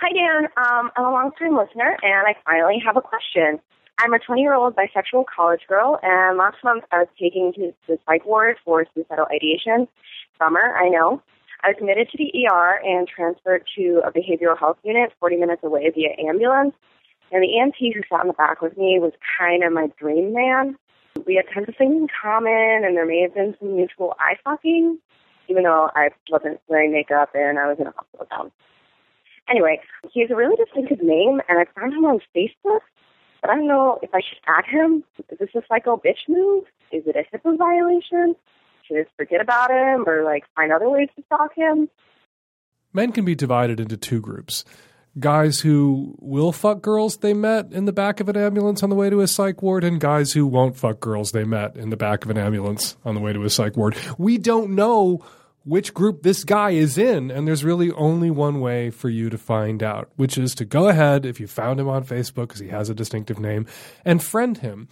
Hi, 0.00 0.12
Dan. 0.12 0.48
Um, 0.56 0.90
I'm 0.96 1.04
a 1.04 1.10
long-time 1.10 1.56
listener, 1.56 1.96
and 2.02 2.26
I 2.26 2.34
finally 2.44 2.82
have 2.84 2.96
a 2.96 3.00
question. 3.00 3.58
I'm 3.98 4.14
a 4.14 4.18
20-year-old 4.18 4.76
bisexual 4.76 5.24
college 5.34 5.62
girl, 5.68 5.98
and 6.02 6.38
last 6.38 6.58
month 6.62 6.84
I 6.92 6.98
was 6.98 7.08
taken 7.20 7.52
to 7.54 7.72
the 7.86 7.98
psych 8.06 8.24
ward 8.24 8.56
for 8.64 8.84
suicidal 8.94 9.26
ideation. 9.34 9.88
Bummer, 10.38 10.76
I 10.76 10.88
know. 10.88 11.22
I 11.62 11.68
was 11.68 11.76
admitted 11.78 12.10
to 12.10 12.18
the 12.18 12.46
ER 12.46 12.80
and 12.84 13.08
transferred 13.08 13.64
to 13.76 14.02
a 14.04 14.12
behavioral 14.12 14.58
health 14.58 14.78
unit 14.82 15.12
40 15.20 15.36
minutes 15.36 15.62
away 15.64 15.90
via 15.90 16.10
ambulance. 16.28 16.74
And 17.32 17.42
the 17.42 17.48
EMT 17.48 17.94
who 17.94 18.02
sat 18.08 18.22
in 18.22 18.28
the 18.28 18.34
back 18.34 18.62
with 18.62 18.76
me 18.76 18.98
was 19.00 19.12
kind 19.38 19.64
of 19.64 19.72
my 19.72 19.88
dream 19.98 20.32
man. 20.32 20.76
We 21.26 21.34
had 21.34 21.46
tons 21.52 21.68
of 21.68 21.76
things 21.76 21.96
in 21.96 22.06
common, 22.22 22.84
and 22.84 22.96
there 22.96 23.06
may 23.06 23.22
have 23.22 23.34
been 23.34 23.56
some 23.58 23.74
mutual 23.74 24.14
eye 24.20 24.36
fucking, 24.44 24.98
even 25.48 25.64
though 25.64 25.90
I 25.94 26.10
wasn't 26.30 26.60
wearing 26.68 26.92
makeup 26.92 27.30
and 27.34 27.58
I 27.58 27.66
was 27.68 27.78
in 27.80 27.86
a 27.86 27.92
hospital 27.92 28.26
gown. 28.30 28.52
Anyway, 29.48 29.80
he 30.12 30.20
has 30.20 30.30
a 30.30 30.36
really 30.36 30.56
distinctive 30.56 31.02
name, 31.02 31.40
and 31.48 31.58
I 31.58 31.66
found 31.78 31.94
him 31.94 32.04
on 32.04 32.20
Facebook. 32.34 32.80
But 33.40 33.50
I 33.50 33.56
don't 33.56 33.68
know 33.68 33.98
if 34.02 34.10
I 34.14 34.20
should 34.20 34.38
add 34.48 34.64
him. 34.64 35.04
Is 35.30 35.38
this 35.38 35.50
a 35.54 35.62
psycho 35.68 35.96
bitch 35.96 36.28
move? 36.28 36.64
Is 36.90 37.04
it 37.06 37.16
a 37.16 37.36
HIPAA 37.36 37.56
violation? 37.56 38.34
I 38.90 39.02
just 39.02 39.10
forget 39.16 39.40
about 39.40 39.70
him 39.70 40.04
or 40.06 40.24
like 40.24 40.44
find 40.54 40.72
other 40.72 40.88
ways 40.88 41.08
to 41.16 41.22
stalk 41.26 41.54
him? 41.54 41.88
Men 42.92 43.12
can 43.12 43.24
be 43.24 43.34
divided 43.34 43.80
into 43.80 43.96
two 43.96 44.20
groups. 44.20 44.64
Guys 45.18 45.60
who 45.60 46.14
will 46.18 46.52
fuck 46.52 46.82
girls 46.82 47.18
they 47.18 47.32
met 47.32 47.72
in 47.72 47.86
the 47.86 47.92
back 47.92 48.20
of 48.20 48.28
an 48.28 48.36
ambulance 48.36 48.82
on 48.82 48.90
the 48.90 48.96
way 48.96 49.08
to 49.08 49.20
a 49.20 49.26
psych 49.26 49.62
ward, 49.62 49.82
and 49.82 49.98
guys 49.98 50.32
who 50.32 50.46
won't 50.46 50.76
fuck 50.76 51.00
girls 51.00 51.32
they 51.32 51.44
met 51.44 51.74
in 51.76 51.88
the 51.88 51.96
back 51.96 52.24
of 52.24 52.30
an 52.30 52.36
ambulance 52.36 52.96
on 53.04 53.14
the 53.14 53.20
way 53.20 53.32
to 53.32 53.42
a 53.42 53.50
psych 53.50 53.76
ward. 53.76 53.96
We 54.18 54.36
don't 54.36 54.74
know 54.74 55.24
which 55.64 55.94
group 55.94 56.22
this 56.22 56.44
guy 56.44 56.70
is 56.70 56.96
in, 56.96 57.30
and 57.30 57.48
there's 57.48 57.64
really 57.64 57.90
only 57.92 58.30
one 58.30 58.60
way 58.60 58.90
for 58.90 59.08
you 59.08 59.30
to 59.30 59.38
find 59.38 59.82
out, 59.82 60.10
which 60.16 60.38
is 60.38 60.54
to 60.54 60.64
go 60.64 60.88
ahead, 60.88 61.26
if 61.26 61.40
you 61.40 61.46
found 61.46 61.80
him 61.80 61.88
on 61.88 62.04
Facebook 62.04 62.48
because 62.48 62.60
he 62.60 62.68
has 62.68 62.88
a 62.88 62.94
distinctive 62.94 63.38
name, 63.38 63.66
and 64.04 64.22
friend 64.22 64.58
him. 64.58 64.88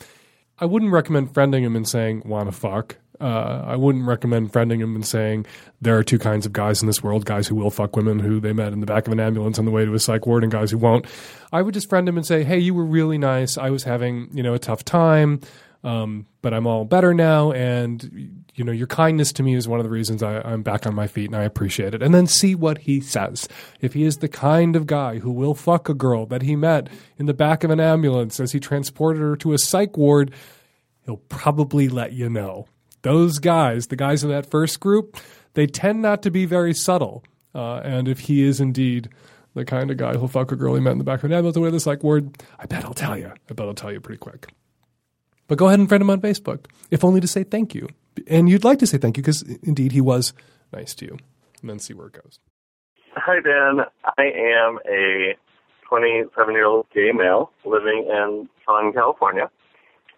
I 0.58 0.64
wouldn't 0.64 0.92
recommend 0.92 1.34
friending 1.34 1.62
him 1.62 1.76
and 1.76 1.88
saying, 1.88 2.22
wanna 2.24 2.52
fuck. 2.52 2.96
Uh, 3.20 3.62
I 3.66 3.76
wouldn't 3.76 4.06
recommend 4.06 4.52
friending 4.52 4.80
him 4.80 4.94
and 4.94 5.06
saying 5.06 5.46
there 5.80 5.96
are 5.96 6.02
two 6.02 6.18
kinds 6.18 6.46
of 6.46 6.52
guys 6.52 6.82
in 6.82 6.86
this 6.86 7.02
world: 7.02 7.24
guys 7.24 7.46
who 7.46 7.54
will 7.54 7.70
fuck 7.70 7.94
women 7.96 8.18
who 8.18 8.40
they 8.40 8.52
met 8.52 8.72
in 8.72 8.80
the 8.80 8.86
back 8.86 9.06
of 9.06 9.12
an 9.12 9.20
ambulance 9.20 9.58
on 9.58 9.64
the 9.64 9.70
way 9.70 9.84
to 9.84 9.94
a 9.94 10.00
psych 10.00 10.26
ward, 10.26 10.42
and 10.42 10.50
guys 10.50 10.70
who 10.70 10.78
won't. 10.78 11.06
I 11.52 11.62
would 11.62 11.74
just 11.74 11.88
friend 11.88 12.08
him 12.08 12.16
and 12.16 12.26
say, 12.26 12.42
"Hey, 12.42 12.58
you 12.58 12.74
were 12.74 12.84
really 12.84 13.18
nice. 13.18 13.56
I 13.56 13.70
was 13.70 13.84
having 13.84 14.28
you 14.32 14.42
know 14.42 14.54
a 14.54 14.58
tough 14.58 14.84
time, 14.84 15.40
um, 15.84 16.26
but 16.42 16.52
I'm 16.52 16.66
all 16.66 16.84
better 16.84 17.14
now, 17.14 17.52
and 17.52 18.42
you 18.54 18.64
know 18.64 18.72
your 18.72 18.88
kindness 18.88 19.32
to 19.34 19.44
me 19.44 19.54
is 19.54 19.68
one 19.68 19.78
of 19.78 19.84
the 19.84 19.90
reasons 19.90 20.22
I, 20.22 20.40
I'm 20.40 20.62
back 20.62 20.84
on 20.84 20.94
my 20.94 21.06
feet, 21.06 21.26
and 21.26 21.36
I 21.36 21.44
appreciate 21.44 21.94
it." 21.94 22.02
And 22.02 22.12
then 22.12 22.26
see 22.26 22.56
what 22.56 22.78
he 22.78 23.00
says. 23.00 23.48
If 23.80 23.94
he 23.94 24.02
is 24.02 24.18
the 24.18 24.28
kind 24.28 24.74
of 24.74 24.88
guy 24.88 25.20
who 25.20 25.30
will 25.30 25.54
fuck 25.54 25.88
a 25.88 25.94
girl 25.94 26.26
that 26.26 26.42
he 26.42 26.56
met 26.56 26.88
in 27.16 27.26
the 27.26 27.34
back 27.34 27.62
of 27.62 27.70
an 27.70 27.78
ambulance 27.78 28.40
as 28.40 28.50
he 28.50 28.58
transported 28.58 29.22
her 29.22 29.36
to 29.36 29.52
a 29.52 29.58
psych 29.58 29.96
ward, 29.96 30.32
he'll 31.04 31.18
probably 31.18 31.88
let 31.88 32.12
you 32.12 32.28
know 32.28 32.66
those 33.04 33.38
guys, 33.38 33.86
the 33.86 33.96
guys 33.96 34.24
in 34.24 34.30
that 34.30 34.50
first 34.50 34.80
group, 34.80 35.16
they 35.52 35.66
tend 35.66 36.02
not 36.02 36.22
to 36.22 36.30
be 36.30 36.46
very 36.46 36.74
subtle. 36.74 37.22
Uh, 37.54 37.76
and 37.76 38.08
if 38.08 38.20
he 38.20 38.42
is 38.42 38.60
indeed 38.60 39.08
the 39.54 39.64
kind 39.64 39.90
of 39.90 39.96
guy 39.96 40.14
who'll 40.14 40.26
fuck 40.26 40.50
a 40.50 40.56
girl 40.56 40.74
he 40.74 40.80
met 40.80 40.92
in 40.92 40.98
the 40.98 41.04
back 41.04 41.20
of 41.20 41.26
an 41.26 41.32
ambulance 41.32 41.56
with 41.56 41.72
this 41.72 41.86
like 41.86 42.02
word, 42.02 42.42
I 42.58 42.66
bet 42.66 42.84
I'll 42.84 42.94
tell 42.94 43.16
you. 43.16 43.32
I 43.48 43.54
bet 43.54 43.66
I'll 43.66 43.74
tell 43.74 43.92
you 43.92 44.00
pretty 44.00 44.18
quick. 44.18 44.52
But 45.46 45.58
go 45.58 45.68
ahead 45.68 45.78
and 45.78 45.88
friend 45.88 46.02
him 46.02 46.10
on 46.10 46.20
Facebook, 46.20 46.66
if 46.90 47.04
only 47.04 47.20
to 47.20 47.28
say 47.28 47.44
thank 47.44 47.74
you. 47.74 47.88
And 48.26 48.48
you'd 48.48 48.64
like 48.64 48.78
to 48.80 48.86
say 48.86 48.98
thank 48.98 49.16
you 49.16 49.22
because 49.22 49.42
indeed 49.62 49.92
he 49.92 50.00
was 50.00 50.32
nice 50.72 50.94
to 50.96 51.04
you. 51.04 51.18
And 51.60 51.70
then 51.70 51.78
see 51.78 51.94
where 51.94 52.08
it 52.08 52.14
goes. 52.14 52.40
Hi, 53.14 53.40
Dan. 53.40 53.84
I 54.18 54.24
am 54.24 54.78
a 54.88 55.36
27 55.88 56.54
year 56.54 56.66
old 56.66 56.86
gay 56.94 57.12
male 57.12 57.50
living 57.64 58.08
in 58.08 58.48
Southern 58.66 58.92
California. 58.92 59.50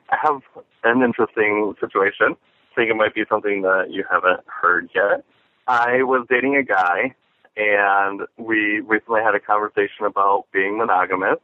I 0.09 0.16
have 0.22 0.41
an 0.84 1.03
interesting 1.03 1.74
situation. 1.80 2.37
Think 2.77 2.91
it 2.91 2.95
might 2.95 3.14
be 3.14 3.24
something 3.31 3.62
that 3.62 3.87
you 3.91 4.05
haven't 4.11 4.41
heard 4.47 4.91
yet. 4.95 5.24
I 5.66 6.03
was 6.03 6.27
dating 6.29 6.57
a 6.57 6.62
guy, 6.62 7.14
and 7.57 8.20
we 8.37 8.81
recently 8.81 9.22
had 9.24 9.35
a 9.35 9.41
conversation 9.41 10.05
about 10.05 10.45
being 10.53 10.77
monogamous, 10.77 11.39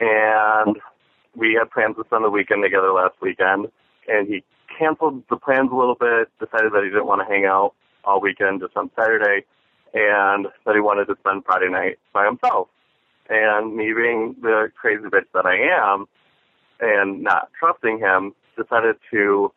and 0.00 0.78
we 1.36 1.54
had 1.58 1.70
plans 1.70 1.96
to 1.96 2.04
spend 2.06 2.24
the 2.24 2.30
weekend 2.30 2.62
together 2.62 2.92
last 2.92 3.14
weekend, 3.20 3.66
and 4.08 4.26
he 4.26 4.42
canceled 4.78 5.22
the 5.28 5.36
plans 5.36 5.70
a 5.70 5.76
little 5.76 5.96
bit, 5.96 6.30
decided 6.40 6.72
that 6.72 6.82
he 6.82 6.88
didn't 6.88 7.06
want 7.06 7.20
to 7.20 7.32
hang 7.32 7.44
out 7.44 7.74
all 8.04 8.20
weekend 8.20 8.60
just 8.60 8.74
on 8.74 8.90
Saturday, 8.96 9.44
and 9.92 10.46
that 10.64 10.74
he 10.74 10.80
wanted 10.80 11.04
to 11.08 11.16
spend 11.20 11.44
Friday 11.44 11.68
night 11.68 11.98
by 12.14 12.24
himself. 12.24 12.68
And 13.28 13.76
me 13.76 13.92
being 13.92 14.34
the 14.40 14.72
crazy 14.80 15.04
bitch 15.04 15.26
that 15.34 15.44
I 15.44 15.56
am, 15.92 16.06
and 16.80 17.22
not 17.22 17.50
trusting 17.58 17.98
him, 17.98 18.34
decided 18.56 18.96
to 19.10 19.52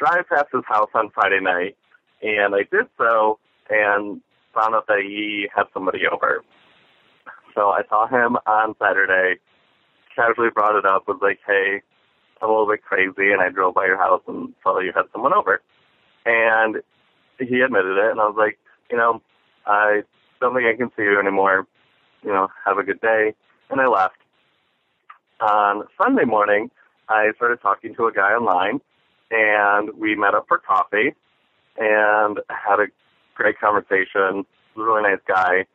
drive 0.00 0.26
past 0.28 0.48
his 0.52 0.64
house 0.66 0.88
on 0.94 1.10
Friday 1.10 1.40
night, 1.40 1.76
and 2.22 2.54
I 2.54 2.64
did 2.70 2.86
so, 2.98 3.38
and 3.68 4.20
found 4.54 4.74
out 4.74 4.86
that 4.88 5.00
he 5.02 5.46
had 5.54 5.64
somebody 5.72 6.00
over. 6.10 6.42
So 7.54 7.68
I 7.68 7.82
saw 7.88 8.08
him 8.08 8.36
on 8.46 8.74
Saturday, 8.80 9.38
casually 10.16 10.48
brought 10.52 10.78
it 10.78 10.86
up, 10.86 11.06
was 11.06 11.20
like, 11.22 11.38
hey, 11.46 11.82
I'm 12.40 12.48
a 12.48 12.52
little 12.52 12.68
bit 12.68 12.82
crazy, 12.82 13.32
and 13.32 13.42
I 13.42 13.50
drove 13.50 13.74
by 13.74 13.86
your 13.86 13.98
house 13.98 14.22
and 14.26 14.54
saw 14.62 14.74
that 14.74 14.84
you 14.84 14.92
had 14.94 15.04
someone 15.12 15.34
over. 15.34 15.60
And 16.24 16.76
he 17.38 17.60
admitted 17.60 17.96
it, 17.98 18.10
and 18.10 18.20
I 18.20 18.24
was 18.26 18.36
like, 18.38 18.58
you 18.90 18.96
know, 18.96 19.20
I 19.66 20.02
don't 20.40 20.54
think 20.54 20.66
I 20.66 20.76
can 20.76 20.90
see 20.96 21.02
you 21.02 21.20
anymore. 21.20 21.66
You 22.22 22.30
know, 22.30 22.48
have 22.64 22.78
a 22.78 22.82
good 22.82 23.00
day. 23.00 23.34
And 23.70 23.80
I 23.80 23.86
left. 23.86 24.16
On 25.40 25.84
Sunday 25.96 26.24
morning, 26.24 26.70
I 27.08 27.32
started 27.36 27.60
talking 27.62 27.94
to 27.94 28.06
a 28.06 28.12
guy 28.12 28.32
online, 28.32 28.80
and 29.30 29.90
we 29.98 30.14
met 30.14 30.34
up 30.34 30.46
for 30.48 30.58
coffee 30.58 31.14
and 31.78 32.38
had 32.48 32.80
a 32.80 32.86
great 33.34 33.58
conversation. 33.58 34.44
Really 34.76 35.02
nice 35.02 35.20
guy. 35.26 35.66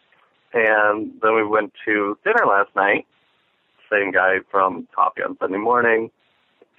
And 0.54 1.12
then 1.22 1.36
we 1.36 1.44
went 1.44 1.74
to 1.86 2.18
dinner 2.24 2.46
last 2.46 2.76
night. 2.76 3.06
Same 3.92 4.12
guy 4.12 4.38
from 4.50 4.88
coffee 4.96 5.22
on 5.22 5.38
Sunday 5.40 5.58
morning. 5.58 6.10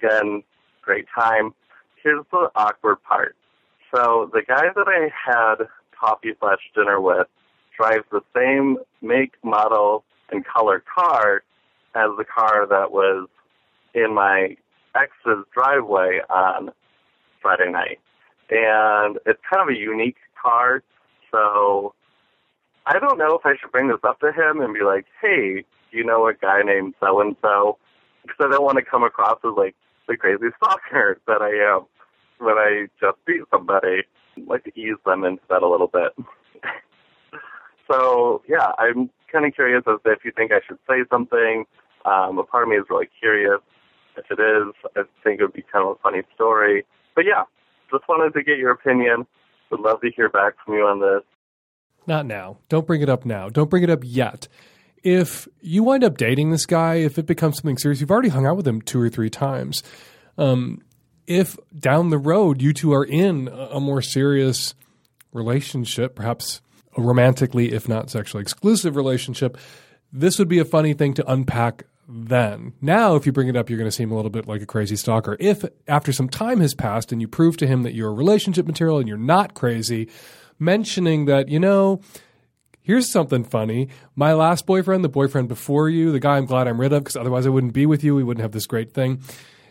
Again, 0.01 0.43
great 0.81 1.05
time. 1.13 1.53
Here's 2.03 2.25
the 2.31 2.49
awkward 2.55 2.97
part. 3.03 3.35
So 3.93 4.29
the 4.33 4.41
guy 4.41 4.65
that 4.75 4.87
I 4.87 5.09
had 5.13 5.67
coffee 5.99 6.33
slash 6.39 6.59
dinner 6.75 6.99
with 6.99 7.27
drives 7.75 8.05
the 8.11 8.21
same 8.35 8.77
make, 9.01 9.33
model, 9.43 10.03
and 10.31 10.45
color 10.45 10.83
car 10.93 11.43
as 11.95 12.09
the 12.17 12.25
car 12.25 12.67
that 12.67 12.91
was 12.91 13.27
in 13.93 14.13
my 14.13 14.57
ex's 14.97 15.45
driveway 15.53 16.19
on 16.29 16.71
Friday 17.41 17.71
night. 17.71 17.99
And 18.49 19.17
it's 19.25 19.39
kind 19.51 19.69
of 19.69 19.75
a 19.75 19.77
unique 19.77 20.17
car. 20.41 20.83
So 21.31 21.93
I 22.85 22.99
don't 22.99 23.17
know 23.17 23.35
if 23.35 23.45
I 23.45 23.55
should 23.59 23.71
bring 23.71 23.89
this 23.89 23.99
up 24.03 24.19
to 24.21 24.31
him 24.31 24.61
and 24.61 24.73
be 24.73 24.81
like, 24.81 25.05
hey, 25.21 25.65
you 25.91 26.03
know 26.05 26.27
a 26.27 26.33
guy 26.33 26.61
named 26.63 26.95
so 26.99 27.21
and 27.21 27.35
so? 27.41 27.77
Because 28.21 28.37
I 28.39 28.51
don't 28.51 28.63
want 28.63 28.77
to 28.77 28.83
come 28.83 29.03
across 29.03 29.39
as 29.43 29.53
like 29.57 29.75
the 30.07 30.17
crazy 30.17 30.47
stalker 30.57 31.19
that 31.27 31.41
I 31.41 31.75
am 31.75 31.85
when 32.39 32.57
I 32.57 32.87
just 32.99 33.17
beat 33.25 33.41
somebody. 33.51 34.03
I 34.37 34.41
like 34.45 34.63
to 34.65 34.79
ease 34.79 34.97
them 35.05 35.23
into 35.23 35.41
that 35.49 35.63
a 35.63 35.67
little 35.67 35.87
bit. 35.87 36.13
so 37.91 38.41
yeah, 38.47 38.71
I'm 38.77 39.09
kind 39.31 39.45
of 39.45 39.53
curious 39.53 39.83
as 39.87 39.99
if 40.05 40.23
you 40.23 40.31
think 40.35 40.51
I 40.51 40.61
should 40.67 40.79
say 40.89 41.03
something. 41.09 41.65
Um, 42.05 42.37
a 42.37 42.43
part 42.43 42.63
of 42.63 42.69
me 42.69 42.77
is 42.77 42.85
really 42.89 43.09
curious. 43.19 43.59
If 44.17 44.25
it 44.31 44.41
is, 44.41 44.73
I 44.95 45.03
think 45.23 45.39
it 45.39 45.43
would 45.43 45.53
be 45.53 45.63
kind 45.71 45.87
of 45.87 45.97
a 45.97 46.01
funny 46.01 46.23
story. 46.35 46.85
But 47.15 47.25
yeah, 47.25 47.43
just 47.91 48.03
wanted 48.09 48.33
to 48.33 48.43
get 48.43 48.57
your 48.57 48.71
opinion. 48.71 49.25
Would 49.69 49.81
love 49.81 50.01
to 50.01 50.09
hear 50.15 50.29
back 50.29 50.53
from 50.63 50.75
you 50.75 50.81
on 50.81 50.99
this. 50.99 51.23
Not 52.07 52.25
now. 52.25 52.57
Don't 52.69 52.87
bring 52.87 53.01
it 53.01 53.09
up 53.09 53.25
now. 53.25 53.49
Don't 53.49 53.69
bring 53.69 53.83
it 53.83 53.89
up 53.89 53.99
yet. 54.03 54.47
If 55.03 55.47
you 55.61 55.83
wind 55.83 56.03
up 56.03 56.17
dating 56.17 56.51
this 56.51 56.65
guy, 56.65 56.95
if 56.95 57.17
it 57.17 57.25
becomes 57.25 57.57
something 57.57 57.77
serious, 57.77 58.01
you've 58.01 58.11
already 58.11 58.29
hung 58.29 58.45
out 58.45 58.57
with 58.57 58.67
him 58.67 58.81
two 58.81 58.99
or 58.99 59.09
three 59.09 59.29
times. 59.29 59.83
Um, 60.37 60.81
if 61.27 61.57
down 61.77 62.09
the 62.09 62.17
road 62.17 62.61
you 62.61 62.73
two 62.73 62.93
are 62.93 63.03
in 63.03 63.49
a 63.49 63.79
more 63.79 64.01
serious 64.01 64.73
relationship, 65.33 66.15
perhaps 66.15 66.61
a 66.95 67.01
romantically, 67.01 67.73
if 67.73 67.87
not 67.87 68.09
sexually 68.09 68.41
exclusive 68.41 68.95
relationship, 68.95 69.57
this 70.11 70.39
would 70.39 70.47
be 70.47 70.59
a 70.59 70.65
funny 70.65 70.93
thing 70.93 71.13
to 71.15 71.31
unpack 71.31 71.83
then. 72.07 72.73
Now, 72.81 73.15
if 73.15 73.25
you 73.25 73.31
bring 73.31 73.47
it 73.47 73.57
up, 73.57 73.69
you're 73.69 73.77
going 73.77 73.89
to 73.89 73.95
seem 73.95 74.11
a 74.11 74.15
little 74.15 74.31
bit 74.31 74.47
like 74.47 74.61
a 74.61 74.65
crazy 74.65 74.95
stalker. 74.95 75.35
If 75.39 75.65
after 75.87 76.13
some 76.13 76.29
time 76.29 76.61
has 76.61 76.73
passed 76.73 77.11
and 77.11 77.21
you 77.21 77.27
prove 77.27 77.57
to 77.57 77.67
him 77.67 77.83
that 77.83 77.93
you're 77.93 78.09
a 78.09 78.13
relationship 78.13 78.65
material 78.65 78.99
and 78.99 79.07
you're 79.07 79.17
not 79.17 79.53
crazy, 79.53 80.09
mentioning 80.57 81.25
that, 81.25 81.49
you 81.49 81.59
know, 81.59 82.01
here's 82.81 83.09
something 83.09 83.43
funny. 83.43 83.89
My 84.15 84.33
last 84.33 84.65
boyfriend, 84.65 85.03
the 85.03 85.09
boyfriend 85.09 85.49
before 85.49 85.89
you, 85.89 86.11
the 86.11 86.19
guy 86.19 86.37
I'm 86.37 86.45
glad 86.45 86.67
I'm 86.67 86.79
rid 86.79 86.93
of 86.93 87.03
because 87.03 87.17
otherwise 87.17 87.45
I 87.45 87.49
wouldn't 87.49 87.73
be 87.73 87.85
with 87.85 88.03
you. 88.03 88.15
We 88.15 88.23
wouldn't 88.23 88.41
have 88.41 88.53
this 88.53 88.67
great 88.67 88.93
thing. 88.93 89.21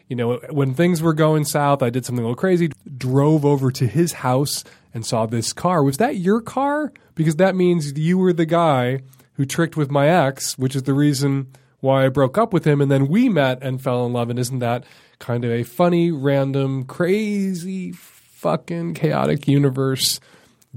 You 0.08 0.16
know, 0.16 0.36
when 0.50 0.74
things 0.74 1.02
were 1.02 1.14
going 1.14 1.44
south, 1.44 1.82
I 1.82 1.90
did 1.90 2.04
something 2.04 2.22
a 2.22 2.28
little 2.28 2.36
crazy, 2.36 2.70
drove 2.96 3.44
over 3.44 3.72
to 3.72 3.86
his 3.86 4.12
house 4.12 4.62
and 4.94 5.04
saw 5.04 5.26
this 5.26 5.52
car. 5.52 5.82
Was 5.82 5.96
that 5.96 6.16
your 6.16 6.40
car? 6.40 6.92
Because 7.14 7.36
that 7.36 7.56
means 7.56 7.98
you 7.98 8.18
were 8.18 8.32
the 8.32 8.46
guy 8.46 9.00
who 9.32 9.44
tricked 9.44 9.76
with 9.76 9.90
my 9.90 10.08
ex, 10.08 10.56
which 10.56 10.76
is 10.76 10.84
the 10.84 10.94
reason 10.94 11.48
why 11.86 12.04
I 12.04 12.08
broke 12.08 12.36
up 12.36 12.52
with 12.52 12.66
him. 12.66 12.80
And 12.80 12.90
then 12.90 13.08
we 13.08 13.28
met 13.28 13.62
and 13.62 13.80
fell 13.80 14.04
in 14.04 14.12
love. 14.12 14.28
And 14.28 14.38
isn't 14.38 14.58
that 14.58 14.84
kind 15.18 15.44
of 15.44 15.50
a 15.50 15.62
funny, 15.62 16.10
random, 16.10 16.84
crazy, 16.84 17.92
fucking 17.92 18.94
chaotic 18.94 19.48
universe 19.48 20.20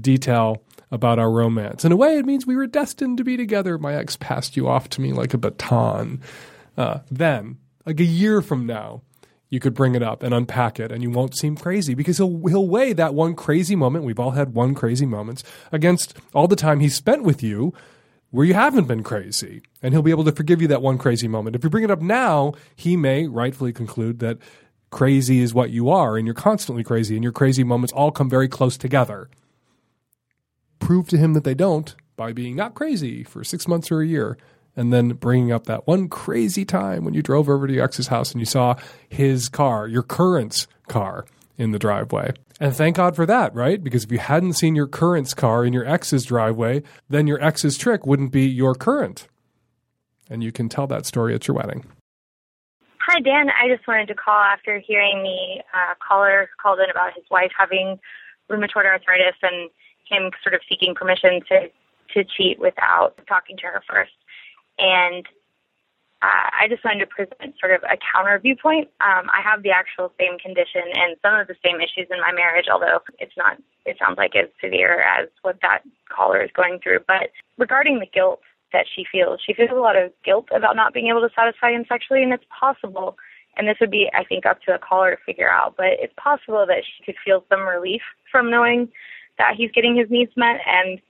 detail 0.00 0.62
about 0.90 1.18
our 1.18 1.30
romance? 1.30 1.84
In 1.84 1.92
a 1.92 1.96
way, 1.96 2.16
it 2.16 2.24
means 2.24 2.46
we 2.46 2.56
were 2.56 2.66
destined 2.66 3.18
to 3.18 3.24
be 3.24 3.36
together. 3.36 3.76
My 3.76 3.94
ex 3.94 4.16
passed 4.16 4.56
you 4.56 4.68
off 4.68 4.88
to 4.90 5.00
me 5.00 5.12
like 5.12 5.34
a 5.34 5.38
baton. 5.38 6.22
Uh, 6.76 7.00
then, 7.10 7.58
like 7.84 8.00
a 8.00 8.04
year 8.04 8.40
from 8.40 8.64
now, 8.64 9.02
you 9.50 9.58
could 9.58 9.74
bring 9.74 9.94
it 9.94 10.02
up 10.02 10.22
and 10.22 10.32
unpack 10.32 10.80
it 10.80 10.90
and 10.92 11.02
you 11.02 11.10
won't 11.10 11.36
seem 11.36 11.56
crazy 11.56 11.94
because 11.94 12.16
he'll 12.16 12.46
he'll 12.46 12.68
weigh 12.68 12.92
that 12.92 13.14
one 13.14 13.34
crazy 13.34 13.74
moment 13.74 14.04
we've 14.04 14.20
all 14.20 14.30
had 14.30 14.54
one 14.54 14.74
crazy 14.74 15.04
moments 15.04 15.42
against 15.72 16.16
all 16.32 16.46
the 16.46 16.56
time 16.56 16.78
he 16.78 16.88
spent 16.88 17.24
with 17.24 17.42
you 17.42 17.74
where 18.30 18.46
you 18.46 18.54
haven't 18.54 18.86
been 18.86 19.02
crazy 19.02 19.62
and 19.82 19.92
he'll 19.92 20.02
be 20.02 20.10
able 20.10 20.24
to 20.24 20.32
forgive 20.32 20.62
you 20.62 20.68
that 20.68 20.82
one 20.82 20.98
crazy 20.98 21.28
moment 21.28 21.56
if 21.56 21.64
you 21.64 21.70
bring 21.70 21.84
it 21.84 21.90
up 21.90 22.00
now 22.00 22.52
he 22.76 22.96
may 22.96 23.26
rightfully 23.26 23.72
conclude 23.72 24.18
that 24.20 24.38
crazy 24.90 25.40
is 25.40 25.54
what 25.54 25.70
you 25.70 25.88
are 25.90 26.16
and 26.16 26.26
you're 26.26 26.34
constantly 26.34 26.82
crazy 26.82 27.14
and 27.14 27.22
your 27.22 27.32
crazy 27.32 27.64
moments 27.64 27.92
all 27.92 28.10
come 28.10 28.28
very 28.28 28.48
close 28.48 28.76
together 28.76 29.28
prove 30.78 31.08
to 31.08 31.16
him 31.16 31.34
that 31.34 31.44
they 31.44 31.54
don't 31.54 31.94
by 32.16 32.32
being 32.32 32.56
not 32.56 32.74
crazy 32.74 33.22
for 33.22 33.44
6 33.44 33.68
months 33.68 33.90
or 33.90 34.00
a 34.00 34.06
year 34.06 34.36
and 34.76 34.92
then 34.92 35.08
bringing 35.10 35.52
up 35.52 35.64
that 35.66 35.86
one 35.86 36.08
crazy 36.08 36.64
time 36.64 37.04
when 37.04 37.14
you 37.14 37.22
drove 37.22 37.48
over 37.48 37.66
to 37.66 37.72
your 37.72 37.84
ex's 37.84 38.06
house 38.06 38.32
and 38.32 38.40
you 38.40 38.46
saw 38.46 38.74
his 39.08 39.48
car, 39.48 39.88
your 39.88 40.02
current's 40.02 40.66
car, 40.88 41.26
in 41.58 41.72
the 41.72 41.78
driveway. 41.78 42.32
And 42.60 42.76
thank 42.76 42.96
God 42.96 43.16
for 43.16 43.24
that, 43.24 43.54
right? 43.54 43.82
Because 43.82 44.04
if 44.04 44.12
you 44.12 44.18
hadn't 44.18 44.52
seen 44.52 44.76
your 44.76 44.86
current's 44.86 45.32
car 45.32 45.64
in 45.64 45.72
your 45.72 45.86
ex's 45.86 46.26
driveway, 46.26 46.82
then 47.08 47.26
your 47.26 47.42
ex's 47.42 47.78
trick 47.78 48.06
wouldn't 48.06 48.32
be 48.32 48.46
your 48.46 48.74
current. 48.74 49.26
And 50.28 50.44
you 50.44 50.52
can 50.52 50.68
tell 50.68 50.86
that 50.88 51.06
story 51.06 51.34
at 51.34 51.48
your 51.48 51.56
wedding. 51.56 51.86
Hi, 53.00 53.18
Dan. 53.20 53.48
I 53.48 53.74
just 53.74 53.88
wanted 53.88 54.08
to 54.08 54.14
call 54.14 54.38
after 54.38 54.78
hearing 54.78 55.22
the 55.22 55.62
uh, 55.74 55.94
caller 56.06 56.50
called 56.62 56.80
in 56.80 56.90
about 56.90 57.14
his 57.14 57.24
wife 57.30 57.50
having 57.58 57.98
rheumatoid 58.50 58.84
arthritis 58.84 59.36
and 59.42 59.70
him 60.06 60.30
sort 60.42 60.54
of 60.54 60.60
seeking 60.68 60.94
permission 60.94 61.40
to 61.48 61.70
to 62.14 62.24
cheat 62.24 62.58
without 62.58 63.14
talking 63.28 63.56
to 63.56 63.66
her 63.66 63.82
first. 63.88 64.12
And 64.78 65.26
uh, 66.22 66.48
I 66.52 66.68
just 66.68 66.84
wanted 66.84 67.00
to 67.00 67.06
present 67.06 67.54
sort 67.58 67.72
of 67.72 67.82
a 67.84 67.96
counter 67.96 68.38
viewpoint. 68.38 68.88
Um, 69.00 69.30
I 69.32 69.40
have 69.42 69.62
the 69.62 69.70
actual 69.70 70.12
same 70.20 70.38
condition 70.38 70.82
and 70.92 71.16
some 71.22 71.34
of 71.34 71.48
the 71.48 71.56
same 71.64 71.80
issues 71.80 72.08
in 72.10 72.20
my 72.20 72.32
marriage, 72.32 72.66
although 72.70 73.00
it's 73.18 73.36
not, 73.38 73.56
it 73.86 73.96
sounds 73.98 74.18
like 74.18 74.36
as 74.36 74.48
severe 74.62 75.00
as 75.00 75.28
what 75.40 75.58
that 75.62 75.80
caller 76.14 76.42
is 76.42 76.50
going 76.54 76.78
through. 76.82 77.00
But 77.06 77.30
regarding 77.56 78.00
the 78.00 78.06
guilt 78.06 78.40
that 78.72 78.84
she 78.94 79.06
feels, 79.10 79.40
she 79.44 79.54
feels 79.54 79.70
a 79.72 79.80
lot 79.80 79.96
of 79.96 80.12
guilt 80.22 80.48
about 80.54 80.76
not 80.76 80.92
being 80.92 81.08
able 81.08 81.22
to 81.22 81.34
satisfy 81.34 81.72
him 81.72 81.86
sexually, 81.88 82.22
and 82.22 82.34
it's 82.34 82.44
possible, 82.52 83.16
and 83.56 83.66
this 83.66 83.78
would 83.80 83.90
be, 83.90 84.10
I 84.14 84.22
think, 84.24 84.44
up 84.44 84.60
to 84.62 84.74
a 84.74 84.78
caller 84.78 85.16
to 85.16 85.22
figure 85.24 85.50
out, 85.50 85.74
but 85.76 85.96
it's 85.98 86.14
possible 86.16 86.66
that 86.66 86.84
she 86.84 87.02
could 87.02 87.16
feel 87.24 87.44
some 87.48 87.66
relief 87.66 88.02
from 88.30 88.50
knowing 88.50 88.88
that 89.38 89.54
he's 89.56 89.72
getting 89.72 89.96
his 89.96 90.10
needs 90.10 90.32
met, 90.36 90.60
and 90.66 91.00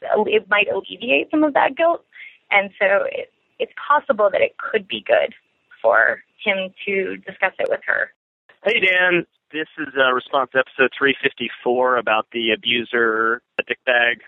it 0.00 0.48
might 0.48 0.68
alleviate 0.72 1.30
some 1.30 1.42
of 1.42 1.54
that 1.54 1.76
guilt. 1.76 2.04
And 2.50 2.70
so 2.78 3.04
it, 3.10 3.32
it's 3.64 3.72
possible 3.80 4.28
that 4.30 4.42
it 4.42 4.56
could 4.58 4.86
be 4.86 5.02
good 5.06 5.32
for 5.80 6.20
him 6.44 6.68
to 6.84 7.16
discuss 7.16 7.52
it 7.58 7.68
with 7.70 7.80
her. 7.86 8.12
Hey, 8.62 8.80
Dan. 8.80 9.24
This 9.52 9.68
is 9.78 9.94
a 9.94 10.12
response 10.12 10.50
to 10.52 10.58
episode 10.58 10.90
354 10.98 11.96
about 11.96 12.26
the 12.32 12.50
abuser, 12.50 13.40
the 13.56 13.62
dickbag 13.62 14.18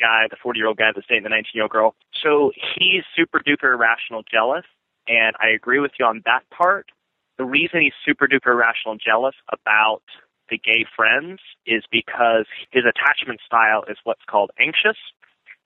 guy, 0.00 0.26
the 0.28 0.36
40 0.42 0.58
year 0.58 0.66
old 0.66 0.76
guy 0.76 0.90
that's 0.92 1.06
dating 1.06 1.22
the 1.22 1.28
19 1.28 1.52
year 1.54 1.64
old 1.64 1.70
girl. 1.70 1.94
So 2.20 2.50
he's 2.76 3.04
super 3.14 3.38
duper 3.38 3.74
irrational 3.74 4.24
jealous, 4.26 4.64
and 5.06 5.36
I 5.38 5.54
agree 5.54 5.78
with 5.78 5.92
you 6.00 6.06
on 6.06 6.22
that 6.24 6.42
part. 6.50 6.90
The 7.38 7.44
reason 7.44 7.80
he's 7.80 7.94
super 8.04 8.26
duper 8.26 8.52
irrational 8.52 8.98
jealous 8.98 9.36
about 9.52 10.02
the 10.50 10.58
gay 10.58 10.84
friends 10.96 11.38
is 11.64 11.84
because 11.90 12.46
his 12.72 12.82
attachment 12.82 13.40
style 13.46 13.84
is 13.88 13.96
what's 14.02 14.24
called 14.28 14.50
anxious. 14.58 14.98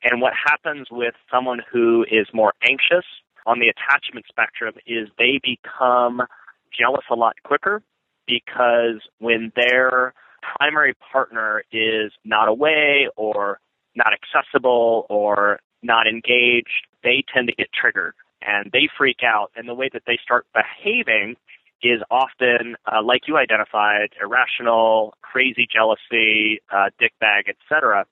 And 0.03 0.21
what 0.21 0.33
happens 0.35 0.89
with 0.91 1.15
someone 1.31 1.61
who 1.71 2.05
is 2.11 2.27
more 2.33 2.53
anxious 2.69 3.05
on 3.47 3.61
the 3.61 3.69
attachment 3.69 4.27
spectrum 4.29 4.75
is 4.87 5.09
they 5.19 5.41
become 5.43 6.23
jealous 6.77 7.05
a 7.11 7.15
lot 7.15 7.35
quicker 7.45 7.83
because 8.27 9.01
when 9.19 9.53
their 9.57 10.13
primary 10.59 10.95
partner 11.13 11.63
is 11.73 12.13
not 12.25 12.49
away 12.49 13.09
or 13.17 13.59
not 13.95 14.13
accessible 14.13 15.07
or 15.09 15.61
not 15.83 16.07
engaged, 16.07 16.87
they 17.03 17.25
tend 17.33 17.49
to 17.49 17.55
get 17.55 17.69
triggered 17.73 18.15
and 18.43 18.71
they 18.73 18.89
freak 18.97 19.21
out. 19.25 19.51
And 19.57 19.69
the 19.69 19.75
way 19.75 19.89
that 19.93 20.03
they 20.07 20.19
start 20.23 20.47
behaving 20.53 21.37
is 21.83 22.01
often, 22.11 22.77
uh, 22.91 23.03
like 23.03 23.23
you 23.29 23.37
identified, 23.37 24.11
irrational, 24.21 25.15
crazy 25.23 25.67
jealousy, 25.71 26.61
uh, 26.73 26.91
dickbag, 27.01 27.49
etc. 27.49 28.07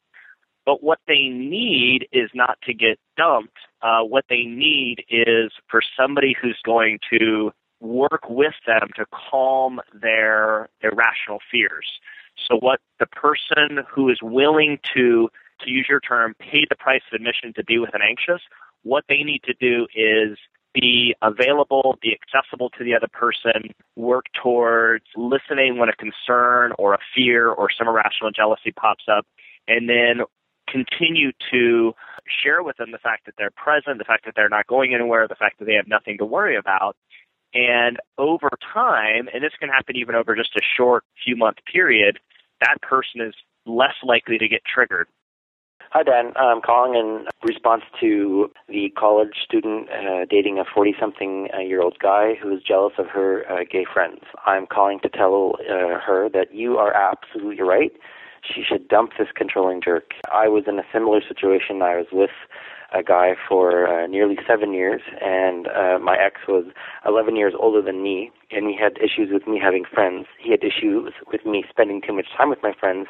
But 0.67 0.83
what 0.83 0.99
they 1.07 1.29
need 1.29 2.09
is 2.13 2.31
not 2.35 2.59
to 2.63 2.73
get 2.73 2.99
dumped. 3.17 3.59
Uh, 3.83 4.01
what 4.03 4.25
they 4.29 4.45
need 4.45 5.05
is 5.09 5.53
for 5.71 5.83
somebody 5.99 6.35
who's 6.41 6.59
going 6.65 6.99
to 7.13 7.53
work 7.81 8.29
with 8.29 8.55
them 8.67 8.89
to 8.97 9.05
calm 9.31 9.81
their 9.93 10.69
irrational 10.81 11.41
fears. 11.51 11.87
So 12.49 12.57
what 12.57 12.81
the 12.99 13.07
person 13.07 13.85
who 13.89 14.09
is 14.09 14.19
willing 14.23 14.79
to, 14.95 15.29
to 15.61 15.71
use 15.71 15.87
your 15.89 16.01
term, 16.01 16.35
pay 16.39 16.67
the 16.69 16.77
price 16.77 17.03
of 17.13 17.17
admission 17.17 17.53
to 17.55 17.65
be 17.65 17.79
with 17.79 17.95
an 17.95 18.01
anxious, 18.03 18.41
what 18.83 19.05
they 19.09 19.23
need 19.23 19.43
to 19.45 19.55
do 19.55 19.87
is 19.95 20.39
be 20.73 21.15
available, 21.23 21.97
be 22.03 22.17
accessible 22.17 22.69
to 22.71 22.85
the 22.85 22.95
other 22.95 23.07
person, 23.13 23.71
work 23.97 24.27
towards 24.43 25.05
listening 25.17 25.79
when 25.79 25.89
a 25.89 25.95
concern 25.95 26.73
or 26.79 26.95
a 26.95 26.99
fear 27.15 27.49
or 27.49 27.69
some 27.71 27.87
irrational 27.87 28.31
jealousy 28.33 28.73
pops 28.73 29.05
up, 29.09 29.27
and 29.69 29.89
then 29.89 30.21
continue 30.69 31.33
to 31.51 31.95
share 32.43 32.63
with 32.63 32.77
them 32.77 32.91
the 32.91 32.99
fact 32.99 33.27
that 33.27 33.35
they're 33.37 33.51
present, 33.51 33.99
the 33.99 34.05
fact 34.05 34.25
that 34.25 34.35
they're 34.35 34.49
not 34.49 34.67
going 34.67 34.95
anywhere, 34.95 35.29
the 35.29 35.35
fact 35.35 35.59
that 35.59 35.67
they 35.67 35.75
have 35.75 35.89
nothing 35.89 36.19
to 36.19 36.25
worry 36.25 36.57
about. 36.57 36.97
And 37.53 37.99
over 38.19 38.51
time, 38.73 39.29
and 39.33 39.45
this 39.45 39.53
can 39.59 39.69
happen 39.69 39.97
even 39.97 40.15
over 40.15 40.35
just 40.35 40.57
a 40.57 40.63
short 40.77 41.05
few 41.23 41.37
month 41.37 41.59
period, 41.71 42.19
that 42.61 42.81
person 42.83 43.21
is 43.21 43.35
less 43.67 43.95
likely 44.03 44.39
to 44.39 44.49
get 44.49 44.63
triggered. 44.65 45.07
Hi, 45.91 46.03
Dan. 46.03 46.33
I'm 46.35 46.61
calling 46.61 46.95
in 46.95 47.27
response 47.45 47.85
to 48.01 48.51
the 48.69 48.91
college 48.99 49.37
student 49.45 49.89
uh, 49.91 50.25
dating 50.29 50.59
a 50.59 50.65
40 50.65 50.97
something 50.99 51.49
uh, 51.55 51.61
year 51.61 51.83
old 51.83 51.99
guy 52.01 52.35
who 52.35 52.53
is 52.53 52.63
jealous 52.65 52.95
of 52.99 53.07
her 53.07 53.45
uh, 53.49 53.63
gay 53.71 53.85
friends. 53.93 54.23
I'm 54.45 54.67
calling 54.67 54.99
to 55.01 55.09
tell 55.09 55.55
uh, 55.61 56.01
her 56.01 56.29
that 56.31 56.53
you 56.53 56.79
are 56.79 56.93
absolutely 56.93 57.63
right 57.63 57.93
she 58.45 58.63
should 58.63 58.89
dump 58.89 59.13
this 59.19 59.29
controlling 59.35 59.81
jerk. 59.83 60.13
I 60.33 60.49
was 60.49 60.65
in 60.67 60.79
a 60.79 60.85
similar 60.93 61.21
situation. 61.27 61.83
I 61.83 61.97
was 61.97 62.07
with 62.13 62.31
a 62.93 63.03
guy 63.03 63.35
for 63.49 63.89
uh, 63.89 64.07
nearly 64.07 64.39
seven 64.47 64.73
years, 64.73 65.03
and 65.21 65.67
uh, 65.69 65.99
my 65.99 66.17
ex 66.17 66.43
was 66.47 66.67
11 67.05 67.35
years 67.35 67.55
older 67.59 67.83
than 67.83 68.03
me, 68.03 68.31
and 68.53 68.69
he 68.69 68.77
had 68.77 68.99
issues 68.99 69.31
with 69.33 69.49
me 69.49 69.59
having 69.63 69.85
friends. 69.85 70.27
He 70.39 70.51
had 70.53 70.63
issues 70.63 71.13
with 71.31 71.45
me 71.45 71.65
spending 71.69 72.01
too 72.07 72.13
much 72.13 72.27
time 72.37 72.51
with 72.51 72.63
my 72.63 72.73
friends, 72.79 73.09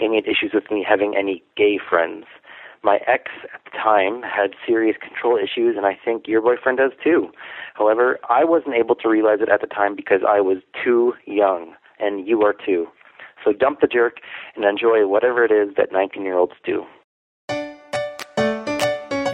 and 0.00 0.12
he 0.12 0.16
had 0.16 0.26
issues 0.26 0.52
with 0.54 0.70
me 0.70 0.84
having 0.88 1.14
any 1.16 1.42
gay 1.56 1.78
friends. 1.78 2.24
My 2.82 3.00
ex 3.06 3.30
at 3.52 3.60
the 3.64 3.76
time 3.76 4.22
had 4.22 4.54
serious 4.66 4.96
control 4.96 5.36
issues, 5.36 5.76
and 5.76 5.84
I 5.84 5.98
think 6.02 6.28
your 6.28 6.40
boyfriend 6.40 6.78
does 6.78 6.92
too. 7.02 7.28
However, 7.74 8.18
I 8.30 8.44
wasn't 8.44 8.76
able 8.76 8.94
to 8.96 9.08
realize 9.08 9.40
it 9.40 9.48
at 9.48 9.60
the 9.60 9.66
time 9.66 9.96
because 9.96 10.20
I 10.26 10.40
was 10.40 10.58
too 10.84 11.14
young, 11.26 11.74
and 11.98 12.26
you 12.26 12.42
are 12.42 12.54
too. 12.54 12.86
So 13.46 13.52
dump 13.52 13.80
the 13.80 13.86
jerk 13.86 14.16
and 14.56 14.64
enjoy 14.64 15.06
whatever 15.06 15.44
it 15.44 15.52
is 15.52 15.74
that 15.76 15.92
19 15.92 16.22
year 16.22 16.36
olds 16.36 16.54
do. 16.64 16.84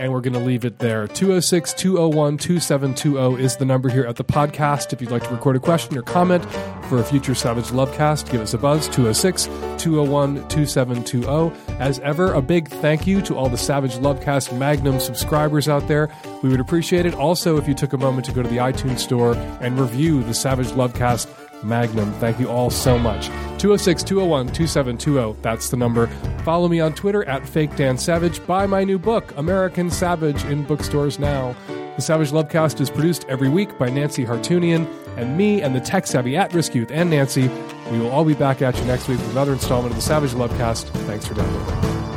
And 0.03 0.13
we're 0.13 0.21
going 0.21 0.35
to 0.35 0.41
leave 0.41 0.65
it 0.65 0.81
there. 0.81 1.07
206 1.07 1.73
201 1.75 2.37
2720 2.37 3.43
is 3.43 3.57
the 3.57 3.65
number 3.65 3.89
here 3.89 4.05
at 4.05 4.17
the 4.17 4.25
podcast. 4.25 4.93
If 4.93 5.01
you'd 5.01 5.13
like 5.13 5.23
to 5.23 5.31
record 5.31 5.55
a 5.55 5.61
question 5.61 5.97
or 5.97 6.03
comment 6.03 6.45
for 6.87 6.99
a 6.99 7.05
future 7.05 7.37
Savage 7.37 7.67
Lovecast, 7.67 8.29
give 8.31 8.41
us 8.41 8.53
a 8.53 8.59
buzz 8.59 8.89
206 8.89 9.45
201 9.81 10.49
2720. 10.49 11.79
As 11.79 12.01
ever, 12.01 12.33
a 12.33 12.43
big 12.43 12.69
thank 12.69 13.07
you 13.07 13.23
to 13.23 13.37
all 13.37 13.49
the 13.49 13.57
Savage 13.57 13.95
Lovecast 13.95 14.59
Magnum 14.59 14.99
subscribers 14.99 15.69
out 15.69 15.87
there. 15.87 16.09
We 16.43 16.49
would 16.49 16.61
appreciate 16.61 17.07
it. 17.07 17.15
Also, 17.15 17.57
if 17.57 17.69
you 17.69 17.75
took 17.75 17.93
a 17.93 17.99
moment 17.99 18.27
to 18.27 18.33
go 18.33 18.43
to 18.43 18.49
the 18.49 18.57
iTunes 18.57 18.99
store 18.99 19.37
and 19.61 19.79
review 19.79 20.25
the 20.25 20.35
Savage 20.35 20.73
Lovecast 20.73 21.29
Magnum. 21.65 22.13
Thank 22.15 22.41
you 22.41 22.49
all 22.49 22.71
so 22.71 22.99
much. 22.99 23.27
206 23.59 24.03
201 24.03 24.49
2720. 24.49 25.41
That's 25.43 25.71
the 25.71 25.77
number. 25.77 26.07
Follow 26.45 26.69
me 26.69 26.81
on 26.81 26.95
Twitter 26.95 27.25
at 27.25 27.47
Fake 27.47 27.77
Dan 27.77 27.97
Savage. 27.99 28.45
Buy 28.47 28.67
my 28.67 28.85
new 28.85 28.99
book, 28.99 29.33
American 29.37 29.91
Savage, 29.91 30.45
in 30.45 30.65
bookstores 30.65 31.19
now. 31.19 31.55
The 31.97 32.03
Savage 32.03 32.31
Lovecast 32.31 32.81
is 32.81 32.91
produced 32.91 33.27
every 33.29 33.49
week 33.49 33.79
by 33.79 33.91
Nancy 33.91 34.25
Hartunian 34.25 34.89
and 35.17 35.37
me 35.37 35.61
and 35.61 35.75
the 35.75 35.81
tech 35.81 36.07
savvy 36.07 36.37
at 36.37 36.55
risk 36.55 36.75
youth 36.75 36.91
and 36.91 37.11
Nancy. 37.11 37.51
We 37.91 37.99
will 37.99 38.11
all 38.11 38.25
be 38.25 38.35
back 38.35 38.63
at 38.63 38.77
you 38.79 38.85
next 38.85 39.09
week 39.09 39.19
with 39.19 39.31
another 39.33 39.53
installment 39.53 39.93
of 39.93 39.97
the 39.97 40.03
Savage 40.03 40.31
Lovecast. 40.31 40.89
Thanks 41.07 41.27
for 41.27 41.35
downloading. 41.35 42.12